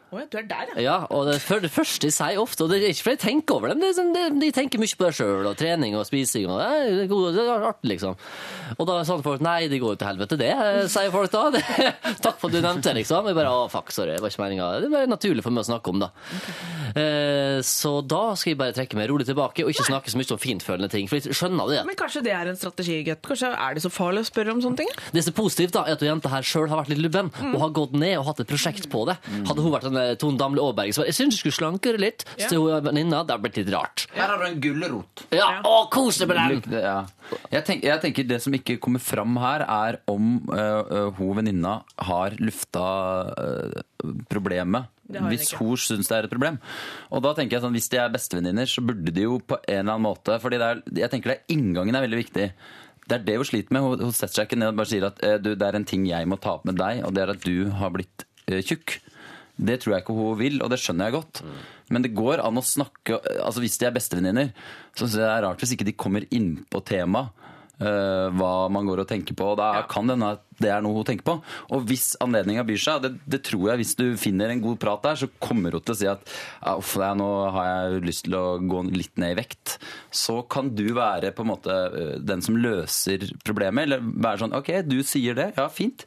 Ja, 0.08 0.24
du 0.24 0.38
er 0.40 0.46
der, 0.48 0.70
ja. 0.72 0.82
Ja, 0.88 0.96
og 1.12 1.26
det, 1.28 1.36
for 1.44 1.60
det 1.60 1.68
første 1.72 2.06
de 2.08 2.12
sier 2.14 2.38
ofte, 2.40 2.64
og 2.64 2.72
det 2.72 2.78
er 2.80 2.92
ikke 2.94 3.04
fordi 3.08 3.16
jeg 3.18 3.22
tenker 3.26 3.58
over 3.58 3.72
det, 3.72 3.76
det 3.82 3.90
sånn, 3.98 4.12
det, 4.14 4.22
de 4.40 4.48
tenker 4.56 4.80
mye 4.80 4.96
på 4.96 5.04
det 5.04 5.10
sjøl, 5.18 5.48
og 5.50 5.58
trening 5.60 5.96
og 5.98 6.06
spising, 6.08 6.46
og 6.48 6.62
det 6.62 6.68
er, 6.68 7.02
god, 7.10 7.26
det 7.36 7.44
er 7.44 7.66
artig, 7.68 7.90
liksom. 7.92 8.16
Og 8.78 8.88
da 8.88 8.96
er 9.00 9.08
sånn 9.08 9.24
folk 9.24 9.44
Nei, 9.44 9.68
det 9.70 9.78
går 9.82 9.94
jo 9.94 9.98
til 10.00 10.08
helvete, 10.08 10.38
det, 10.40 10.48
eh, 10.54 10.80
sier 10.90 11.12
folk 11.14 11.32
da. 11.34 11.44
Det, 11.58 11.62
takk 12.22 12.38
for 12.40 12.48
at 12.48 12.54
du 12.54 12.60
nevnte 12.62 12.88
det, 12.88 12.94
liksom. 13.00 13.28
Jeg 13.28 13.36
bare 13.36 13.50
Å, 13.52 13.66
fuck, 13.72 13.90
sorry, 13.94 14.14
det 14.16 14.22
var 14.22 14.32
ikke 14.32 14.42
meninga. 14.44 14.66
Det 14.82 14.88
er 14.88 14.92
bare 14.92 15.10
naturlig 15.10 15.44
for 15.44 15.54
meg 15.54 15.64
å 15.64 15.68
snakke 15.68 15.92
om, 15.92 16.02
da. 16.02 16.08
Eh, 16.98 17.58
så 17.66 17.92
da 18.06 18.22
skal 18.38 18.52
jeg 18.52 18.58
bare 18.60 18.74
trekke 18.76 18.98
meg 18.98 19.08
rolig 19.10 19.26
tilbake, 19.28 19.64
og 19.64 19.72
ikke 19.72 19.86
snakke 19.88 20.12
så 20.12 20.20
mye 20.20 20.34
om 20.34 20.40
fintfølende 20.42 20.90
ting. 20.92 21.08
For 21.10 21.18
jeg 21.20 21.36
skjønner 21.36 21.72
det. 21.72 21.80
Men 21.88 21.98
kanskje 21.98 22.22
det 22.26 22.34
er 22.36 22.50
en 22.52 22.58
strategi, 22.60 22.98
Gaute? 23.06 23.24
Kanskje 23.28 23.52
er 23.54 23.76
det 23.76 23.84
så 23.84 23.92
farlig 23.92 24.24
å 24.24 24.28
spørre 24.28 24.54
om 24.54 24.62
sånne 24.64 24.82
ting? 24.82 24.92
Det 25.14 25.24
som 25.24 25.32
er 25.34 25.38
positivt, 25.38 25.74
da, 25.76 25.84
er 25.88 25.98
at 25.98 26.04
jenta 26.06 26.32
her 26.32 26.46
sjøl 26.46 26.68
har 26.72 26.82
vært 26.82 26.92
litt 26.94 27.02
lubben 27.04 27.30
og 27.52 27.58
har 27.64 27.74
gått 27.76 27.96
ned 27.98 28.16
og 28.20 28.28
hatt 28.30 28.44
et 28.44 28.50
prosjekt 28.50 28.88
på 28.92 29.04
det. 29.08 29.18
Hadde 29.48 29.64
hun 29.64 29.74
vært 29.74 29.88
en 29.90 29.97
Tone 30.20 30.40
Damli 30.40 30.62
Aaberg 30.62 30.94
så 30.96 31.06
jeg 31.08 31.16
syns 31.16 31.36
du 31.36 31.42
skulle 31.42 31.58
slankere 31.58 32.00
litt, 32.00 32.24
så 32.36 32.50
til 32.50 32.64
hun 32.64 32.84
venninna, 32.86 33.22
det 33.26 33.36
har 33.36 33.42
blitt 33.42 33.60
litt 33.60 33.70
rart. 33.74 34.06
Her 34.16 34.32
har 34.32 34.42
du 34.42 34.46
en 34.48 34.60
gulrot. 34.62 35.24
Ja, 35.34 35.48
å, 35.66 35.86
kos 35.92 36.20
deg 36.22 36.30
med 36.32 36.64
den! 36.64 36.78
Ja. 36.82 36.98
Jeg, 37.52 37.64
tenk, 37.66 37.82
jeg 37.84 38.00
tenker 38.00 38.24
Det 38.24 38.38
som 38.40 38.54
ikke 38.56 38.78
kommer 38.80 39.02
fram 39.04 39.36
her, 39.42 39.64
er 39.68 39.98
om 40.08 40.38
uh, 40.48 41.10
hun 41.18 41.34
venninna 41.40 41.80
har 42.08 42.36
lufta 42.40 42.86
uh, 43.34 43.82
problemet. 44.30 44.88
Hun 45.08 45.28
Hvis 45.30 45.54
hun 45.56 45.76
syns 45.80 46.10
det 46.10 46.16
er 46.16 46.26
et 46.26 46.32
problem. 46.32 46.58
Og 47.12 47.22
da 47.24 47.32
tenker 47.36 47.56
jeg 47.56 47.64
sånn, 47.64 47.76
Hvis 47.76 47.88
de 47.92 48.00
er 48.00 48.12
bestevenninner, 48.12 48.68
så 48.68 48.84
burde 48.84 49.14
de 49.14 49.24
jo 49.24 49.38
på 49.40 49.56
en 49.62 49.80
eller 49.80 49.94
annen 49.94 50.04
måte 50.04 50.36
fordi 50.42 50.60
det 50.60 50.68
er, 50.68 50.82
Jeg 51.04 51.12
tenker 51.14 51.32
det 51.32 51.38
er 51.38 51.56
Inngangen 51.56 51.96
er 51.96 52.04
veldig 52.04 52.20
viktig. 52.20 52.48
Det 53.08 53.16
er 53.16 53.24
det 53.24 53.38
hun 53.40 53.48
sliter 53.48 53.72
med. 53.74 53.86
Hun, 53.86 54.02
hun 54.08 54.16
setter 54.16 54.42
seg 54.42 54.50
ikke 54.50 54.60
ned 54.60 54.74
og 54.74 54.80
bare 54.82 54.90
sier 54.90 55.08
at 55.08 55.22
eh, 55.24 55.38
du, 55.40 55.54
det 55.56 55.64
er 55.64 55.78
en 55.78 55.88
ting 55.88 56.04
jeg 56.08 56.28
må 56.28 56.36
ta 56.36 56.58
opp 56.58 56.66
med 56.68 56.76
deg, 56.80 57.00
og 57.08 57.14
det 57.16 57.24
er 57.24 57.32
at 57.32 57.46
du 57.46 57.70
har 57.80 57.94
blitt 57.94 58.26
eh, 58.50 58.60
tjukk. 58.60 58.98
Det 59.58 59.80
tror 59.82 59.96
jeg 59.96 60.04
ikke 60.04 60.16
hun 60.16 60.38
vil, 60.38 60.60
og 60.62 60.70
det 60.72 60.78
skjønner 60.80 61.08
jeg 61.08 61.18
godt. 61.18 61.42
Men 61.92 62.04
det 62.04 62.14
går 62.16 62.42
an 62.44 62.60
å 62.60 62.64
snakke 62.64 63.18
altså 63.18 63.62
Hvis 63.64 63.78
de 63.80 63.88
er 63.88 63.96
bestevenninner, 63.96 64.54
så 64.92 65.06
synes 65.06 65.18
jeg 65.18 65.26
det 65.26 65.34
er 65.34 65.44
rart 65.46 65.62
hvis 65.62 65.74
ikke 65.74 65.88
de 65.88 65.98
kommer 65.98 66.26
inn 66.34 66.54
på 66.70 66.82
temaet. 66.86 67.34
Uh, 67.78 68.26
hva 68.34 68.66
man 68.74 68.88
går 68.88 69.04
og 69.04 69.06
tenker 69.06 69.36
på. 69.38 69.52
Da 69.54 69.84
kan 69.86 70.08
det 70.08 70.16
hende 70.16 70.32
at 70.34 70.40
det 70.58 70.70
er 70.74 70.82
noe 70.82 70.96
hun 70.96 71.06
tenker 71.06 71.22
på. 71.28 71.36
Og 71.76 71.84
hvis 71.86 72.16
anledninga 72.24 72.64
byr 72.66 72.80
seg, 72.82 73.04
det, 73.04 73.12
det 73.30 73.38
tror 73.46 73.68
jeg 73.70 73.78
hvis 73.78 73.94
du 73.94 74.06
finner 74.18 74.50
en 74.50 74.62
god 74.64 74.80
prat 74.82 75.04
der, 75.06 75.20
så 75.20 75.28
kommer 75.38 75.76
hun 75.76 75.84
til 75.86 75.94
å 75.94 75.98
si 76.00 76.08
at 76.10 76.32
uff, 76.72 76.96
nå 76.98 77.28
har 77.54 77.68
jeg 77.68 78.00
lyst 78.08 78.24
til 78.26 78.34
å 78.34 78.42
gå 78.58 78.82
litt 78.90 79.14
ned 79.22 79.36
i 79.36 79.38
vekt. 79.38 79.76
Så 80.10 80.40
kan 80.50 80.72
du 80.74 80.88
være 80.96 81.30
på 81.36 81.46
en 81.46 81.52
måte 81.52 81.76
eh, 81.86 82.16
den 82.18 82.42
som 82.42 82.58
løser 82.58 83.28
problemet. 83.46 83.86
Eller 83.86 84.02
være 84.02 84.42
sånn 84.42 84.58
OK, 84.58 84.72
du 84.88 84.98
sier 85.06 85.38
det. 85.38 85.52
Ja, 85.54 85.68
fint. 85.70 86.02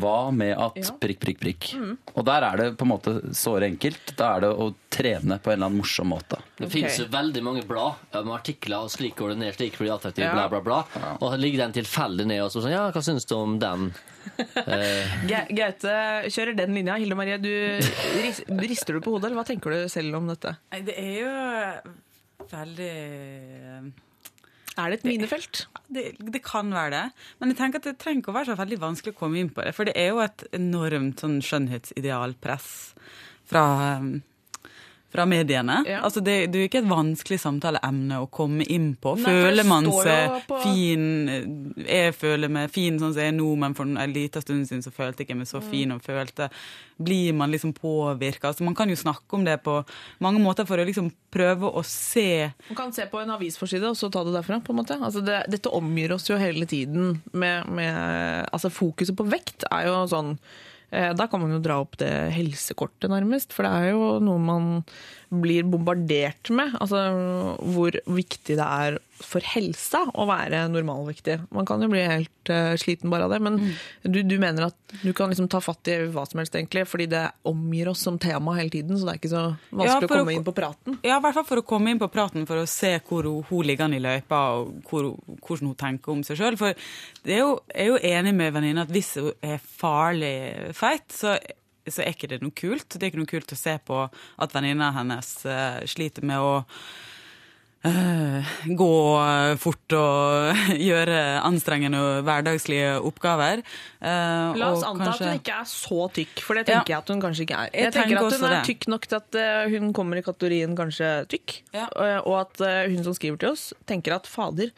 Hva 0.00 0.30
med 0.34 0.52
at 0.56 0.76
Ja. 0.76 0.92
prikk, 1.00 1.18
prikk, 1.20 1.38
prikk? 1.40 1.68
Og 2.16 2.24
der 2.24 2.42
er 2.42 2.56
det 2.56 2.66
på 2.78 2.82
en 2.86 2.92
måte 2.92 3.12
såre 3.34 3.66
enkelt. 3.68 4.14
Da 4.16 4.36
er 4.36 4.40
det 4.46 4.50
å 4.54 4.74
trene 4.90 5.38
på 5.40 5.50
en 5.52 5.58
eller 5.58 5.66
annen 5.68 5.78
morsom 5.82 6.08
måte. 6.12 6.38
Det 6.58 6.70
finnes 6.72 6.98
jo 6.98 7.06
veldig 7.12 7.42
mange 7.42 7.62
blad 7.66 7.94
med 8.12 8.34
artikler 8.34 8.84
og 8.84 8.90
slik 8.90 9.14
går 9.16 9.30
det 9.34 9.38
ned, 9.38 9.54
slik 9.54 9.76
blir 9.78 9.88
det 9.90 9.96
attraktivt, 10.00 10.24
Ja. 10.26 10.32
bla, 10.34 10.48
bla, 10.48 10.60
bla. 10.60 11.16
Og 11.20 11.30
her 11.32 11.38
ligger 11.38 11.58
den 11.66 11.72
tilfeldig 11.84 12.26
ned 12.26 12.42
og 12.42 12.50
så 12.50 12.62
sånn 12.62 12.72
Ja, 12.72 12.90
hva 12.90 13.02
syns 13.02 13.24
du 13.26 13.34
om 13.36 13.58
den? 13.58 13.92
Ga- 15.28 15.46
Gaute 15.48 15.94
kjører 16.28 16.56
den 16.56 16.74
linja. 16.74 16.96
Hilde 16.98 17.16
Marie, 17.16 17.38
du 17.38 17.80
rister 18.60 18.92
du 18.94 19.00
på 19.00 19.12
hodet, 19.14 19.30
eller 19.30 19.40
hva 19.42 19.46
tenker 19.46 19.70
du 19.72 19.88
selv 19.88 20.14
om 20.16 20.26
dette? 20.28 20.56
Nei, 20.72 20.80
det 20.82 20.96
er 20.98 21.14
jo 21.22 21.32
veldig 22.52 23.92
Er 24.78 24.92
det 24.92 25.00
et 25.00 25.08
minefelt? 25.08 25.66
det, 25.92 26.04
det 26.20 26.42
kan 26.44 26.70
være 26.74 26.92
det. 26.94 27.04
Men 27.40 27.52
jeg 27.52 27.60
tenker 27.60 27.80
at 27.80 27.88
det 27.88 27.96
trenger 28.00 28.22
ikke 28.22 28.32
å 28.32 28.38
være 28.38 28.52
så 28.52 28.58
veldig 28.60 28.80
vanskelig 28.82 29.14
å 29.14 29.18
komme 29.18 29.40
inn 29.40 29.52
på 29.54 29.64
det. 29.64 29.74
For 29.76 29.88
det 29.88 29.96
er 29.98 30.12
jo 30.12 30.22
et 30.24 30.44
enormt 30.56 31.24
sånn 31.24 31.38
skjønnhetsidealpress 31.44 32.70
fra, 33.48 33.64
fra 35.10 35.24
mediene. 35.24 35.78
Ja. 35.88 36.02
Altså 36.04 36.20
det, 36.20 36.52
det 36.52 36.58
er 36.58 36.64
jo 36.66 36.68
ikke 36.68 36.82
et 36.82 36.90
vanskelig 36.90 37.38
samtaleemne 37.40 38.18
å 38.20 38.26
komme 38.30 38.66
inn 38.68 38.90
på. 39.00 39.14
Nei, 39.16 39.24
føler 39.24 39.64
man 39.64 39.86
seg 40.04 40.34
på- 40.46 40.58
fin 40.62 41.76
Jeg 41.88 42.12
føler 42.14 42.48
meg 42.52 42.70
fin 42.74 42.98
sånn 43.00 43.14
som 43.14 43.22
jeg 43.22 43.32
er 43.32 43.36
nå, 43.38 43.46
men 43.56 43.74
for 43.74 43.88
en 43.88 44.12
liten 44.12 44.42
stund 44.44 44.68
siden 44.68 44.82
så 44.84 44.92
følte 44.92 45.22
jeg 45.24 45.28
ikke 45.30 45.38
meg 45.40 45.48
så 45.48 45.62
Mm. 45.62 45.70
fin 45.70 45.92
og 45.92 46.02
følte 46.04 46.50
Blir 47.00 47.32
man 47.32 47.50
liksom 47.52 47.72
påvirka? 47.72 48.48
Altså 48.50 48.64
man 48.64 48.74
kan 48.74 48.88
jo 48.90 48.96
snakke 48.96 49.32
om 49.32 49.44
det 49.44 49.62
på 49.62 49.84
mange 50.20 50.40
måter 50.42 50.66
for 50.66 50.76
å 50.76 50.84
liksom 50.84 51.12
prøve 51.32 51.70
å 51.72 51.84
se 51.86 52.52
Man 52.68 52.76
kan 52.76 52.92
se 52.92 53.06
på 53.06 53.22
en 53.22 53.30
avisforside 53.30 53.84
og 53.88 53.96
så 53.96 54.10
ta 54.12 54.24
det 54.24 54.34
derfra. 54.34 54.60
på 54.62 54.70
en 54.74 54.76
måte. 54.84 54.98
Altså 55.00 55.24
det, 55.24 55.44
dette 55.48 55.70
omgir 55.72 56.12
oss 56.12 56.28
jo 56.28 56.36
hele 56.36 56.66
tiden 56.66 57.22
med, 57.32 57.66
med 57.68 58.48
altså 58.52 58.68
Fokuset 58.70 59.16
på 59.16 59.24
vekt 59.30 59.64
er 59.70 59.86
jo 59.86 60.04
sånn 60.10 60.38
Da 60.90 61.26
kan 61.28 61.42
man 61.42 61.52
jo 61.52 61.60
dra 61.60 61.80
opp 61.82 61.98
det 62.00 62.10
helsekortet, 62.32 63.10
nærmest. 63.12 63.52
For 63.52 63.66
det 63.66 63.72
er 63.76 63.90
jo 63.92 64.12
noe 64.24 64.40
man 64.40 64.70
blir 65.28 65.66
bombardert 65.68 66.50
med. 66.54 66.74
Altså 66.80 67.02
hvor 67.74 67.96
viktig 68.06 68.56
det 68.58 68.64
er 68.64 68.98
for 69.18 69.44
helsa 69.44 70.04
å 70.14 70.26
være 70.28 70.64
normalvektig. 70.70 71.38
Man 71.54 71.66
kan 71.68 71.82
jo 71.82 71.88
bli 71.90 72.04
helt 72.06 72.52
uh, 72.52 72.74
sliten 72.78 73.10
bare 73.12 73.26
av 73.26 73.34
det, 73.34 73.40
men 73.42 73.58
du, 74.02 74.20
du 74.22 74.36
mener 74.40 74.68
at 74.68 74.94
du 75.02 75.10
kan 75.16 75.32
liksom 75.32 75.48
ta 75.50 75.60
fatt 75.62 75.90
i 75.90 75.96
hva 76.14 76.24
som 76.28 76.40
helst, 76.40 76.54
egentlig, 76.54 76.86
fordi 76.88 77.08
det 77.10 77.24
omgir 77.48 77.90
oss 77.92 78.04
som 78.06 78.18
tema 78.22 78.54
hele 78.58 78.72
tiden, 78.72 78.96
så 78.96 79.08
det 79.08 79.14
er 79.14 79.20
ikke 79.20 79.32
så 79.32 79.44
vanskelig 79.50 79.90
Ja, 79.90 79.98
å 79.98 80.12
komme 80.12 80.34
å 80.34 80.36
inn 80.38 80.46
på 80.46 80.56
praten. 80.56 80.98
Ja, 81.02 81.18
i 81.18 81.24
hvert 81.24 81.38
fall 81.40 81.48
for 81.50 81.62
å 81.62 81.66
komme 81.66 81.92
inn 81.92 82.02
på 82.02 82.10
praten, 82.14 82.46
for 82.48 82.62
å 82.62 82.68
se 82.70 82.94
hvor 83.08 83.28
hun, 83.28 83.66
ligger 83.66 83.88
an 83.88 83.98
i 83.98 84.02
løypa, 84.02 84.42
og 84.60 84.88
hvor, 84.88 85.12
hvordan 85.44 85.72
hun 85.72 85.78
tenker 85.78 86.14
om 86.14 86.24
seg 86.26 86.38
sjøl. 86.40 86.58
For 86.60 86.78
jeg 87.28 87.42
er 87.74 87.90
jo 87.90 87.98
enig 87.98 88.36
med 88.38 88.54
venninna 88.54 88.86
at 88.86 88.94
hvis 88.94 89.16
hun 89.18 89.32
er 89.44 89.58
farlig 89.58 90.72
feit, 90.78 91.08
så, 91.12 91.36
så 91.94 92.02
er 92.04 92.12
ikke 92.14 92.28
det 92.28 92.40
noe 92.42 92.54
kult. 92.54 92.88
Det 92.94 93.02
er 93.02 93.10
ikke 93.12 93.22
noe 93.22 93.30
kult 93.30 93.52
å 93.52 93.58
se 93.58 93.78
på 93.84 94.02
at 94.38 94.52
venninna 94.56 94.92
hennes 94.96 95.30
uh, 95.46 95.80
sliter 95.88 96.22
med 96.28 96.38
å 96.38 96.52
uh, 97.86 98.52
gå 98.78 98.90
fort 99.62 99.94
og 99.98 100.62
gjøre 100.88 101.18
anstrengende 101.46 102.00
hverdagslige 102.26 102.96
oppgaver. 103.06 103.62
Uh, 104.02 104.54
La 104.58 104.70
oss 104.74 104.84
anta 104.86 105.12
at 105.14 105.22
hun 105.24 105.38
ikke 105.40 105.58
er 105.62 105.68
så 105.70 106.08
tykk, 106.18 106.42
for 106.44 106.58
det 106.58 106.66
tenker 106.70 106.94
jeg 106.94 107.00
at 107.02 107.12
hun 107.14 107.22
kanskje 107.24 107.46
ikke 107.46 107.58
er. 107.64 107.72
Jeg, 107.72 107.84
Jeg 107.88 107.96
tenker 107.96 108.14
tenker 108.14 108.22
at 108.24 108.38
hun 108.38 108.48
er 108.50 108.56
det. 108.56 108.62
tykk 108.70 108.88
nok 108.94 109.08
til 109.10 109.20
at 109.22 109.40
hun 109.74 109.92
kommer 109.96 110.20
i 110.20 110.24
kategorien 110.26 110.78
kanskje 110.78 111.12
tykk, 111.34 111.58
Ja. 111.76 111.88
og- 111.96 112.38
at 112.42 112.64
hun 112.90 113.04
som 113.06 113.14
skriver 113.16 113.38
til 113.44 113.54
oss, 113.54 113.70
tenker 113.86 114.14
at 114.18 114.26
fader, 114.26 114.72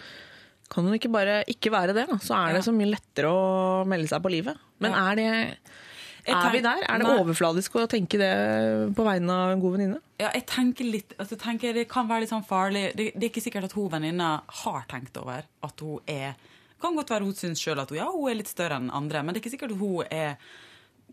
kan 0.71 0.85
hun 0.87 0.95
ikke 0.95 1.11
bare 1.11 1.41
ikke 1.51 1.73
være 1.75 1.93
det, 1.97 2.05
da? 2.07 2.15
så 2.23 2.37
er 2.47 2.53
det 2.55 2.61
så 2.63 2.71
mye 2.71 2.93
lettere 2.93 3.27
å 3.27 3.83
melde 3.91 4.07
seg 4.13 4.23
på 4.23 4.31
livet. 4.31 4.55
Men 4.79 4.93
Ja. 4.95 5.11
er 5.11 5.17
det 5.19 5.59
Er 6.29 6.53
vi 6.53 6.61
der? 6.65 6.85
Er 6.85 7.03
det 7.03 7.11
overfladisk 7.21 7.77
å 7.81 7.87
tenke 7.91 8.21
det 8.21 8.31
på 8.97 9.05
vegne 9.07 9.37
av 9.47 9.55
en 9.55 9.63
god 9.63 9.77
venninne? 9.77 10.01
Ja, 10.21 10.31
jeg 10.37 10.45
tenker 10.51 10.89
litt 10.89 11.15
altså, 11.17 11.37
jeg 11.37 11.43
tenker 11.43 11.77
Det 11.77 11.87
kan 11.89 12.09
være 12.11 12.27
litt 12.27 12.33
sånn 12.33 12.47
farlig. 12.47 12.91
Det, 12.99 13.11
det 13.15 13.27
er 13.27 13.31
ikke 13.31 13.45
sikkert 13.45 13.71
at 13.71 13.77
hun 13.77 13.91
venninna 13.93 14.33
har 14.63 14.89
tenkt 14.91 15.17
over 15.21 15.47
at 15.67 15.85
hun 15.85 16.11
er 16.11 16.35
Kan 16.81 16.97
godt 16.97 17.13
være 17.13 17.29
hun 17.29 17.37
syns 17.37 17.61
sjøl 17.63 17.81
at 17.83 17.93
hun, 17.93 18.01
ja, 18.01 18.09
hun 18.13 18.31
er 18.31 18.41
litt 18.41 18.51
større 18.51 18.79
enn 18.81 18.93
andre, 18.93 19.23
men 19.23 19.35
det 19.35 19.41
er 19.41 19.45
ikke 19.45 19.57
sikkert 19.57 19.75
at 19.77 19.83
hun 19.83 20.05
er 20.09 20.37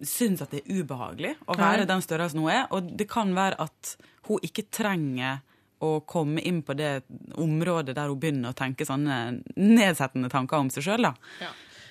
syns 0.05 0.43
at 0.45 0.53
det 0.53 0.61
er 0.61 0.81
ubehagelig 0.81 1.33
å 1.49 1.57
være 1.57 1.83
Nei. 1.83 1.89
den 1.89 2.03
størrelsen 2.05 2.43
hun 2.43 2.51
er. 2.53 2.65
Og 2.75 2.91
det 2.99 3.07
kan 3.09 3.33
være 3.35 3.57
at 3.65 3.95
hun 4.29 4.43
ikke 4.45 4.67
trenger 4.73 5.41
å 5.83 5.99
komme 6.09 6.41
inn 6.41 6.63
på 6.65 6.73
det 6.77 7.03
området 7.37 7.95
der 7.97 8.09
hun 8.09 8.19
begynner 8.21 8.53
å 8.53 8.57
tenke 8.57 8.85
sånne 8.87 9.17
nedsettende 9.57 10.29
tanker 10.33 10.61
om 10.61 10.71
seg 10.73 10.87
sjøl. 10.87 11.09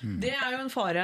Det 0.01 0.29
er 0.35 0.51
jo 0.53 0.59
en 0.61 0.69
fare. 0.69 1.03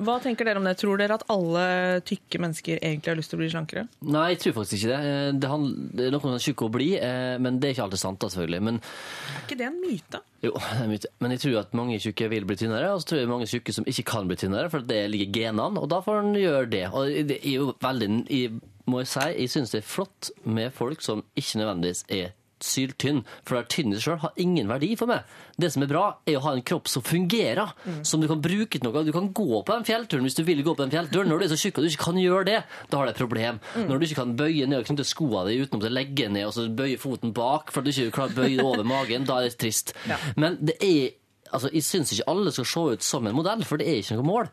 Hva 0.00 0.14
tenker 0.24 0.48
dere 0.48 0.60
om 0.60 0.64
det? 0.64 0.76
Tror 0.80 0.96
dere 1.00 1.18
at 1.18 1.24
alle 1.32 1.64
tykke 2.08 2.40
mennesker 2.40 2.78
egentlig 2.80 3.12
har 3.12 3.18
lyst 3.18 3.32
til 3.32 3.38
å 3.38 3.42
bli 3.42 3.50
slankere? 3.52 3.86
Nei, 4.06 4.28
jeg 4.34 4.40
tror 4.44 4.54
faktisk 4.62 4.78
ikke 4.80 4.92
det. 4.94 5.00
Eh, 5.10 5.32
Det, 5.36 5.50
handl- 5.50 5.90
det 5.96 6.06
er 6.08 6.38
tjukke 6.46 6.66
å 6.68 6.72
bli, 6.72 6.88
eh, 6.98 7.36
men 7.38 7.58
det 7.60 7.68
er 7.68 7.74
ikke 7.76 7.84
alltid 7.88 8.02
sant, 8.02 8.18
da, 8.22 8.28
selvfølgelig. 8.32 8.62
Men, 8.62 8.80
Er 8.80 9.42
ikke 9.46 9.58
det 9.58 9.66
en 9.66 9.80
myte? 9.82 10.20
jo, 10.46 10.52
det 10.76 10.84
er 10.84 10.88
myte. 10.94 11.12
men 11.20 11.30
jeg 11.34 11.40
tror 11.40 11.58
at 11.60 11.74
mange 11.74 11.98
tjukke 12.00 12.28
vil 12.30 12.44
bli 12.48 12.56
tynnere, 12.56 12.92
og 12.94 13.00
så 13.02 13.08
tror 13.10 13.20
jeg 13.20 13.28
mange 13.34 13.46
tjukke 13.50 13.72
som 13.74 13.84
ikke 13.88 14.04
kan 14.12 14.28
bli 14.30 14.36
tynnere, 14.36 14.70
for 14.70 14.80
det 14.80 15.02
ligger 15.10 15.32
genene, 15.32 15.80
og 15.82 15.88
da 15.90 16.00
får 16.04 16.22
en 16.22 16.34
gjøre 16.38 16.70
det. 16.70 16.84
Og 16.92 17.12
det 17.28 17.40
er 17.42 17.56
jo 17.58 17.72
veldig, 17.82 18.10
jeg 18.30 18.52
må 18.86 19.00
jeg 19.02 19.10
si, 19.10 19.28
jeg 19.42 19.50
syns 19.50 19.72
det 19.74 19.80
er 19.82 19.88
flott 19.90 20.30
med 20.46 20.72
folk 20.72 21.00
som 21.02 21.24
ikke 21.34 21.58
nødvendigvis 21.58 22.04
er 22.14 22.35
syltynn, 22.64 23.22
for 23.44 23.56
det 23.56 23.60
er 23.62 23.68
tynn 23.74 23.92
i 23.92 23.98
seg 23.98 24.06
sjøl 24.06 24.20
har 24.22 24.38
ingen 24.40 24.70
verdi 24.70 24.92
for 24.96 25.10
meg. 25.10 25.26
Det 25.60 25.68
som 25.72 25.84
er 25.84 25.90
bra, 25.90 26.04
er 26.28 26.38
å 26.38 26.44
ha 26.46 26.54
en 26.56 26.64
kropp 26.66 26.88
som 26.88 27.04
fungerer, 27.04 27.72
som 28.06 28.22
du 28.22 28.28
kan 28.30 28.40
bruke 28.44 28.78
til 28.78 28.84
noe. 28.86 29.04
Du 29.04 29.12
kan 29.14 29.28
gå 29.36 29.60
på 29.60 29.74
den 29.74 29.86
fjellturen 29.88 30.24
hvis 30.26 30.38
du 30.38 30.42
vil 30.46 30.62
gå 30.64 30.74
på 30.76 30.84
den 30.84 30.94
fjellturen. 30.94 31.28
Når 31.30 31.42
du 31.42 31.46
er 31.46 31.52
så 31.52 31.60
tjukk 31.60 31.80
og 31.80 31.86
du 31.86 31.90
ikke 31.90 32.06
kan 32.08 32.20
gjøre 32.22 32.48
det, 32.48 32.58
da 32.90 33.00
har 33.00 33.08
du 33.08 33.12
et 33.12 33.20
problem. 33.20 33.60
Når 33.76 33.98
du 34.00 34.06
ikke 34.08 34.20
kan 34.22 34.34
bøye 34.38 34.66
ned 34.70 34.80
og 34.80 34.88
knytte 34.88 35.08
skoene 35.08 35.46
dine 35.50 35.66
utenom 35.66 35.86
å 35.88 35.92
legge 35.92 36.30
ned 36.32 36.48
og 36.48 36.56
så 36.56 36.66
bøye 36.80 36.98
foten 37.00 37.34
bak 37.36 37.72
for 37.74 37.82
at 37.82 37.88
du 37.88 37.92
ikke 37.92 38.16
klarer 38.18 38.34
å 38.34 38.40
bøye 38.42 38.56
det 38.56 38.66
over 38.66 38.88
magen, 38.88 39.28
da 39.28 39.40
er 39.40 39.50
det 39.50 39.58
trist. 39.60 39.94
Men 40.36 40.58
det 40.64 40.78
er 40.84 41.14
Altså, 41.54 41.68
jeg 41.70 41.84
syns 41.86 42.10
ikke 42.10 42.24
alle 42.32 42.50
skal 42.50 42.66
se 42.66 42.80
ut 42.96 43.04
som 43.06 43.26
en 43.30 43.34
modell, 43.36 43.60
for 43.64 43.78
det 43.78 43.86
er 43.86 44.00
ikke 44.00 44.16
noe 44.18 44.26
mål. 44.26 44.48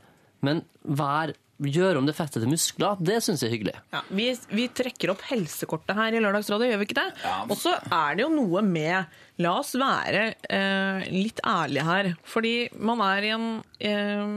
Men 0.46 0.60
vær, 0.86 1.32
gjøre 1.72 2.00
om 2.02 2.08
det 2.08 2.16
fettet 2.18 2.42
til 2.42 2.52
muskler, 2.52 3.00
det 3.00 3.20
syns 3.24 3.44
jeg 3.44 3.50
er 3.50 3.56
hyggelig. 3.58 3.76
Ja, 3.94 4.02
vi, 4.10 4.30
vi 4.52 4.68
trekker 4.76 5.14
opp 5.14 5.24
helsekortet 5.30 5.96
her 5.98 6.16
i 6.16 6.22
Lørdagsrådet, 6.24 6.72
gjør 6.72 6.82
vi 6.82 6.88
ikke 6.90 7.00
det? 7.00 7.10
Og 7.48 7.56
så 7.60 7.76
er 7.84 8.18
det 8.18 8.26
jo 8.26 8.32
noe 8.34 8.64
med 8.66 9.20
La 9.42 9.56
oss 9.58 9.72
være 9.80 10.28
eh, 10.46 11.06
litt 11.10 11.40
ærlige 11.48 11.86
her. 11.88 12.12
Fordi 12.30 12.54
man 12.78 13.02
er 13.02 13.26
i 13.26 13.32
en 13.34 13.48
eh, 13.82 14.28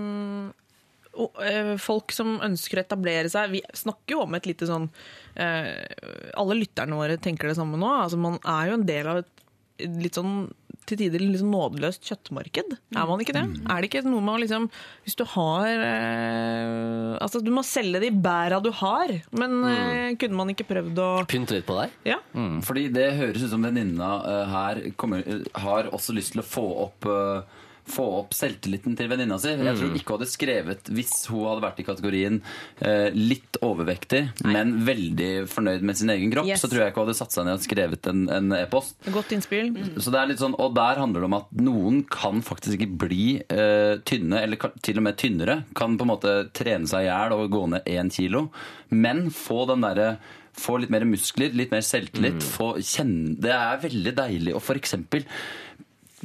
eh, 1.45 1.73
Folk 1.83 2.15
som 2.17 2.39
ønsker 2.45 2.81
å 2.81 2.85
etablere 2.87 3.29
seg 3.33 3.53
Vi 3.53 3.61
snakker 3.77 4.17
jo 4.17 4.23
om 4.25 4.39
et 4.39 4.49
lite 4.49 4.69
sånn 4.69 4.89
eh, 5.37 5.85
Alle 6.33 6.57
lytterne 6.57 6.97
våre 6.97 7.19
tenker 7.21 7.53
det 7.53 7.59
samme 7.61 7.77
nå. 7.81 7.91
Altså, 8.07 8.17
man 8.21 8.41
er 8.41 8.71
jo 8.71 8.79
en 8.79 8.89
del 8.89 9.13
av 9.13 9.21
et 9.21 9.37
litt 9.85 10.17
sånn 10.17 10.47
til 10.87 11.01
tider 11.01 11.23
sånn 11.39 11.53
nådeløst 11.53 12.07
kjøttmarked. 12.07 12.77
Er 12.97 13.09
man 13.09 13.23
ikke 13.23 13.35
det? 13.37 13.45
Er 13.67 13.83
det 13.83 13.91
ikke 13.91 14.05
noe 14.07 14.23
med 14.25 14.37
å 14.37 14.43
liksom 14.45 14.69
Hvis 15.05 15.19
du 15.19 15.25
har 15.35 15.67
eh, 15.67 17.17
Altså, 17.23 17.41
du 17.45 17.51
må 17.55 17.65
selge 17.67 18.01
de 18.03 18.11
bæra 18.13 18.61
du 18.63 18.71
har, 18.81 19.13
men 19.37 19.59
eh, 19.71 20.15
kunne 20.21 20.39
man 20.39 20.53
ikke 20.53 20.69
prøvd 20.69 21.03
å 21.03 21.11
Pynte 21.31 21.57
litt 21.57 21.67
på 21.69 21.77
deg. 21.81 21.95
Ja. 22.07 22.21
Mm, 22.37 22.61
fordi 22.67 22.87
det 22.95 23.09
høres 23.19 23.45
ut 23.47 23.53
som 23.53 23.65
venninna 23.67 24.11
eh, 24.31 24.43
her 24.53 24.83
kommer, 25.01 25.25
eh, 25.27 25.47
har 25.63 25.91
også 25.95 26.15
lyst 26.17 26.35
til 26.37 26.45
å 26.45 26.47
få 26.47 26.67
opp 26.87 27.09
eh, 27.11 27.56
få 27.91 28.07
opp 28.21 28.35
selvtilliten 28.37 28.97
til 28.99 29.11
venninna 29.11 29.39
si. 29.43 29.55
Jeg 29.55 29.79
tror 29.79 29.97
ikke 29.97 30.15
hun 30.15 30.21
hadde 30.21 30.31
skrevet 30.31 30.93
hvis 30.93 31.15
hun 31.31 31.47
hadde 31.49 31.65
vært 31.65 31.83
i 31.83 31.87
kategorien 31.87 32.41
eh, 32.81 33.09
litt 33.15 33.61
overvektig, 33.65 34.23
men 34.47 34.77
veldig 34.87 35.31
fornøyd 35.51 35.87
med 35.87 35.99
sin 35.99 36.13
egen 36.15 36.33
kropp. 36.35 36.49
Yes. 36.51 36.65
Så 36.65 36.71
tror 36.71 36.85
jeg 36.85 36.93
ikke 36.93 37.03
hun 37.03 37.09
hadde 37.09 37.19
satt 37.21 37.37
seg 37.37 37.49
ned 37.49 37.61
og 37.61 37.67
skrevet 37.67 38.11
en 38.13 38.27
en 38.37 38.53
e-post. 38.57 38.97
Godt 39.13 39.35
innspill. 39.37 39.73
Så 40.03 40.13
det 40.13 40.21
er 40.21 40.31
litt 40.31 40.43
sånn, 40.43 40.57
Og 40.61 40.75
der 40.77 41.01
handler 41.01 41.23
det 41.23 41.31
om 41.31 41.39
at 41.39 41.53
noen 41.59 42.01
kan 42.11 42.43
faktisk 42.45 42.79
ikke 42.79 42.99
bli 43.07 43.27
eh, 43.43 43.99
tynne, 44.09 44.41
eller 44.43 44.73
til 44.85 45.01
og 45.01 45.07
med 45.09 45.21
tynnere. 45.21 45.61
Kan 45.77 45.99
på 45.99 46.07
en 46.07 46.13
måte 46.15 46.35
trene 46.57 46.89
seg 46.91 47.07
i 47.07 47.11
hjel 47.11 47.37
og 47.37 47.47
gå 47.53 47.63
ned 47.75 47.87
én 47.91 48.13
kilo. 48.13 48.49
Men 48.91 49.29
få 49.35 49.65
den 49.71 49.87
derre 49.87 50.17
få 50.57 50.79
litt 50.81 50.93
mer 50.93 51.05
muskler, 51.05 51.53
litt 51.53 51.73
mer 51.75 51.85
selvtillit. 51.85 52.41
Få 52.41 52.75
kjenne, 52.81 53.35
det 53.45 53.53
er 53.53 53.83
veldig 53.83 54.15
deilig 54.17 54.55
å 54.57 54.63
for 54.63 54.81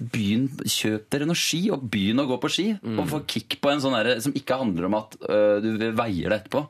Begynn, 0.02 0.50
Kjøp 0.66 1.08
dere 1.14 1.28
noe 1.30 1.38
ski, 1.38 1.62
og 1.74 1.86
begynn 1.94 2.24
å 2.24 2.28
gå 2.30 2.40
på 2.42 2.50
ski. 2.52 2.68
Og 2.98 3.06
få 3.12 3.22
kick 3.30 3.60
på 3.62 3.72
en 3.72 3.82
sånn 3.84 3.96
derre 3.98 4.18
som 4.24 4.34
ikke 4.38 4.58
handler 4.62 4.90
om 4.90 4.98
at 4.98 5.18
uh, 5.28 5.58
du 5.62 5.72
veier 5.98 6.34
det 6.34 6.42
etterpå. 6.42 6.66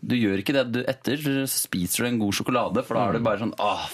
Du 0.00 0.16
gjør 0.18 0.42
ikke 0.42 0.56
det 0.56 0.66
du 0.72 0.80
etter, 0.86 1.22
spiser 1.50 2.06
du 2.06 2.10
en 2.12 2.20
god 2.22 2.38
sjokolade, 2.38 2.86
for 2.86 2.98
da 2.98 3.08
er 3.08 3.18
det 3.18 3.24
bare 3.26 3.42
sånn 3.42 3.56
Åh, 3.58 3.88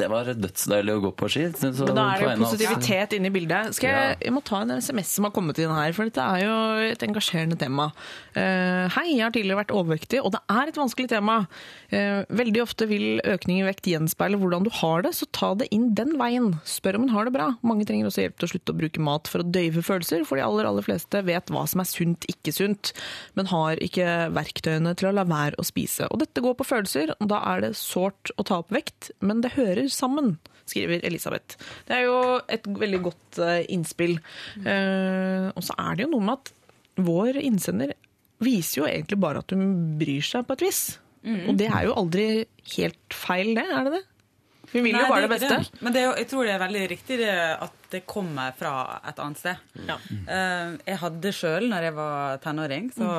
det 0.00 0.08
var 0.10 0.30
dødsdeilig 0.32 0.96
å 0.96 1.02
gå 1.06 1.12
på 1.20 1.28
ski. 1.32 1.46
Så, 1.56 1.70
Men 1.86 1.96
da 1.98 2.06
er 2.14 2.22
det 2.22 2.28
jo 2.34 2.46
positivitet 2.46 3.16
inne 3.16 3.30
i 3.30 3.34
bildet. 3.34 3.76
Skal 3.76 3.92
jeg, 3.92 4.16
jeg 4.26 4.34
må 4.34 4.42
ta 4.46 4.62
en 4.64 4.74
SMS 4.76 5.14
som 5.16 5.26
har 5.28 5.34
kommet 5.36 5.60
inn 5.60 5.72
her, 5.74 5.94
for 5.96 6.08
dette 6.08 6.24
er 6.24 6.44
jo 6.46 6.56
et 6.90 7.04
engasjerende 7.06 7.58
tema. 7.60 7.90
Uh, 8.34 8.86
hei, 8.96 9.06
jeg 9.12 9.24
har 9.24 9.34
tidligere 9.34 9.60
vært 9.62 9.74
overvektig, 9.74 10.22
og 10.24 10.34
det 10.36 10.42
er 10.52 10.70
et 10.70 10.80
vanskelig 10.80 11.10
tema. 11.12 11.36
Uh, 11.92 12.22
veldig 12.40 12.64
ofte 12.64 12.88
vil 12.90 13.22
økning 13.28 13.60
i 13.60 13.66
vekt 13.68 13.90
gjenspeile 13.90 14.40
hvordan 14.40 14.66
du 14.66 14.72
har 14.80 15.06
det, 15.06 15.14
så 15.18 15.28
ta 15.36 15.52
det 15.58 15.70
inn 15.74 15.90
den 15.98 16.16
veien. 16.20 16.52
Spør 16.68 17.00
om 17.00 17.08
hun 17.08 17.14
har 17.14 17.28
det 17.28 17.34
bra. 17.36 17.50
Mange 17.66 17.86
trenger 17.88 18.10
også 18.10 18.24
hjelp 18.24 18.38
til 18.40 18.48
å 18.48 18.52
slutte 18.54 18.74
å 18.74 18.80
bruke 18.80 19.04
mat 19.10 19.30
for 19.30 19.42
å 19.42 19.48
døyve 19.48 19.84
følelser, 19.86 20.24
for 20.28 20.40
de 20.40 20.46
aller, 20.46 20.68
aller 20.68 20.86
fleste 20.86 21.24
vet 21.26 21.52
hva 21.52 21.66
som 21.70 21.82
er 21.82 21.90
sunt, 21.90 22.26
ikke 22.30 22.54
sunt, 22.54 22.94
men 23.38 23.50
har 23.50 23.80
ikke 23.84 24.08
verktøyene 24.36 24.94
til 24.98 25.10
å 25.10 25.14
la 25.16 25.26
være 25.28 25.58
å 25.60 25.66
spise. 25.66 26.08
Og 26.10 26.22
dette 26.22 26.42
går 26.44 26.56
på 26.58 26.68
følelser, 26.68 27.14
og 27.18 27.30
da 27.32 27.42
er 27.52 27.64
det 27.66 27.74
sårt 27.78 28.32
å 28.40 28.46
ta 28.46 28.60
opp 28.62 28.72
vekt, 28.74 29.10
men 29.24 29.42
det 29.44 29.54
hører 29.56 29.89
sammen 29.94 30.34
skriver 30.70 31.02
Elisabeth. 31.06 31.56
Det 31.88 31.96
er 31.96 32.04
jo 32.06 32.18
et 32.48 32.66
veldig 32.78 33.00
godt 33.08 33.40
eh, 33.42 33.64
innspill. 33.74 34.18
Eh, 34.62 35.48
og 35.54 35.64
så 35.66 35.74
er 35.82 35.96
det 35.98 36.06
jo 36.06 36.12
noe 36.14 36.26
med 36.28 36.38
at 36.38 36.52
vår 37.00 37.40
innsender 37.42 37.94
viser 38.44 38.82
jo 38.82 38.86
egentlig 38.88 39.18
bare 39.20 39.42
at 39.42 39.52
hun 39.56 39.98
bryr 40.00 40.22
seg 40.24 40.46
på 40.48 40.56
et 40.56 40.62
vis. 40.68 40.82
Og 41.26 41.52
det 41.60 41.66
er 41.68 41.84
jo 41.88 41.96
aldri 42.00 42.28
helt 42.76 43.12
feil, 43.12 43.50
det? 43.58 43.66
Er 43.68 43.84
det 43.88 43.98
det? 43.98 44.04
Hun 44.70 44.84
vil 44.86 44.94
Nei, 44.94 45.00
jo 45.02 45.10
bare 45.10 45.26
det 45.26 45.36
ikke 45.40 45.56
beste. 45.58 45.82
Men 45.84 45.92
det 45.92 46.00
er, 46.00 46.06
jo- 46.06 46.16
jeg 46.22 46.28
tror 46.30 46.46
det 46.46 46.52
er 46.54 46.62
veldig 46.62 46.82
riktig 46.92 47.16
det, 47.18 47.32
at 47.66 47.88
det 47.90 48.00
kommer 48.06 48.52
fra 48.56 48.72
et 49.10 49.18
annet 49.18 49.40
sted. 49.42 49.56
Ja. 49.88 49.96
Eh, 50.14 50.76
jeg 50.86 51.00
hadde 51.02 51.32
sjøl, 51.34 51.66
når 51.72 51.88
jeg 51.88 51.96
var 51.98 52.38
tenåring, 52.44 52.86
så 52.94 53.10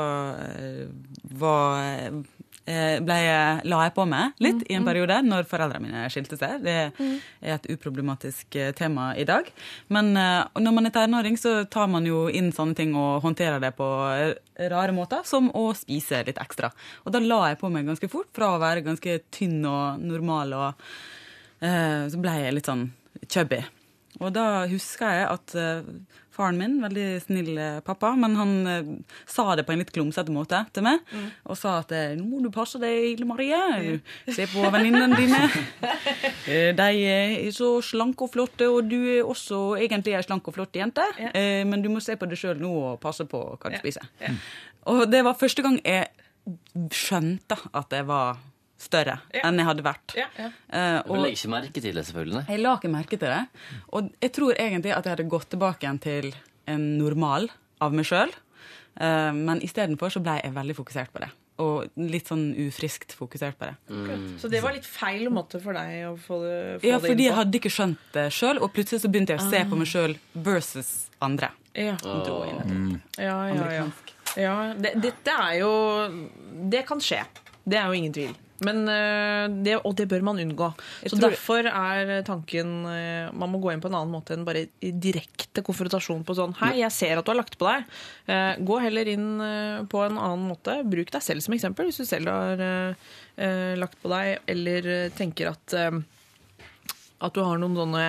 var 1.43 2.11
ble, 2.65 3.15
la 3.65 3.79
jeg 3.85 3.93
på 3.95 4.05
meg 4.09 4.37
litt 4.43 4.61
i 4.69 4.75
en 4.77 4.85
periode 4.85 5.17
når 5.25 5.47
foreldrene 5.49 5.81
mine 5.87 6.03
skilte 6.13 6.37
seg. 6.39 6.61
Det 6.63 6.75
er 6.91 7.55
et 7.55 7.67
uproblematisk 7.73 8.55
eh, 8.55 8.71
tema 8.77 9.11
i 9.17 9.25
dag. 9.27 9.49
Men 9.93 10.13
eh, 10.17 10.45
når 10.61 10.75
man 10.75 10.89
er 10.89 10.95
tenåring, 10.95 11.37
så 11.41 11.63
tar 11.65 11.89
man 11.91 12.05
jo 12.07 12.27
inn 12.29 12.51
sånne 12.55 12.77
ting 12.77 12.93
og 12.97 13.21
håndterer 13.25 13.61
det 13.63 13.73
på 13.77 13.87
eh, 14.13 14.35
rare 14.71 14.95
måter, 14.95 15.25
som 15.27 15.49
å 15.57 15.71
spise 15.77 16.23
litt 16.27 16.41
ekstra. 16.41 16.71
Og 17.05 17.15
da 17.15 17.21
la 17.23 17.43
jeg 17.51 17.61
på 17.61 17.71
meg 17.73 17.89
ganske 17.89 18.11
fort, 18.11 18.31
fra 18.35 18.53
å 18.55 18.61
være 18.61 18.85
ganske 18.85 19.19
tynn 19.33 19.59
og 19.65 20.01
normal, 20.05 20.57
og 20.57 20.87
eh, 21.65 22.07
så 22.11 22.21
ble 22.21 22.39
jeg 22.43 22.57
litt 22.57 22.71
sånn 22.71 22.89
chubby. 23.27 23.61
Og 24.19 24.33
da 24.35 24.65
husker 24.67 25.13
jeg 25.15 25.27
at 25.31 25.53
eh, 25.55 25.87
faren 26.35 26.57
min, 26.59 26.77
veldig 26.83 27.05
snill 27.23 27.51
eh, 27.59 27.79
pappa, 27.85 28.11
men 28.19 28.35
han 28.39 28.51
uh, 28.67 28.89
sa 29.29 29.53
det 29.55 29.65
på 29.67 29.73
en 29.73 29.81
litt 29.81 29.91
klumsete 29.95 30.33
måte 30.33 30.59
til 30.75 30.85
meg, 30.85 31.03
og 31.45 31.59
sa 31.59 31.77
at 31.81 31.93
nå 32.17 32.25
må 32.27 32.41
du 32.43 32.49
passe 32.53 32.79
deg, 32.81 33.13
Ile 33.13 33.27
Marie. 33.29 33.99
Se 34.27 34.47
på 34.51 34.63
venninnene 34.73 35.19
dine. 35.19 35.41
De 36.79 36.89
er 37.07 37.47
så 37.55 37.73
slanke 37.85 38.27
og 38.27 38.33
flotte, 38.35 38.67
og 38.71 38.89
du 38.91 38.97
er 38.99 39.27
også 39.27 39.77
egentlig 39.79 40.17
ei 40.17 40.23
slank 40.25 40.47
og 40.49 40.57
flott 40.57 40.75
jente. 40.75 41.05
Eh, 41.31 41.63
Men 41.67 41.83
du 41.83 41.91
må 41.93 42.03
se 42.03 42.17
på 42.19 42.27
deg 42.29 42.39
sjøl 42.39 42.59
nå 42.61 42.71
og 42.93 42.99
passe 43.03 43.27
på 43.29 43.43
hva 43.55 43.71
du 43.71 43.79
spiser. 43.79 44.07
Og 44.91 45.05
det 45.11 45.23
var 45.27 45.37
første 45.37 45.63
gang 45.63 45.77
jeg 45.85 46.09
skjønte 46.91 47.57
at 47.77 47.93
jeg 47.93 48.07
var 48.09 48.39
større 48.81 49.19
enn 49.43 49.59
jeg 49.61 49.67
hadde 49.67 49.83
vært. 49.85 50.15
Ja, 50.17 50.27
ja. 50.41 50.49
Og, 51.05 51.15
Du 51.15 51.21
legger 51.21 51.37
ikke 51.37 51.51
merke 51.53 51.81
til 51.85 51.93
det, 51.99 52.05
selvfølgelig. 52.09 52.45
jeg 52.49 52.59
la 52.63 52.75
ikke 52.79 52.91
merke 52.93 53.17
til 53.21 53.29
det. 53.29 53.41
Og 53.93 54.09
jeg 54.21 54.31
tror 54.37 54.55
egentlig 54.57 54.95
at 54.95 55.05
jeg 55.05 55.15
hadde 55.15 55.27
gått 55.29 55.49
tilbake 55.53 55.85
igjen 55.85 56.01
til 56.01 56.31
en 56.71 56.87
normal 56.97 57.49
av 57.81 57.93
meg 57.93 58.05
sjøl. 58.09 58.33
Men 58.99 59.61
istedenfor 59.63 60.11
så 60.13 60.19
ble 60.23 60.39
jeg 60.41 60.53
veldig 60.55 60.75
fokusert 60.77 61.13
på 61.13 61.21
det. 61.23 61.29
Og 61.61 61.91
litt 62.01 62.27
sånn 62.31 62.47
ufriskt 62.57 63.13
fokusert 63.13 63.57
på 63.59 63.69
det. 63.69 63.75
Så 64.41 64.49
det 64.49 64.61
var 64.63 64.73
litt 64.73 64.87
feil 64.87 65.27
måte 65.33 65.59
for 65.61 65.77
deg 65.77 66.07
å 66.09 66.15
få 66.17 66.39
det, 66.41 66.57
få 66.81 66.87
Ja, 66.89 66.97
det 66.97 67.11
fordi 67.11 67.27
jeg 67.27 67.35
hadde 67.37 67.59
ikke 67.61 67.71
skjønt 67.73 68.01
det 68.15 68.27
sjøl, 68.33 68.59
og 68.65 68.73
plutselig 68.73 69.03
så 69.03 69.11
begynte 69.13 69.35
jeg 69.35 69.43
å 69.43 69.49
se 69.51 69.61
på 69.69 69.77
meg 69.79 69.89
sjøl 69.91 70.15
versus 70.33 70.91
andre. 71.21 71.51
Ja, 71.77 71.93
Oh. 72.03 72.49
Mm. 72.67 72.97
ja, 73.17 73.37
ja. 73.47 73.67
ja. 73.77 73.85
ja 74.41 74.55
det, 74.75 74.91
dette 74.99 75.31
er 75.31 75.53
jo 75.61 75.69
Det 76.73 76.81
kan 76.89 76.99
skje. 76.99 77.21
Det 77.63 77.77
er 77.79 77.87
jo 77.87 77.93
ingen 78.01 78.11
tvil. 78.15 78.33
Men, 78.61 78.83
øh, 78.85 79.55
det, 79.65 79.75
og 79.81 79.95
det 79.97 80.05
bør 80.11 80.21
man 80.25 80.39
unngå. 80.43 80.67
Så 81.09 81.17
Derfor 81.21 81.65
er 81.65 82.21
tanken 82.27 82.85
øh, 82.85 83.31
Man 83.33 83.49
må 83.49 83.61
gå 83.63 83.71
inn 83.73 83.81
på 83.81 83.89
en 83.89 83.97
annen 83.97 84.13
måte 84.13 84.35
enn 84.35 84.45
bare 84.45 84.67
i 84.85 84.91
direkte 84.93 85.63
konfrontasjon 85.65 86.21
på 86.27 86.35
sånn 86.37 86.53
Hei, 86.59 86.75
jeg 86.83 86.93
ser 86.93 87.17
at 87.17 87.25
du 87.25 87.33
har 87.33 87.39
lagt 87.41 87.57
på 87.57 87.67
deg. 87.69 87.89
Eh, 88.29 88.61
Gå 88.61 88.79
heller 88.83 89.09
inn 89.09 89.27
på 89.89 90.05
en 90.05 90.21
annen 90.21 90.47
måte. 90.51 90.77
Bruk 90.85 91.09
deg 91.13 91.25
selv 91.25 91.41
som 91.45 91.57
eksempel 91.57 91.89
hvis 91.89 92.01
du 92.03 92.05
selv 92.05 92.29
har 92.29 92.95
lagt 93.79 93.97
på 94.03 94.09
deg, 94.11 94.41
eller 94.51 94.87
tenker 95.17 95.49
at 95.55 95.75
at 97.21 97.35
du 97.37 97.43
har 97.45 97.59
noen 97.61 97.77
sånne 97.77 98.05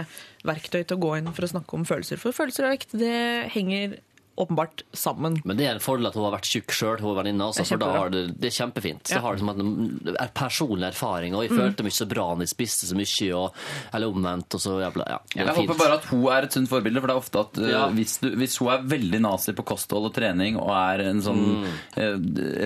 verktøy 0.49 0.83
til 0.83 0.97
å 0.97 1.03
gå 1.03 1.11
inn 1.19 1.29
for 1.37 1.45
å 1.47 1.51
snakke 1.53 1.77
om 1.77 1.85
følelser. 1.89 2.21
For 2.21 2.35
følelser 2.37 2.67
og 2.67 2.75
vekt, 2.75 2.95
det 2.97 3.53
henger 3.53 3.99
åpenbart 4.47 4.83
sammen. 4.93 5.41
Men 5.45 5.57
det 5.57 5.67
er 5.67 5.75
en 5.77 5.81
fordel 5.85 6.07
at 6.11 6.15
hun 6.19 6.25
har 6.27 6.35
vært 6.39 6.49
tjukk 6.51 6.73
sjøl, 6.75 7.01
hun 7.01 7.17
venninna. 7.17 7.49
Altså, 7.51 7.65
for 7.69 7.81
da 7.83 7.91
har 7.93 8.11
det, 8.13 8.23
det 8.41 8.51
er 8.51 8.57
kjempefint. 8.59 9.03
Så 9.09 9.17
Ja. 9.17 9.21
har 9.21 9.33
det 9.37 9.41
som 9.41 9.49
en 9.51 10.15
er 10.19 10.29
personlig 10.35 10.89
erfaring. 10.93 11.35
Og 11.35 11.43
jeg 11.47 11.53
Mm. 11.53 11.59
følte 11.63 11.83
meg 11.85 11.93
så 11.93 12.07
bra 12.09 12.27
når 12.35 12.41
jeg 12.47 12.53
spiste 12.57 12.87
så 12.91 12.95
mye, 12.99 13.33
og, 13.37 13.55
eller 13.95 14.07
omvendt. 14.13 14.55
Og 14.55 14.61
så 14.61 14.73
jævla, 14.83 15.05
ja, 15.09 15.19
Jeg 15.37 15.47
fint. 15.55 15.69
håper 15.69 15.79
bare 15.79 15.95
at 15.99 16.05
hun 16.11 16.27
er 16.33 16.43
et 16.43 16.53
sunt 16.53 16.69
forbilde. 16.69 17.01
For 17.01 17.07
det 17.07 17.15
er 17.17 17.23
ofte 17.23 17.41
at 17.41 17.59
uh, 17.59 17.69
Ja. 17.71 17.89
hvis, 17.89 18.19
du, 18.21 18.31
hvis 18.37 18.57
hun 18.59 18.69
er 18.73 18.83
veldig 18.83 19.21
nazi 19.21 19.53
på 19.53 19.65
kosthold 19.65 20.07
og 20.07 20.15
trening 20.15 20.57
og 20.57 20.71
er 20.71 21.01
en 21.09 21.21
sånn 21.23 21.65
uh, 21.97 22.19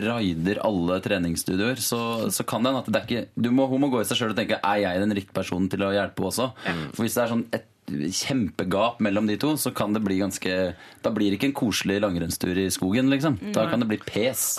raider 0.06 0.60
alle 0.64 1.00
treningsstudioer, 1.04 1.76
så, 1.82 2.30
så 2.32 2.44
kan 2.46 2.62
det 2.62 2.72
hende 2.72 2.82
at 2.84 2.90
det 2.92 3.00
er 3.02 3.06
ikke 3.06 3.28
du 3.42 3.50
må, 3.50 3.68
Hun 3.68 3.80
må 3.82 3.90
gå 3.90 4.00
i 4.00 4.04
seg 4.08 4.18
sjøl 4.20 4.30
og 4.34 4.36
tenke 4.38 4.58
er 4.62 4.78
jeg 4.82 5.00
den 5.02 5.12
riktige 5.16 5.34
personen 5.36 5.68
til 5.72 5.80
å 5.86 5.92
hjelpe 5.94 6.22
henne 6.22 6.30
også. 6.30 6.50
For 6.94 7.02
hvis 7.04 7.16
det 7.18 7.24
er 7.24 7.32
sånn 7.34 7.46
et 7.52 7.66
kjempegap 7.86 9.00
mellom 9.04 9.28
de 9.30 9.36
to, 9.40 9.54
så 9.56 9.70
kan 9.70 9.92
det 9.94 10.02
bli 10.02 10.18
ganske 10.18 10.74
Da 11.02 11.12
blir 11.14 11.30
det 11.30 11.38
ikke 11.38 11.50
en 11.52 11.58
koselig 11.60 12.00
langrennstur 12.02 12.58
i 12.58 12.68
skogen, 12.74 13.10
liksom. 13.12 13.38
Da 13.54 13.68
kan 13.70 13.80
det 13.80 13.90
bli 13.90 14.00
pes. 14.02 14.56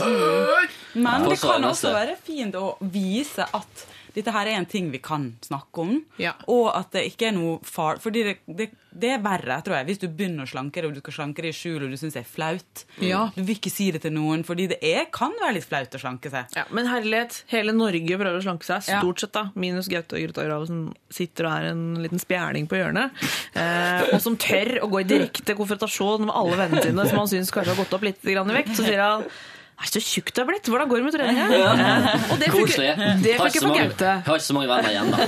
Men 0.95 1.27
det 1.29 1.39
kan 1.41 1.63
også 1.67 1.91
være 1.93 2.15
fint 2.23 2.55
å 2.55 2.77
vise 2.81 3.45
at 3.53 3.87
dette 4.17 4.31
her 4.33 4.47
er 4.49 4.55
en 4.57 4.65
ting 4.65 4.87
vi 4.89 4.97
kan 4.97 5.27
snakke 5.45 5.77
om, 5.83 5.91
Ja. 6.17 6.31
og 6.49 6.71
at 6.73 6.87
det 6.95 7.03
ikke 7.11 7.27
er 7.27 7.33
noe 7.35 7.59
far... 7.61 7.99
Fordi 8.01 8.23
det, 8.25 8.31
det, 8.49 8.65
det 8.89 9.11
er 9.13 9.19
verre, 9.21 9.59
tror 9.61 9.75
jeg, 9.77 9.85
hvis 9.91 9.99
du 10.01 10.07
begynner 10.09 10.47
å 10.47 10.49
slanke 10.49 10.81
deg, 10.81 10.87
og 10.89 10.95
du 10.95 11.01
skal 11.03 11.13
slanke 11.19 11.43
deg 11.45 11.51
i 11.53 11.53
skjul, 11.53 11.83
og 11.85 11.91
du 11.93 11.97
syns 12.01 12.15
det 12.17 12.23
er 12.23 12.31
flaut. 12.31 12.81
Ja. 13.03 13.19
Du 13.35 13.43
vil 13.45 13.59
ikke 13.59 13.69
si 13.69 13.91
det 13.93 14.01
til 14.07 14.15
noen, 14.15 14.41
fordi 14.47 14.65
det 14.71 14.79
er, 14.81 15.03
kan 15.13 15.35
være 15.37 15.59
litt 15.59 15.67
flaut 15.69 15.93
å 15.93 16.01
slanke 16.01 16.31
seg. 16.33 16.49
Ja, 16.57 16.63
men 16.73 16.89
herlighet, 16.89 17.43
hele 17.53 17.75
Norge 17.77 18.17
prøver 18.17 18.39
å 18.39 18.45
slanke 18.47 18.65
seg, 18.65 18.87
stort 18.89 19.21
sett 19.21 19.35
da. 19.37 19.43
Minus 19.53 19.91
Gaute 19.93 20.17
og 20.17 20.25
Greta 20.25 20.47
Grav 20.47 20.65
som 20.71 20.79
sitter 21.13 21.45
og 21.51 21.53
er 21.59 21.69
en 21.75 21.83
liten 22.07 22.23
spjerning 22.23 22.65
på 22.71 22.79
hjørnet. 22.79 23.21
Eh, 23.53 24.07
og 24.15 24.23
som 24.23 24.39
tør 24.41 24.79
å 24.81 24.89
gå 24.95 25.03
i 25.03 25.07
direkte 25.13 25.53
konfrontasjon 25.61 26.25
med 26.25 26.33
alle 26.33 26.57
vennene 26.63 26.87
sine 26.89 27.05
som 27.11 27.21
han 27.21 27.29
syns 27.35 27.53
kanskje 27.53 27.75
har 27.75 27.83
gått 27.83 27.93
opp 27.99 28.09
litt 28.09 28.25
grann 28.25 28.49
i 28.49 28.57
vekt. 28.57 28.73
Så 28.79 28.87
sier 28.87 29.03
han 29.03 29.29
Nei, 29.77 29.85
så 29.93 29.99
tjukk 30.01 30.31
du 30.33 30.39
er 30.41 30.47
blitt! 30.49 30.65
Hvordan 30.73 30.89
går 30.89 30.97
det 30.97 31.05
med 31.05 31.13
treninga? 31.13 31.43
Eh, 31.77 32.31
og 32.33 32.39
det 32.41 32.47
Koselig. 32.49 32.87
det 33.21 33.33
funker 33.37 33.61
så 33.61 33.67
mange- 33.69 33.83
Gaute. 33.91 34.13
Har 34.25 34.39
ikke 34.39 34.45
så 34.47 34.55
mange 34.57 34.69
venner 34.71 34.89
igjen, 34.89 35.09
da. 35.13 35.25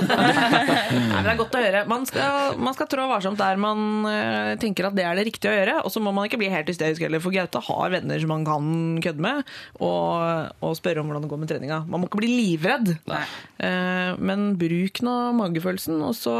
Nei, 0.90 1.10
men 1.12 1.26
det 1.26 1.30
er 1.32 1.38
godt 1.38 1.54
å 1.54 1.60
høre. 1.62 1.82
Man 1.90 2.06
skal, 2.08 2.56
man 2.58 2.74
skal 2.74 2.88
trå 2.90 3.04
varsomt 3.10 3.38
der 3.38 3.60
man 3.62 3.84
eh, 4.10 4.50
tenker 4.62 4.88
at 4.88 4.96
det 4.98 5.04
er 5.06 5.14
det 5.20 5.26
riktige 5.28 5.52
å 5.52 5.54
gjøre. 5.54 5.76
Og 5.86 5.94
så 5.94 6.02
må 6.02 6.10
man 6.16 6.26
ikke 6.26 6.40
bli 6.40 6.48
helt 6.50 6.70
hysterisk 6.72 7.04
heller, 7.06 7.22
for 7.22 7.34
Gaute 7.34 7.62
har 7.68 7.94
venner 7.94 8.18
som 8.22 8.32
man 8.34 8.46
kan 8.48 8.66
kødde 9.04 9.22
med, 9.22 9.52
og, 9.78 10.50
og 10.66 10.74
spørre 10.80 11.04
om 11.04 11.12
hvordan 11.12 11.26
det 11.28 11.30
går 11.30 11.42
med 11.44 11.52
treninga. 11.52 11.78
Man 11.86 12.02
må 12.02 12.10
ikke 12.10 12.22
bli 12.24 12.32
livredd. 12.34 12.90
Uh, 13.06 14.18
men 14.18 14.44
bruk 14.58 15.02
nå 15.06 15.14
magefølelsen, 15.38 16.00
og 16.06 16.16
så 16.18 16.34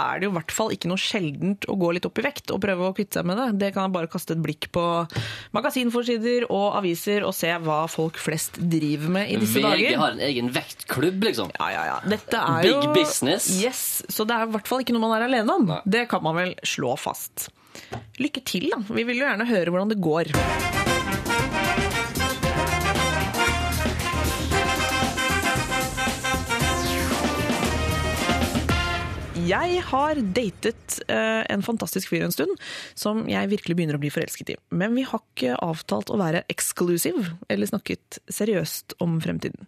er 0.00 0.16
det 0.22 0.30
jo 0.30 0.32
i 0.32 0.38
hvert 0.38 0.56
fall 0.56 0.72
ikke 0.74 0.88
noe 0.92 1.00
sjeldent 1.02 1.68
å 1.68 1.76
gå 1.80 1.92
litt 1.98 2.08
opp 2.08 2.22
i 2.22 2.26
vekt 2.30 2.54
og 2.56 2.62
prøve 2.64 2.88
å 2.88 2.96
kvitte 2.96 3.20
seg 3.20 3.28
med 3.28 3.40
det. 3.42 3.48
Det 3.66 3.72
kan 3.76 3.88
jeg 3.90 3.96
bare 3.98 4.10
kaste 4.16 4.36
et 4.38 4.42
blikk 4.48 4.70
på 4.74 4.86
magasinforsider 5.56 6.48
og 6.48 6.78
aviser 6.80 7.26
og 7.28 7.34
se 7.36 7.49
hva 7.58 7.88
folk 7.90 8.16
flest 8.20 8.58
driver 8.70 9.08
med 9.10 9.30
i 9.30 9.36
disse 9.42 9.58
VG 9.58 9.64
dager. 9.66 9.96
har 9.98 10.10
en 10.12 10.20
egen 10.20 10.50
vektklubb, 10.54 11.24
liksom. 11.24 11.50
Ja, 11.58 11.70
ja, 11.74 11.84
ja. 11.86 11.96
Dette 12.08 12.36
er 12.38 12.62
Big 12.62 12.70
jo 12.70 12.92
business. 12.94 13.50
Yes, 13.62 14.02
Så 14.08 14.24
det 14.28 14.36
er 14.36 14.46
i 14.46 14.52
hvert 14.54 14.68
fall 14.68 14.80
ikke 14.84 14.94
noe 14.94 15.02
man 15.08 15.16
er 15.20 15.26
alene 15.26 15.50
om. 15.56 15.72
Det 15.84 16.06
kan 16.08 16.22
man 16.22 16.36
vel 16.36 16.54
slå 16.62 16.96
fast. 16.98 17.48
Lykke 18.20 18.44
til, 18.44 18.70
da. 18.70 18.78
Vi 18.94 19.02
vil 19.08 19.18
jo 19.22 19.26
gjerne 19.26 19.48
høre 19.50 19.70
hvordan 19.72 19.90
det 19.90 20.00
går. 20.00 20.79
Jeg 29.50 29.82
har 29.88 30.20
datet 30.36 30.98
eh, 31.10 31.42
en 31.50 31.64
fantastisk 31.64 32.10
fyr 32.12 32.24
en 32.26 32.34
stund, 32.34 32.52
som 32.98 33.24
jeg 33.30 33.50
virkelig 33.50 33.76
begynner 33.78 33.98
å 33.98 34.02
bli 34.02 34.12
forelsket 34.12 34.52
i. 34.54 34.56
Men 34.70 34.94
vi 34.94 35.04
har 35.08 35.22
ikke 35.22 35.56
avtalt 35.64 36.12
å 36.12 36.18
være 36.20 36.44
exclusive, 36.52 37.24
eller 37.50 37.70
snakket 37.70 38.20
seriøst 38.30 38.96
om 39.02 39.18
fremtiden. 39.22 39.66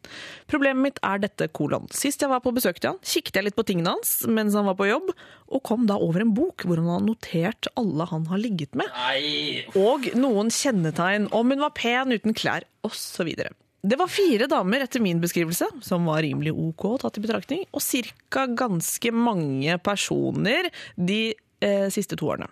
Problemet 0.51 0.83
mitt 0.87 1.03
er 1.07 1.23
dette 1.25 1.49
kolon. 1.57 1.89
Sist 1.95 2.23
jeg 2.23 2.31
var 2.33 2.45
på 2.45 2.55
besøk 2.55 2.79
til 2.81 2.93
han, 2.93 3.01
kikket 3.03 3.41
jeg 3.41 3.49
litt 3.49 3.59
på 3.59 3.67
tingene 3.69 3.97
hans 3.97 4.21
mens 4.31 4.57
han 4.59 4.69
var 4.69 4.79
på 4.79 4.91
jobb, 4.91 5.11
og 5.53 5.65
kom 5.67 5.89
da 5.91 5.99
over 6.01 6.25
en 6.25 6.35
bok 6.37 6.67
hvor 6.67 6.81
han 6.81 6.91
har 6.93 7.03
notert 7.05 7.71
alle 7.81 8.07
han 8.13 8.29
har 8.31 8.43
ligget 8.43 8.79
med. 8.79 8.93
Nei. 8.95 9.67
Og 9.79 10.13
noen 10.19 10.53
kjennetegn 10.53 11.29
om 11.35 11.53
hun 11.53 11.65
var 11.65 11.75
pen 11.77 12.15
uten 12.15 12.37
klær, 12.37 12.69
osv. 12.87 13.35
Det 13.83 13.99
var 13.99 14.07
fire 14.07 14.47
damer 14.47 14.85
etter 14.85 15.03
min 15.03 15.21
beskrivelse, 15.21 15.67
som 15.83 16.05
var 16.07 16.23
rimelig 16.23 16.53
ok 16.55 16.85
tatt 17.03 17.19
i 17.19 17.23
betraktning, 17.25 17.65
og 17.75 17.83
ca. 17.83 18.45
ganske 18.47 19.11
mange 19.11 19.75
personer 19.83 20.69
de 20.95 21.35
eh, 21.59 21.89
siste 21.91 22.15
to 22.19 22.31
årene. 22.31 22.47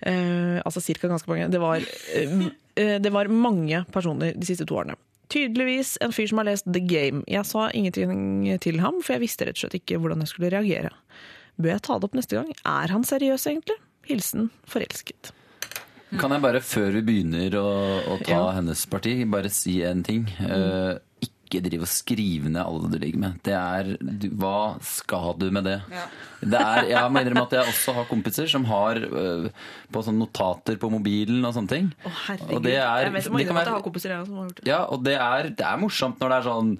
Eh, 0.00 0.62
altså 0.64 0.80
ca. 0.80 1.10
ganske 1.12 1.28
mange. 1.28 1.50
Det 1.52 1.60
var, 1.60 1.76
eh, 1.76 2.48
eh, 2.76 2.96
det 3.04 3.12
var 3.12 3.28
mange 3.28 3.84
personer 3.92 4.32
de 4.32 4.48
siste 4.48 4.64
to 4.64 4.80
årene. 4.80 4.96
Tydeligvis 5.28 5.98
en 6.00 6.12
fyr 6.12 6.28
som 6.28 6.40
har 6.40 6.48
lest 6.48 6.72
The 6.72 6.80
Game. 6.80 7.24
Jeg 7.28 7.44
sa 7.44 7.68
ingenting 7.70 8.58
til 8.60 8.80
ham, 8.80 9.02
for 9.02 9.16
jeg 9.18 9.26
visste 9.28 9.44
rett 9.44 9.60
og 9.60 9.66
slett 9.66 9.80
ikke 9.82 10.00
hvordan 10.00 10.24
jeg 10.24 10.32
skulle 10.32 10.52
reagere. 10.56 10.92
Bør 11.60 11.76
jeg 11.76 11.84
ta 11.84 11.98
det 11.98 12.08
opp 12.08 12.16
neste 12.16 12.40
gang? 12.40 12.52
Er 12.64 12.92
han 12.96 13.04
seriøs, 13.04 13.44
egentlig? 13.46 13.76
Hilsen 14.08 14.50
forelsket. 14.64 15.34
Kan 16.20 16.34
jeg 16.34 16.44
bare, 16.44 16.60
før 16.64 16.92
vi 16.98 17.02
begynner 17.08 17.56
å, 17.60 17.68
å 18.14 18.18
ta 18.22 18.36
Ja. 18.36 18.50
hennes 18.58 18.84
parti, 18.90 19.16
bare 19.28 19.50
si 19.52 19.80
en 19.86 20.02
ting? 20.06 20.26
Eh, 20.40 20.98
ikke 21.54 21.60
drive 21.62 21.84
og 21.86 21.90
skrive 21.90 22.50
ned 22.50 22.62
alle 22.62 22.88
du 22.90 22.96
ligger 22.98 23.20
med. 23.20 23.38
Det 23.46 23.54
er, 23.54 23.90
du, 24.00 24.28
hva 24.40 24.76
skal 24.82 25.34
du 25.38 25.46
med 25.54 25.66
det? 25.68 25.76
det 26.42 26.60
er, 26.60 26.88
jeg 26.90 27.12
må 27.12 27.22
innrømme 27.22 27.44
at 27.46 27.56
jeg 27.58 27.72
også 27.74 27.94
har 27.98 28.08
kompiser 28.10 28.48
som 28.50 28.64
har 28.68 28.98
uh, 29.04 29.48
på 29.92 30.02
sånne 30.06 30.24
notater 30.24 30.78
på 30.80 30.90
mobilen 30.92 31.44
og 31.44 31.54
sånne 31.56 31.70
ting. 31.70 31.90
Å, 32.02 32.12
herregud. 32.26 32.54
Og 32.58 32.66
det 32.66 32.76
er, 32.78 33.06
jeg 33.06 33.14
vet, 33.18 33.30
må 33.30 33.38
det 33.40 33.46
kan 33.48 33.54
innrømme 33.54 33.64
at 33.64 33.70
jeg 33.70 33.76
har 33.76 33.86
kompiser 33.86 34.14
jeg, 34.16 34.28
som 34.28 34.40
har 34.40 34.48
gjort 34.48 34.62
det. 34.62 34.68
ja, 34.72 34.80
og 34.88 35.04
det 35.06 35.16
er, 35.20 35.50
det 35.60 35.68
er 35.68 35.82
morsomt 35.84 36.22
når 36.22 36.34
det 36.34 36.40
er 36.40 36.48
sånn 36.50 36.72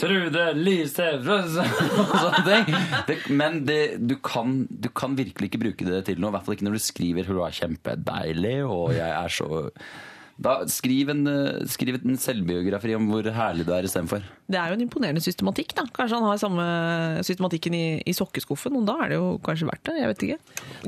Trude 0.00 0.44
Lise 0.58 1.08
ting. 2.48 2.70
Det, 3.08 3.18
men 3.30 3.64
det, 3.68 3.80
du, 4.02 4.16
kan, 4.24 4.62
du 4.70 4.90
kan 4.94 5.16
virkelig 5.18 5.50
ikke 5.50 5.62
bruke 5.64 5.88
det 5.88 6.04
til 6.08 6.20
noe. 6.20 6.32
I 6.32 6.36
hvert 6.36 6.46
fall 6.46 6.58
ikke 6.58 6.68
når 6.68 6.78
du 6.78 6.84
skriver 6.84 7.28
'hun 7.28 7.42
er 7.44 7.58
kjempedeilig' 7.58 8.62
og 8.66 8.94
'jeg 8.94 9.10
er 9.10 9.28
så 9.28 9.50
Da 10.40 10.54
skriv 10.72 11.10
en, 11.12 11.26
eh, 11.28 11.66
skriv 11.68 11.98
en 12.00 12.16
selvbiografi 12.16 12.94
om 12.96 13.10
hvor 13.10 13.26
herlig 13.36 13.66
du 13.68 13.72
er 13.76 13.84
istedenfor. 13.84 14.22
Det 14.50 14.56
er 14.58 14.70
jo 14.72 14.78
en 14.78 14.84
imponerende 14.86 15.20
systematikk. 15.20 15.74
da. 15.76 15.84
Kanskje 15.92 16.16
han 16.16 16.24
har 16.24 16.38
samme 16.40 16.64
systematikken 17.26 17.74
i, 17.76 17.84
i 18.08 18.14
sokkeskuffen, 18.16 18.78
og 18.80 18.86
da 18.88 18.96
er 19.04 19.12
det 19.12 19.18
jo 19.18 19.38
kanskje 19.44 19.68
verdt 19.68 19.84
det. 19.90 19.96
Jeg 20.00 20.10
vet 20.10 20.24
ikke. 20.26 20.38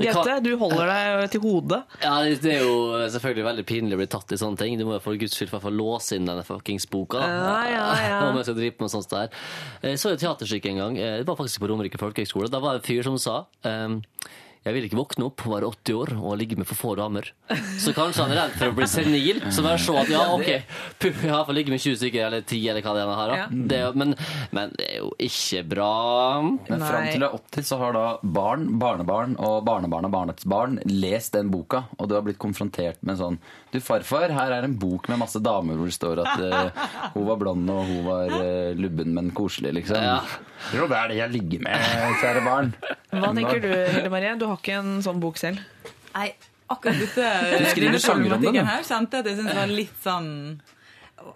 Det 0.00 0.38
du 0.46 0.56
holder 0.56 0.88
deg 0.88 1.30
til 1.34 1.44
hodet. 1.44 1.82
Ja, 2.02 2.14
det 2.24 2.54
er 2.56 2.64
jo 2.64 2.96
selvfølgelig 3.12 3.46
veldig 3.50 3.66
pinlig 3.68 3.98
å 3.98 4.00
bli 4.00 4.08
tatt 4.16 4.32
i 4.32 4.40
sånne 4.40 4.58
ting. 4.62 4.78
Du 4.80 4.86
må 4.88 4.96
jo 4.96 5.04
for 5.04 5.20
guds 5.20 5.36
skyld 5.36 5.52
i 5.52 5.74
låse 5.76 6.16
inn 6.16 6.26
denne 6.26 6.46
fuckings 6.48 6.88
boka. 6.88 7.20
Ja, 7.20 7.58
ja, 7.68 7.86
ja. 8.08 8.20
Om 8.30 8.40
jeg 8.40 8.48
skal 8.48 8.58
drive 8.58 8.80
med 8.80 8.94
sånt 8.94 9.12
der. 9.12 9.28
Jeg 9.84 10.00
så 10.00 10.14
et 10.16 10.24
teaterstykke 10.24 10.72
en 10.72 10.80
gang. 10.80 10.96
Eh, 10.96 11.18
Det 11.20 11.28
var 11.28 11.36
faktisk 11.36 11.60
på 11.60 11.68
Romerike 11.68 12.00
folkehøgskole. 12.00 12.48
Da 12.50 12.58
var 12.62 12.78
det 12.78 12.82
en 12.82 12.88
fyr 12.88 13.04
som 13.04 13.20
sa 13.20 13.42
ehm, 13.68 14.00
jeg 14.62 14.76
vil 14.76 14.84
ikke 14.86 14.98
våkne 14.98 15.26
opp, 15.26 15.42
være 15.50 15.68
80 15.72 15.96
år 15.98 16.10
og 16.20 16.36
ligge 16.38 16.54
med 16.58 16.68
for 16.70 16.78
få 16.78 16.92
damer. 16.98 17.32
Så 17.82 17.90
kanskje 17.96 18.22
han 18.22 18.34
er 18.34 18.38
redd 18.44 18.52
for 18.60 18.70
å 18.70 18.76
bli 18.76 18.86
senil. 18.86 19.40
Så 19.50 19.64
bare 19.64 19.80
se 19.82 19.96
at 19.98 20.12
ja, 20.12 20.22
ok, 20.36 20.76
puh, 21.02 21.24
jeg 21.26 21.32
har 21.32 21.42
fått 21.48 21.56
ligge 21.58 21.74
med 21.74 21.82
20 21.82 21.98
stykker 21.98 22.28
eller 22.28 22.44
10 22.46 22.60
eller 22.70 22.86
hva 22.86 22.94
det 22.94 23.02
er. 23.02 23.10
Her, 23.12 23.32
da. 23.32 23.38
Ja. 23.40 23.46
det, 23.72 23.80
er 23.82 23.98
men, 23.98 24.14
men 24.54 24.76
det 24.78 24.86
er 24.86 25.00
jo 25.02 25.10
ikke 25.26 25.64
bra. 25.72 25.90
Men 26.68 26.86
fram 26.86 27.08
til 27.10 27.24
du 27.24 27.26
er 27.26 27.36
80, 27.40 27.66
så 27.72 27.80
har 27.82 27.98
da 27.98 28.04
barn, 28.22 28.68
barnebarn 28.82 29.34
og 29.42 29.58
barnebarn 29.66 30.06
og 30.06 30.14
barnets 30.14 30.46
barn 30.48 30.78
lest 30.86 31.34
den 31.34 31.50
boka, 31.52 31.88
og 31.98 32.08
du 32.08 32.16
har 32.18 32.22
blitt 32.26 32.40
konfrontert 32.42 33.02
med 33.02 33.18
sånn 33.18 33.40
Du, 33.72 33.78
farfar, 33.80 34.28
her 34.36 34.52
er 34.52 34.66
en 34.66 34.74
bok 34.76 35.06
med 35.08 35.16
masse 35.22 35.40
damer 35.40 35.78
hvor 35.80 35.88
det 35.88 35.94
står 35.96 36.20
at 36.20 36.42
uh, 36.44 36.88
hun 37.14 37.24
var 37.30 37.38
blond 37.40 37.70
og 37.72 37.86
hun 37.88 38.02
var 38.04 38.32
uh, 38.34 38.72
lubben, 38.76 39.14
men 39.16 39.30
koselig, 39.32 39.72
liksom. 39.78 39.96
Ja. 39.96 40.18
Jo, 40.76 40.84
det 40.90 40.98
er 40.98 41.12
det 41.12 41.16
jeg 41.22 41.34
ligger 41.38 41.64
med, 41.64 41.86
kjære 42.20 42.44
barn. 42.44 42.72
Hva 43.14 43.32
tenker 43.38 43.62
du, 43.64 43.70
Hilde 43.72 44.12
Marie? 44.12 44.34
Du 44.36 44.44
har 44.50 44.60
ikke 44.60 44.76
en 44.82 44.98
sånn 45.04 45.22
bok 45.22 45.40
selv? 45.40 45.62
Nei, 46.12 46.28
akkurat 46.68 47.00
dette 47.00 47.30
Du 47.56 47.66
skriver 47.72 48.04
sanger 48.04 48.36
om 48.36 48.44
den, 48.44 48.60
du. 48.60 48.68
her 48.68 48.84
kjente 48.84 49.18
jeg 49.18 49.24
at 49.24 49.30
jeg 49.32 49.40
syntes 49.40 49.58
var 49.62 49.72
litt 49.80 50.04
sånn 50.04 50.30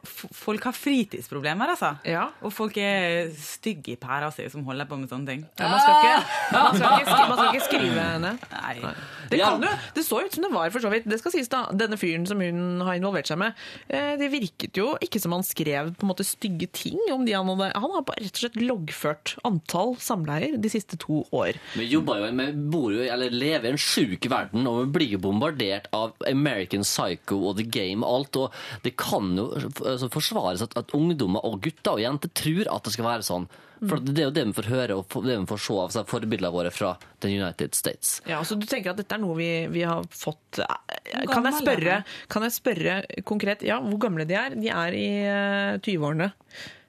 Folk 0.06 0.64
har 0.68 0.74
fritidsproblemer, 0.76 1.72
altså. 1.74 1.92
Ja. 2.06 2.28
Og 2.46 2.52
folk 2.54 2.76
er 2.80 3.30
stygge 3.36 3.94
i 3.94 3.98
pæra 4.00 4.30
si 4.34 4.46
som 4.52 4.64
holder 4.66 4.88
på 4.88 4.98
med 5.00 5.10
sånne 5.10 5.30
ting. 5.30 5.44
Ja, 5.58 5.70
man, 5.70 5.80
skal 5.82 5.96
ikke, 5.96 6.16
man, 6.52 6.78
skal 6.78 7.02
ikke, 7.02 7.16
man 7.30 7.38
skal 7.40 7.50
ikke 7.52 7.66
skrive 7.68 8.06
ned. 8.26 8.46
Nei. 8.52 8.94
Det, 9.30 9.40
kan 9.40 9.62
jo, 9.62 9.72
det 9.96 10.04
så 10.06 10.20
ut 10.22 10.36
som 10.36 10.46
det 10.46 10.52
var, 10.54 10.70
for 10.74 10.84
så 10.84 10.90
vidt. 10.92 11.08
Det 11.10 11.18
skal 11.20 11.34
sies 11.34 11.50
da, 11.52 11.64
Denne 11.76 11.98
fyren 12.00 12.26
som 12.28 12.40
hun 12.42 12.82
har 12.86 12.98
involvert 12.98 13.28
seg 13.30 13.40
med, 13.42 13.56
eh, 13.90 14.14
det 14.20 14.30
virket 14.32 14.78
jo 14.78 14.92
ikke 15.02 15.20
som 15.22 15.34
han 15.34 15.44
skrev 15.46 15.92
på 15.96 16.06
en 16.06 16.12
måte 16.12 16.26
stygge 16.26 16.68
ting 16.74 17.00
om 17.14 17.24
de 17.26 17.34
han 17.36 17.48
hadde 17.50 17.70
Han 17.74 17.94
har 17.96 18.04
bare 18.06 18.22
rett 18.24 18.38
og 18.38 18.42
slett 18.44 18.60
loggført 18.62 19.34
antall 19.46 19.96
samleier 20.02 20.56
de 20.60 20.70
siste 20.72 20.98
to 21.02 21.22
år. 21.34 21.58
Vi 21.76 21.88
jobber 21.90 22.22
jo, 22.22 22.30
vi 22.38 22.48
bor 22.72 22.94
jo, 22.94 23.02
eller 23.06 23.34
lever 23.34 23.70
i 23.70 23.74
en 23.74 23.80
sjuk 23.80 24.28
verden, 24.30 24.66
og 24.70 24.84
vi 24.84 24.92
blir 24.98 25.16
jo 25.16 25.22
bombardert 25.26 25.88
av 25.96 26.14
American 26.28 26.86
Psycho 26.86 27.40
og 27.50 27.58
The 27.60 27.66
Game 27.66 28.06
og 28.06 28.20
alt. 28.20 28.40
Og 28.40 28.84
det 28.86 28.94
kan 29.00 29.32
jo 29.38 29.48
altså, 29.82 30.10
forsvares 30.12 30.64
at, 30.64 30.76
at 30.78 30.92
ungdommer 30.96 31.44
og 31.46 31.60
gutter 31.64 31.96
og 31.96 32.02
jenter 32.02 32.32
tror 32.36 32.72
at 32.72 32.86
det 32.86 32.94
skal 32.96 33.08
være 33.08 33.26
sånn. 33.26 33.48
For 33.76 34.00
det 34.00 34.22
er 34.22 34.28
jo 34.30 34.32
det 34.32 34.44
vi 34.48 34.56
får 34.56 34.68
høre 34.72 34.94
og 34.96 35.16
det 35.26 35.34
vi 35.36 35.48
får 35.50 35.60
se 35.60 35.74
av 35.82 35.90
seg 35.92 36.08
forbildene 36.08 36.52
våre 36.54 36.70
fra 36.72 36.94
The 37.20 37.28
United 37.28 37.76
States. 37.76 38.14
Ja, 38.28 38.38
så 38.46 38.56
du 38.56 38.64
tenker 38.68 38.94
at 38.94 39.00
dette 39.02 39.18
er 39.18 39.20
noe 39.20 39.36
vi, 39.36 39.50
vi 39.72 39.82
har 39.84 40.06
fått 40.08 40.62
eh, 40.64 41.26
kan 41.28 41.44
jeg, 41.44 41.58
spørre, 41.60 41.98
kan 42.32 42.46
jeg 42.46 42.56
spørre 42.56 42.96
konkret 43.28 43.66
ja, 43.66 43.76
hvor 43.84 44.00
gamle 44.06 44.24
de 44.28 44.38
er? 44.38 44.56
De 44.56 44.72
er 44.72 44.96
i 44.96 45.06
eh, 45.28 45.76
20-årene. 45.84 46.30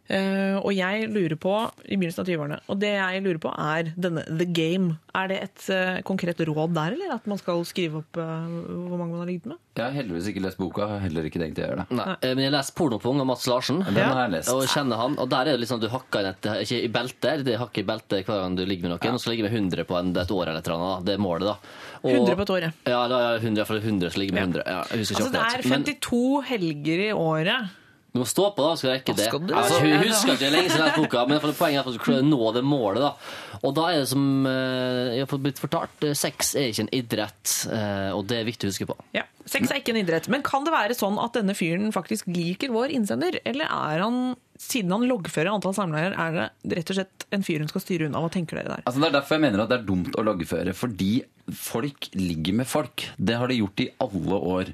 Eh, 0.08 0.56
og 0.62 0.72
jeg 0.72 1.10
lurer 1.12 1.36
på, 1.40 1.54
i 1.84 1.98
begynnelsen 1.98 2.24
av 2.24 2.30
20-årene, 2.32 2.58
og 2.72 2.80
det 2.80 2.94
jeg 2.94 3.24
lurer 3.26 3.40
på 3.44 3.52
er 3.52 3.92
denne 4.00 4.24
The 4.30 4.48
Game. 4.48 4.96
Er 5.18 5.32
det 5.32 5.40
et 5.44 5.66
eh, 5.74 6.00
konkret 6.08 6.40
råd 6.48 6.76
der, 6.78 6.96
eller 6.96 7.16
at 7.18 7.28
man 7.28 7.40
skal 7.42 7.64
skrive 7.68 8.02
opp 8.04 8.20
eh, 8.22 8.46
hvor 8.88 8.96
mange 8.96 9.12
man 9.16 9.24
har 9.26 9.30
ligget 9.32 9.50
med? 9.52 9.60
Jeg 9.78 9.84
har 9.84 9.98
heldigvis 10.00 10.30
ikke 10.32 10.44
lest 10.46 10.62
boka, 10.62 10.88
har 10.90 11.04
heller 11.04 11.28
ikke 11.28 11.42
tenkt 11.42 11.60
å 11.60 11.66
gjøre 11.66 11.84
det. 11.84 11.98
Nei. 12.00 12.14
Men 12.24 12.44
jeg 12.46 12.54
leser 12.56 12.78
Pornopung 12.80 13.20
av 13.22 13.28
Mats 13.30 13.46
Larsen. 13.52 13.84
Den 13.86 14.00
har 14.00 14.24
jeg 14.24 14.34
lest. 14.38 14.54
Og 14.54 14.64
kjenner 14.72 15.02
han, 15.04 15.18
og 15.22 15.30
der 15.34 15.52
er 15.52 15.58
det 15.58 15.64
liksom 15.66 15.82
du 15.84 15.90
hakker 15.92 16.24
inn 16.24 16.32
et, 16.32 16.50
ikke 16.64 16.80
i 16.82 16.92
belte 16.94 17.34
det 17.46 17.58
hakker 17.62 17.84
i 17.84 17.88
beltet 17.92 18.24
hver 18.26 18.42
gang 18.42 18.56
du 18.58 18.64
ligger 18.66 18.88
med 18.88 18.96
noen, 18.96 19.20
og 19.20 19.22
så 19.22 19.34
ligger 19.34 19.50
med 19.50 19.60
100 19.60 19.90
på 19.90 20.00
en, 20.00 20.14
et 20.18 20.34
år 20.34 20.46
eller 20.48 20.62
et 20.64 20.70
eller 20.70 20.86
annet, 20.88 21.08
det 21.10 21.18
er 21.18 21.22
målet 21.22 21.52
da. 21.52 21.58
Og, 22.02 22.14
100 22.14 22.40
på 22.40 22.48
et 22.48 22.54
år, 22.56 22.70
ja. 22.70 22.72
Ja, 22.88 23.02
er 23.04 23.12
det 23.14 23.52
100, 23.52 23.68
100 23.84 24.16
så 24.16 24.24
ligger 24.24 24.40
med 24.40 24.48
100. 24.48 24.64
Ja, 24.66 24.80
jeg 24.88 25.04
husker 25.04 25.18
ikke 25.18 25.28
Altså, 25.28 25.34
det 25.36 25.44
er 25.44 25.52
akkurat. 25.52 25.74
Men 25.76 25.86
52 25.92 26.24
helger 26.54 27.04
i 27.04 27.12
året. 27.14 27.76
Du 28.18 28.24
må 28.24 28.28
stå 28.30 28.50
på 28.58 28.66
da, 28.66 28.74
skal 28.80 28.90
du 28.90 28.94
rekke 28.96 29.16
det. 29.18 29.30
skal 29.30 29.44
du? 29.46 29.54
Altså, 29.54 29.80
hun 29.84 29.96
husker 30.02 30.34
ikke 30.34 30.52
lenge 30.54 30.74
siden 30.74 30.86
den 30.88 31.04
boka, 31.04 31.24
men 31.30 31.42
poenget 31.48 31.84
er 31.84 31.86
at 31.86 31.96
du 31.96 32.02
skal 32.02 32.26
nå 32.26 32.52
det 32.58 32.64
målet 32.66 33.06
da. 33.06 33.14
Og 33.62 33.76
da 33.78 33.88
er 33.92 34.02
det 34.02 34.12
som 34.12 34.28
eh, 34.50 35.16
jeg 35.20 35.28
har 35.28 35.42
blitt 35.46 35.62
fortalt, 35.62 36.06
eh, 36.06 36.18
sex 36.18 36.56
er 36.58 36.72
ikke 36.72 36.88
en 36.88 36.94
idrett, 36.98 37.56
eh, 37.74 38.10
og 38.16 38.26
det 38.30 38.42
er 38.42 38.50
viktig 38.50 38.68
å 38.70 38.74
huske 38.74 38.90
på. 38.90 38.98
Ja, 39.18 39.28
Sex 39.48 39.72
er 39.72 39.80
ikke 39.80 39.94
en 39.94 40.02
idrett. 40.02 40.28
Men 40.32 40.44
kan 40.46 40.66
det 40.68 40.74
være 40.74 40.96
sånn 40.98 41.18
at 41.24 41.38
denne 41.38 41.56
fyren 41.56 41.94
faktisk 41.96 42.28
liker 42.32 42.74
vår 42.76 42.92
innsender? 42.98 43.40
Eller 43.48 43.70
er 43.72 44.04
han, 44.04 44.36
siden 44.58 44.92
han 44.92 45.06
loggfører 45.10 45.52
antall 45.54 45.74
samleier, 45.78 46.14
er 46.18 46.38
det 46.64 46.78
rett 46.80 46.92
og 46.94 46.98
slett 47.00 47.26
en 47.36 47.44
fyr 47.46 47.60
hun 47.64 47.70
skal 47.72 47.84
styre 47.84 48.08
unna? 48.10 48.22
Hva 48.24 48.32
tenker 48.34 48.60
dere 48.60 48.76
der? 48.78 48.84
Altså 48.86 49.02
Det 49.04 49.08
er 49.10 49.18
derfor 49.20 49.38
jeg 49.38 49.44
mener 49.48 49.64
at 49.64 49.70
det 49.72 49.80
er 49.80 49.88
dumt 49.88 50.16
å 50.18 50.24
loggføre. 50.28 50.74
Fordi 50.78 51.12
folk 51.56 52.10
ligger 52.18 52.58
med 52.60 52.68
folk. 52.68 53.06
Det 53.16 53.38
har 53.40 53.48
de 53.48 53.56
gjort 53.62 53.80
i 53.80 53.88
alle 54.04 54.40
år. 54.52 54.72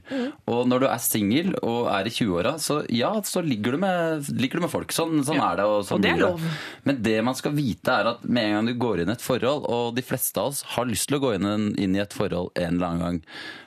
Og 0.49 0.63
når 0.71 0.79
du 0.81 0.87
er 0.89 1.03
singel 1.05 1.51
og 1.61 1.89
er 1.93 2.09
i 2.09 2.13
20-åra, 2.15 2.55
så 2.63 2.79
ja, 2.89 3.11
så 3.21 3.43
ligger 3.45 3.75
du 3.75 3.81
med, 3.83 4.29
ligger 4.33 4.57
du 4.57 4.65
med 4.65 4.73
folk. 4.73 4.89
Sånn, 4.95 5.19
sånn 5.27 5.37
Ja. 5.37 5.51
er 5.51 5.61
det. 5.61 5.67
Og, 5.69 5.83
sånn 5.85 5.99
Og 5.99 6.01
det 6.07 6.11
er 6.15 6.23
lov. 6.23 6.41
Men 6.83 7.01
det 7.05 7.17
man 7.23 7.35
skal 7.37 7.53
vite, 7.53 7.93
er 7.93 8.09
at 8.15 8.23
med 8.25 8.43
en 8.49 8.53
gang 8.57 8.71
du 8.71 8.73
går 8.81 9.03
inn 9.03 9.09
i 9.13 9.17
et 9.17 9.21
forhold, 9.21 9.67
og 9.69 9.93
de 9.95 10.01
fleste 10.01 10.37
av 10.41 10.47
oss 10.53 10.63
har 10.75 10.85
lyst 10.89 11.07
til 11.09 11.19
å 11.19 11.21
gå 11.27 11.35
inn, 11.35 11.75
inn 11.77 11.95
i 11.95 12.01
et 12.01 12.13
forhold 12.13 12.49
en 12.57 12.73
eller 12.79 12.87
annen 12.87 13.01
gang, 13.05 13.21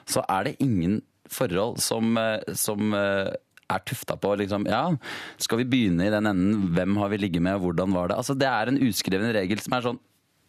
så 0.05 0.25
er 0.27 0.43
det 0.49 0.57
ingen 0.59 1.01
forhold 1.31 1.79
som, 1.83 2.17
eh, 2.17 2.39
som 2.55 2.93
eh, 2.95 3.31
er 3.73 3.83
tufta 3.87 4.17
på 4.19 4.33
liksom, 4.39 4.67
ja, 4.69 4.83
skal 5.41 5.61
vi 5.61 5.69
begynne 5.69 6.07
i 6.07 6.13
den 6.13 6.29
enden, 6.29 6.67
hvem 6.75 6.99
har 7.01 7.11
vi 7.13 7.21
ligget 7.25 7.43
med, 7.43 7.59
og 7.59 7.67
hvordan 7.67 7.95
var 7.95 8.11
det? 8.11 8.19
Altså, 8.21 8.35
det 8.37 8.47
er 8.49 8.71
en 8.71 8.79
uskreven 8.87 9.33
regel 9.35 9.63
som 9.63 9.75
er 9.77 9.89
sånn, 9.89 10.03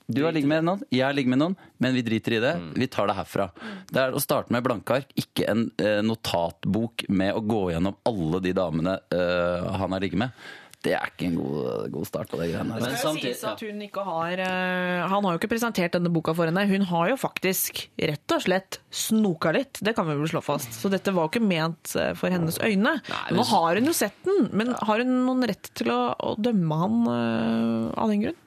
du 0.08 0.22
har 0.24 0.32
ligget 0.32 0.48
med 0.48 0.64
noen, 0.64 0.84
jeg 0.88 1.04
har 1.04 1.12
ligget 1.12 1.34
med 1.34 1.40
noen, 1.42 1.54
men 1.84 1.92
vi 1.92 2.00
driter 2.00 2.38
i 2.38 2.40
det. 2.40 2.54
Vi 2.80 2.86
tar 2.88 3.10
det 3.10 3.16
herfra. 3.18 3.50
Det 3.92 4.00
er 4.00 4.14
å 4.16 4.22
starte 4.24 4.54
med 4.54 4.64
blanke 4.64 4.94
ark, 5.02 5.10
ikke 5.20 5.44
en 5.52 5.66
eh, 5.84 5.98
notatbok 6.00 7.04
med 7.12 7.36
å 7.36 7.42
gå 7.44 7.58
gjennom 7.74 7.98
alle 8.08 8.40
de 8.46 8.54
damene 8.56 8.94
eh, 9.12 9.66
han 9.82 9.92
har 9.92 10.00
ligget 10.00 10.22
med. 10.22 10.46
Det 10.86 10.92
er 10.94 11.08
ikke 11.10 11.26
en 11.26 11.34
god, 11.40 11.88
god 11.90 12.06
start 12.06 12.28
på 12.30 12.38
det 12.38 12.52
greiene 12.52 12.76
her. 12.76 12.82
Men 12.84 12.92
samtidig- 13.00 13.32
sies 13.34 13.40
at 13.50 13.62
hun 13.66 13.80
ikke 13.82 14.04
har 14.06 14.38
eh, 14.38 15.08
Han 15.10 15.24
har 15.26 15.32
jo 15.34 15.38
ikke 15.40 15.50
presentert 15.50 15.90
denne 15.96 16.12
boka 16.14 16.30
for 16.38 16.46
henne. 16.46 16.62
Hun 16.70 16.84
har 16.86 17.08
jo 17.10 17.16
faktisk 17.18 17.88
rett 17.98 18.34
og 18.36 18.44
slett 18.44 18.78
snoka 18.94 19.50
litt. 19.56 19.80
Det 19.82 19.96
kan 19.98 20.06
vi 20.06 20.14
vel 20.14 20.30
slå 20.30 20.40
fast. 20.46 20.70
Så 20.78 20.86
dette 20.88 21.10
var 21.12 21.26
jo 21.26 21.32
ikke 21.32 21.42
ment 21.42 21.96
eh, 21.98 22.12
for 22.14 22.30
hennes 22.30 22.60
øyne. 22.62 22.94
men- 23.02 23.34
Nå 23.40 23.44
har 23.50 23.74
hun 23.74 23.90
jo 23.90 23.92
sett 23.92 24.14
den, 24.24 24.50
men 24.52 24.70
har 24.78 24.98
hun 25.02 25.26
noen 25.26 25.42
rett 25.50 25.70
til 25.74 25.90
å, 25.90 26.14
å 26.14 26.36
dømme 26.38 26.78
han 26.78 26.96
uh, 27.10 27.92
av 27.98 28.08
den 28.14 28.22
grunn? 28.22 28.38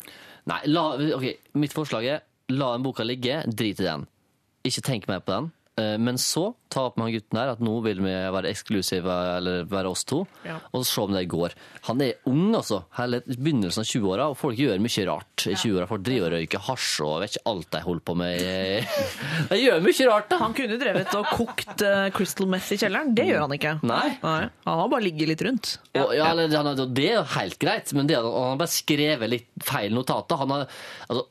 Nei, 0.48 0.62
la, 0.72 0.86
ok, 1.18 1.28
mitt 1.60 1.74
forslag 1.76 2.08
er 2.16 2.22
la 2.50 2.72
den 2.78 2.84
boka 2.88 3.04
ligge, 3.04 3.44
drit 3.52 3.80
i 3.84 3.84
den. 3.84 4.08
Ikke 4.64 4.82
tenk 4.88 5.08
mer 5.12 5.20
på 5.20 5.36
den. 5.36 5.52
Eh, 5.82 5.98
Men 6.02 6.18
så 6.22 6.52
ta 6.72 6.86
opp 6.88 6.96
med 6.96 7.10
han 7.10 7.14
gutten 7.18 7.38
her 7.42 7.50
at 7.52 7.60
nå 7.60 7.74
vil 7.84 8.00
vi 8.00 8.12
være 8.32 8.48
eksklusive, 8.54 9.12
eller 9.38 9.66
være 9.68 9.90
oss 9.92 10.06
to, 10.08 10.22
Ja. 10.48 10.54
og 10.72 10.86
så 10.86 10.88
se 10.88 11.02
om 11.04 11.12
det 11.18 11.26
går. 11.28 11.52
Han 11.90 12.00
er 12.06 12.14
ung, 12.32 12.54
altså. 12.56 12.84
Hele 12.96 13.20
begynnelsen 13.28 13.84
av 13.84 13.90
20-åra, 13.90 14.28
og 14.32 14.38
folk 14.40 14.56
gjør 14.62 14.80
mye 14.80 15.04
rart 15.10 15.48
i 15.52 15.56
20-åra. 15.60 15.90
Folk 15.90 16.06
driver 16.08 16.32
og 16.32 16.38
røyker 16.40 16.64
hasj 16.70 17.02
og 17.04 17.18
vet 17.26 17.36
ikke 17.36 17.44
alt 17.52 17.70
de 17.76 17.82
holder 17.90 18.06
på 18.08 18.16
med. 18.22 18.88
De 19.52 19.60
gjør 19.60 19.84
mye 19.84 20.08
rart, 20.08 20.30
da. 20.32 20.40
Han 20.46 20.56
kunne 20.56 20.80
drevet 20.80 21.12
og 21.20 21.28
kokt 21.36 21.84
eh, 21.84 22.08
crystal 22.16 22.48
meth 22.54 22.72
i 22.72 22.80
kjelleren. 22.80 23.12
Det 23.20 23.28
gjør 23.28 23.44
han 23.48 23.58
ikke. 23.58 23.76
Nei. 23.92 24.08
Han 24.24 24.50
har 24.86 24.88
bare 24.96 25.04
ligget 25.10 25.34
litt 25.34 25.44
rundt. 25.50 25.74
Og, 25.98 26.16
ja, 26.16 26.30
eller, 26.32 26.48
han, 26.56 26.72
det 26.96 27.10
er 27.10 27.20
jo 27.20 27.28
helt 27.36 27.60
greit, 27.62 27.92
men 27.98 28.08
det, 28.08 28.16
han 28.22 28.32
har 28.54 28.60
bare 28.64 28.72
skrevet 28.72 29.30
litt 29.36 29.52
feil 29.68 29.92
notater. 29.98 30.40
Han 30.46 30.56
har, 30.56 30.68
altså, 31.10 31.28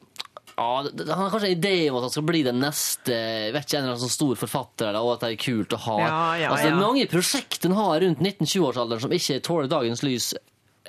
ja, 0.61 0.91
han 1.15 1.23
har 1.23 1.33
kanskje 1.33 1.49
en 1.49 1.57
idé 1.57 1.75
om 1.89 1.97
at 1.99 2.07
han 2.07 2.13
skal 2.13 2.27
bli 2.29 2.43
den 2.45 2.61
neste 2.61 3.17
vet 3.55 3.65
ikke, 3.65 3.79
en 3.79 3.87
eller 3.87 3.95
annen 3.95 4.03
sånn 4.03 4.13
stor 4.13 4.39
forfatter, 4.43 4.99
og 5.01 5.15
at 5.15 5.25
det 5.25 5.31
er 5.33 5.41
kult 5.41 5.77
å 5.77 5.81
ha. 5.87 5.97
Ja, 6.03 6.21
ja, 6.43 6.53
altså, 6.53 6.69
det 6.69 6.75
er 6.75 6.81
mange 6.83 7.07
prosjekter 7.11 7.71
en 7.71 7.79
har 7.79 8.01
rundt 8.05 8.21
19-20-årsalderen 8.21 9.05
som 9.07 9.15
ikke 9.17 9.39
tåler 9.47 9.71
dagens 9.73 10.05
lys 10.05 10.33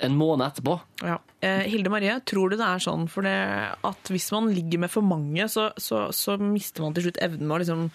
en 0.02 0.16
måned 0.18 0.46
etterpå. 0.46 0.76
Ja. 1.04 1.18
Eh, 1.44 1.64
Hilde 1.70 1.92
Marie, 1.92 2.18
tror 2.28 2.52
du 2.52 2.58
det 2.58 2.66
er 2.66 2.82
sånn 2.82 3.08
for 3.12 3.26
det 3.26 3.36
at 3.88 4.12
hvis 4.12 4.28
man 4.34 4.50
ligger 4.54 4.84
med 4.84 4.92
for 4.92 5.04
mange, 5.06 5.46
så, 5.52 5.70
så, 5.80 6.06
så 6.16 6.36
mister 6.40 6.84
man 6.84 6.96
til 6.96 7.08
slutt 7.08 7.20
evnen 7.24 7.48
med 7.48 7.56
å 7.56 7.62
liksom 7.62 7.88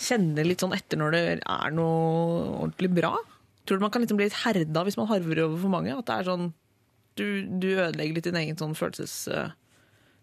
kjenne 0.00 0.46
litt 0.46 0.62
sånn 0.64 0.74
etter 0.76 1.00
når 1.00 1.16
det 1.16 1.22
er 1.38 1.76
noe 1.76 2.46
ordentlig 2.62 2.92
bra? 3.00 3.12
Tror 3.68 3.78
du 3.78 3.84
man 3.84 3.92
kan 3.94 4.02
liksom 4.04 4.18
bli 4.20 4.30
litt 4.30 4.40
herda 4.42 4.84
hvis 4.86 4.98
man 5.00 5.10
harver 5.10 5.44
over 5.44 5.60
for 5.60 5.72
mange? 5.72 5.94
At 5.94 6.08
det 6.08 6.18
er 6.18 6.30
sånn 6.30 6.50
du, 7.18 7.26
du 7.60 7.68
ødelegger 7.74 8.16
litt 8.16 8.28
din 8.30 8.38
egen 8.40 8.58
sånn 8.60 8.76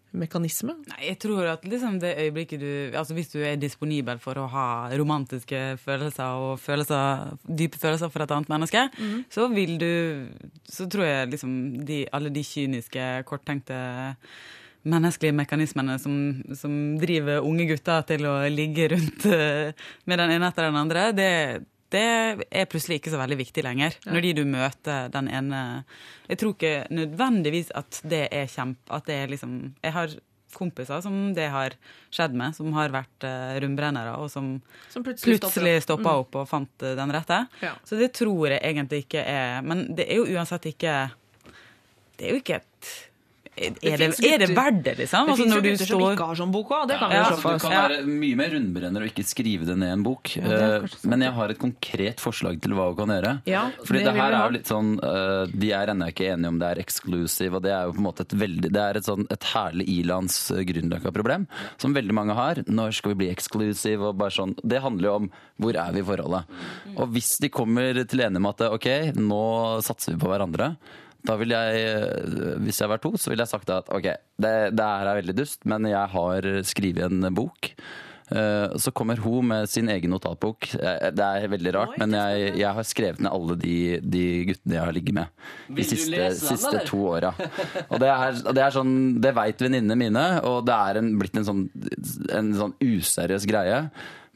følelsesmekanisme? 0.08 0.74
Nei, 0.88 1.00
jeg 1.08 1.18
tror 1.20 1.46
at 1.52 1.64
liksom 1.64 1.98
det 2.00 2.16
øyeblikket 2.18 2.60
du 2.60 2.96
Altså 2.96 3.14
hvis 3.14 3.28
du 3.28 3.40
er 3.40 3.56
disponibel 3.56 4.18
for 4.18 4.38
å 4.38 4.48
ha 4.48 4.90
romantiske 4.96 5.78
følelser 5.78 6.24
og 6.24 6.58
følelser, 6.58 7.36
dype 7.44 7.78
følelser 7.78 8.08
for 8.08 8.22
et 8.22 8.30
annet 8.30 8.48
menneske, 8.48 8.88
så 9.30 9.48
vil 9.48 9.78
du 9.78 10.28
Så 10.64 10.88
tror 10.88 11.04
jeg 11.04 11.30
liksom 11.30 11.84
de, 11.84 12.06
alle 12.12 12.30
de 12.30 12.42
kyniske, 12.42 13.24
korttenkte 13.24 13.74
menneskelige 14.88 15.34
mekanismene 15.34 15.98
som, 15.98 16.42
som 16.54 16.98
driver 16.98 17.42
unge 17.44 17.66
gutter 17.66 18.02
til 18.06 18.24
å 18.26 18.48
ligge 18.48 18.88
rundt 18.88 19.26
eh, 19.26 19.74
med 20.06 20.18
den 20.18 20.30
ene 20.30 20.48
etter 20.48 20.68
den 20.68 20.78
andre, 20.78 21.12
det 21.12 21.64
det 21.94 22.04
er 22.50 22.68
plutselig 22.68 22.98
ikke 23.00 23.12
så 23.14 23.20
veldig 23.20 23.38
viktig 23.40 23.64
lenger. 23.64 23.94
Når 24.04 24.24
de 24.26 24.32
du 24.36 24.42
møter 24.48 25.08
den 25.12 25.28
ene 25.32 25.60
Jeg 26.28 26.40
tror 26.40 26.56
ikke 26.56 26.72
nødvendigvis 26.92 27.70
at 27.78 28.00
det 28.04 28.26
er 28.28 28.50
kjempe... 28.52 28.84
At 28.92 29.06
det 29.08 29.14
er 29.22 29.32
liksom 29.32 29.54
Jeg 29.82 29.94
har 29.96 30.16
kompiser 30.54 31.00
som 31.04 31.34
det 31.36 31.48
har 31.52 31.74
skjedd 32.14 32.36
med, 32.36 32.54
som 32.56 32.72
har 32.76 32.92
vært 32.92 33.26
uh, 33.26 33.58
rundbrennere, 33.60 34.14
og 34.16 34.30
som, 34.32 34.54
Som 34.88 35.04
plutselig 35.04 35.38
plutselig 35.42 35.74
opp. 35.84 36.00
Mm. 36.00 36.10
opp 36.14 36.38
og 36.40 36.48
fant 36.48 36.84
uh, 36.84 36.94
den 36.96 37.12
rette. 37.14 37.42
Ja. 37.64 37.74
Så 37.84 37.98
det 38.00 38.14
tror 38.16 38.54
jeg 38.54 38.62
egentlig 38.64 39.04
ikke 39.06 39.24
er 39.24 39.62
Men 39.66 39.88
det 39.96 40.08
er 40.08 40.22
jo 40.22 40.28
uansett 40.38 40.70
ikke 40.72 40.96
Det 42.18 42.28
er 42.28 42.34
jo 42.34 42.42
ikke 42.42 42.62
Er 43.58 44.00
det, 44.00 44.08
er 44.24 44.42
det 44.42 44.48
verdt 44.54 44.82
det, 44.84 44.94
liksom? 45.00 45.28
Det 45.28 45.34
Altså, 45.34 45.42
finnes 45.42 45.56
jo 45.56 45.62
gutter 45.64 45.88
som 45.90 46.02
ikke 46.08 46.28
har 46.30 46.38
sånn 46.38 46.52
bok 46.54 46.72
òg, 46.76 46.84
det 46.90 46.98
kan 47.00 47.10
vi 47.10 47.18
Ja, 47.18 47.24
jo 47.30 47.38
Du 47.38 47.62
kan 47.64 47.74
være 47.74 47.98
mye 48.06 48.38
mer 48.38 48.52
rundbrenner 48.54 49.04
og 49.04 49.10
ikke 49.10 49.24
skrive 49.26 49.68
det 49.68 49.76
ned 49.80 49.90
i 49.90 49.96
en 49.96 50.04
bok. 50.06 50.34
Eh. 50.38 50.86
Men 51.10 51.24
jeg 51.26 51.34
har 51.38 51.54
et 51.54 51.60
konkret 51.60 52.22
forslag 52.22 52.60
til 52.62 52.76
hva 52.78 52.88
hun 52.90 52.98
kan 53.00 53.14
gjøre. 53.14 53.34
Ja, 53.50 53.64
Fordi 53.82 54.04
det 54.04 54.08
det 54.08 54.22
her 54.22 54.36
er 54.36 54.44
jo 54.46 54.54
litt 54.56 54.70
sånn 54.70 54.92
eh, 55.04 55.52
De 55.52 55.72
er 55.76 55.92
ennå 55.92 56.10
ikke 56.12 56.30
enige 56.32 56.52
om 56.52 56.60
det 56.60 56.70
er 56.72 56.82
exclusive, 56.82 57.58
og 57.58 57.64
det 57.66 57.72
er 57.74 57.88
jo 57.88 57.96
på 57.96 58.02
en 58.02 58.08
måte 58.08 58.26
et 58.26 58.36
veldig 58.44 58.72
Det 58.74 58.84
er 58.84 59.00
et 59.00 59.08
sånn 59.08 59.26
et 59.34 59.48
herlig 59.52 59.88
ilands 59.98 60.38
uh, 60.54 60.62
Grünerløkka-problem 60.68 61.46
som 61.80 61.96
veldig 61.96 62.16
mange 62.16 62.36
har. 62.38 62.62
Når 62.66 62.96
skal 62.98 63.14
vi 63.14 63.20
bli 63.24 63.32
exclusive? 63.32 64.10
Og 64.10 64.18
bare 64.20 64.34
sånn 64.34 64.54
Det 64.62 64.82
handler 64.84 65.10
jo 65.10 65.16
om 65.22 65.30
hvor 65.58 65.76
er 65.78 65.92
vi 65.94 66.02
i 66.04 66.06
forholdet. 66.06 66.58
Og 66.96 67.10
hvis 67.14 67.34
de 67.42 67.50
kommer 67.50 67.98
til 68.04 68.22
enighet 68.22 68.44
med 68.44 68.54
at 68.54 68.78
ok, 68.78 68.88
nå 69.18 69.42
satser 69.84 70.14
vi 70.14 70.22
på 70.22 70.30
hverandre. 70.30 70.74
Da 71.28 71.36
vil 71.36 71.52
jeg, 71.52 71.84
eh, 71.84 72.58
Hvis 72.64 72.80
jeg 72.80 72.88
var 72.90 73.00
to, 73.04 73.12
så 73.20 73.30
ville 73.32 73.44
jeg 73.44 73.52
sagt 73.52 73.70
at 73.74 73.88
ok, 73.92 74.10
det, 74.40 74.56
det 74.76 74.90
her 74.92 75.12
er 75.12 75.20
veldig 75.22 75.36
dust, 75.44 75.64
men 75.68 75.88
jeg 75.90 76.12
har 76.16 76.52
skrevet 76.64 77.10
en 77.12 77.34
bok. 77.36 77.74
Eh, 78.28 78.74
Så 78.76 78.92
kommer 78.92 79.16
hun 79.24 79.46
med 79.48 79.68
sin 79.72 79.88
egen 79.88 80.10
notatbok. 80.12 80.66
Eh, 80.76 81.10
Det 81.16 81.24
er 81.24 81.48
veldig 81.48 81.72
rart, 81.76 81.94
men 82.00 82.12
jeg, 82.16 82.50
jeg 82.60 82.74
har 82.76 82.84
skrevet 82.84 83.20
ned 83.24 83.32
alle 83.32 83.56
de, 83.60 83.76
de 84.04 84.24
guttene 84.50 84.76
jeg 84.76 84.84
har 84.84 84.92
ligget 84.96 85.16
med 85.16 85.26
de 85.78 85.86
siste, 85.88 86.12
den, 86.16 86.36
siste 86.36 86.82
to 86.88 87.00
åra. 87.14 87.32
Og 87.88 87.96
det 88.02 88.10
er, 88.12 88.42
det 88.52 88.64
er 88.66 88.76
sånn, 88.76 88.94
det 89.24 89.32
veit 89.36 89.64
venninnene 89.64 89.96
mine, 89.96 90.26
og 90.48 90.60
det 90.68 90.76
er 90.76 91.00
en, 91.00 91.12
blitt 91.20 91.36
en 91.40 91.48
sånn, 91.48 91.66
en 92.36 92.52
sånn 92.56 92.76
useriøs 92.84 93.48
greie. 93.48 93.84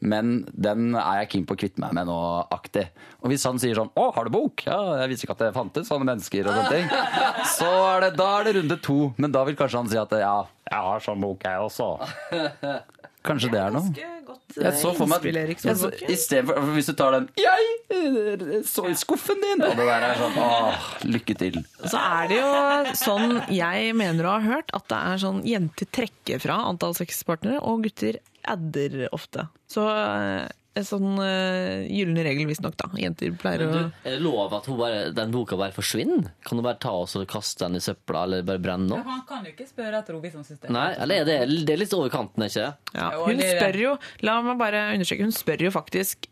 Men 0.03 0.33
den 0.51 0.91
er 0.99 1.21
jeg 1.21 1.29
keen 1.33 1.45
på 1.47 1.55
å 1.55 1.59
kvitte 1.63 1.79
meg 1.79 1.93
med 1.95 2.09
nå, 2.09 2.17
aktig. 2.51 2.89
Og 3.23 3.31
hvis 3.31 3.45
han 3.47 3.59
sier 3.61 3.77
sånn 3.77 3.91
'Å, 3.95 4.09
har 4.15 4.27
du 4.27 4.33
bok?' 4.35 4.65
Ja, 4.67 4.79
jeg 4.99 5.13
visste 5.13 5.27
ikke 5.27 5.37
at 5.37 5.43
det 5.45 5.53
fantes 5.55 5.87
sånne 5.87 6.09
mennesker 6.11 6.49
og 6.49 6.57
sånne 6.57 6.73
ting. 6.73 6.89
Så 7.55 7.69
er 7.71 8.01
det, 8.01 8.15
da 8.19 8.39
er 8.39 8.49
det 8.49 8.55
runde 8.59 8.77
to. 8.83 9.13
Men 9.17 9.31
da 9.31 9.45
vil 9.47 9.55
kanskje 9.55 9.79
han 9.79 9.89
si 9.89 9.97
at 9.97 10.11
'ja, 10.11 10.47
jeg 10.69 10.81
har 10.89 10.99
sånn 10.99 11.23
bok, 11.23 11.43
jeg 11.43 11.59
også'. 11.69 12.81
Kanskje 13.23 13.51
det 13.53 13.59
er 13.63 13.71
noe. 13.71 13.93
Jeg 14.53 14.73
så 14.77 14.91
for 14.93 15.07
meg 15.09 15.23
innspill, 15.23 15.37
Erik, 15.39 15.61
jeg 15.63 15.77
så, 15.79 15.89
i 16.11 16.15
stedet 16.19 16.45
for, 16.45 16.73
Hvis 16.75 16.89
du 16.91 16.93
tar 16.99 17.15
den 17.15 17.29
'Jeg 17.39 17.63
eh, 17.89 18.61
så 18.67 18.85
i 18.89 18.93
skuffen 18.99 19.39
din', 19.39 19.63
og 19.63 19.77
det 19.79 19.87
der 19.87 20.03
er 20.09 20.19
sånn 20.19 20.35
Åh, 20.37 20.89
lykke 21.07 21.37
til. 21.39 21.63
Så 21.87 21.97
er 21.97 22.27
det 22.27 22.37
jo 22.41 22.51
sånn 22.99 23.39
jeg 23.49 23.95
mener 23.95 24.27
å 24.27 24.35
ha 24.35 24.43
hørt, 24.43 24.69
at 24.75 24.87
det 24.91 24.99
er 24.99 25.23
sånn 25.23 25.41
jenter 25.47 25.87
trekker 25.95 26.43
fra 26.43 26.59
antall 26.67 26.93
sexpartnere, 26.93 27.63
og 27.63 27.87
gutter 27.87 28.19
adder 28.49 29.07
ofte. 29.15 29.47
Så 29.69 29.85
eh, 29.89 30.45
en 30.73 30.85
sånn 30.87 31.19
uh, 31.21 31.83
gyllen 31.85 32.17
regel, 32.25 32.47
visstnok, 32.49 32.75
da. 32.79 32.87
Jenter 32.97 33.33
pleier 33.37 33.61
å 33.67 33.69
er 33.77 34.15
det 34.15 34.21
lov 34.23 34.55
at 34.57 34.65
hun 34.69 34.79
bare, 34.79 35.03
den 35.13 35.33
boka 35.33 35.57
bare 35.59 35.75
forsvinner? 35.75 36.31
Kan 36.47 36.57
du 36.57 36.65
bare 36.65 36.79
ta 36.81 36.95
oss 37.03 37.13
og 37.19 37.27
kaste 37.29 37.67
den 37.67 37.77
i 37.77 37.83
søpla, 37.83 38.23
eller 38.25 38.47
bare 38.47 38.61
brenne 38.63 38.89
den? 38.89 39.05
Han 39.05 39.21
kan 39.29 39.45
jo 39.45 39.53
ikke 39.53 39.69
spørre 39.69 40.01
etter 40.01 40.15
henne 40.15 40.25
hvis 40.25 40.37
han 40.39 40.47
syns 40.47 40.63
det. 40.63 40.73
Nei, 40.73 40.87
eller 41.05 41.21
er 41.21 41.29
det, 41.29 41.37
det 41.69 41.75
er 41.75 41.81
litt 41.83 41.93
over 41.93 42.09
kanten, 42.13 42.45
er 42.45 42.49
ikke 42.49 42.65
det? 42.65 42.97
ja. 42.97 43.09
Hun 43.21 43.43
spør 43.45 43.79
jo, 43.83 43.95
la 44.25 44.37
meg 44.49 44.61
bare 44.63 44.85
understreke, 44.95 45.29
hun 45.29 45.35
spør 45.35 45.67
jo 45.67 45.73
faktisk 45.77 46.29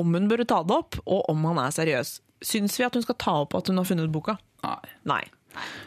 om 0.00 0.16
hun 0.16 0.28
bør 0.30 0.44
ta 0.48 0.62
det 0.66 0.76
opp, 0.76 0.98
og 1.04 1.28
om 1.32 1.44
han 1.50 1.60
er 1.62 1.76
seriøs. 1.76 2.16
Syns 2.42 2.80
vi 2.80 2.88
at 2.88 2.96
hun 2.96 3.04
skal 3.04 3.18
ta 3.20 3.36
opp 3.44 3.54
at 3.60 3.68
hun 3.70 3.78
har 3.78 3.86
funnet 3.86 4.12
boka? 4.12 4.38
Nei. 4.64 4.78
Nei. 5.08 5.22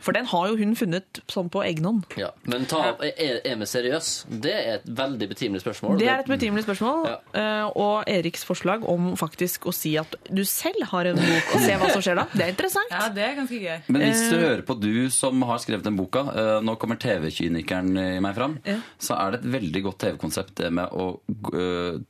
For 0.02 0.12
den 0.14 0.26
har 0.26 0.48
jo 0.52 0.58
hun 0.58 0.76
funnet 0.76 1.22
sånn 1.32 1.50
på 1.50 1.64
egen 1.66 1.84
hånd. 1.88 2.04
Ja. 2.18 2.30
Men 2.46 2.66
ta, 2.70 2.96
er, 3.02 3.40
er 3.46 3.56
vi 3.60 3.66
seriøs? 3.66 4.26
Det 4.30 4.54
er 4.54 4.74
et 4.80 4.86
veldig 4.86 5.30
betimelig 5.32 5.62
spørsmål. 5.64 5.98
Det 6.00 6.08
er 6.12 6.20
et 6.24 6.30
betimelig 6.30 6.64
spørsmål, 6.68 7.06
Ja. 7.10 7.16
eh, 7.34 7.70
og 7.76 8.04
Eriks 8.08 8.44
forslag 8.46 8.86
om 8.88 9.16
faktisk 9.16 9.66
å 9.70 9.74
si 9.74 9.96
at 9.98 10.16
du 10.30 10.44
selv 10.46 10.84
har 10.92 11.06
en 11.12 11.16
bok, 11.18 11.56
og 11.56 11.62
se 11.66 11.76
hva 11.82 11.90
som 11.92 12.02
skjer 12.02 12.16
da, 12.22 12.28
det 12.34 12.42
er 12.46 12.54
interessant. 12.54 12.92
Ja, 12.92 13.10
det 13.10 13.24
er 13.24 13.36
ganske 13.40 13.60
gøy. 13.62 13.82
Men 13.88 14.02
hvis 14.02 14.30
du 14.30 14.36
Eh. 14.38 14.42
hører 14.46 14.62
på 14.66 14.80
du 14.80 15.10
som 15.10 15.42
har 15.42 15.58
skrevet 15.60 15.84
den 15.84 15.96
boka, 15.98 16.20
eh, 16.36 16.62
nå 16.62 16.78
kommer 16.78 16.98
TV-kynikeren 17.00 17.98
i 18.18 18.20
meg 18.20 18.36
fram, 18.36 18.60
Ja. 18.66 18.78
så 19.00 19.18
er 19.20 19.32
det 19.32 19.40
et 19.46 19.52
veldig 19.62 19.84
godt 19.84 19.98
TV-konsept 20.00 20.56
det 20.56 20.72
med 20.74 20.90
å 20.92 21.20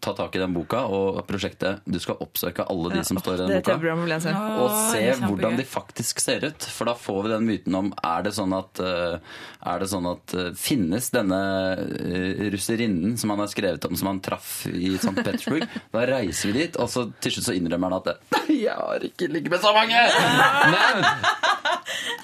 ta 0.01 0.13
tak 0.13 0.35
i 0.35 0.39
den 0.39 0.53
boka 0.53 0.85
og 0.85 1.25
prosjektet 1.27 1.81
Du 1.89 1.99
skal 1.99 2.15
oppsøke 2.21 2.65
alle 2.69 2.89
de 2.93 3.03
som 3.03 3.17
står 3.17 3.33
i 3.33 3.37
den 3.37 3.47
Det 3.47 3.63
boka. 3.63 3.79
Og 4.59 4.71
se 4.91 5.03
hvordan 5.21 5.57
de 5.57 5.63
faktisk 5.63 6.19
ser 6.19 6.45
ut. 6.45 6.63
For 6.75 6.85
da 6.85 6.93
får 6.97 7.23
vi 7.23 7.29
den 7.29 7.44
myten 7.47 7.77
om 7.77 7.91
Er 8.03 8.25
det 8.25 8.33
sånn 8.35 8.53
at, 8.57 8.81
eh, 8.83 9.17
er 9.71 9.81
det 9.81 9.89
sånn 9.91 10.09
at 10.09 10.35
eh, 10.35 10.51
Finnes 10.59 11.09
denne 11.13 11.39
uh, 11.79 12.45
russerinnen 12.53 13.15
som 13.21 13.33
han 13.33 13.43
har 13.43 13.51
skrevet 13.51 13.85
om, 13.87 13.95
som 13.97 14.11
han 14.11 14.21
traff 14.25 14.65
i 14.71 14.95
St. 14.97 15.15
Petersburg? 15.21 15.67
Da 15.95 16.05
reiser 16.09 16.51
vi 16.51 16.65
dit, 16.65 16.77
og 16.81 16.89
så 16.91 17.05
til 17.23 17.35
slutt 17.35 17.49
så 17.49 17.55
innrømmer 17.55 17.93
han 17.93 18.01
at 18.01 18.25
Nei, 18.35 18.61
jeg 18.65 18.75
har 18.75 19.05
ikke 19.07 19.29
ligget 19.31 19.53
med 19.53 19.63
så 19.63 19.73
mange! 19.75 20.05
Men 20.75 21.05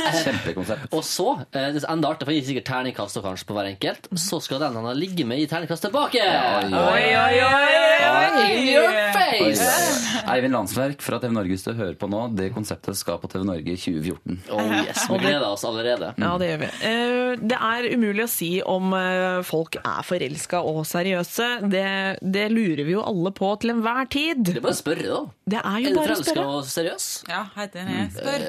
Kjempekonsept. 0.01 0.89
Og 0.95 1.03
så, 1.05 1.27
eh, 1.53 1.69
det 1.75 1.83
enda 1.89 2.11
artig, 2.11 2.25
for 2.27 2.33
jeg 2.33 2.41
gir 2.41 2.49
sikkert 2.51 2.67
terningkast 2.71 3.21
kanskje 3.23 3.47
på 3.49 3.55
hver 3.57 3.69
enkelt, 3.71 4.09
så 4.19 4.39
skal 4.43 4.61
den 4.63 4.77
han 4.79 4.87
har 4.89 4.97
ligget 4.97 5.27
med, 5.29 5.41
gi 5.41 5.47
terningkast 5.51 5.85
tilbake! 5.87 6.21
Oi, 6.21 6.71
oi, 6.71 7.03
Oi, 7.21 7.37
oi, 7.45 8.01
oi! 8.09 8.41
In 8.51 8.67
your 8.67 8.89
face! 9.15 9.67
oi. 9.67 10.23
Eivind 10.31 10.55
Landsverk 10.55 11.03
fra 11.03 11.19
TV 11.21 11.33
Norge, 11.35 11.53
hvis 11.53 11.65
du 11.65 11.73
hører 11.75 11.95
på 11.99 12.09
nå, 12.11 12.23
det 12.37 12.51
konseptet 12.55 12.97
skal 12.99 13.19
på 13.21 13.29
TV 13.31 13.45
Norge 13.47 13.73
i 13.73 13.79
2014. 13.79 14.41
Oh 14.53 14.73
yes, 14.81 15.05
vi 15.11 15.19
gleder 15.25 15.45
oss 15.47 15.63
allerede. 15.67 16.13
Ja, 16.17 16.31
det 16.41 16.47
gjør 16.51 16.59
vi. 16.63 16.69
Eh, 16.89 17.35
Det 17.51 17.57
er 17.57 17.87
umulig 17.95 18.23
å 18.25 18.29
si 18.29 18.49
om 18.61 18.93
eh, 18.97 19.41
folk 19.47 19.77
er 19.81 20.01
forelska 20.07 20.59
og 20.67 20.81
seriøse. 20.85 21.47
Det, 21.71 21.85
det 22.21 22.47
lurer 22.51 22.83
vi 22.87 22.95
jo 22.95 23.03
alle 23.07 23.31
på 23.35 23.51
til 23.61 23.73
enhver 23.75 24.09
tid. 24.11 24.43
Det 24.47 24.57
er 24.57 24.65
bare 24.65 24.75
å 24.75 24.81
spørre, 24.81 25.07
da. 25.07 25.21
Det 25.51 25.59
er 25.61 25.69
Er 25.71 25.79
jo 25.85 25.89
du 25.93 25.99
bare 25.99 26.11
å 26.11 26.15
forelska 26.19 26.45
og 26.55 26.65
seriøs? 26.71 27.07
Ja, 27.31 27.41
helt 27.55 27.75
enig. 27.81 28.01
Spør. 28.17 28.45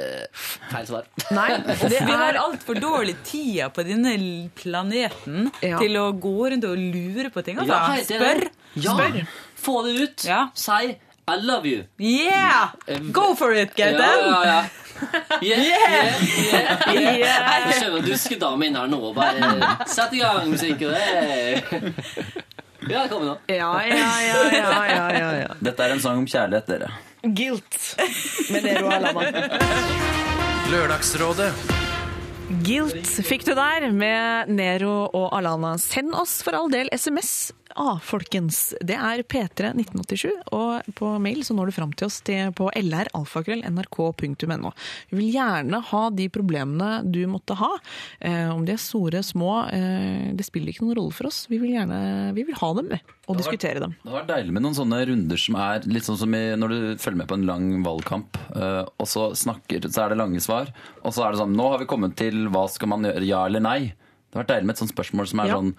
Feil 0.73 0.87
svar. 0.91 1.07
Nei, 1.35 1.49
det 1.93 2.03
Vi 2.03 2.03
har 2.13 2.27
er 2.33 2.41
altfor 2.43 2.81
dårlig 2.83 3.17
tida 3.29 3.71
på 3.75 3.85
denne 3.87 4.17
planeten 4.59 5.51
Ja. 5.63 5.79
til 5.83 5.97
å 6.01 6.09
gå 6.19 6.37
rundt 6.53 6.65
og 6.69 6.77
lure 6.79 7.31
på 7.35 7.43
ting. 7.47 7.59
Altså. 7.63 7.73
Ja. 7.73 8.03
Spør! 8.07 8.45
Ja. 8.75 8.95
Spør. 8.97 9.25
Få 9.63 9.81
det 9.87 9.95
ut. 10.01 10.25
Ja. 10.27 10.45
Si 10.59 10.95
I 11.29 11.37
love 11.37 11.67
you. 11.67 11.85
Yeah! 11.99 12.71
Go 13.13 13.35
for 13.35 13.53
it, 13.53 13.71
Ja, 13.79 13.91
Gaute! 13.91 14.03
ja, 14.03 14.45
ja. 14.45 14.65
Yeah, 15.43 15.59
yeah, 15.59 16.23
yeah, 16.93 17.17
yeah. 17.19 17.67
Jeg 17.67 17.79
skjønner 17.81 18.05
duskedame 18.07 18.67
inn 18.69 18.77
her 18.79 18.87
nå. 18.91 19.01
Bare 19.17 19.87
sett 19.91 20.15
i 20.15 20.21
gang 20.23 20.47
musikken. 20.51 20.93
Hey. 20.95 21.63
Ja, 22.87 23.05
kom 23.09 23.19
kommer 23.19 23.33
nå. 23.33 23.37
Ja, 23.51 23.73
ja, 23.83 23.97
ja, 23.97 24.43
ja, 24.53 24.71
ja, 24.91 25.07
ja, 25.19 25.31
ja. 25.43 25.57
Dette 25.63 25.87
er 25.87 25.97
en 25.97 26.03
sang 26.03 26.23
om 26.23 26.27
kjærlighet, 26.27 26.71
dere. 26.71 26.91
Guilt 27.23 27.79
med 28.51 28.67
Nero 28.67 28.91
Alama. 28.91 29.27
Lørdagsrådet 30.73 31.51
Guilt 32.67 33.09
fikk 33.25 33.47
du 33.47 33.55
der 33.57 33.87
med 33.95 34.51
Nero 34.53 35.07
og 35.09 35.29
Alana. 35.39 35.77
Send 35.81 36.15
oss 36.19 36.41
for 36.45 36.55
all 36.59 36.71
del 36.73 36.91
SMS. 36.93 37.53
Ah, 37.77 37.99
folkens. 38.05 38.75
Det 38.85 38.95
er 38.97 39.23
P3 39.25 39.71
1987, 39.73 40.31
og 40.53 40.83
på 40.99 41.13
mail 41.23 41.41
så 41.47 41.55
når 41.57 41.71
du 41.71 41.75
fram 41.77 41.93
til 41.97 42.07
oss 42.09 42.19
til, 42.27 42.51
på 42.57 42.69
lralfakrøll.nrk.no. 42.77 44.73
Vi 45.11 45.17
vil 45.19 45.31
gjerne 45.35 45.81
ha 45.91 46.03
de 46.13 46.27
problemene 46.33 46.91
du 47.09 47.23
måtte 47.31 47.57
ha. 47.59 47.71
Eh, 48.21 48.49
om 48.53 48.65
de 48.67 48.75
er 48.75 48.83
store, 48.83 49.23
små, 49.25 49.55
eh, 49.73 50.33
det 50.37 50.47
spiller 50.47 50.73
ikke 50.73 50.85
noen 50.87 50.99
rolle 51.01 51.17
for 51.17 51.31
oss. 51.31 51.47
Vi 51.51 51.59
vil 51.63 51.75
gjerne 51.77 52.01
vi 52.37 52.45
vil 52.49 52.59
ha 52.61 52.73
dem 52.79 52.93
og 53.29 53.39
diskutere 53.39 53.81
dem. 53.83 53.95
Det 54.03 54.13
var 54.13 54.27
deilig 54.29 54.53
med 54.53 54.65
noen 54.67 54.77
sånne 54.77 55.01
runder 55.09 55.39
som 55.41 55.57
er 55.63 55.87
litt 55.89 56.05
sånn 56.09 56.19
som 56.21 56.35
i, 56.37 56.43
når 56.59 56.69
du 56.75 56.79
følger 57.03 57.21
med 57.23 57.31
på 57.31 57.39
en 57.39 57.47
lang 57.49 57.67
valgkamp, 57.87 58.39
eh, 58.57 58.83
og 58.99 59.09
så 59.09 59.31
snakker, 59.39 59.89
så 59.89 60.05
er 60.07 60.13
det 60.15 60.21
lange 60.21 60.41
svar, 60.45 60.73
og 61.03 61.13
så 61.15 61.27
er 61.27 61.33
det 61.37 61.43
sånn 61.43 61.57
Nå 61.57 61.67
har 61.75 61.79
vi 61.83 61.87
kommet 61.91 62.17
til 62.17 62.47
hva 62.53 62.67
skal 62.73 62.89
man 62.89 63.05
gjøre, 63.07 63.25
ja 63.29 63.45
eller 63.47 63.61
nei? 63.63 63.79
Det 63.93 64.39
har 64.39 64.45
vært 64.47 64.53
deilig 64.55 64.67
med 64.71 64.75
et 64.77 64.81
sånt 64.81 64.95
spørsmål 64.95 65.27
som 65.29 65.41
er 65.45 65.47
Ja. 65.53 65.57
sånn 65.61 65.75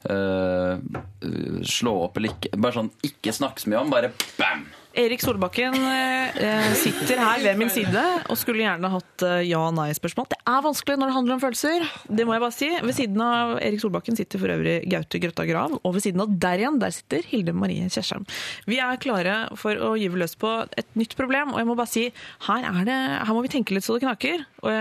Slå 0.00 1.94
opp 2.06 2.16
eller 2.16 2.32
ikke. 2.32 2.54
Bare 2.56 2.76
sånn 2.78 2.92
ikke 3.04 3.34
snakk 3.36 3.60
så 3.60 3.68
mye 3.72 3.82
om, 3.82 3.90
bare 3.92 4.12
bam! 4.38 4.64
Erik 4.98 5.22
Solbakken 5.22 5.74
eh, 5.86 6.72
sitter 6.74 7.20
her 7.22 7.38
ved 7.44 7.58
min 7.60 7.70
side 7.70 8.00
og 8.26 8.34
skulle 8.38 8.64
gjerne 8.64 8.88
hatt 8.90 9.22
eh, 9.22 9.44
ja- 9.46 9.60
og 9.68 9.76
nei-spørsmål. 9.76 10.26
Det 10.32 10.38
er 10.50 10.64
vanskelig 10.64 10.96
når 10.98 11.10
det 11.10 11.14
handler 11.14 11.34
om 11.36 11.42
følelser. 11.44 11.84
Det 12.10 12.26
må 12.26 12.34
jeg 12.34 12.42
bare 12.42 12.56
si. 12.56 12.70
Ved 12.82 12.96
siden 12.98 13.22
av 13.22 13.52
Erik 13.62 13.82
Solbakken 13.84 14.18
sitter 14.18 14.42
for 14.42 14.50
øvrig 14.50 14.80
Gaute 14.90 15.20
Grøtta 15.22 15.46
Grav, 15.46 15.76
og 15.78 15.94
ved 15.94 16.02
siden 16.02 16.24
av 16.24 16.32
der 16.42 16.64
igjen, 16.64 16.80
der 16.82 16.94
sitter 16.96 17.22
Hilde 17.30 17.54
Marie 17.54 17.86
Kjersheim. 17.86 18.26
Vi 18.66 18.80
er 18.82 18.98
klare 19.04 19.36
for 19.60 19.78
å 19.78 19.92
gyve 20.00 20.18
løs 20.24 20.34
på 20.40 20.50
et 20.80 20.90
nytt 20.98 21.14
problem, 21.18 21.54
og 21.54 21.62
jeg 21.62 21.70
må 21.70 21.76
bare 21.78 21.92
si 21.92 22.08
her, 22.48 22.66
er 22.66 22.88
det, 22.88 22.98
her 23.28 23.36
må 23.36 23.44
vi 23.46 23.52
tenke 23.54 23.76
litt 23.76 23.86
så 23.86 23.94
det 23.94 24.02
knaker. 24.08 24.42
Og 24.64 24.74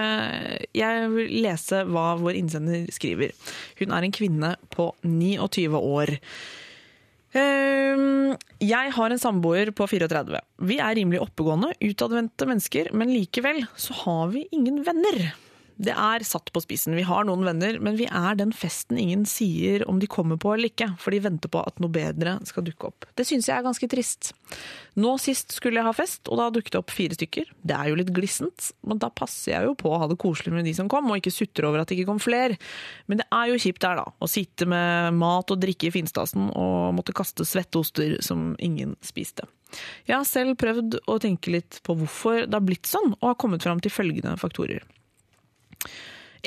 jeg 0.73 1.11
vil 1.13 1.35
lese 1.45 1.83
hva 1.85 2.15
vår 2.17 2.39
innsender 2.41 2.89
skriver. 2.95 3.37
Hun 3.77 3.93
er 3.93 4.09
en 4.09 4.17
kvinne 4.17 4.55
på 4.73 4.89
29 5.05 5.69
år. 5.77 6.17
Ehm, 7.37 8.37
Jeg 8.59 8.91
har 8.95 9.11
en 9.13 9.21
samboer 9.21 9.71
på 9.75 9.87
34. 9.87 10.39
Vi 10.65 10.79
er 10.81 10.95
rimelig 10.97 11.21
oppegående, 11.23 11.73
utadvendte 11.79 12.47
mennesker, 12.49 12.89
men 12.93 13.13
likevel 13.13 13.61
så 13.79 13.93
har 14.03 14.33
vi 14.33 14.47
ingen 14.51 14.81
venner. 14.83 15.33
Det 15.79 15.93
er 15.95 16.23
satt 16.27 16.49
på 16.51 16.59
spissen. 16.59 16.91
Vi 16.97 17.05
har 17.07 17.23
noen 17.23 17.45
venner, 17.47 17.77
men 17.79 17.95
vi 17.95 18.03
er 18.05 18.35
den 18.35 18.51
festen 18.51 18.97
ingen 18.99 19.21
sier 19.29 19.85
om 19.87 20.01
de 20.01 20.09
kommer 20.11 20.35
på 20.35 20.51
eller 20.51 20.73
ikke, 20.73 20.89
for 20.99 21.15
de 21.15 21.21
venter 21.23 21.51
på 21.51 21.61
at 21.63 21.79
noe 21.79 21.93
bedre 21.93 22.35
skal 22.49 22.65
dukke 22.67 22.89
opp. 22.89 23.07
Det 23.15 23.23
syns 23.27 23.47
jeg 23.47 23.55
er 23.55 23.63
ganske 23.63 23.87
trist. 23.91 24.33
Nå 24.99 25.13
sist 25.23 25.55
skulle 25.55 25.79
jeg 25.79 25.87
ha 25.87 25.93
fest, 25.95 26.27
og 26.27 26.41
da 26.41 26.49
dukket 26.51 26.75
det 26.75 26.81
opp 26.81 26.91
fire 26.91 27.15
stykker. 27.15 27.53
Det 27.63 27.77
er 27.77 27.91
jo 27.91 27.99
litt 28.01 28.11
glissent, 28.15 28.73
men 28.83 28.99
da 28.99 29.07
passer 29.07 29.53
jeg 29.53 29.69
jo 29.69 29.77
på 29.79 29.93
å 29.93 30.01
ha 30.03 30.11
det 30.11 30.19
koselig 30.19 30.51
med 30.57 30.67
de 30.67 30.75
som 30.75 30.91
kom, 30.91 31.07
og 31.07 31.21
ikke 31.21 31.33
sutre 31.33 31.71
over 31.71 31.79
at 31.79 31.87
det 31.87 31.99
ikke 31.99 32.09
kom 32.11 32.19
flere. 32.19 32.59
Men 33.07 33.23
det 33.23 33.29
er 33.39 33.53
jo 33.53 33.63
kjipt 33.63 33.83
der, 33.87 34.03
da. 34.03 34.11
Å 34.19 34.31
sitte 34.35 34.67
med 34.67 35.15
mat 35.15 35.55
og 35.55 35.63
drikke 35.63 35.87
i 35.87 35.95
finstasen 35.95 36.51
og 36.51 36.91
måtte 36.99 37.15
kaste 37.15 37.47
svetteoster 37.47 38.19
som 38.25 38.51
ingen 38.59 38.97
spiste. 39.05 39.47
Jeg 40.09 40.17
har 40.17 40.27
selv 40.27 40.59
prøvd 40.59 40.99
å 41.07 41.19
tenke 41.23 41.53
litt 41.53 41.79
på 41.85 41.95
hvorfor 41.95 42.43
det 42.43 42.57
har 42.57 42.65
blitt 42.67 42.89
sånn, 42.89 43.13
og 43.21 43.31
har 43.31 43.39
kommet 43.39 43.63
fram 43.63 43.79
til 43.79 43.93
følgende 43.93 44.35
faktorer. 44.41 44.83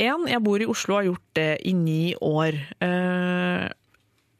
En, 0.00 0.26
jeg 0.30 0.40
bor 0.44 0.62
i 0.62 0.68
Oslo 0.68 0.94
og 0.94 1.00
har 1.02 1.08
gjort 1.10 1.34
det 1.36 1.50
i 1.68 1.72
ni 1.76 2.14
år. 2.24 2.56
Eh, 2.84 3.68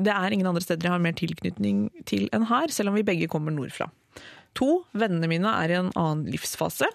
Det 0.02 0.10
er 0.10 0.32
ingen 0.34 0.46
andre 0.48 0.62
steder 0.64 0.88
jeg 0.88 0.94
har 0.96 1.02
mer 1.04 1.12
tilknytning 1.14 1.82
til 2.08 2.24
enn 2.32 2.46
her, 2.48 2.72
selv 2.72 2.88
om 2.90 2.96
vi 2.96 3.04
begge 3.06 3.28
kommer 3.30 3.52
nordfra. 3.54 3.86
To, 4.58 4.82
vennene 4.96 5.28
mine 5.30 5.52
er 5.62 5.70
i 5.70 5.76
en 5.78 5.92
annen 5.94 6.24
livsfase. 6.32 6.88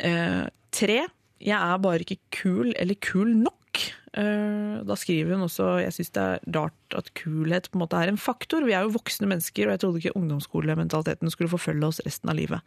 Eh, 0.00 0.44
Tre, 0.74 0.98
jeg 1.40 1.56
er 1.56 1.78
bare 1.80 2.04
ikke 2.04 2.18
kul 2.34 2.74
eller 2.76 2.98
kul 3.00 3.30
nok. 3.38 3.80
Eh, 4.18 4.82
Da 4.88 4.94
skriver 4.98 5.36
hun 5.36 5.44
også 5.46 5.66
jeg 5.82 5.94
syns 5.94 6.10
det 6.16 6.22
er 6.22 6.40
rart 6.56 6.96
at 6.96 7.10
kulhet 7.18 7.68
på 7.70 7.78
en 7.78 7.82
måte 7.84 7.98
er 8.00 8.10
en 8.10 8.18
faktor. 8.18 8.64
Vi 8.66 8.74
er 8.74 8.86
jo 8.86 8.94
voksne 8.96 9.28
mennesker, 9.30 9.68
og 9.68 9.74
jeg 9.76 9.82
trodde 9.82 10.00
ikke 10.02 10.16
ungdomsskolementaliteten 10.18 11.30
skulle 11.30 11.52
forfølge 11.52 11.86
oss 11.90 12.00
resten 12.06 12.32
av 12.32 12.38
livet. 12.38 12.60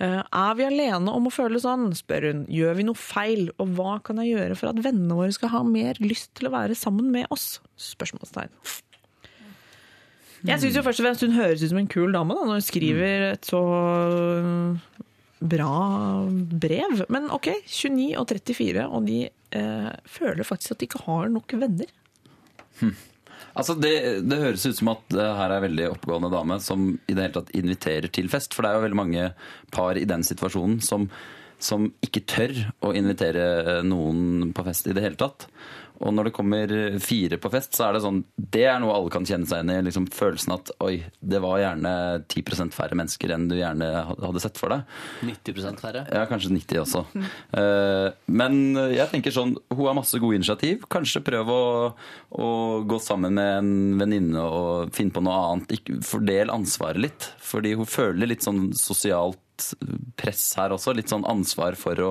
Eh, 0.00 0.20
Er 0.20 0.54
vi 0.58 0.66
alene 0.68 1.12
om 1.12 1.28
å 1.28 1.32
føle 1.32 1.60
sånn, 1.62 1.92
spør 1.96 2.28
hun. 2.28 2.46
Gjør 2.52 2.76
vi 2.76 2.86
noe 2.88 2.98
feil, 2.98 3.48
og 3.58 3.76
hva 3.76 3.98
kan 4.04 4.20
jeg 4.20 4.34
gjøre 4.36 4.56
for 4.58 4.72
at 4.72 4.82
vennene 4.84 5.16
våre 5.16 5.32
skal 5.32 5.54
ha 5.54 5.62
mer 5.64 5.94
lyst 6.00 6.34
til 6.34 6.48
å 6.50 6.54
være 6.56 6.76
sammen 6.76 7.10
med 7.14 7.26
oss? 7.30 7.60
Spørsmålstegn. 7.78 8.50
Jeg 10.42 10.58
syns 10.58 10.74
først 10.82 10.98
og 10.98 11.06
fremst 11.06 11.22
hun 11.22 11.36
høres 11.38 11.62
ut 11.62 11.70
som 11.70 11.78
en 11.78 11.86
kul 11.86 12.10
dame 12.10 12.34
da, 12.34 12.42
når 12.42 12.58
hun 12.58 12.64
skriver 12.66 13.28
et 13.30 13.46
så 13.46 13.60
bra 15.42 15.72
brev. 16.30 17.04
Men 17.12 17.30
ok, 17.34 17.50
29 17.66 18.12
og 18.20 18.28
34, 18.30 18.86
og 18.88 19.08
de 19.08 19.18
eh, 19.28 19.90
føler 20.08 20.46
faktisk 20.46 20.76
at 20.76 20.82
de 20.82 20.88
ikke 20.90 21.04
har 21.06 21.32
nok 21.32 21.56
venner. 21.60 21.90
Altså 23.52 23.74
det, 23.76 23.92
det 24.24 24.40
høres 24.40 24.64
ut 24.64 24.78
som 24.78 24.92
at 24.94 25.02
det 25.12 25.26
her 25.36 25.50
er 25.50 25.58
en 25.58 25.66
veldig 25.66 25.90
oppegående 25.90 26.30
dame 26.32 26.56
som 26.64 26.86
i 26.96 27.12
det 27.12 27.26
hele 27.26 27.36
tatt 27.36 27.52
inviterer 27.58 28.08
til 28.08 28.30
fest. 28.32 28.54
For 28.56 28.64
det 28.64 28.70
er 28.70 28.78
jo 28.78 28.86
veldig 28.86 29.00
mange 29.02 29.28
par 29.74 29.98
i 30.00 30.06
den 30.08 30.24
situasjonen 30.24 30.78
som, 30.84 31.08
som 31.60 31.90
ikke 32.04 32.24
tør 32.32 32.54
å 32.80 32.94
invitere 32.96 33.82
noen 33.84 34.54
på 34.56 34.64
fest 34.70 34.88
i 34.88 34.96
det 34.96 35.04
hele 35.04 35.20
tatt. 35.20 35.48
Og 36.02 36.14
når 36.14 36.28
det 36.28 36.34
kommer 36.36 36.72
fire 37.02 37.38
på 37.40 37.50
fest, 37.52 37.76
så 37.76 37.86
er 37.86 37.96
det 37.96 38.02
sånn 38.04 38.22
Det 38.36 38.64
er 38.68 38.80
noe 38.82 38.94
alle 38.96 39.12
kan 39.12 39.26
kjenne 39.28 39.48
seg 39.48 39.62
igjen 39.62 39.74
i. 39.74 39.86
Liksom 39.88 40.08
følelsen 40.14 40.54
at 40.56 40.72
oi, 40.84 40.96
det 41.20 41.40
var 41.44 41.60
gjerne 41.62 41.92
10% 42.26 42.74
færre 42.76 42.98
mennesker 42.98 43.34
enn 43.34 43.48
du 43.50 43.56
gjerne 43.58 43.90
hadde 44.10 44.42
sett 44.42 44.60
for 44.60 44.74
deg. 44.74 44.96
90% 45.28 45.82
færre. 45.82 46.04
Ja, 46.10 46.24
kanskje 46.30 46.54
90 46.56 46.82
også. 46.82 47.04
Eh, 47.52 48.08
men 48.32 48.54
jeg 48.94 49.08
tenker 49.12 49.34
sånn, 49.34 49.54
hun 49.72 49.86
har 49.86 49.96
masse 49.98 50.18
gode 50.22 50.40
initiativ. 50.40 50.86
Kanskje 50.92 51.24
prøv 51.24 51.52
å, 51.52 51.62
å 52.32 52.48
gå 52.88 52.98
sammen 53.02 53.36
med 53.38 53.52
en 53.60 53.72
venninne 54.00 54.42
og 54.42 54.92
finne 54.96 55.14
på 55.14 55.22
noe 55.24 55.38
annet. 55.52 55.92
Fordel 56.06 56.52
ansvaret 56.54 57.02
litt. 57.06 57.30
Fordi 57.42 57.76
hun 57.78 57.88
føler 57.88 58.30
litt 58.30 58.46
sånn 58.46 58.70
sosialt 58.78 59.40
press 60.18 60.42
her 60.58 60.74
også. 60.76 60.94
Litt 60.96 61.12
sånn 61.12 61.26
ansvar 61.28 61.76
for 61.78 62.00
å 62.06 62.10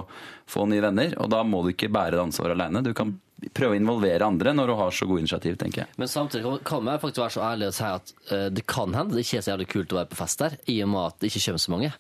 få 0.52 0.68
nye 0.70 0.84
venner. 0.84 1.14
Og 1.22 1.30
da 1.34 1.44
må 1.48 1.64
du 1.66 1.72
ikke 1.74 1.92
bære 1.94 2.18
det 2.18 2.24
ansvaret 2.28 2.58
alene. 2.58 2.84
Du 2.86 2.94
kan 2.98 3.16
prøve 3.58 3.74
å 3.74 3.80
involvere 3.80 4.28
andre 4.28 4.52
når 4.54 4.70
du 4.70 4.76
har 4.78 4.92
så 4.94 5.08
gode 5.10 5.24
initiativ, 5.24 5.56
tenker 5.62 5.84
jeg. 5.86 5.94
Men 5.98 6.08
samtidig 6.12 6.60
kan- 6.68 6.84
man 6.86 7.00
faktisk 7.02 7.24
være 7.24 7.36
så 7.38 7.46
ærlig 7.52 7.68
og 7.72 7.74
si 7.74 7.84
at 7.90 8.14
eh, 8.32 8.50
det 8.54 8.66
kan 8.70 8.94
hende 8.94 9.16
det 9.18 9.26
ikke 9.26 9.40
er 9.40 9.46
så 9.48 9.54
jævlig 9.56 9.70
kult 9.74 9.94
å 9.96 10.02
være 10.02 10.12
på 10.14 10.20
fest 10.24 10.40
der, 10.44 10.58
i 10.70 10.82
og 10.86 10.90
med 10.94 11.06
at 11.08 11.20
det 11.20 11.32
ikke 11.32 11.46
kommer 11.48 11.64
så 11.66 11.72
mange. 11.76 11.94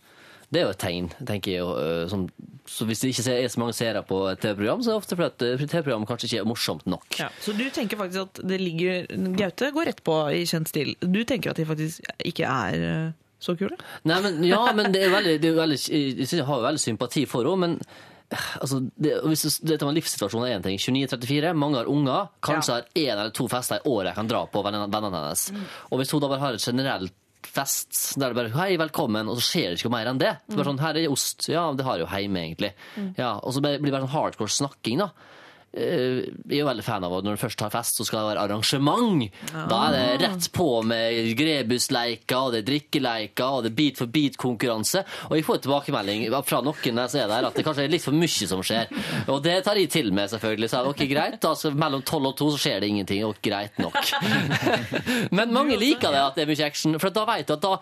Det 0.51 0.59
er 0.59 0.65
jo 0.67 0.71
et 0.75 0.81
tegn, 0.83 1.05
tenker 1.25 1.51
jeg. 1.53 1.59
jo, 1.63 2.07
Som, 2.11 2.25
så 2.67 2.83
hvis 2.85 2.99
det 2.99 3.09
ikke 3.13 3.23
er 3.39 3.47
så 3.53 3.59
mange 3.61 3.73
seere 3.73 4.01
på 4.03 4.17
et 4.33 4.41
TV-program, 4.43 4.81
så 4.83 4.91
er 4.91 4.97
det 4.97 4.99
ofte 4.99 5.15
fordi 5.15 5.29
at 5.31 5.45
eh, 5.47 5.65
TV-programmet 5.71 6.09
kanskje 6.11 6.27
ikke 6.27 6.41
er 6.43 6.49
morsomt 6.51 6.85
nok. 6.91 7.07
Så 7.39 7.53
du 7.57 7.63
tenker 7.71 7.97
faktisk 8.01 8.25
at 8.27 8.41
det 8.51 8.59
ligger 8.59 9.07
Gaute 9.39 9.71
går 9.71 9.87
rett 9.87 10.03
på 10.03 10.17
i 10.35 10.43
kjent 10.45 10.67
stil. 10.67 10.91
Du 10.99 11.21
tenker 11.23 11.53
at 11.55 11.61
de 11.61 11.65
faktisk 11.65 12.03
ikke 12.27 12.43
er 12.51 13.13
så 13.41 13.57
kule? 13.57 13.77
Nei, 14.07 14.21
men, 14.23 14.39
ja, 14.45 14.61
men 14.77 14.93
det 14.93 15.03
er 15.07 15.13
veldig, 15.13 15.35
det 15.41 15.51
er 15.51 15.59
veldig, 15.59 15.79
jeg 16.21 16.47
har 16.47 16.65
veldig 16.67 16.81
sympati 16.81 17.25
for 17.29 17.49
henne, 17.49 17.73
men 17.73 18.37
altså, 18.61 18.81
det, 18.95 19.15
hvis 19.27 19.45
det, 19.47 19.53
dette 19.73 19.87
med 19.87 19.97
livssituasjonen 19.99 20.47
er 20.47 20.59
én 20.59 20.65
ting. 20.65 20.77
29-34, 20.81 21.55
mange 21.57 21.81
har 21.81 21.89
unger. 21.91 22.29
Kanskje 22.45 22.77
har 22.77 22.85
én 22.93 23.15
eller 23.15 23.33
to 23.35 23.47
fester 23.51 23.81
i 23.81 23.89
året 23.89 24.11
jeg 24.11 24.19
kan 24.21 24.29
dra 24.29 24.45
på 24.51 24.63
vennene 24.65 24.91
vennene 24.91 25.23
hennes. 25.25 25.47
Og 25.89 26.01
hvis 26.01 26.13
hun 26.13 26.23
da 26.23 26.31
bare 26.31 26.45
har 26.45 26.59
et 26.59 26.69
generelt 26.69 27.17
fest 27.51 28.19
der 28.21 28.31
det 28.31 28.37
bare 28.37 28.53
'hei, 28.53 28.77
velkommen', 28.77 29.27
og 29.27 29.39
så 29.39 29.43
skjer 29.43 29.71
det 29.71 29.79
ikke 29.79 29.91
mer 29.91 30.07
enn 30.07 30.19
det. 30.21 30.37
det 30.47 30.55
bare 30.55 30.69
sånn, 30.69 30.79
'Her 30.79 30.97
er 30.97 31.09
ost'. 31.09 31.49
Ja, 31.49 31.73
det 31.73 31.83
har 31.83 31.97
jeg 31.97 32.05
jo 32.05 32.13
hjemme, 32.13 32.39
egentlig. 32.45 32.73
Ja, 33.17 33.39
og 33.41 33.53
så 33.53 33.61
blir 33.61 33.81
det 33.81 33.91
bare 33.91 34.05
sånn 34.05 34.15
hardcore 34.15 34.47
snakking, 34.47 34.99
da. 34.99 35.09
Eh, 35.73 36.27
Jeg 36.51 36.57
er 36.57 36.61
jo 36.61 36.67
veldig 36.67 36.83
fan 36.83 37.03
av 37.07 37.13
at 37.15 37.23
når 37.23 37.37
du 37.37 37.41
først 37.45 37.61
har 37.63 37.71
fest, 37.71 37.95
så 37.99 38.03
skal 38.07 38.19
det 38.25 38.31
være 38.33 38.43
arrangement. 38.47 39.29
Da 39.53 39.77
er 39.87 39.93
det 39.95 40.25
rett 40.25 40.47
på 40.51 40.65
med 40.83 41.31
grebusleiker, 41.39 42.35
og 42.37 42.51
det 42.55 42.59
er 42.63 42.67
drikkeleiker, 42.67 43.45
og 43.57 43.63
det 43.63 43.71
er 43.71 43.77
bit 43.77 44.01
for 44.01 44.11
bit-konkurranse. 44.11 45.03
Og 45.29 45.37
jeg 45.37 45.45
får 45.47 45.61
tilbakemelding 45.63 46.25
fra 46.47 46.59
noen 46.65 46.99
der 46.99 47.07
som 47.11 47.21
er 47.23 47.31
der, 47.31 47.47
at 47.47 47.55
det 47.55 47.63
kanskje 47.67 47.85
er 47.85 47.93
litt 47.93 48.03
for 48.03 48.17
mye 48.17 48.47
som 48.51 48.63
skjer. 48.65 48.91
Og 49.31 49.39
det 49.45 49.57
tar 49.63 49.79
jeg 49.79 49.89
til 49.93 50.11
meg, 50.15 50.27
selvfølgelig. 50.33 50.69
Så 50.71 50.79
er 50.81 50.83
det 50.89 50.93
ok, 50.95 51.05
greit, 51.11 51.39
da, 51.43 51.53
så 51.55 51.71
mellom 51.71 52.03
tolv 52.07 52.31
og 52.33 52.35
to 52.41 52.49
så 52.51 52.59
skjer 52.65 52.83
det 52.83 52.91
ingenting, 52.91 53.23
og 53.27 53.39
greit 53.43 53.79
nok. 53.81 53.95
Men 55.37 55.53
mange 55.55 55.77
liker 55.79 56.11
det 56.13 56.21
at 56.25 56.35
det 56.37 56.45
er 56.45 56.51
mye 56.51 56.67
action, 56.67 56.97
for 57.01 57.13
da 57.15 57.23
vet 57.29 57.47
du 57.47 57.55
at 57.55 57.63
da 57.63 57.73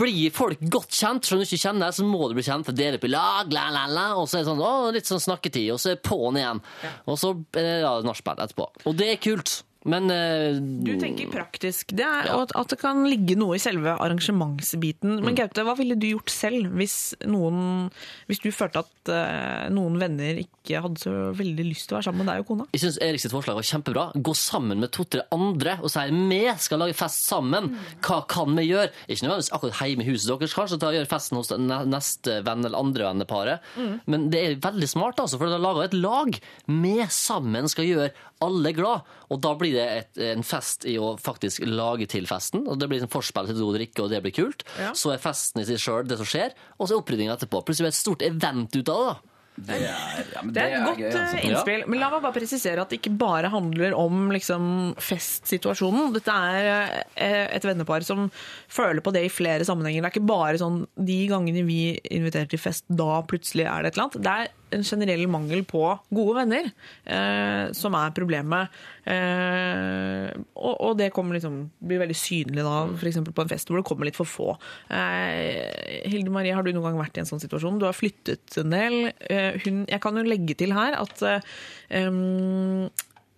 blir 0.00 0.32
folk 0.34 0.62
godt 0.72 0.96
kjent. 0.96 1.26
Selv 1.28 1.40
om 1.40 1.44
du 1.44 1.48
ikke 1.50 1.62
kjenner, 1.66 1.92
så 1.92 2.06
må 2.06 2.30
du 2.30 2.36
bli 2.38 2.46
kjent, 2.46 2.72
dele 2.76 3.00
på 3.02 3.10
lag, 3.12 3.52
la, 3.52 3.68
la, 3.74 3.84
la, 3.90 4.06
og 4.20 4.26
så 4.28 4.38
er 4.40 4.44
det 4.44 4.50
sånn, 4.50 4.64
å, 4.64 4.72
litt 4.94 5.08
sånn 5.08 5.22
snakketid, 5.22 5.68
og 5.74 5.80
så 5.82 5.92
er 5.92 5.98
det 6.00 6.04
på'n 6.06 6.40
igjen. 6.40 6.64
Og 7.06 7.18
så 7.20 7.25
er 7.32 7.86
det 7.86 8.06
nachspiel 8.08 8.42
etterpå. 8.44 8.68
Og 8.86 8.98
det 8.98 9.10
er 9.12 9.22
kult. 9.22 9.58
Men 9.86 10.10
uh, 10.10 10.58
Du 10.58 10.92
tenker 11.00 11.30
praktisk. 11.30 11.94
Det 11.96 12.04
er, 12.04 12.30
ja. 12.30 12.40
at, 12.44 12.70
det 12.72 12.78
kan 12.80 13.04
ligge 13.08 13.36
noe 13.38 13.56
i 13.56 13.62
selve 13.62 13.94
arrangementsbiten. 13.94 15.20
Men 15.24 15.38
Gaute, 15.38 15.64
hva 15.66 15.76
ville 15.78 15.96
du 15.98 16.08
gjort 16.10 16.32
selv 16.32 16.74
hvis, 16.76 17.14
noen, 17.28 17.88
hvis 18.30 18.42
du 18.42 18.50
følte 18.54 18.82
at 18.82 19.12
uh, 19.12 19.66
noen 19.72 19.98
venner 20.02 20.42
ikke 20.42 20.82
hadde 20.82 21.02
så 21.02 21.14
veldig 21.36 21.68
lyst 21.68 21.88
til 21.88 21.96
å 21.96 22.00
være 22.00 22.08
sammen 22.08 22.24
med 22.24 22.32
deg 22.32 22.42
og 22.42 22.50
kona? 22.50 22.68
Jeg 22.74 22.82
syns 22.82 23.00
Erik 23.06 23.22
sitt 23.22 23.34
forslag 23.34 23.58
var 23.60 23.68
kjempebra. 23.70 24.06
Gå 24.26 24.36
sammen 24.38 24.82
med 24.82 24.92
to-tre 24.96 25.26
andre 25.34 25.78
og 25.80 25.92
si 25.92 26.06
vi 26.16 26.42
skal 26.62 26.82
lage 26.82 26.96
fest 26.98 27.26
sammen. 27.28 27.72
Hva 28.04 28.22
kan 28.30 28.54
vi 28.58 28.66
gjøre? 28.68 28.90
Ikke 29.06 29.26
nødvendigvis 29.26 29.52
akkurat 29.54 29.82
hjemme 29.86 30.06
i 30.06 30.10
huset 30.10 30.32
deres, 30.32 30.56
kanskje 30.56 30.80
ta 30.82 30.90
og 30.90 30.98
gjøre 30.98 31.10
festen 31.10 31.38
hos 31.38 31.52
neste 31.86 32.40
venn 32.46 32.66
eller 32.66 32.80
andre 32.80 33.06
venneparet. 33.10 33.70
Men 34.10 34.28
det 34.32 34.42
er 34.42 34.58
veldig 34.62 34.88
smart, 34.90 35.20
altså, 35.22 35.38
for 35.40 35.52
da 35.52 35.60
lager 35.60 35.86
et 35.86 35.96
lag. 35.98 36.38
Vi 36.66 36.96
sammen 37.12 37.70
skal 37.70 37.88
gjøre 37.88 38.10
alle 38.44 38.72
glad. 38.76 39.06
Og 39.32 39.40
da 39.42 39.54
blir 39.58 39.74
det 39.74 39.75
et, 39.82 40.10
en 40.32 40.42
fest 40.46 40.86
i 40.88 40.96
å 40.98 41.14
faktisk 41.20 41.64
lage 41.68 42.08
til 42.10 42.26
festen. 42.30 42.66
Og 42.66 42.80
det 42.80 42.88
blir 42.90 43.04
en 43.04 43.12
forspill 43.12 43.50
til 43.50 43.58
du 43.60 43.66
drikke, 43.76 44.04
og 44.04 44.12
det 44.12 44.22
blir 44.24 44.34
kult. 44.36 44.66
Ja. 44.80 44.92
Så 44.96 45.14
er 45.14 45.22
festen 45.22 45.62
i 45.62 45.68
seg 45.68 45.80
sjøl 45.82 46.08
det 46.08 46.20
som 46.20 46.28
skjer, 46.28 46.56
og 46.78 46.86
så 46.88 46.96
er 46.96 47.02
oppryddinga 47.02 47.36
etterpå. 47.36 47.64
Plutselig 47.66 47.86
blir 47.88 47.94
det 47.94 47.98
et 47.98 48.04
stort 48.04 48.26
event 48.26 48.76
ut 48.76 48.92
av 48.92 49.00
det. 49.00 49.08
da. 49.14 49.32
Det 49.56 49.72
er, 49.72 50.26
ja, 50.34 50.40
men 50.44 50.52
Det 50.52 50.60
er 50.60 50.74
et 50.76 50.82
godt 50.84 50.98
gøy, 51.00 51.06
altså. 51.08 51.36
eh, 51.38 51.44
innspill. 51.48 51.84
Men 51.88 52.00
la 52.02 52.10
meg 52.12 52.24
bare 52.26 52.36
presisere 52.36 52.82
at 52.82 52.90
det 52.92 52.98
ikke 53.00 53.14
bare 53.16 53.48
handler 53.48 53.94
om 53.96 54.26
liksom, 54.34 54.66
festsituasjonen. 55.00 56.10
Dette 56.12 56.34
er 56.34 56.68
eh, 57.14 57.46
et 57.56 57.64
vennepar 57.64 58.04
som 58.04 58.26
føler 58.68 59.00
på 59.00 59.14
det 59.16 59.24
i 59.26 59.32
flere 59.32 59.64
sammenhenger. 59.64 60.04
Det 60.04 60.10
er 60.10 60.16
ikke 60.18 60.28
bare 60.28 60.60
sånn 60.60 60.82
de 61.08 61.18
gangene 61.30 61.64
vi 61.64 61.80
inviterer 62.12 62.50
til 62.52 62.60
fest, 62.60 62.84
da 62.92 63.22
plutselig 63.28 63.64
er 63.64 63.80
det 63.86 63.94
et 63.94 63.96
eller 63.96 64.10
annet. 64.10 64.20
Det 64.26 64.36
er 64.36 64.52
en 64.76 64.86
generell 64.86 65.24
mangel 65.30 65.64
på 65.68 65.82
gode 66.14 66.36
venner 66.38 66.68
eh, 66.68 67.72
som 67.76 67.96
er 67.98 68.14
problemet. 68.16 68.76
Eh, 69.06 70.30
og, 70.54 70.74
og 70.74 70.98
det 71.00 71.10
liksom, 71.12 71.58
blir 71.80 72.02
veldig 72.02 72.18
synlig 72.18 72.66
da, 72.66 72.76
f.eks. 72.94 73.20
på 73.26 73.44
en 73.44 73.52
fest 73.52 73.70
hvor 73.70 73.80
det 73.80 73.86
kommer 73.88 74.08
litt 74.08 74.18
for 74.18 74.28
få. 74.28 74.52
Eh, 74.92 76.06
Hilde 76.10 76.32
Marie, 76.34 76.54
har 76.56 76.66
du 76.66 76.72
noen 76.72 76.90
gang 76.90 77.00
vært 77.00 77.18
i 77.18 77.24
en 77.24 77.30
sånn 77.30 77.42
situasjon? 77.42 77.80
Du 77.80 77.88
har 77.88 77.96
flyttet 77.96 78.60
en 78.62 78.74
del. 78.74 79.10
Eh, 79.30 79.58
hun, 79.66 79.84
jeg 79.90 80.02
kan 80.04 80.18
jo 80.18 80.26
legge 80.26 80.58
til 80.58 80.76
her 80.76 80.98
at 81.00 81.26
eh, 81.26 81.42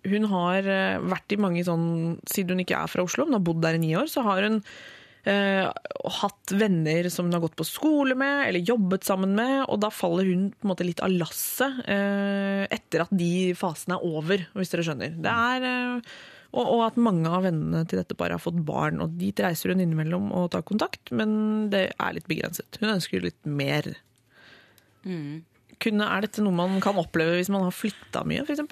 hun 0.09 0.29
har 0.31 0.69
eh, 0.69 1.01
vært 1.11 1.35
i 1.35 1.41
mange 1.41 1.65
sånn 1.67 1.89
Siden 2.29 2.55
hun 2.55 2.63
ikke 2.63 2.79
er 2.79 2.91
fra 2.91 3.03
Oslo, 3.05 3.27
hun 3.27 3.35
har 3.37 3.43
bodd 3.43 3.61
der 3.65 3.77
i 3.77 3.83
ni 3.83 3.93
år, 3.99 4.07
så 4.11 4.23
har 4.27 4.45
hun 4.47 4.61
eh, 5.27 5.65
hatt 6.19 6.53
venner 6.55 7.09
som 7.11 7.27
hun 7.27 7.35
har 7.35 7.43
gått 7.43 7.57
på 7.59 7.67
skole 7.67 8.15
med, 8.19 8.47
eller 8.47 8.63
jobbet 8.63 9.03
sammen 9.07 9.35
med, 9.35 9.65
og 9.67 9.79
da 9.83 9.89
faller 9.93 10.29
hun 10.29 10.49
på 10.55 10.67
en 10.67 10.71
måte 10.71 10.87
litt 10.87 11.03
av 11.03 11.11
lasset 11.11 11.81
eh, 11.89 12.63
etter 12.71 13.03
at 13.05 13.11
de 13.15 13.53
fasene 13.59 13.97
er 13.97 14.05
over, 14.07 14.45
hvis 14.55 14.71
dere 14.73 14.85
skjønner. 14.87 15.15
Det 15.23 15.33
er, 15.33 15.67
eh, 15.69 16.19
Og, 16.49 16.79
at 16.81 16.95
mange 16.97 17.29
av 17.29 17.43
vennene 17.45 17.83
til 17.85 17.99
dette 18.01 18.15
paret 18.17 18.33
har 18.33 18.41
fått 18.41 18.57
barn. 18.65 18.97
Og 19.03 19.11
dit 19.19 19.37
reiser 19.37 19.69
hun 19.69 19.83
innimellom 19.83 20.31
og 20.33 20.47
tar 20.55 20.63
kontakt, 20.65 21.11
men 21.13 21.69
det 21.69 21.91
er 21.93 22.15
litt 22.15 22.25
begrenset. 22.25 22.79
Hun 22.81 22.95
ønsker 22.95 23.21
litt 23.21 23.45
mer. 23.45 23.85
Kunne, 25.79 26.07
er 26.09 26.25
dette 26.25 26.41
noe 26.41 26.51
man 26.57 26.81
kan 26.81 26.97
oppleve 26.97 27.37
hvis 27.37 27.51
man 27.53 27.67
har 27.67 27.71
flytta 27.75 28.25
mye, 28.25 28.41
f.eks.? 28.49 28.65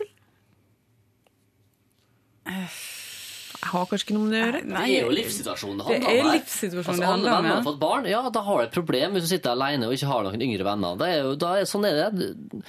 Har 3.58 3.86
kanskje 3.90 4.06
ikke 4.06 4.16
noe 4.18 4.28
med 4.28 4.34
det 4.36 4.40
å 4.40 4.48
gjøre. 4.48 4.62
Det 4.68 4.82
er 4.84 4.92
jo 4.94 5.14
livssituasjonen 5.18 5.80
det 5.80 5.86
handler 5.88 5.98
om. 5.98 6.08
Det 6.08 6.18
er 6.18 6.28
livssituasjonen 6.38 6.92
altså, 6.92 7.02
det 7.02 7.10
handler 7.10 7.32
om, 7.32 7.38
venner 7.38 7.50
har 7.50 7.58
ja. 7.58 7.66
fått 7.68 7.80
barn, 7.82 8.10
ja, 8.12 8.22
da 8.34 8.44
har 8.46 8.60
du 8.60 8.66
et 8.68 8.76
problem 8.78 9.16
hvis 9.18 9.26
du 9.26 9.30
sitter 9.32 9.54
alene 9.54 9.88
og 9.88 9.96
ikke 9.98 10.10
har 10.12 10.28
noen 10.28 10.44
yngre 10.48 10.68
venner. 10.68 11.00
Det 11.00 11.08
er 11.10 11.18
jo, 11.24 11.34
da 11.42 11.54
er, 11.58 11.70
sånn 11.70 11.88
er 11.90 11.98
det. 11.98 12.08
Det 12.18 12.62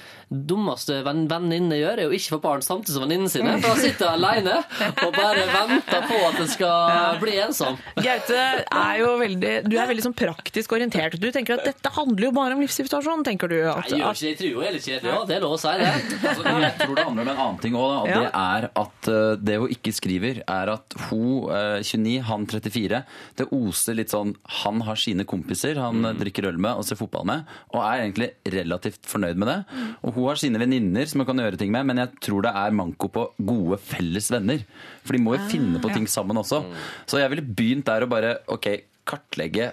dummeste 0.49 0.99
venn, 1.05 1.23
venninne 1.29 1.77
gjør, 1.79 2.01
er 2.01 2.09
jo 2.09 2.17
ikke 2.17 2.35
få 2.35 2.41
barn 2.43 2.65
samtidig 2.65 2.95
som 2.95 3.05
venninnene 3.05 3.33
sine. 3.33 3.55
For 3.59 3.69
da 3.69 3.83
sitter 3.83 4.09
hun 4.09 4.25
alene 4.25 4.57
og 4.89 5.13
bare 5.17 5.45
venter 5.53 6.07
på 6.09 6.19
at 6.27 6.39
det 6.39 6.47
skal 6.53 7.21
bli 7.21 7.37
ensom. 7.45 7.79
Gaute 7.99 8.39
er 8.39 8.99
jo 9.01 9.13
veldig 9.21 9.53
Du 9.69 9.77
er 9.77 9.89
veldig 9.89 10.05
sånn 10.09 10.17
praktisk 10.17 10.75
orientert. 10.77 11.19
Du 11.21 11.29
tenker 11.35 11.59
at 11.59 11.69
dette 11.69 11.93
handler 11.95 12.29
jo 12.29 12.33
bare 12.35 12.57
om 12.57 12.63
livssituasjonen, 12.63 13.25
tenker 13.27 13.51
du. 13.51 13.59
At, 13.69 13.89
Jeg 13.89 14.01
gjør 14.01 14.17
ikke 14.17 14.25
det, 14.25 14.33
jeg 14.33 14.39
tror 14.41 14.51
jo 14.51 14.65
heller 14.65 14.81
ikke 14.83 14.97
det. 14.97 15.13
Ja, 15.13 15.21
det 15.29 15.37
er 15.37 15.45
lov 15.45 15.55
å 15.57 15.61
si 15.61 15.75
det. 15.79 15.89
Altså, 16.19 16.45
jeg 16.49 16.75
tror 16.79 16.95
det 16.95 17.07
handler 17.09 17.25
om 17.25 17.33
en 17.33 17.43
annen 17.45 17.61
ting 17.63 17.77
òg. 17.79 17.95
Og 17.99 18.09
det 18.09 18.29
er 18.29 18.69
at 18.83 19.09
eh, 19.11 19.31
det 19.49 19.57
hun 19.61 19.73
ikke 19.73 19.93
skriver, 19.95 20.41
er 20.45 20.73
at 20.75 20.78
hun 21.09 21.49
eh, 21.53 21.79
29, 21.85 22.15
han 22.27 22.47
34, 22.49 23.01
det 23.39 23.47
oser 23.55 23.97
litt 23.97 24.13
sånn 24.13 24.33
Han 24.63 24.83
har 24.87 24.99
sine 24.99 25.25
kompiser 25.29 25.79
han 25.79 26.01
mm. 26.03 26.19
drikker 26.19 26.49
øl 26.49 26.59
med 26.61 26.79
og 26.79 26.87
ser 26.87 26.99
fotball 26.99 27.27
med, 27.29 27.49
og 27.73 27.81
er 27.83 28.03
egentlig 28.03 28.29
relativt 28.55 29.07
fornøyd 29.09 29.39
med 29.39 29.51
det. 29.51 29.57
Og 30.03 30.15
hun 30.17 30.29
har 30.29 30.41
sine 30.41 30.61
venninner 30.61 31.09
som 31.09 31.23
hun 31.23 31.29
kan 31.29 31.43
gjøre 31.43 31.59
ting 31.61 31.73
med, 31.75 31.87
men 31.89 32.01
jeg 32.03 32.13
tror 32.25 32.45
det 32.45 32.53
er 32.61 32.75
manko 32.75 33.11
på 33.13 33.25
gode 33.37 33.79
felles 33.83 34.29
venner. 34.33 34.63
For 35.05 35.15
de 35.15 35.23
må 35.23 35.35
jo 35.35 35.49
finne 35.51 35.81
på 35.81 35.91
ting 35.93 36.07
sammen 36.09 36.39
også. 36.39 36.63
Så 37.09 37.21
jeg 37.21 37.31
ville 37.33 37.45
begynt 37.45 37.87
der 37.89 38.05
og 38.05 38.13
bare 38.13 38.37
OK, 38.51 38.69
kartlegge 39.09 39.71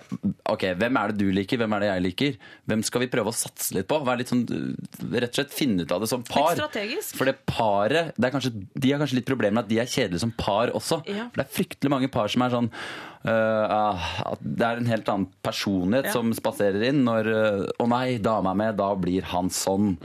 ok, 0.48 0.64
hvem 0.80 0.98
er 1.00 1.12
det 1.12 1.18
du 1.20 1.30
liker, 1.36 1.60
hvem 1.60 1.74
er 1.76 1.84
det 1.84 1.88
jeg 1.90 2.04
liker. 2.06 2.36
Hvem 2.70 2.82
skal 2.88 3.02
vi 3.04 3.08
prøve 3.12 3.32
å 3.32 3.36
satse 3.36 3.74
litt 3.76 3.88
på? 3.90 3.98
Være 4.06 4.22
litt 4.22 4.32
sånn, 4.32 4.44
rett 5.12 5.30
og 5.30 5.40
slett 5.40 5.52
Finne 5.56 5.84
ut 5.86 5.92
av 5.92 6.00
det 6.04 6.08
som 6.10 6.24
par. 6.26 6.54
strategisk. 6.56 7.16
For 7.18 7.28
det 7.28 7.36
paret, 7.48 8.12
det 8.16 8.28
er 8.30 8.34
kanskje, 8.36 8.54
De 8.74 8.92
har 8.94 9.02
kanskje 9.02 9.18
litt 9.20 9.28
problemer 9.28 9.58
med 9.60 9.64
at 9.66 9.72
de 9.72 9.80
er 9.82 9.90
kjedelige 9.92 10.22
som 10.24 10.32
par 10.36 10.72
også. 10.76 11.02
Ja. 11.10 11.28
For 11.32 11.42
Det 11.42 11.46
er 11.46 11.54
fryktelig 11.58 11.92
mange 11.92 12.10
par 12.12 12.28
som 12.32 12.42
er 12.46 12.56
sånn 12.56 12.70
at 13.26 14.38
Det 14.44 14.62
er 14.66 14.76
en 14.80 14.86
helt 14.90 15.08
annen 15.10 15.26
personlighet 15.42 16.06
Ja. 16.10 16.12
som 16.14 16.30
spaserer 16.36 16.84
inn 16.88 17.00
når 17.06 17.26
øh, 17.32 17.62
Å 17.82 17.88
nei, 17.90 18.18
dama 18.22 18.52
er 18.52 18.60
med, 18.60 18.76
da 18.78 18.90
blir 18.94 19.22
han 19.32 19.48
sånn. 19.50 19.96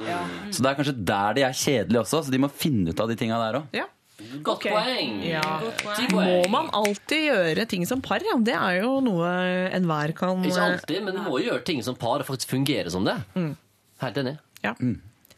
Så 0.52 0.62
det 0.64 0.72
er 0.72 0.78
kanskje 0.80 0.98
der 1.06 1.34
de 1.38 1.44
er 1.48 1.54
kjedelige 1.58 2.02
også. 2.04 2.24
Så 2.26 2.32
de 2.34 2.40
må 2.42 2.50
finne 2.52 2.90
ut 2.90 3.00
av 3.00 3.08
de 3.12 3.16
tinga 3.20 3.38
der 3.42 3.60
òg. 3.62 3.68
Ja. 4.32 4.42
Godt 4.48 4.66
okay. 4.66 4.74
poeng. 4.74 5.22
Ja. 5.28 5.46
Ti 5.98 6.08
Må 6.14 6.26
man 6.54 6.72
alltid 6.78 7.28
gjøre 7.28 7.68
ting 7.70 7.86
som 7.90 8.02
par? 8.04 8.24
Ja? 8.26 8.38
Det 8.40 8.56
er 8.58 8.82
jo 8.82 8.98
noe 9.04 9.30
enhver 9.76 10.16
kan 10.18 10.44
Ikke 10.48 10.68
alltid, 10.72 11.04
men 11.06 11.18
du 11.18 11.24
må 11.26 11.38
jo 11.40 11.52
gjøre 11.52 11.66
ting 11.68 11.84
som 11.86 11.98
par 12.00 12.24
og 12.24 12.30
faktisk 12.32 12.56
fungere 12.56 12.92
som 12.94 13.08
det. 13.08 13.18
Helt 14.02 14.22
enig. 14.24 14.38
Ja. 14.64 14.76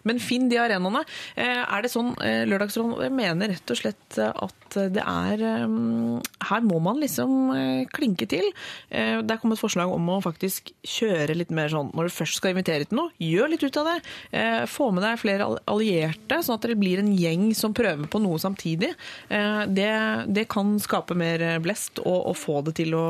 Men 0.08 0.20
finn 0.20 0.50
de 0.52 0.60
arenaene. 0.60 1.04
Eh, 1.40 1.64
Er 1.64 1.84
det 1.84 1.92
sånn 1.94 2.14
eh, 2.24 2.44
Lørdagsrådet 2.50 3.12
mener 3.14 3.54
rett 3.54 3.74
og 3.74 3.80
slett 3.80 4.20
eh, 4.20 4.32
at 4.78 4.94
det 4.96 5.04
er 5.06 5.42
eh, 5.44 5.68
Her 6.50 6.62
må 6.66 6.80
man 6.84 7.00
liksom 7.02 7.34
eh, 7.56 7.86
klinke 7.94 8.28
til. 8.30 8.50
Eh, 8.90 9.22
Det 9.22 9.32
er 9.32 9.42
kommet 9.42 9.60
forslag 9.62 9.92
om 9.94 10.10
å 10.10 10.20
faktisk 10.24 10.72
kjøre 10.84 11.36
litt 11.38 11.52
mer 11.52 11.70
sånn 11.72 11.92
Når 11.94 12.10
du 12.10 12.14
først 12.16 12.38
skal 12.40 12.52
invitere 12.56 12.86
til 12.90 12.98
noe, 13.00 13.12
gjør 13.22 13.52
litt 13.54 13.64
ut 13.64 13.78
av 13.82 13.90
det. 13.92 13.98
Eh, 14.32 14.66
Få 14.70 14.92
med 14.94 15.04
deg 15.06 15.20
flere 15.22 15.48
allierte, 15.70 16.42
sånn 16.44 16.56
at 16.60 16.68
det 16.68 16.78
blir 16.80 17.00
en 17.04 17.14
gjeng 17.18 17.50
som 17.56 17.74
prøver 17.74 18.08
på 18.12 18.22
noe 18.24 18.40
samtidig. 18.42 18.94
Det, 19.30 19.92
det 20.34 20.48
kan 20.52 20.76
skape 20.82 21.16
mer 21.18 21.42
blest 21.64 22.00
og, 22.04 22.20
og 22.32 22.36
få 22.38 22.62
det 22.68 22.76
til 22.82 22.94
å 22.98 23.06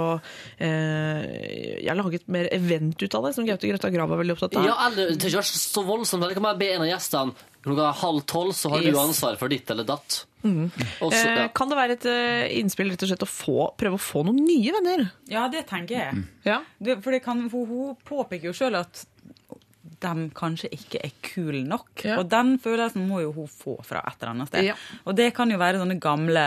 Jeg 0.60 1.88
har 1.90 1.98
laget 2.00 2.28
mer 2.32 2.50
event 2.54 3.02
ut 3.04 3.16
av 3.18 3.28
det, 3.28 3.34
som 3.38 3.48
Gaute 3.48 3.70
Grøtta 3.70 3.92
Grav 3.94 4.12
er 4.14 4.22
veldig 4.24 4.36
opptatt 4.36 4.58
av. 4.60 4.68
Ja, 4.68 4.76
eller 4.90 5.14
det 5.16 5.30
er 5.30 5.38
ikke 5.40 5.46
så 5.64 5.84
voldsomt. 5.88 6.26
Det 6.28 6.38
kan 6.38 6.46
bare 6.48 6.60
be 6.60 6.72
en 6.76 6.86
av 6.86 6.90
gjestene 6.92 7.50
klokka 7.64 7.92
halv 8.02 8.26
tolv, 8.28 8.52
så 8.58 8.70
har 8.74 8.82
Yes. 8.84 8.92
du 8.92 9.00
ansvar 9.00 9.38
for 9.40 9.48
ditt 9.48 9.70
eller 9.72 9.86
datt. 9.88 10.26
Og 10.44 11.14
så, 11.14 11.22
Eh, 11.24 11.38
ja. 11.40 11.48
Kan 11.56 11.70
det 11.72 11.78
være 11.80 11.96
et 11.98 12.06
eh, 12.12 12.60
innspill 12.60 12.90
rett 12.92 13.04
og 13.06 13.10
slett 13.12 13.24
å 13.24 13.30
få, 13.30 13.58
prøve 13.80 13.96
å 13.96 14.02
få 14.02 14.26
noen 14.28 14.42
nye 14.44 14.74
venner? 14.76 15.06
Ja, 15.32 15.48
det 15.52 15.66
tenker 15.70 15.96
jeg. 15.96 16.24
Ja. 16.44 16.62
Det, 16.84 16.98
for 17.06 17.16
det 17.16 17.22
kan, 17.24 17.46
for 17.50 17.70
hun 17.70 17.96
påpeker 18.04 18.50
jo 18.52 18.56
sjøl 18.58 18.76
at 18.82 19.06
de 20.04 20.26
kanskje 20.36 20.68
ikke 20.76 21.00
er 21.04 21.14
kule 21.24 21.62
nok. 21.68 22.04
Ja. 22.04 22.18
Og 22.20 22.28
den 22.32 22.58
følelsen 22.60 23.08
må 23.08 23.22
jo 23.24 23.32
hun 23.38 23.48
få 23.48 23.78
fra 23.88 24.02
et 24.04 24.20
eller 24.20 24.34
annet 24.34 24.52
sted. 24.52 24.68
Ja. 24.72 24.76
Og 25.08 25.16
det 25.16 25.30
kan 25.38 25.52
jo 25.52 25.60
være 25.62 25.80
sånne 25.80 26.00
gamle 26.04 26.44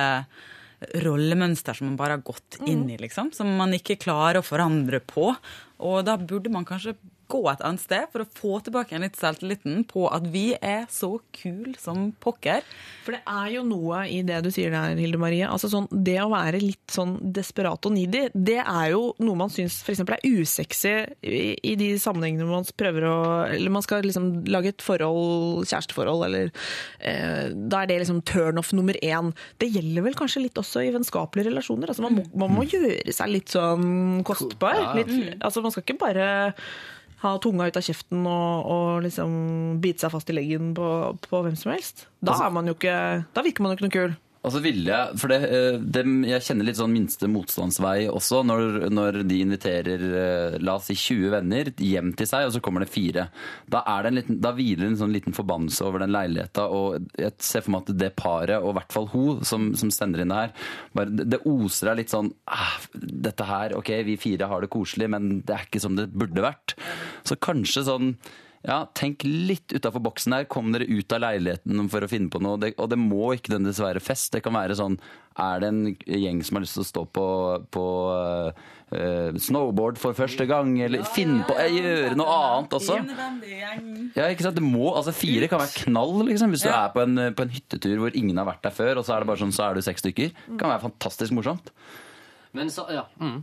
rollemønster 1.01 1.77
som 1.77 1.89
man 1.89 1.97
bare 1.97 2.19
har 2.19 2.25
gått 2.27 2.59
inn 2.69 2.85
i, 2.93 2.99
liksom. 3.01 3.31
Som 3.33 3.55
man 3.57 3.73
ikke 3.77 3.97
klarer 4.01 4.43
å 4.43 4.45
forandre 4.47 5.01
på. 5.01 5.31
Og 5.87 6.03
da 6.05 6.19
burde 6.21 6.53
man 6.53 6.67
kanskje 6.69 6.97
gå 7.31 7.43
et 7.51 7.63
annet 7.67 7.83
sted 7.83 8.07
for 8.13 8.23
å 8.23 8.29
få 8.39 8.59
tilbake 8.65 8.93
igjen 8.93 9.05
litt 9.07 9.19
selvtilliten 9.19 9.83
på 9.91 10.07
at 10.13 10.27
vi 10.31 10.49
er 10.55 10.87
så 10.93 11.17
kule 11.35 11.75
som 11.81 12.11
pokker. 12.23 12.65
For 13.05 13.17
det 13.17 13.23
er 13.27 13.51
jo 13.57 13.65
noe 13.67 14.05
i 14.13 14.21
det 14.27 14.39
du 14.45 14.51
sier 14.55 14.73
der, 14.75 14.97
Hilde 14.99 15.21
Marie. 15.21 15.47
Altså 15.49 15.71
sånn, 15.73 15.89
det 15.91 16.19
å 16.23 16.31
være 16.33 16.61
litt 16.63 16.95
sånn 16.95 17.17
desperat 17.37 17.89
og 17.89 17.95
needy, 17.97 18.27
det 18.35 18.61
er 18.63 18.93
jo 18.95 19.11
noe 19.23 19.41
man 19.43 19.53
syns 19.53 19.81
f.eks. 19.83 20.05
er 20.07 20.27
usexy 20.27 20.95
i, 21.27 21.43
i 21.67 21.75
de 21.79 21.93
sammenhengene 22.03 22.47
hvor 22.47 22.61
man 22.61 22.71
prøver 22.77 23.07
å 23.09 23.17
Eller 23.51 23.73
man 23.73 23.85
skal 23.85 24.05
liksom 24.07 24.47
lage 24.51 24.73
et 24.75 24.85
forhold, 24.85 25.67
kjæresteforhold, 25.69 26.27
eller 26.29 26.51
eh, 27.01 27.53
Da 27.55 27.83
er 27.83 27.91
det 27.91 28.01
liksom 28.05 28.23
turnoff 28.29 28.73
nummer 28.77 28.99
én. 29.03 29.33
Det 29.61 29.71
gjelder 29.73 30.07
vel 30.07 30.19
kanskje 30.19 30.45
litt 30.47 30.61
også 30.61 30.85
i 30.87 30.93
vennskapelige 30.95 31.51
relasjoner. 31.51 31.91
Altså 31.91 32.07
man 32.07 32.21
må, 32.21 32.27
man 32.47 32.55
må 32.55 32.67
gjøre 32.67 33.15
seg 33.15 33.33
litt 33.33 33.55
sånn 33.55 34.23
kostbar. 34.27 34.95
Litt, 34.99 35.13
altså 35.41 35.63
man 35.65 35.75
skal 35.75 35.87
ikke 35.87 36.01
bare 36.07 36.29
ha 37.23 37.33
tunga 37.43 37.69
ut 37.69 37.79
av 37.79 37.85
kjeften 37.87 38.27
og, 38.29 38.69
og 38.73 39.05
liksom 39.07 39.33
bite 39.83 40.05
seg 40.05 40.13
fast 40.13 40.31
i 40.33 40.37
leggen 40.37 40.75
på, 40.77 40.89
på 41.25 41.43
hvem 41.45 41.57
som 41.59 41.73
helst. 41.73 42.07
Da, 42.21 42.37
er 42.45 42.53
man 42.53 42.69
jo 42.69 42.77
ikke, 42.77 42.97
da 43.33 43.45
virker 43.47 43.65
man 43.65 43.73
jo 43.73 43.79
ikke 43.79 43.87
noe 43.89 43.97
kul. 43.97 44.17
Og 44.47 44.53
så 44.55 44.61
ville 44.63 44.87
jeg, 44.87 45.19
for 45.19 45.33
det, 45.33 45.41
det, 45.91 46.03
Jeg 46.31 46.45
kjenner 46.47 46.69
litt 46.69 46.79
sånn 46.79 46.95
minste 46.95 47.27
motstandsvei 47.31 48.07
også, 48.07 48.45
når, 48.47 48.87
når 48.95 49.19
de 49.27 49.41
inviterer 49.43 50.05
eh, 50.07 50.59
la 50.63 50.77
oss 50.79 50.87
si 50.93 50.95
20 50.95 51.33
venner 51.35 51.73
hjem 51.83 52.13
til 52.19 52.31
seg, 52.31 52.47
og 52.47 52.55
så 52.55 52.63
kommer 52.63 52.85
det 52.85 52.93
fire. 52.95 53.27
Da, 53.67 53.83
er 53.91 54.07
det 54.07 54.13
en 54.13 54.19
liten, 54.21 54.39
da 54.45 54.55
hviler 54.55 54.87
en 54.87 55.01
sånn 55.01 55.15
liten 55.17 55.35
forbannelse 55.37 55.89
over 55.89 56.05
den 56.05 56.15
leiligheta. 56.15 56.69
Og 56.71 57.11
jeg 57.19 57.35
ser 57.43 57.67
for 57.67 57.75
meg 57.75 57.85
at 57.85 57.99
det 58.05 58.13
paret, 58.19 58.61
og 58.61 58.71
i 58.71 58.79
hvert 58.79 58.97
fall 58.97 59.11
hun 59.17 59.43
som, 59.47 59.73
som 59.79 59.91
sender 59.95 60.23
inn 60.23 60.31
det 60.31 60.41
her, 60.45 60.57
bare, 60.95 61.27
det 61.35 61.43
oser 61.51 61.91
av 61.91 61.99
litt 61.99 62.15
sånn 62.15 62.31
ah, 62.47 62.79
Dette 62.95 63.47
her, 63.49 63.75
ok, 63.79 63.91
vi 64.07 64.19
fire 64.21 64.47
har 64.51 64.63
det 64.63 64.71
koselig, 64.73 65.11
men 65.11 65.41
det 65.47 65.57
er 65.57 65.67
ikke 65.67 65.83
som 65.83 65.99
det 65.99 66.07
burde 66.15 66.45
vært. 66.45 66.79
Så 67.27 67.39
kanskje 67.43 67.89
sånn 67.91 68.15
ja, 68.67 68.81
Tenk 68.99 69.23
litt 69.23 69.71
utafor 69.71 70.03
boksen 70.03 70.35
her. 70.35 70.47
Kom 70.51 70.73
dere 70.75 70.89
ut 70.91 71.13
av 71.15 71.23
leiligheten 71.23 71.91
for 71.93 72.03
å 72.03 72.09
finne 72.11 72.33
på 72.33 72.41
noe. 72.43 72.59
Det, 72.59 72.73
og 72.83 72.91
det 72.91 72.99
må 72.99 73.31
ikke 73.37 73.53
nødvendigvis 73.53 73.83
være 73.85 74.03
fest. 74.03 74.33
Det 74.35 74.43
kan 74.43 74.57
være 74.57 74.77
sånn 74.79 74.99
Er 75.39 75.63
det 75.63 75.69
en 75.71 75.83
gjeng 75.93 76.41
som 76.47 76.59
har 76.59 76.65
lyst 76.65 76.75
til 76.79 76.83
å 76.83 76.89
stå 76.89 77.05
på, 77.15 77.27
på 77.77 77.85
uh, 78.11 79.39
snowboard 79.47 80.01
for 80.03 80.17
første 80.19 80.49
gang, 80.51 80.73
eller 80.83 81.07
finne 81.07 81.47
på 81.47 81.55
ja, 81.61 81.69
Gjøre 81.71 82.19
noe 82.19 82.39
annet 82.41 82.77
også? 82.81 82.99
Ja, 84.17 84.27
ikke 84.27 84.49
sant? 84.49 84.59
Det 84.59 84.65
må, 84.67 84.89
altså 84.97 85.15
Fire 85.15 85.51
kan 85.53 85.63
være 85.63 85.85
knall 85.87 86.25
liksom, 86.33 86.57
hvis 86.57 86.67
du 86.67 86.73
er 86.73 86.91
på 86.95 87.05
en, 87.05 87.29
på 87.37 87.47
en 87.47 87.55
hyttetur 87.55 88.03
hvor 88.03 88.19
ingen 88.19 88.43
har 88.43 88.49
vært 88.51 88.67
der 88.67 88.75
før, 88.75 88.97
og 88.99 89.07
så 89.07 89.15
er 89.15 89.23
det 89.23 89.31
bare 89.31 89.45
sånn, 89.45 89.55
så 89.55 89.69
er 89.69 89.79
du 89.79 89.87
seks 89.87 90.03
stykker. 90.03 90.35
Det 90.49 90.59
kan 90.59 90.73
være 90.73 90.89
fantastisk 90.89 91.37
morsomt. 91.37 91.71
Men 92.57 92.73
så, 92.73 92.89
ja, 92.91 93.05
mm, 93.21 93.43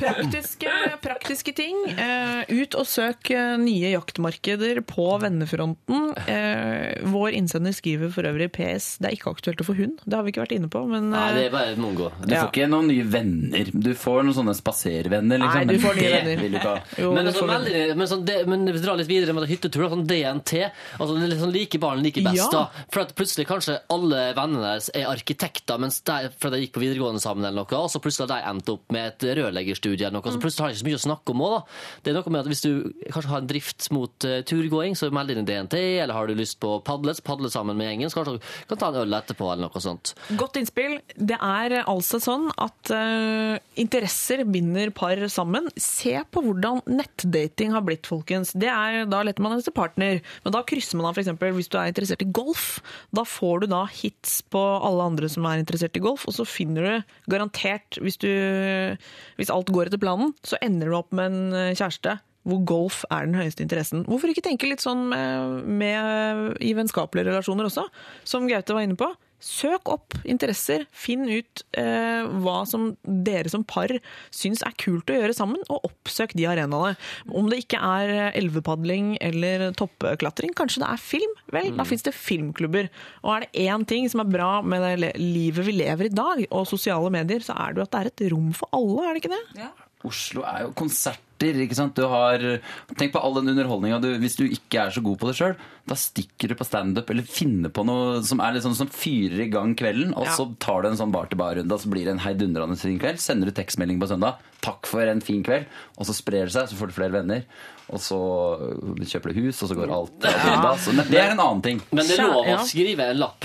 Praktiske, 0.00 0.70
praktiske 1.02 1.52
ting. 1.56 1.76
Eh, 1.90 2.42
ut 2.62 2.74
og 2.78 2.86
søk 2.88 3.30
eh, 3.34 3.54
nye 3.60 3.90
jaktmarkeder 3.94 4.80
på 4.88 5.06
vennefronten. 5.22 6.10
Eh, 6.28 7.00
vår 7.10 7.36
innsender 7.38 7.74
skriver 7.76 8.12
for 8.14 8.28
øvrig 8.28 8.50
PS. 8.54 8.94
Det 9.00 9.10
er 9.10 9.16
ikke 9.16 9.32
aktuelt 9.34 9.62
å 9.64 9.66
få 9.68 9.76
hund. 9.78 10.00
Det 10.04 10.16
har 10.18 10.24
vi 10.26 10.32
ikke 10.34 10.44
vært 10.44 10.54
inne 10.56 10.70
på, 10.72 10.82
men 10.90 11.10
Nei, 11.12 11.26
det 11.36 11.44
er 11.48 11.54
bare 11.54 11.72
et 11.74 11.80
mongo. 11.80 12.10
Du 12.24 12.34
Ja. 12.34 12.44
får 12.44 12.52
ikke 12.52 12.68
noen 12.70 12.88
nye 12.92 13.04
venner. 13.04 13.70
Du 13.72 13.90
får 13.94 14.22
noen 14.24 14.36
sånne 14.36 14.54
spaservenner, 14.56 15.40
liksom. 15.42 15.66
Nei, 15.66 15.76
du 15.76 15.82
får 15.84 15.94
nye 15.96 16.02
det 16.02 16.12
venner. 16.20 16.42
vil 16.44 16.52
du 16.52 16.58
ikke 16.60 16.74
ha. 16.74 16.82
jo, 17.04 17.12
Men, 17.16 17.32
sånn, 17.32 17.48
veldig, 17.54 17.96
men, 17.96 18.06
sånn, 18.12 18.24
det, 18.28 18.38
men 18.48 18.66
hvis 18.68 18.80
vi 18.80 18.86
drar 18.86 19.00
litt 19.00 19.10
videre 19.10 19.36
med 19.36 19.48
hyttetur, 19.50 19.88
sånn 19.90 20.06
DNT 20.06 20.52
altså 21.00 21.16
det 21.16 21.24
er 21.24 21.32
litt 21.34 21.40
sånn 21.42 21.50
Like 21.54 21.78
barn 21.82 22.02
like 22.04 22.22
best. 22.22 22.36
Ja. 22.36 22.48
da 22.52 22.84
For 22.92 23.02
at 23.02 23.14
plutselig 23.18 23.46
kanskje 23.48 23.80
alle 23.90 24.30
vennene 24.36 24.62
deres 24.62 24.90
er 24.94 25.08
arkitekter, 25.10 25.78
mens 25.82 26.00
de, 26.06 26.30
fordi 26.38 26.56
de 26.60 26.66
gikk 26.66 26.76
på 26.76 26.82
videregående 26.84 27.20
sammen, 27.22 27.44
eller 27.44 27.64
noe, 27.64 27.80
og 27.80 27.90
så 27.90 27.98
plutselig 28.02 28.28
har 28.28 28.36
de 28.38 28.50
endt 28.52 28.68
opp 28.72 28.92
med 28.94 29.08
et 29.10 29.26
rørleggerstudie 29.38 30.06
eller 30.08 30.18
noe, 30.18 30.32
så 30.32 30.42
plutselig 30.42 30.64
har 30.64 30.70
han 30.70 30.76
ikke 30.76 30.82
så 30.82 30.88
mye 30.88 31.00
å 31.00 31.04
snakke 31.06 31.34
om 31.34 31.44
òg, 31.46 31.54
da. 31.54 31.60
Det 32.00 32.12
er 32.12 32.18
noe 32.18 32.34
med 32.34 32.42
at 32.42 32.50
hvis 32.50 32.64
du 32.64 32.70
kanskje 33.10 33.32
har 33.32 33.42
en 33.44 33.50
drift 33.50 33.88
mot 33.94 34.28
uh, 34.28 34.38
turgåing, 34.46 34.96
så 34.98 35.10
meld 35.14 35.34
inn 35.34 35.42
i 35.42 35.46
DNT, 35.48 35.76
eller 36.02 36.16
har 36.16 36.30
du 36.30 36.36
lyst 36.38 36.60
på 36.62 36.76
padle, 36.86 37.14
padle 37.26 37.50
sammen 37.52 37.78
med 37.78 37.90
gjengen, 37.90 38.12
så 38.12 38.20
kanskje 38.20 38.38
du 38.38 38.50
kan 38.70 38.82
ta 38.82 38.90
en 38.90 39.00
øl 39.02 39.18
etterpå, 39.20 39.50
eller 39.52 39.68
noe 39.68 39.84
sånt. 39.84 40.14
Godt 40.40 40.60
innspill. 40.60 40.98
Det 41.16 41.38
er 41.38 41.76
altså 41.82 42.20
sånn 42.22 42.48
at 42.60 42.92
uh, 42.94 43.56
interesser 43.80 44.44
binder 44.48 44.92
par 44.94 45.20
sammen. 45.32 45.68
Se 45.80 46.14
på 46.30 46.44
hvordan 46.44 46.82
nettdating 46.90 47.74
har 47.76 47.84
blitt, 47.86 48.08
folkens. 48.10 48.54
Det 48.58 48.70
er, 48.70 49.04
da 49.10 49.22
leter 49.26 49.44
man 49.44 49.56
etter 49.58 49.74
partner. 49.74 50.20
Men 50.44 50.54
da 50.54 50.62
krysser 50.66 50.98
man 50.98 51.10
av 51.10 51.18
f.eks. 51.18 51.32
hvis 51.56 51.70
du 51.70 51.78
er 51.80 51.90
interessert 51.92 52.24
i 52.24 52.30
golf. 52.30 52.80
Da 53.16 53.24
får 53.26 53.64
du 53.64 53.70
da 53.72 53.84
hits 53.90 54.40
på 54.52 54.60
alle 54.60 55.10
andre 55.12 55.30
som 55.30 55.46
er 55.48 55.62
interessert 55.62 55.96
i 55.96 56.04
golf, 56.04 56.26
og 56.28 56.36
så 56.36 56.46
finner 56.48 56.86
du 56.86 57.12
garantert, 57.32 57.98
hvis, 58.02 58.18
du, 58.20 58.30
hvis 59.38 59.52
alt 59.54 59.70
går 59.72 59.90
etter 59.90 60.02
planen, 60.02 60.34
så 60.46 60.58
ender 60.64 60.90
du 60.90 60.98
opp 60.98 61.14
med 61.16 61.30
en 61.30 61.56
eh, 61.56 61.76
kjæreste 61.78 62.18
hvor 62.48 62.62
golf 62.64 63.02
er 63.12 63.26
den 63.26 63.36
høyeste 63.36 63.60
interessen. 63.64 64.06
Hvorfor 64.08 64.30
ikke 64.32 64.44
tenke 64.46 64.68
litt 64.68 64.80
sånn 64.80 65.10
med, 65.10 65.58
med, 65.68 66.54
i 66.64 66.72
vennskapelige 66.76 67.28
relasjoner 67.28 67.68
også, 67.68 67.84
som 68.24 68.48
Gaute 68.48 68.76
var 68.76 68.86
inne 68.86 68.96
på? 69.00 69.10
Søk 69.40 69.88
opp 69.92 70.16
interesser, 70.28 70.84
finn 70.92 71.24
ut 71.28 71.62
eh, 71.80 72.28
hva 72.44 72.60
som 72.68 72.90
dere 73.04 73.50
som 73.52 73.64
par 73.64 73.92
syns 74.34 74.62
er 74.66 74.76
kult 74.80 75.10
å 75.10 75.16
gjøre 75.16 75.36
sammen, 75.36 75.62
og 75.72 75.88
oppsøk 75.88 76.34
de 76.36 76.46
arenaene. 76.50 76.96
Om 77.32 77.50
det 77.50 77.62
ikke 77.64 77.80
er 77.80 78.34
elvepadling 78.38 79.14
eller 79.24 79.70
toppklatring, 79.78 80.54
kanskje 80.56 80.84
det 80.84 80.90
er 80.92 81.04
film? 81.04 81.36
Vel, 81.54 81.72
da 81.78 81.86
fins 81.88 82.04
det 82.06 82.16
filmklubber. 82.16 82.90
Og 83.24 83.34
er 83.34 83.46
det 83.46 83.66
én 83.66 83.86
ting 83.88 84.08
som 84.12 84.24
er 84.24 84.32
bra 84.32 84.50
med 84.62 84.84
det 85.02 85.14
livet 85.18 85.66
vi 85.66 85.78
lever 85.80 86.10
i 86.10 86.14
dag, 86.14 86.44
og 86.50 86.68
sosiale 86.68 87.12
medier, 87.12 87.44
så 87.44 87.56
er 87.56 87.72
det 87.72 87.82
jo 87.82 87.88
at 87.88 87.94
det 87.94 88.02
er 88.02 88.12
et 88.12 88.26
rom 88.34 88.50
for 88.56 88.76
alle, 88.76 89.06
er 89.06 89.16
det 89.16 89.24
ikke 89.24 89.36
det? 89.36 89.44
Oslo 90.06 90.44
er 90.48 90.62
jo 90.64 90.70
konserter. 90.78 91.26
ikke 91.40 91.76
sant? 91.76 91.96
Du 91.96 92.04
har, 92.08 92.42
tenk 93.00 93.12
på 93.14 93.20
all 93.20 93.34
den 93.38 93.48
underholdninga. 93.52 93.98
Hvis 94.20 94.36
du 94.36 94.44
ikke 94.44 94.82
er 94.86 94.90
så 94.92 95.00
god 95.04 95.18
på 95.20 95.28
det 95.28 95.36
sjøl, 95.38 95.54
da 95.88 95.96
stikker 95.96 96.52
du 96.52 96.54
på 96.56 96.66
standup 96.68 97.08
eller 97.12 97.24
finner 97.24 97.72
på 97.72 97.84
noe 97.88 98.20
som 98.24 98.40
er 98.44 98.58
sånn 98.60 98.76
som 98.76 98.90
fyrer 98.92 99.46
i 99.46 99.50
gang 99.52 99.74
kvelden, 99.76 100.12
og 100.16 100.26
Ja. 100.28 100.36
så 100.36 100.46
tar 100.60 100.82
du 100.82 100.88
en 100.90 100.98
sånn 101.00 101.12
bar-til-bar-runde, 101.12 101.72
og 101.72 101.80
så 101.80 101.88
blir 101.92 102.04
det 102.04 102.12
en 102.16 102.24
heidundrende 102.24 102.76
fin 102.80 102.98
kveld. 103.00 103.20
Sender 103.20 103.48
du 103.48 103.52
tekstmelding 103.56 104.00
på 104.00 104.08
søndag 104.08 104.36
'takk 104.60 104.86
for 104.86 105.00
en 105.00 105.20
fin 105.20 105.42
kveld', 105.42 105.66
og 105.98 106.06
så 106.06 106.12
sprer 106.12 106.44
det 106.44 106.52
seg, 106.52 106.68
så 106.68 106.76
får 106.76 106.86
du 106.88 106.92
flere 106.92 107.12
venner. 107.12 107.44
Og 107.90 107.98
så 107.98 108.20
kjøper 109.00 109.32
du 109.34 109.40
hus, 109.46 109.62
og 109.62 109.68
så 109.68 109.74
går 109.74 109.90
alt 109.90 110.22
ja. 110.22 110.56
undas. 110.56 110.84
Så 110.84 110.92
Det 111.10 111.18
er 111.18 111.32
en 111.32 111.40
annen 111.40 111.62
ting. 111.62 111.82
Men 111.90 112.06
det 112.06 112.18
er 112.18 112.28
lov 112.28 112.46
å 112.46 112.64
skrive 112.64 113.10
en 113.10 113.18
lapp. 113.18 113.44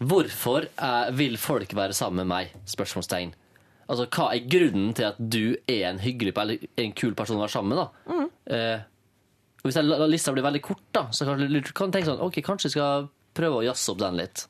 Hvorfor 0.00 0.66
eh, 0.78 1.10
vil 1.12 1.36
folk 1.36 1.74
være 1.74 1.92
sammen 1.92 2.26
med 2.26 2.26
meg? 2.26 2.52
Spørsmålstegn. 2.66 3.34
Altså, 3.88 4.06
Hva 4.08 4.30
er 4.34 4.46
grunnen 4.48 4.94
til 4.96 5.04
at 5.10 5.16
du 5.18 5.56
er 5.68 5.88
en 5.90 5.98
hyggelig 6.00 6.32
eller 6.40 6.58
en 6.78 6.92
kul 6.96 7.14
person 7.14 7.36
å 7.36 7.44
være 7.44 7.54
sammen 7.54 7.74
med? 7.74 7.82
da? 7.84 8.26
Eh, 8.54 8.80
hvis 9.64 9.74
den 9.78 9.88
la- 9.88 10.06
lista 10.06 10.32
blir 10.32 10.44
veldig 10.44 10.62
kort, 10.62 10.82
da, 10.92 11.06
så 11.10 11.24
kan 11.24 11.38
du 11.40 11.46
tenke 11.90 12.04
sånn 12.04 12.20
Ok, 12.20 12.40
kanskje 12.44 12.68
jeg 12.68 12.76
skal 12.76 13.08
prøve 13.34 13.60
å 13.62 13.64
jazze 13.64 13.90
opp 13.92 13.98
den 13.98 14.16
litt. 14.20 14.46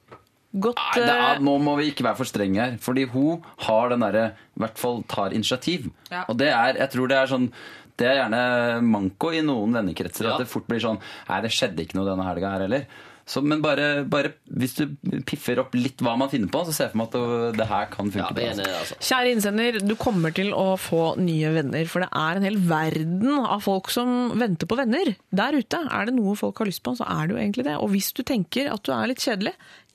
Godt 0.54 0.78
Nei, 0.78 1.02
eh, 1.02 1.32
er, 1.34 1.40
nå 1.42 1.56
må 1.58 1.76
vi 1.80 1.90
ikke 1.90 2.04
være 2.06 2.16
for 2.20 2.24
strenge 2.30 2.60
her. 2.62 2.76
Fordi 2.78 3.08
hun 3.10 3.42
har 3.66 3.88
den 3.90 4.00
derre 4.00 4.26
I 4.54 4.60
hvert 4.62 4.78
fall 4.78 5.02
tar 5.10 5.30
initiativ. 5.34 5.90
Ja. 6.10 6.24
Og 6.28 6.36
det 6.38 6.48
er, 6.52 6.74
jeg 6.78 6.90
tror 6.90 7.08
det 7.10 7.16
er 7.18 7.26
sånn 7.26 7.48
det 7.96 8.08
er 8.10 8.16
gjerne 8.24 8.82
manko 8.82 9.28
i 9.30 9.40
noen 9.46 9.72
vennekretser. 9.72 10.26
Ja. 10.26 10.32
At 10.34 10.42
det 10.42 10.48
fort 10.50 10.66
blir 10.66 10.80
sånn 10.82 10.98
Nei, 11.28 11.40
det 11.44 11.50
skjedde 11.54 11.84
ikke 11.84 11.94
noe 11.98 12.08
denne 12.10 12.26
helga 12.26 12.50
her 12.56 12.64
heller. 12.66 12.86
Så, 13.24 13.40
men 13.40 13.62
bare, 13.64 14.04
bare 14.04 14.34
hvis 14.52 14.74
du 14.76 14.82
piffer 15.24 15.62
opp 15.62 15.72
litt 15.78 16.02
hva 16.04 16.12
man 16.20 16.28
finner 16.28 16.50
på, 16.52 16.60
så 16.66 16.74
ser 16.76 16.90
jeg 16.90 16.92
for 16.92 17.00
meg 17.00 17.08
at 17.08 17.14
det, 17.16 17.52
det 17.62 17.66
her 17.70 17.86
kan 17.92 18.10
funke. 18.12 18.34
Ja, 18.36 18.44
i 18.44 18.50
altså. 18.50 18.64
det, 18.66 18.74
altså. 18.80 18.98
Kjære 19.08 19.30
innsender, 19.32 19.78
du 19.80 19.94
kommer 20.00 20.34
til 20.36 20.50
å 20.52 20.66
få 20.80 21.04
nye 21.20 21.52
venner, 21.54 21.88
for 21.88 22.04
det 22.04 22.10
er 22.20 22.40
en 22.40 22.44
hel 22.44 22.58
verden 22.68 23.38
av 23.40 23.64
folk 23.64 23.88
som 23.94 24.34
venter 24.40 24.68
på 24.68 24.76
venner. 24.76 25.14
Der 25.32 25.56
ute 25.56 25.80
er 25.88 26.10
det 26.10 26.16
noe 26.18 26.36
folk 26.36 26.60
har 26.60 26.68
lyst 26.68 26.84
på, 26.84 26.92
så 26.98 27.08
er 27.08 27.24
det 27.30 27.36
jo 27.36 27.40
egentlig 27.40 27.64
det. 27.70 27.78
Og 27.80 27.94
hvis 27.94 28.10
du 28.12 28.20
tenker 28.28 28.68
at 28.74 28.84
du 28.84 28.92
er 28.92 29.08
litt 29.08 29.24
kjedelig, 29.24 29.54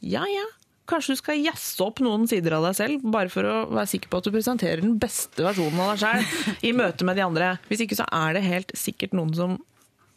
ja 0.10 0.26
ja, 0.26 0.48
kanskje 0.90 1.14
du 1.14 1.22
skal 1.22 1.44
jazze 1.44 1.86
opp 1.86 2.02
noen 2.02 2.26
sider 2.30 2.58
av 2.58 2.66
deg 2.66 2.80
selv, 2.80 3.06
bare 3.14 3.30
for 3.30 3.46
å 3.46 3.56
være 3.70 3.92
sikker 3.94 4.10
på 4.10 4.24
at 4.24 4.26
du 4.26 4.34
presenterer 4.34 4.82
den 4.82 4.98
beste 5.02 5.46
versjonen 5.46 5.86
av 5.86 5.94
deg 5.94 6.02
selv 6.02 6.66
i 6.66 6.74
møte 6.74 7.06
med 7.06 7.20
de 7.20 7.28
andre. 7.28 7.54
Hvis 7.70 7.86
ikke 7.86 8.00
så 8.02 8.10
er 8.10 8.34
det 8.40 8.48
helt 8.48 8.74
sikkert 8.74 9.14
noen 9.18 9.38
som 9.38 9.60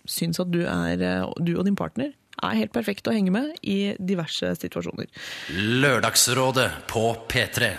syns 0.08 0.40
at 0.42 0.48
du, 0.50 0.62
er, 0.64 0.96
eh, 0.96 1.28
du 1.44 1.52
og 1.58 1.66
din 1.68 1.76
partner 1.78 2.14
er 2.42 2.58
helt 2.58 2.72
perfekt 2.74 3.08
å 3.08 3.14
henge 3.14 3.32
med 3.34 3.56
i 3.62 3.94
diverse 3.98 4.54
situasjoner. 4.60 5.08
Lørdagsrådet 5.82 6.68
på 6.90 7.04
P3. 7.28 7.72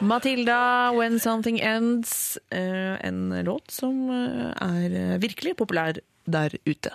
Matilda, 0.00 0.92
'When 0.92 1.18
Something 1.18 1.58
Ends', 1.60 2.36
eh, 2.50 2.98
en 3.00 3.30
låt 3.44 3.70
som 3.70 4.10
eh, 4.10 4.52
er 4.60 5.18
virkelig 5.18 5.56
populær 5.56 5.96
der 6.26 6.50
ute. 6.66 6.90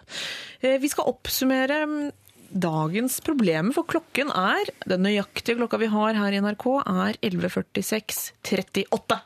Eh, 0.61 0.78
Vi 0.78 0.88
skal 0.88 1.10
oppsummere 1.10 1.86
mm, 1.88 2.11
dagens 2.53 3.19
problemer, 3.22 3.73
for 3.73 3.84
klokken 3.88 4.30
er 4.30 4.69
Den 4.86 5.03
nøyaktige 5.03 5.57
klokka 5.57 5.80
vi 5.80 5.88
har 5.88 6.14
her 6.14 6.32
i 6.32 6.41
NRK, 6.41 6.65
er 6.86 7.18
11.46,38. 7.23 9.19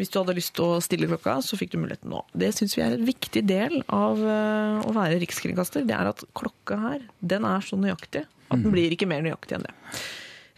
Hvis 0.00 0.08
du 0.08 0.16
hadde 0.16 0.32
lyst 0.38 0.54
til 0.56 0.64
å 0.64 0.78
stille 0.80 1.04
klokka, 1.10 1.34
så 1.44 1.58
fikk 1.60 1.74
du 1.74 1.82
muligheten 1.82 2.08
nå. 2.08 2.22
Det 2.32 2.48
syns 2.56 2.72
vi 2.78 2.80
er 2.86 2.94
en 2.96 3.04
viktig 3.04 3.42
del 3.44 3.82
av 3.92 4.16
eh, 4.24 4.86
å 4.88 4.94
være 4.96 5.18
rikskringkaster. 5.20 5.84
Det 5.84 5.92
er 5.92 6.08
at 6.08 6.22
klokka 6.36 6.78
her, 6.86 7.02
den 7.20 7.44
er 7.44 7.60
så 7.66 7.76
nøyaktig 7.76 8.24
at 8.24 8.56
den 8.64 8.72
blir 8.72 8.94
ikke 8.96 9.08
mer 9.10 9.20
nøyaktig 9.26 9.58
enn 9.58 9.66
det. 9.68 9.74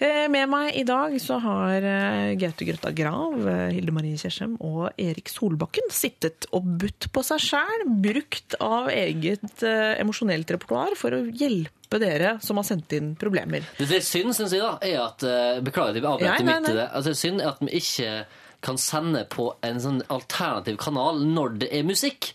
Eh, 0.03 0.29
Med 0.31 0.47
meg 0.51 0.79
i 0.79 0.85
dag 0.87 1.17
så 1.23 1.41
har 1.43 1.83
eh, 1.83 2.37
Gaute 2.39 2.69
Grøtta 2.69 2.93
Grav, 2.95 3.35
Hilde 3.75 3.95
Marie 3.97 4.21
Kjersem 4.21 4.55
og 4.63 4.93
Erik 4.95 5.33
Solbakken 5.33 5.91
sittet 5.91 6.47
og 6.55 6.69
budt 6.79 7.11
på 7.11 7.25
seg 7.27 7.43
sjæl, 7.43 7.85
brukt 8.07 8.55
av 8.63 8.93
eget 8.95 9.67
emosjonelt 9.67 10.55
repertoar 10.55 10.95
for 10.99 11.19
å 11.19 11.25
hjelpe 11.27 11.99
dere 11.99 12.37
som 12.47 12.63
har 12.63 12.69
sendt 12.71 12.95
inn 12.95 13.11
problemer. 13.19 13.67
Det 13.77 13.91
som 13.91 13.99
er 13.99 14.07
synd, 14.07 14.37
syns 14.39 14.55
jeg, 14.55 14.63
da, 14.63 14.79
er 14.87 15.03
at 15.03 15.27
Beklager 15.67 15.99
at 15.99 15.99
jeg 15.99 16.09
avbrøt 16.15 16.47
midt 16.47 16.71
i 16.71 16.79
det. 16.79 16.87
Altså, 16.95 17.11
det 17.11 17.21
synd 17.21 17.43
er 17.43 17.51
at 17.51 17.67
vi 17.67 17.83
ikke 17.83 18.15
kan 18.63 18.79
sende 18.81 19.25
på 19.31 19.49
en 19.67 19.81
sånn 19.83 20.01
alternativ 20.13 20.79
kanal 20.83 21.23
når 21.27 21.57
det 21.65 21.71
er 21.75 21.87
musikk. 21.87 22.33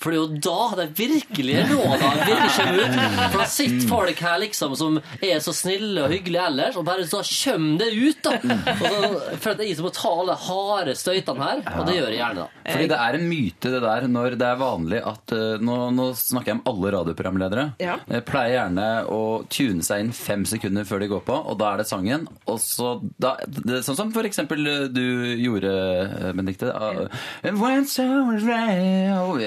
For 0.00 0.12
det 0.12 0.18
er 0.18 0.22
jo 0.22 0.40
da 0.44 0.76
det 0.78 0.86
virkelige 0.98 1.64
råda 1.70 2.10
virkelig 2.24 2.50
kommer 2.56 2.80
ut. 2.80 2.98
For 3.32 3.38
da 3.40 3.46
sitter 3.52 3.88
folk 3.88 4.22
her 4.24 4.38
liksom 4.44 4.76
som 4.78 4.98
er 5.20 5.40
så 5.44 5.54
snille 5.56 6.04
og 6.06 6.14
hyggelige 6.14 6.46
ellers, 6.50 6.78
og 6.80 6.86
bare 6.88 7.06
så 7.08 7.20
kommer 7.24 7.80
det 7.80 7.90
ut, 7.96 8.22
da. 8.24 8.36
Og 8.76 8.84
så, 8.84 9.10
for 9.42 9.52
at 9.52 9.62
jeg 9.64 9.76
som 9.78 9.88
må 9.88 9.92
ta 9.96 10.12
alle 10.22 10.36
harde 10.46 10.96
støytene 11.00 11.48
her, 11.50 11.62
og 11.74 11.88
det 11.88 11.96
gjør 11.98 12.08
jeg 12.14 12.20
gjerne, 12.20 12.46
da. 12.46 12.64
Fordi 12.70 12.88
det 12.92 13.00
er 13.04 13.18
en 13.18 13.26
myte 13.30 13.74
det 13.74 13.82
der 13.84 14.06
når 14.10 14.36
det 14.40 14.46
er 14.46 14.60
vanlig 14.60 15.00
at 15.06 15.34
eh, 15.34 15.48
Nå, 15.60 15.76
nå 15.94 16.06
snakker 16.16 16.52
jeg 16.52 16.58
om 16.60 16.62
alle 16.70 16.92
radioprogramledere. 16.94 17.64
Ja. 17.82 17.96
Jeg 18.08 18.24
pleier 18.28 18.54
gjerne 18.56 18.86
å 19.12 19.20
tune 19.52 19.84
seg 19.86 20.04
inn 20.04 20.12
fem 20.16 20.46
sekunder 20.48 20.86
før 20.88 21.02
de 21.02 21.10
går 21.10 21.24
på, 21.26 21.36
og 21.36 21.58
da 21.60 21.72
er 21.72 21.82
det 21.82 21.88
sangen. 21.90 22.26
Og 22.50 22.60
så 22.62 22.94
da, 23.20 23.36
det, 23.46 23.82
Sånn 23.86 23.98
som 23.98 24.12
for 24.14 24.26
eksempel 24.28 24.64
eh, 24.70 24.86
du 24.92 25.04
gjorde, 25.40 25.69
Benedikte. 26.36 26.72
Ah. 26.74 27.06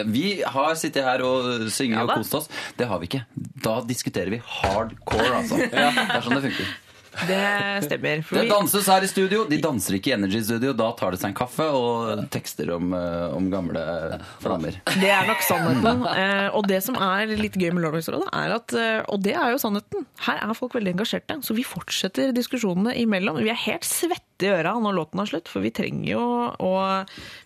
Vi 0.05 0.29
har 0.55 0.79
sittet 0.79 1.03
her 1.07 1.23
og 1.25 1.67
synget 1.73 1.99
Ja 1.99 2.05
og 2.07 2.15
kost 2.17 2.39
oss. 2.41 2.49
Det 2.79 2.87
har 2.89 3.01
vi 3.01 3.11
ikke. 3.11 3.25
Da 3.63 3.79
diskuterer 3.87 4.33
vi 4.33 4.41
hardcore, 4.61 5.35
altså. 5.41 5.61
Det 5.73 5.83
er 5.83 6.25
sånn 6.25 6.39
det 6.39 6.47
funker. 6.49 6.73
Det 7.13 7.85
stemmer. 7.85 8.21
For 8.25 8.39
Det 8.39 8.49
danses 8.49 8.87
her 8.89 9.05
i 9.05 9.09
studio. 9.09 9.43
De 9.49 9.59
danser 9.61 9.97
ikke 9.97 10.11
i 10.11 10.15
Energy 10.15 10.41
Studio. 10.43 10.73
Da 10.77 10.89
tar 10.97 11.13
det 11.13 11.21
seg 11.21 11.31
en 11.31 11.37
kaffe 11.37 11.67
og 11.69 12.23
tekster 12.33 12.71
om, 12.73 12.93
eh, 12.97 13.35
om 13.37 13.49
gamle 13.53 13.83
flammer. 14.41 14.79
det 14.97 15.11
er 15.13 15.27
nok 15.29 15.45
sannheten. 15.45 16.03
Eh, 16.09 16.47
og 16.57 16.67
det 16.67 16.81
som 16.83 16.97
er 16.97 17.35
litt 17.37 17.53
gøy 17.53 17.71
med 17.71 17.85
Lørdagsrådet, 17.85 18.29
er 18.33 18.55
at 18.57 18.73
eh, 18.73 19.01
Og 19.13 19.21
det 19.21 19.35
er 19.35 19.53
jo 19.53 19.61
sannheten. 19.61 20.07
Her 20.25 20.41
er 20.41 20.57
folk 20.57 20.73
veldig 20.73 20.95
engasjerte, 20.95 21.39
så 21.45 21.53
vi 21.53 21.63
fortsetter 21.63 22.33
diskusjonene 22.33 22.95
imellom. 22.97 23.37
Vi 23.43 23.53
er 23.53 23.61
helt 23.67 23.85
svette 23.85 24.32
i 24.45 24.51
øra 24.53 24.75
når 24.81 24.97
låten 24.97 25.21
er 25.23 25.29
slutt, 25.29 25.49
for 25.51 25.63
vi 25.63 25.73
trenger 25.75 26.09
jo 26.13 26.23
å 26.63 26.73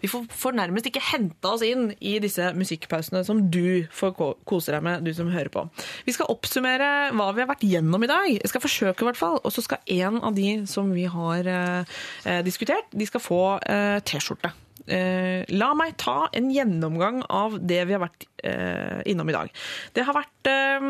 Vi 0.01 0.09
får, 0.09 0.55
nærmest 0.57 0.89
ikke 0.89 1.03
henta 1.11 1.53
oss 1.55 1.63
inn 1.65 1.91
i 1.99 2.17
disse 2.23 2.51
musikkpausene 2.57 3.23
som 3.27 3.43
du 3.53 3.87
får 3.93 4.15
kose 4.47 4.73
deg 4.73 4.83
med, 4.85 5.05
du 5.05 5.13
som 5.15 5.31
hører 5.31 5.51
på. 5.53 5.65
Vi 6.07 6.15
skal 6.15 6.31
oppsummere 6.33 7.11
hva 7.17 7.31
vi 7.35 7.43
har 7.43 7.49
vært 7.49 7.65
gjennom 7.67 8.05
i 8.05 8.11
dag. 8.11 8.29
Jeg 8.33 8.51
skal 8.51 8.63
forsøke, 8.63 9.03
i 9.03 9.09
hvert 9.09 9.19
fall. 9.19 9.41
Og 9.43 9.53
så 9.53 9.63
skal 9.65 9.83
en 9.99 10.21
av 10.21 10.37
de 10.37 10.63
som 10.69 10.89
vi 10.93 11.07
har 11.11 11.51
eh, 11.51 11.99
eh, 12.25 12.41
diskutert, 12.45 12.89
de 12.91 13.09
skal 13.09 13.23
få 13.23 13.41
eh, 13.65 13.99
T-skjorte. 14.07 14.53
Eh, 14.87 15.43
la 15.51 15.73
meg 15.75 15.97
ta 15.99 16.29
en 16.31 16.47
gjennomgang 16.53 17.19
av 17.27 17.57
det 17.59 17.81
vi 17.89 17.95
har 17.95 18.01
vært 18.05 18.23
eh, 18.47 19.01
innom 19.11 19.27
i 19.27 19.35
dag. 19.35 19.51
Det 19.91 20.05
har 20.07 20.15
vært 20.15 20.47
eh, 20.47 20.85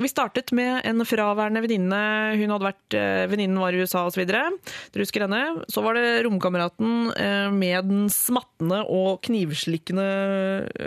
Vi 0.00 0.10
startet 0.10 0.52
med 0.56 0.80
en 0.88 1.04
fraværende 1.04 1.60
venninne. 1.64 2.00
Hun 2.40 2.54
hadde 2.54 2.68
vært 2.70 2.96
eh, 2.96 3.26
Venninnen 3.28 3.60
var 3.60 3.76
i 3.76 3.82
USA 3.84 4.06
osv. 4.08 4.24
Dere 4.28 4.48
husker 4.96 5.26
henne? 5.26 5.42
Så 5.68 5.84
var 5.84 5.98
det 5.98 6.24
romkameraten 6.24 7.12
eh, 7.12 7.50
med 7.52 7.90
den 7.90 8.08
smattende 8.12 8.80
og 8.88 9.20
knivslikkende 9.28 10.08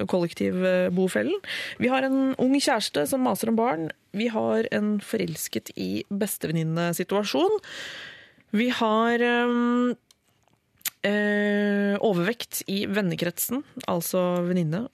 kollektivbofellen. 0.09 1.37
Vi 1.77 1.93
har 1.93 2.07
en 2.07 2.33
ung 2.41 2.57
kjæreste 2.57 3.05
som 3.09 3.25
maser 3.27 3.53
om 3.53 3.59
barn. 3.59 3.87
Vi 4.17 4.31
har 4.33 4.65
en 4.73 4.97
forelsket 5.03 5.75
i 5.77 6.01
bestevenninnesituasjon. 6.09 7.61
Vi 8.55 8.69
har 8.71 9.21
eh, 11.07 11.95
overvekt 12.03 12.61
i 12.67 12.83
vennekretsen, 12.91 13.63
altså 13.87 14.21
venninne. 14.47 14.85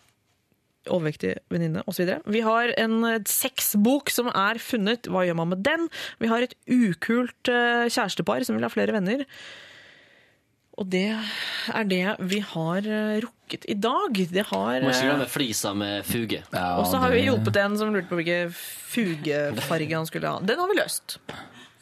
Overvektig 0.91 1.37
venninne 1.53 1.79
osv. 1.87 2.09
Vi 2.27 2.41
har 2.43 2.73
en 2.81 2.97
sexbok 3.29 4.11
som 4.11 4.27
er 4.35 4.59
funnet. 4.59 5.07
Hva 5.07 5.23
gjør 5.23 5.37
man 5.39 5.53
med 5.53 5.61
den? 5.63 5.85
Vi 6.19 6.27
har 6.31 6.43
et 6.43 6.55
ukult 6.67 7.51
eh, 7.51 7.85
kjærestepar 7.87 8.43
som 8.43 8.57
vil 8.57 8.67
ha 8.67 8.71
flere 8.73 8.95
venner. 8.95 9.23
Og 10.81 10.87
det 10.89 11.05
er 11.13 11.85
det 11.85 12.01
vi 12.25 12.39
har 12.49 12.83
eh, 12.89 13.21
rukket 13.23 13.67
i 13.69 13.75
dag. 13.77 14.17
Det 14.33 14.45
har 14.49 14.81
Må 14.81 14.89
ikke 14.91 15.05
glemme 15.07 15.29
flisa 15.29 15.71
med 15.77 16.03
fuge. 16.09 16.41
Ja, 16.49 16.67
Og 16.81 16.87
så 16.89 16.99
har 16.99 17.13
vi 17.13 17.23
hjulpet 17.27 17.59
en 17.61 17.77
som 17.79 17.93
lurte 17.93 18.09
på 18.09 18.17
hvilken 18.19 18.51
fugefarge 18.57 19.93
han 19.95 20.09
skulle 20.09 20.33
ha. 20.33 20.41
Den 20.43 20.59
har 20.59 20.71
vi 20.71 20.79
løst. 20.81 21.19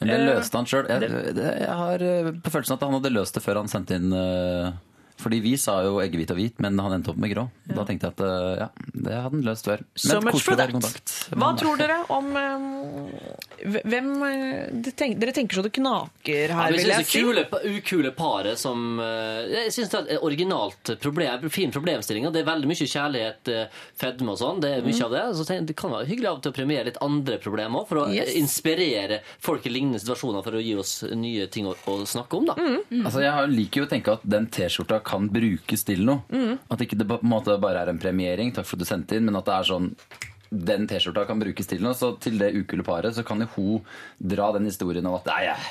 Jeg 0.08 0.24
løste 0.26 0.58
han 0.58 0.68
sjøl. 0.70 0.88
Jeg, 0.90 1.34
jeg 1.36 1.76
har 1.82 2.04
eh, 2.06 2.30
på 2.42 2.52
følelsen 2.54 2.76
at 2.78 2.86
han 2.86 2.96
hadde 2.98 3.12
løst 3.14 3.36
det 3.38 3.42
før 3.44 3.60
han 3.62 3.70
sendte 3.70 3.98
inn 4.00 4.12
eh, 4.16 4.72
Fordi 5.22 5.38
vi 5.44 5.54
sa 5.60 5.76
jo 5.86 5.98
eggehvit 6.02 6.32
og 6.34 6.38
hvit, 6.40 6.58
men 6.64 6.78
han 6.82 6.96
endte 6.98 7.12
opp 7.12 7.20
med 7.22 7.30
grå. 7.32 7.46
Da 7.72 7.84
tenkte 7.88 8.08
jeg 8.10 8.16
at 8.16 8.22
eh, 8.26 8.64
ja, 8.64 8.68
det 9.06 9.12
hadde 9.14 9.36
han 9.38 9.44
løst 9.46 9.68
før. 9.70 9.84
So 9.94 10.16
Men 10.18 10.24
much 10.32 10.42
for 10.42 10.58
that. 10.58 10.72
kontakt. 10.74 11.12
Hva 11.30 11.38
Men- 11.52 11.60
tror 11.62 11.78
dere 11.78 12.00
om 12.10 12.32
um, 12.36 13.08
Hvem 13.62 14.08
de 14.82 14.90
tenk, 14.98 15.18
Dere 15.22 15.30
tenker 15.36 15.54
så 15.60 15.62
det 15.62 15.70
knaker 15.76 16.50
her, 16.50 16.72
ja, 16.72 16.76
vil 16.76 16.90
jeg 16.90 17.06
si. 17.06 17.20
kule, 17.22 17.44
ukule 17.76 18.10
paret 18.16 18.58
som 18.58 18.98
eh, 18.98 19.46
Jeg 19.52 19.72
syns 19.76 19.92
det 19.92 20.00
er 20.00 20.08
et 20.16 20.24
originalt 20.26 20.92
problem, 21.02 21.46
fin 21.54 21.70
problemstilling. 21.74 22.26
Det 22.34 22.42
er 22.42 22.48
veldig 22.48 22.70
mye 22.72 22.88
kjærlighet, 22.90 23.52
eh, 23.52 23.80
fedme 24.02 24.34
og 24.34 24.40
sånn. 24.40 24.60
Det 24.64 24.72
er 24.80 24.82
mye 24.86 25.06
av 25.06 25.14
det. 25.14 25.22
Så 25.38 25.46
tenk, 25.48 25.68
det 25.70 25.76
kan 25.78 25.94
være 25.94 26.08
hyggelig 26.10 26.30
av 26.32 26.40
og 26.40 26.42
til 26.46 26.52
å 26.54 26.56
premiere 26.56 26.88
litt 26.90 26.98
andre 27.04 27.38
problemer 27.42 27.82
òg, 27.84 27.88
for 27.92 28.02
å 28.02 28.08
Yes. 28.12 28.34
inspirere 28.34 29.20
folk 29.40 29.64
i 29.66 29.70
lignende 29.72 30.00
situasjoner 30.02 30.42
for 30.44 30.58
å 30.58 30.62
gi 30.62 30.74
oss 30.82 30.96
nye 31.14 31.46
ting 31.46 31.66
å, 31.70 31.76
å 31.86 32.00
snakke 32.08 32.36
om. 32.40 32.50
da. 32.50 32.54
Altså, 33.04 33.22
jeg 33.22 33.52
liker 33.54 33.82
jo 33.82 33.86
å 33.86 33.90
tenke 33.94 34.12
at 34.18 34.26
den 34.28 34.46
T-skjorta 34.52 34.98
kan 35.12 35.28
brukes 35.32 35.84
til 35.88 36.02
noe. 36.08 36.24
Mm. 36.32 36.58
At 36.72 36.82
ikke 36.84 36.98
det 37.00 37.08
på 37.12 37.20
en 37.22 37.32
måte 37.36 37.60
bare 37.62 37.84
er 37.86 37.92
en 37.94 38.02
premiering, 38.02 38.52
takk 38.56 38.66
for 38.68 38.80
at 38.80 38.86
du 38.86 38.88
sendte 38.94 39.20
inn, 39.20 39.28
men 39.28 39.38
at 39.40 39.48
det 39.48 39.58
er 39.60 39.72
sånn 39.74 39.92
den 40.52 40.82
T-skjorta 40.84 41.22
kan 41.24 41.38
brukes 41.40 41.64
til 41.64 41.80
noe, 41.80 41.94
så 41.96 42.10
til 42.20 42.34
det 42.36 42.50
ukule 42.52 42.84
paret 42.84 43.14
så 43.16 43.22
kan 43.24 43.40
jo 43.40 43.46
hun 43.54 43.86
dra 44.20 44.50
den 44.52 44.66
historien 44.68 45.06
om 45.08 45.14
at 45.16 45.24
Nei, 45.30 45.46
jeg, 45.46 45.70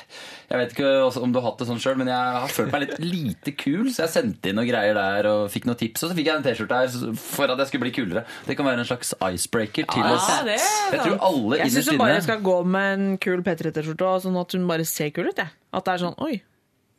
jeg 0.49 0.57
vet 0.57 0.73
ikke 0.73 1.21
om 1.21 1.35
du 1.35 1.37
har 1.37 1.45
hatt 1.51 1.61
det 1.61 1.67
sånn 1.69 1.81
sjøl, 1.83 1.99
men 2.01 2.09
jeg 2.09 2.31
har 2.41 2.49
følt 2.49 2.73
meg 2.73 2.87
litt 2.87 2.95
lite 3.03 3.53
kul, 3.61 3.91
så 3.93 4.07
jeg 4.07 4.13
sendte 4.15 4.49
inn 4.49 4.57
noen 4.57 4.65
greier 4.71 4.97
der 4.97 5.29
og 5.29 5.43
fikk 5.53 5.69
noen 5.69 5.77
tips, 5.83 6.01
og 6.01 6.09
så 6.09 6.17
fikk 6.17 6.31
jeg 6.31 6.41
den 6.41 6.47
T-skjorta 6.49 6.81
her 6.81 7.13
for 7.21 7.53
at 7.53 7.61
jeg 7.61 7.69
skulle 7.69 7.85
bli 7.85 7.93
kulere. 7.99 8.25
Det 8.49 8.57
kan 8.57 8.65
være 8.71 8.81
en 8.81 8.89
slags 8.89 9.13
icebreaker 9.21 9.85
til 9.93 10.01
Ja, 10.01 10.15
oss. 10.17 10.31
det 10.49 10.57
Jeg 10.57 11.03
tror 11.05 11.19
alle 11.29 11.61
Jeg 11.61 11.75
syns 11.77 11.91
hun 11.93 12.01
bare 12.01 12.21
skal 12.25 12.41
gå 12.49 12.57
med 12.65 12.93
en 12.97 13.17
kul 13.21 13.45
P3-T-skjorte, 13.45 14.15
sånn 14.25 14.41
at 14.41 14.57
hun 14.57 14.65
bare 14.73 14.89
ser 14.89 15.13
kul 15.13 15.29
ut. 15.29 15.37
Jeg. 15.45 15.53
At 15.77 15.85
det 15.85 15.93
er 15.93 16.03
sånn 16.07 16.17
Oi, 16.25 16.39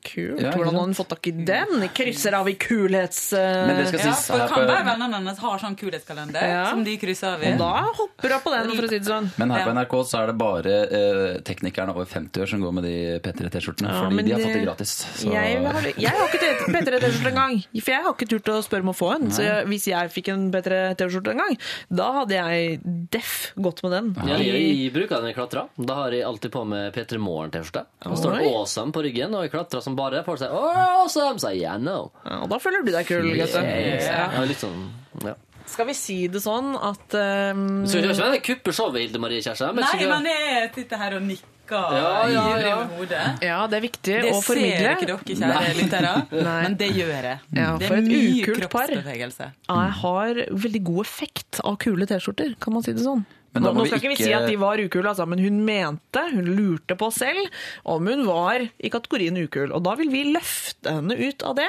kult. 0.03 0.41
Ja, 0.43 0.51
Hvordan 0.53 0.75
har 0.75 0.85
han 0.87 0.95
fått 0.97 1.09
tak 1.15 1.27
i 1.31 1.33
den? 1.47 1.87
Krysser 1.95 2.37
av 2.39 2.49
i 2.51 2.55
kulhets... 2.61 3.21
Uh... 3.33 3.39
Men 3.69 3.79
det 3.81 3.87
skal 3.91 4.03
Ja, 4.03 4.15
for 4.19 4.55
kan 4.55 4.67
være 4.69 4.87
vennene 4.91 5.19
hennes 5.21 5.41
har 5.43 5.63
sånn 5.63 5.77
kulhetskalender 5.79 6.47
Ja. 6.53 6.65
som 6.71 6.83
de 6.87 6.97
krysser 7.01 7.37
av 7.37 7.45
i. 7.45 7.53
Og 7.53 7.63
da 7.63 7.71
hopper 8.01 8.35
hun 8.37 8.45
på 8.45 8.55
den, 8.55 8.73
for 8.77 8.89
å 8.89 8.91
si 8.93 8.99
det 8.99 9.09
sånn. 9.09 9.31
men 9.41 9.55
her 9.55 9.67
på 9.69 9.75
NRK 9.79 9.97
så 10.11 10.23
er 10.23 10.33
det 10.33 10.37
bare 10.43 10.77
uh, 10.93 11.41
teknikerne 11.47 11.95
over 11.95 12.09
50 12.11 12.45
år 12.45 12.51
som 12.53 12.65
går 12.65 12.77
med 12.79 12.89
de 12.89 12.95
P3-T-skjortene, 13.25 13.93
Ja, 13.93 14.03
fordi 14.09 14.27
de 14.27 14.35
har 14.37 14.45
fått 14.45 14.59
det 14.59 14.65
gratis. 14.67 14.95
Så- 15.23 15.33
Jeg 15.33 15.63
har, 15.67 15.89
jeg 15.97 16.15
har 16.19 16.29
ikke 16.29 16.53
P3-T-skjorte 16.73 17.33
engang. 17.33 17.59
For 17.83 17.95
jeg 17.95 18.07
har 18.07 18.17
ikke 18.17 18.31
turt 18.35 18.53
å 18.53 18.59
spørre 18.65 18.87
om 18.87 18.93
å 18.93 18.97
få 18.97 19.13
en. 19.17 19.31
Så 19.35 19.47
jeg, 19.47 19.67
hvis 19.71 19.89
jeg 19.91 20.13
fikk 20.15 20.33
en 20.35 20.49
P3-T-skjorte 20.55 21.35
en 21.37 21.43
gang, 21.45 21.59
da 21.93 22.11
hadde 22.21 22.39
jeg 22.39 22.81
deff 23.13 23.53
gått 23.57 23.83
med 23.87 23.95
den. 23.97 24.13
Ja, 24.29 24.39
jeg, 24.41 24.63
jeg 24.83 24.93
bruker 24.95 25.23
den 25.23 25.33
i 25.33 25.37
klatra. 25.37 25.67
Da 25.79 25.99
har 26.03 26.15
jeg 26.17 26.27
alltid 26.27 26.53
på 26.55 26.65
meg 26.69 26.93
P3 26.97 27.21
Morgen-T-skjorte. 27.23 27.85
Da 28.03 28.17
står 28.19 28.39
det 28.39 28.51
Oi. 28.51 28.91
På 28.93 29.01
ryggen, 29.05 29.33
og 29.37 29.45
jeg 29.47 29.53
klatrer 29.55 29.81
som 29.85 29.92
bare. 29.97 30.25
Folk 30.25 30.39
sier 30.39 30.49
'Awesome', 30.51 31.39
sier 31.41 31.51
jeg 31.55 31.63
'Yeah, 31.63 31.79
no'. 31.79 32.11
Ja, 32.25 32.43
og 32.43 32.49
da 32.51 32.59
føler 32.59 32.85
du 32.85 32.93
deg 32.93 33.07
kul, 33.07 33.23
Gaute. 33.37 33.63
Ja, 33.63 34.31
Ja. 34.33 34.45
litt 34.45 34.59
sånn, 34.61 34.91
ja. 35.25 35.35
Skal 35.67 35.87
vi 35.87 35.95
si 35.95 36.27
det 36.29 36.43
sånn 36.43 36.75
at 36.75 37.15
um, 37.15 37.87
Så 37.87 38.01
det 38.03 38.11
er 38.11 38.35
ikke 38.41 38.57
kuppe 38.63 38.73
showet, 38.75 39.01
Hilde 39.01 39.19
Marie 39.21 39.41
Kjærstad. 39.41 39.75
Nei, 39.75 39.83
ikke- 39.95 40.09
men 40.09 40.25
jeg 40.25 40.75
sitter 40.75 40.97
her 40.99 41.15
og 41.17 41.23
nikker 41.23 41.43
Ja, 41.71 42.27
ja, 42.27 42.57
ja. 42.59 42.77
over 42.77 42.97
hodet. 42.99 43.43
Ja, 43.43 43.67
det 43.67 43.77
er 43.79 43.81
viktig 43.89 44.23
Det 44.23 44.33
å 44.33 44.43
ser 44.43 44.55
ikke 44.57 45.07
dere, 45.07 45.19
kjære 45.25 45.75
lyttere, 45.79 46.27
men 46.63 46.75
det 46.77 46.91
gjør 46.91 47.23
jeg. 47.23 47.39
Ja, 47.55 47.77
det 47.79 47.91
er 47.91 48.03
mye 48.03 48.45
kroppsbevegelse. 48.45 49.53
Jeg 49.69 49.91
har 50.03 50.35
veldig 50.51 50.83
god 50.85 51.01
effekt 51.07 51.61
av 51.65 51.79
kule 51.79 52.05
T-skjorter, 52.07 52.57
kan 52.61 52.73
man 52.75 52.83
si 52.83 52.93
det 52.93 53.01
sånn. 53.07 53.25
Men 53.53 53.67
Nå, 53.67 53.73
nå 53.77 53.83
vi 53.85 53.91
skal 53.91 54.01
ikke 54.01 54.09
vi 54.09 54.17
ikke- 54.17 54.25
si 54.31 54.33
at 54.33 54.47
de 54.49 54.57
var 54.57 54.81
ukule, 54.81 55.09
altså, 55.11 55.27
men 55.29 55.39
hun 55.39 55.59
mente, 55.67 56.23
hun 56.33 56.47
lurte 56.57 56.97
på 56.97 57.11
selv, 57.13 57.51
om 57.85 58.07
hun 58.07 58.25
var 58.27 58.65
i 58.81 58.89
kategorien 58.89 59.37
ukul. 59.37 59.73
Og 59.73 59.83
da 59.85 59.95
vil 59.95 60.09
vi 60.09 60.25
løfte 60.33 60.89
henne 60.89 61.13
ut 61.19 61.43
av 61.43 61.57
det, 61.57 61.69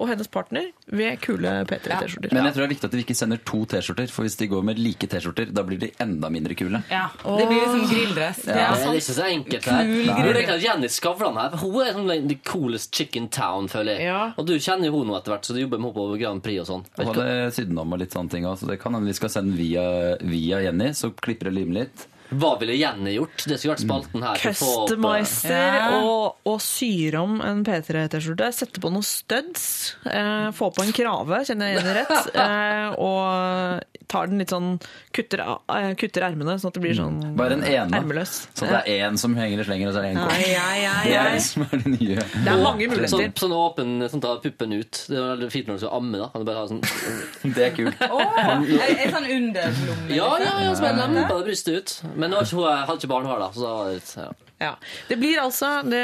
og 0.00 0.08
hennes 0.08 0.30
partner, 0.32 0.70
ved 0.88 1.20
kule 1.20 1.50
P3-T-skjorter. 1.68 2.32
Men 2.32 2.48
jeg 2.48 2.54
tror 2.56 2.64
det 2.64 2.68
er 2.68 2.72
viktig 2.74 2.88
at 2.88 2.94
de 2.96 3.02
ikke 3.04 3.16
sender 3.18 3.40
to 3.44 3.62
T-skjorter, 3.68 4.12
for 4.12 4.24
hvis 4.26 4.38
de 4.40 4.48
går 4.50 4.64
med 4.64 4.80
like 4.80 5.08
T-skjorter, 5.12 5.52
da 5.52 5.64
blir 5.66 5.80
de 5.82 5.90
enda 6.00 6.30
mindre 6.32 6.56
kule. 6.56 6.80
Ja, 6.90 7.06
Det 7.24 7.46
blir 7.50 7.60
liksom 7.60 7.84
grilldress. 7.90 8.42
Ja. 8.46 8.54
Det 8.54 8.64
er 8.64 8.86
er 8.90 9.00
ikke 9.00 9.16
så 9.18 9.26
enkelt 9.28 9.68
her. 9.70 9.90
Kul 9.90 10.10
Jeg 10.10 10.34
greie. 10.34 10.58
Jenny 10.64 10.90
Skavlan 10.92 11.38
her, 11.40 11.56
hun 11.60 11.80
er 11.84 11.92
sånn 11.96 12.28
the 12.30 12.38
coolest 12.46 12.94
chick 12.96 13.16
in 13.16 13.28
town, 13.28 13.68
føler 13.68 13.96
jeg. 13.98 14.08
Ja. 14.10 14.22
Og 14.36 14.46
du 14.48 14.54
kjenner 14.58 14.90
jo 14.90 14.98
henne 14.98 15.12
nå 15.12 15.18
etter 15.18 15.34
hvert, 15.34 15.48
så 15.48 15.56
du 15.56 15.60
jobber 15.62 15.80
med 15.80 15.90
henne 15.90 15.98
på 16.00 16.20
Grand 16.22 16.44
Prix 16.44 16.62
og 16.64 16.70
sånn. 16.70 16.86
Hun 16.96 17.04
Og 17.06 17.12
hadde 17.14 17.50
sydenam 17.56 17.92
og 17.96 18.02
litt 18.02 18.16
sånne 18.16 18.30
ting 18.32 18.48
òg, 18.48 18.56
så 18.60 18.70
det 18.70 18.80
kan 18.82 18.96
hende 18.96 19.10
vi 19.10 19.18
skal 19.20 19.32
sende 19.32 19.56
via, 19.58 19.84
via 20.22 20.62
Jenny, 20.66 20.92
så 20.96 21.12
klipper 21.12 21.50
det 21.50 21.58
lim 21.60 21.76
litt. 21.76 22.06
Hva 22.30 22.52
ville 22.60 22.76
Jenny 22.78 23.16
gjort? 23.16 23.44
Det 23.48 23.58
skulle 23.58 23.74
vært 23.74 23.84
spalten 23.84 24.22
her. 24.22 24.34
eh, 24.38 24.40
Customizer 24.40 25.74
Ja. 25.80 26.00
og, 26.04 26.36
og 26.46 26.60
syr 26.62 27.16
om 27.20 27.40
en 27.42 27.64
P3-T-skjorte. 27.66 28.50
Sette 28.54 28.80
på 28.82 28.90
noen 28.92 29.02
studs. 29.06 29.96
Eh, 30.06 30.50
få 30.56 30.70
på 30.74 30.84
en 30.86 30.92
krave, 30.94 31.42
kjenner 31.48 31.72
jeg 31.72 31.80
igjen 31.80 31.96
rett. 32.00 32.16
Eh, 32.40 32.94
og 32.98 33.82
tar 34.10 34.26
den 34.30 34.40
litt 34.40 34.50
sånn 34.50 34.78
Kutter, 35.14 35.40
eh, 35.42 35.90
kutter 35.98 36.24
ermene, 36.24 36.54
sånn 36.58 36.70
at 36.70 36.76
det 36.78 36.82
blir 36.82 36.94
sånn 36.96 37.18
Bare 37.38 37.52
den 37.56 37.64
ene. 37.66 37.98
ermeløs. 38.00 38.46
Så 38.56 38.66
det 38.70 38.78
er 38.86 39.04
én 39.10 39.18
som 39.20 39.34
henger 39.38 39.60
i 39.60 39.66
slenger, 39.66 39.90
og 39.90 39.94
så 39.94 40.00
er 40.00 40.06
det 40.06 40.12
én 40.14 40.20
kort. 40.22 40.40
ja, 40.46 40.68
ja, 40.78 40.92
Det 41.04 41.16
er 41.18 41.30
det 41.34 41.42
som 41.44 41.64
er 41.66 41.82
det 41.82 41.92
nye. 41.96 42.16
Det 42.16 42.52
er 42.54 42.62
mange 42.62 42.86
Sånn, 42.86 42.94
muligheter. 42.94 43.42
sånn 43.42 43.54
åpen, 43.58 43.92
sånn 44.12 44.22
ta 44.24 44.36
puppen 44.42 44.72
ut. 44.78 45.00
Det 45.10 45.18
er 45.18 45.26
veldig 45.34 45.50
fint 45.52 45.66
når 45.70 45.78
du 45.78 45.82
skal 45.84 45.96
amme. 45.98 46.18
da 46.22 46.28
Kan 46.32 46.44
du 46.44 46.48
bare 46.50 46.62
ha 46.62 46.66
sånn 46.70 46.82
Det 47.56 47.66
er 47.66 47.74
kult. 47.76 48.02
Oh, 48.06 48.38
er 48.40 49.04
er 49.04 49.14
sånn 49.14 49.28
underlomme? 49.36 50.08
Ja, 50.14 50.30
liksom? 50.38 50.46
ja, 50.46 50.54
ja, 50.64 50.74
så 50.74 50.86
bare 50.86 51.08
lempa 51.10 51.40
brystet 51.44 51.76
ut. 51.80 51.96
Men 52.20 52.30
nå 52.34 52.44
hun 52.44 52.68
hadde 52.68 53.00
ikke 53.00 53.10
barn, 53.10 53.28
da. 53.40 53.50
Så 53.56 53.66
da, 53.66 54.22
ja. 54.22 54.30
Ja. 54.60 54.74
Det 55.08 55.16
blir 55.16 55.38
altså 55.40 55.70
det, 55.88 56.00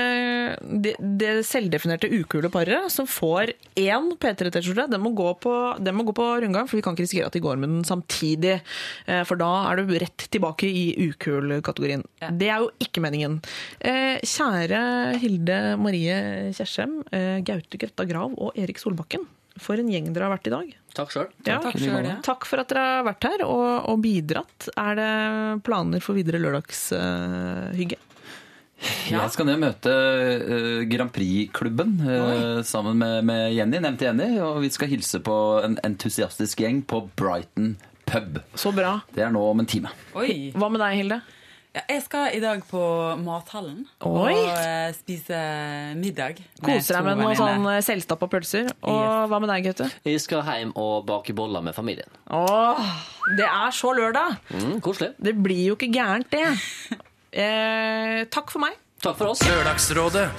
det, 0.81 0.95
det 1.21 1.33
selvdefinerte 1.45 2.09
ukule 2.09 2.49
paret 2.49 2.87
som 2.89 3.05
får 3.05 3.51
én 3.77 4.07
P3-T-skjorte. 4.17 4.87
Den, 4.95 5.03
må 5.05 5.11
gå 5.13 5.27
på- 5.45 5.77
må 5.93 6.07
gå 6.09 6.15
på 6.17 6.29
rundgang, 6.41 6.65
for 6.71 6.79
vi 6.79 6.85
kan 6.87 6.97
ikke 6.97 7.05
risikere 7.05 7.29
at 7.29 7.37
de 7.37 7.43
går 7.45 7.61
med 7.61 7.69
den 7.75 7.85
samtidig. 7.85 8.55
Eh, 9.05 9.21
For 9.29 9.37
da 9.37 9.51
er 9.69 9.83
du 9.85 9.93
rett 10.01 10.25
tilbake 10.33 10.71
i 10.73 10.87
ukul-kategorien. 11.11 12.07
Ja. 12.25 12.31
Det 12.33 12.49
er 12.49 12.65
jo 12.65 12.71
ikke 12.81 13.05
meningen. 13.05 13.43
Eh, 13.81 14.25
Kjære 14.25 14.81
Hilde 15.21 15.61
Marie 15.77 16.17
Kjersem, 16.57 17.03
eh, 17.13 17.43
Gaute 17.45 17.77
Grøtta 17.77 18.09
Grav 18.09 18.33
og 18.41 18.57
Erik 18.57 18.81
Solbakken. 18.81 19.29
For 19.61 19.77
en 19.81 19.89
gjeng 19.93 20.15
dere 20.17 20.31
har 20.31 20.37
vært 20.39 20.49
i 20.49 20.57
dag. 20.57 20.73
Takk 20.97 21.13
sjøl. 21.13 21.29
Ja, 21.45 21.59
Takk 21.61 21.77
ja. 21.83 22.17
Takk 22.25 22.47
for 22.49 22.63
at 22.63 22.73
dere 22.73 22.85
har 22.99 23.07
vært 23.11 23.29
her 23.29 23.45
og, 23.45 23.69
og 23.93 24.01
bidratt. 24.05 24.69
Er 24.81 24.99
det 24.99 25.13
planer 25.67 26.05
for 26.05 26.17
videre 26.17 26.41
lørdagshygge? 26.41 28.01
Jeg 29.09 29.33
skal 29.33 29.47
ned 29.49 29.57
og 29.57 29.63
møte 29.63 29.93
uh, 29.93 30.83
Grand 30.91 31.13
Prix-klubben 31.13 31.95
uh, 32.05 32.63
sammen 32.67 32.99
med, 33.01 33.23
med 33.29 33.55
Jenny, 33.57 33.81
nevnte 33.81 34.09
Jenny. 34.09 34.31
Og 34.45 34.61
vi 34.65 34.73
skal 34.73 34.91
hilse 34.93 35.21
på 35.25 35.37
en 35.65 35.79
entusiastisk 35.87 36.61
gjeng 36.65 36.83
på 36.89 37.07
Brighton 37.17 37.75
pub. 38.07 38.41
Så 38.55 38.73
bra. 38.77 38.99
Det 39.15 39.25
er 39.25 39.33
nå 39.35 39.43
om 39.51 39.65
en 39.65 39.69
time. 39.69 39.93
Oi. 40.17 40.53
Hva 40.57 40.69
med 40.73 40.85
deg, 40.85 41.01
Hilde? 41.01 41.21
Ja, 41.77 41.83
jeg 41.93 42.03
skal 42.07 42.31
i 42.33 42.39
dag 42.41 42.63
på 42.71 42.81
Mathallen 43.21 43.83
Oi. 44.09 44.31
og 44.33 44.47
eh, 44.57 44.95
spise 44.97 45.37
middag. 46.01 46.39
Koser 46.65 46.97
deg 46.97 47.05
med 47.11 47.21
noen 47.21 47.37
sånn 47.37 47.67
selvstappa 47.85 48.29
pølser. 48.33 48.71
Og 48.81 48.97
Yes. 48.97 49.27
hva 49.29 49.41
med 49.45 49.51
deg, 49.53 49.67
Gaute? 49.69 49.91
Jeg 50.09 50.23
skal 50.25 50.41
hjem 50.49 50.73
og 50.81 51.05
bake 51.11 51.35
boller 51.37 51.61
med 51.67 51.77
familien. 51.77 52.09
Åh, 52.33 52.81
det 53.37 53.45
er 53.45 53.77
så 53.77 53.93
lørdag! 53.93 54.39
Mm, 54.57 54.79
koselig. 54.81 55.13
Det 55.21 55.35
blir 55.37 55.67
jo 55.69 55.77
ikke 55.77 55.91
gærent, 55.93 56.31
det. 56.33 56.47
Eh, 57.37 58.25
takk 58.33 58.49
for 58.55 58.65
meg. 58.65 58.79
Takk 59.05 59.19
for 59.21 59.35
oss. 59.35 59.45
Lørdagsrådet 59.45 60.31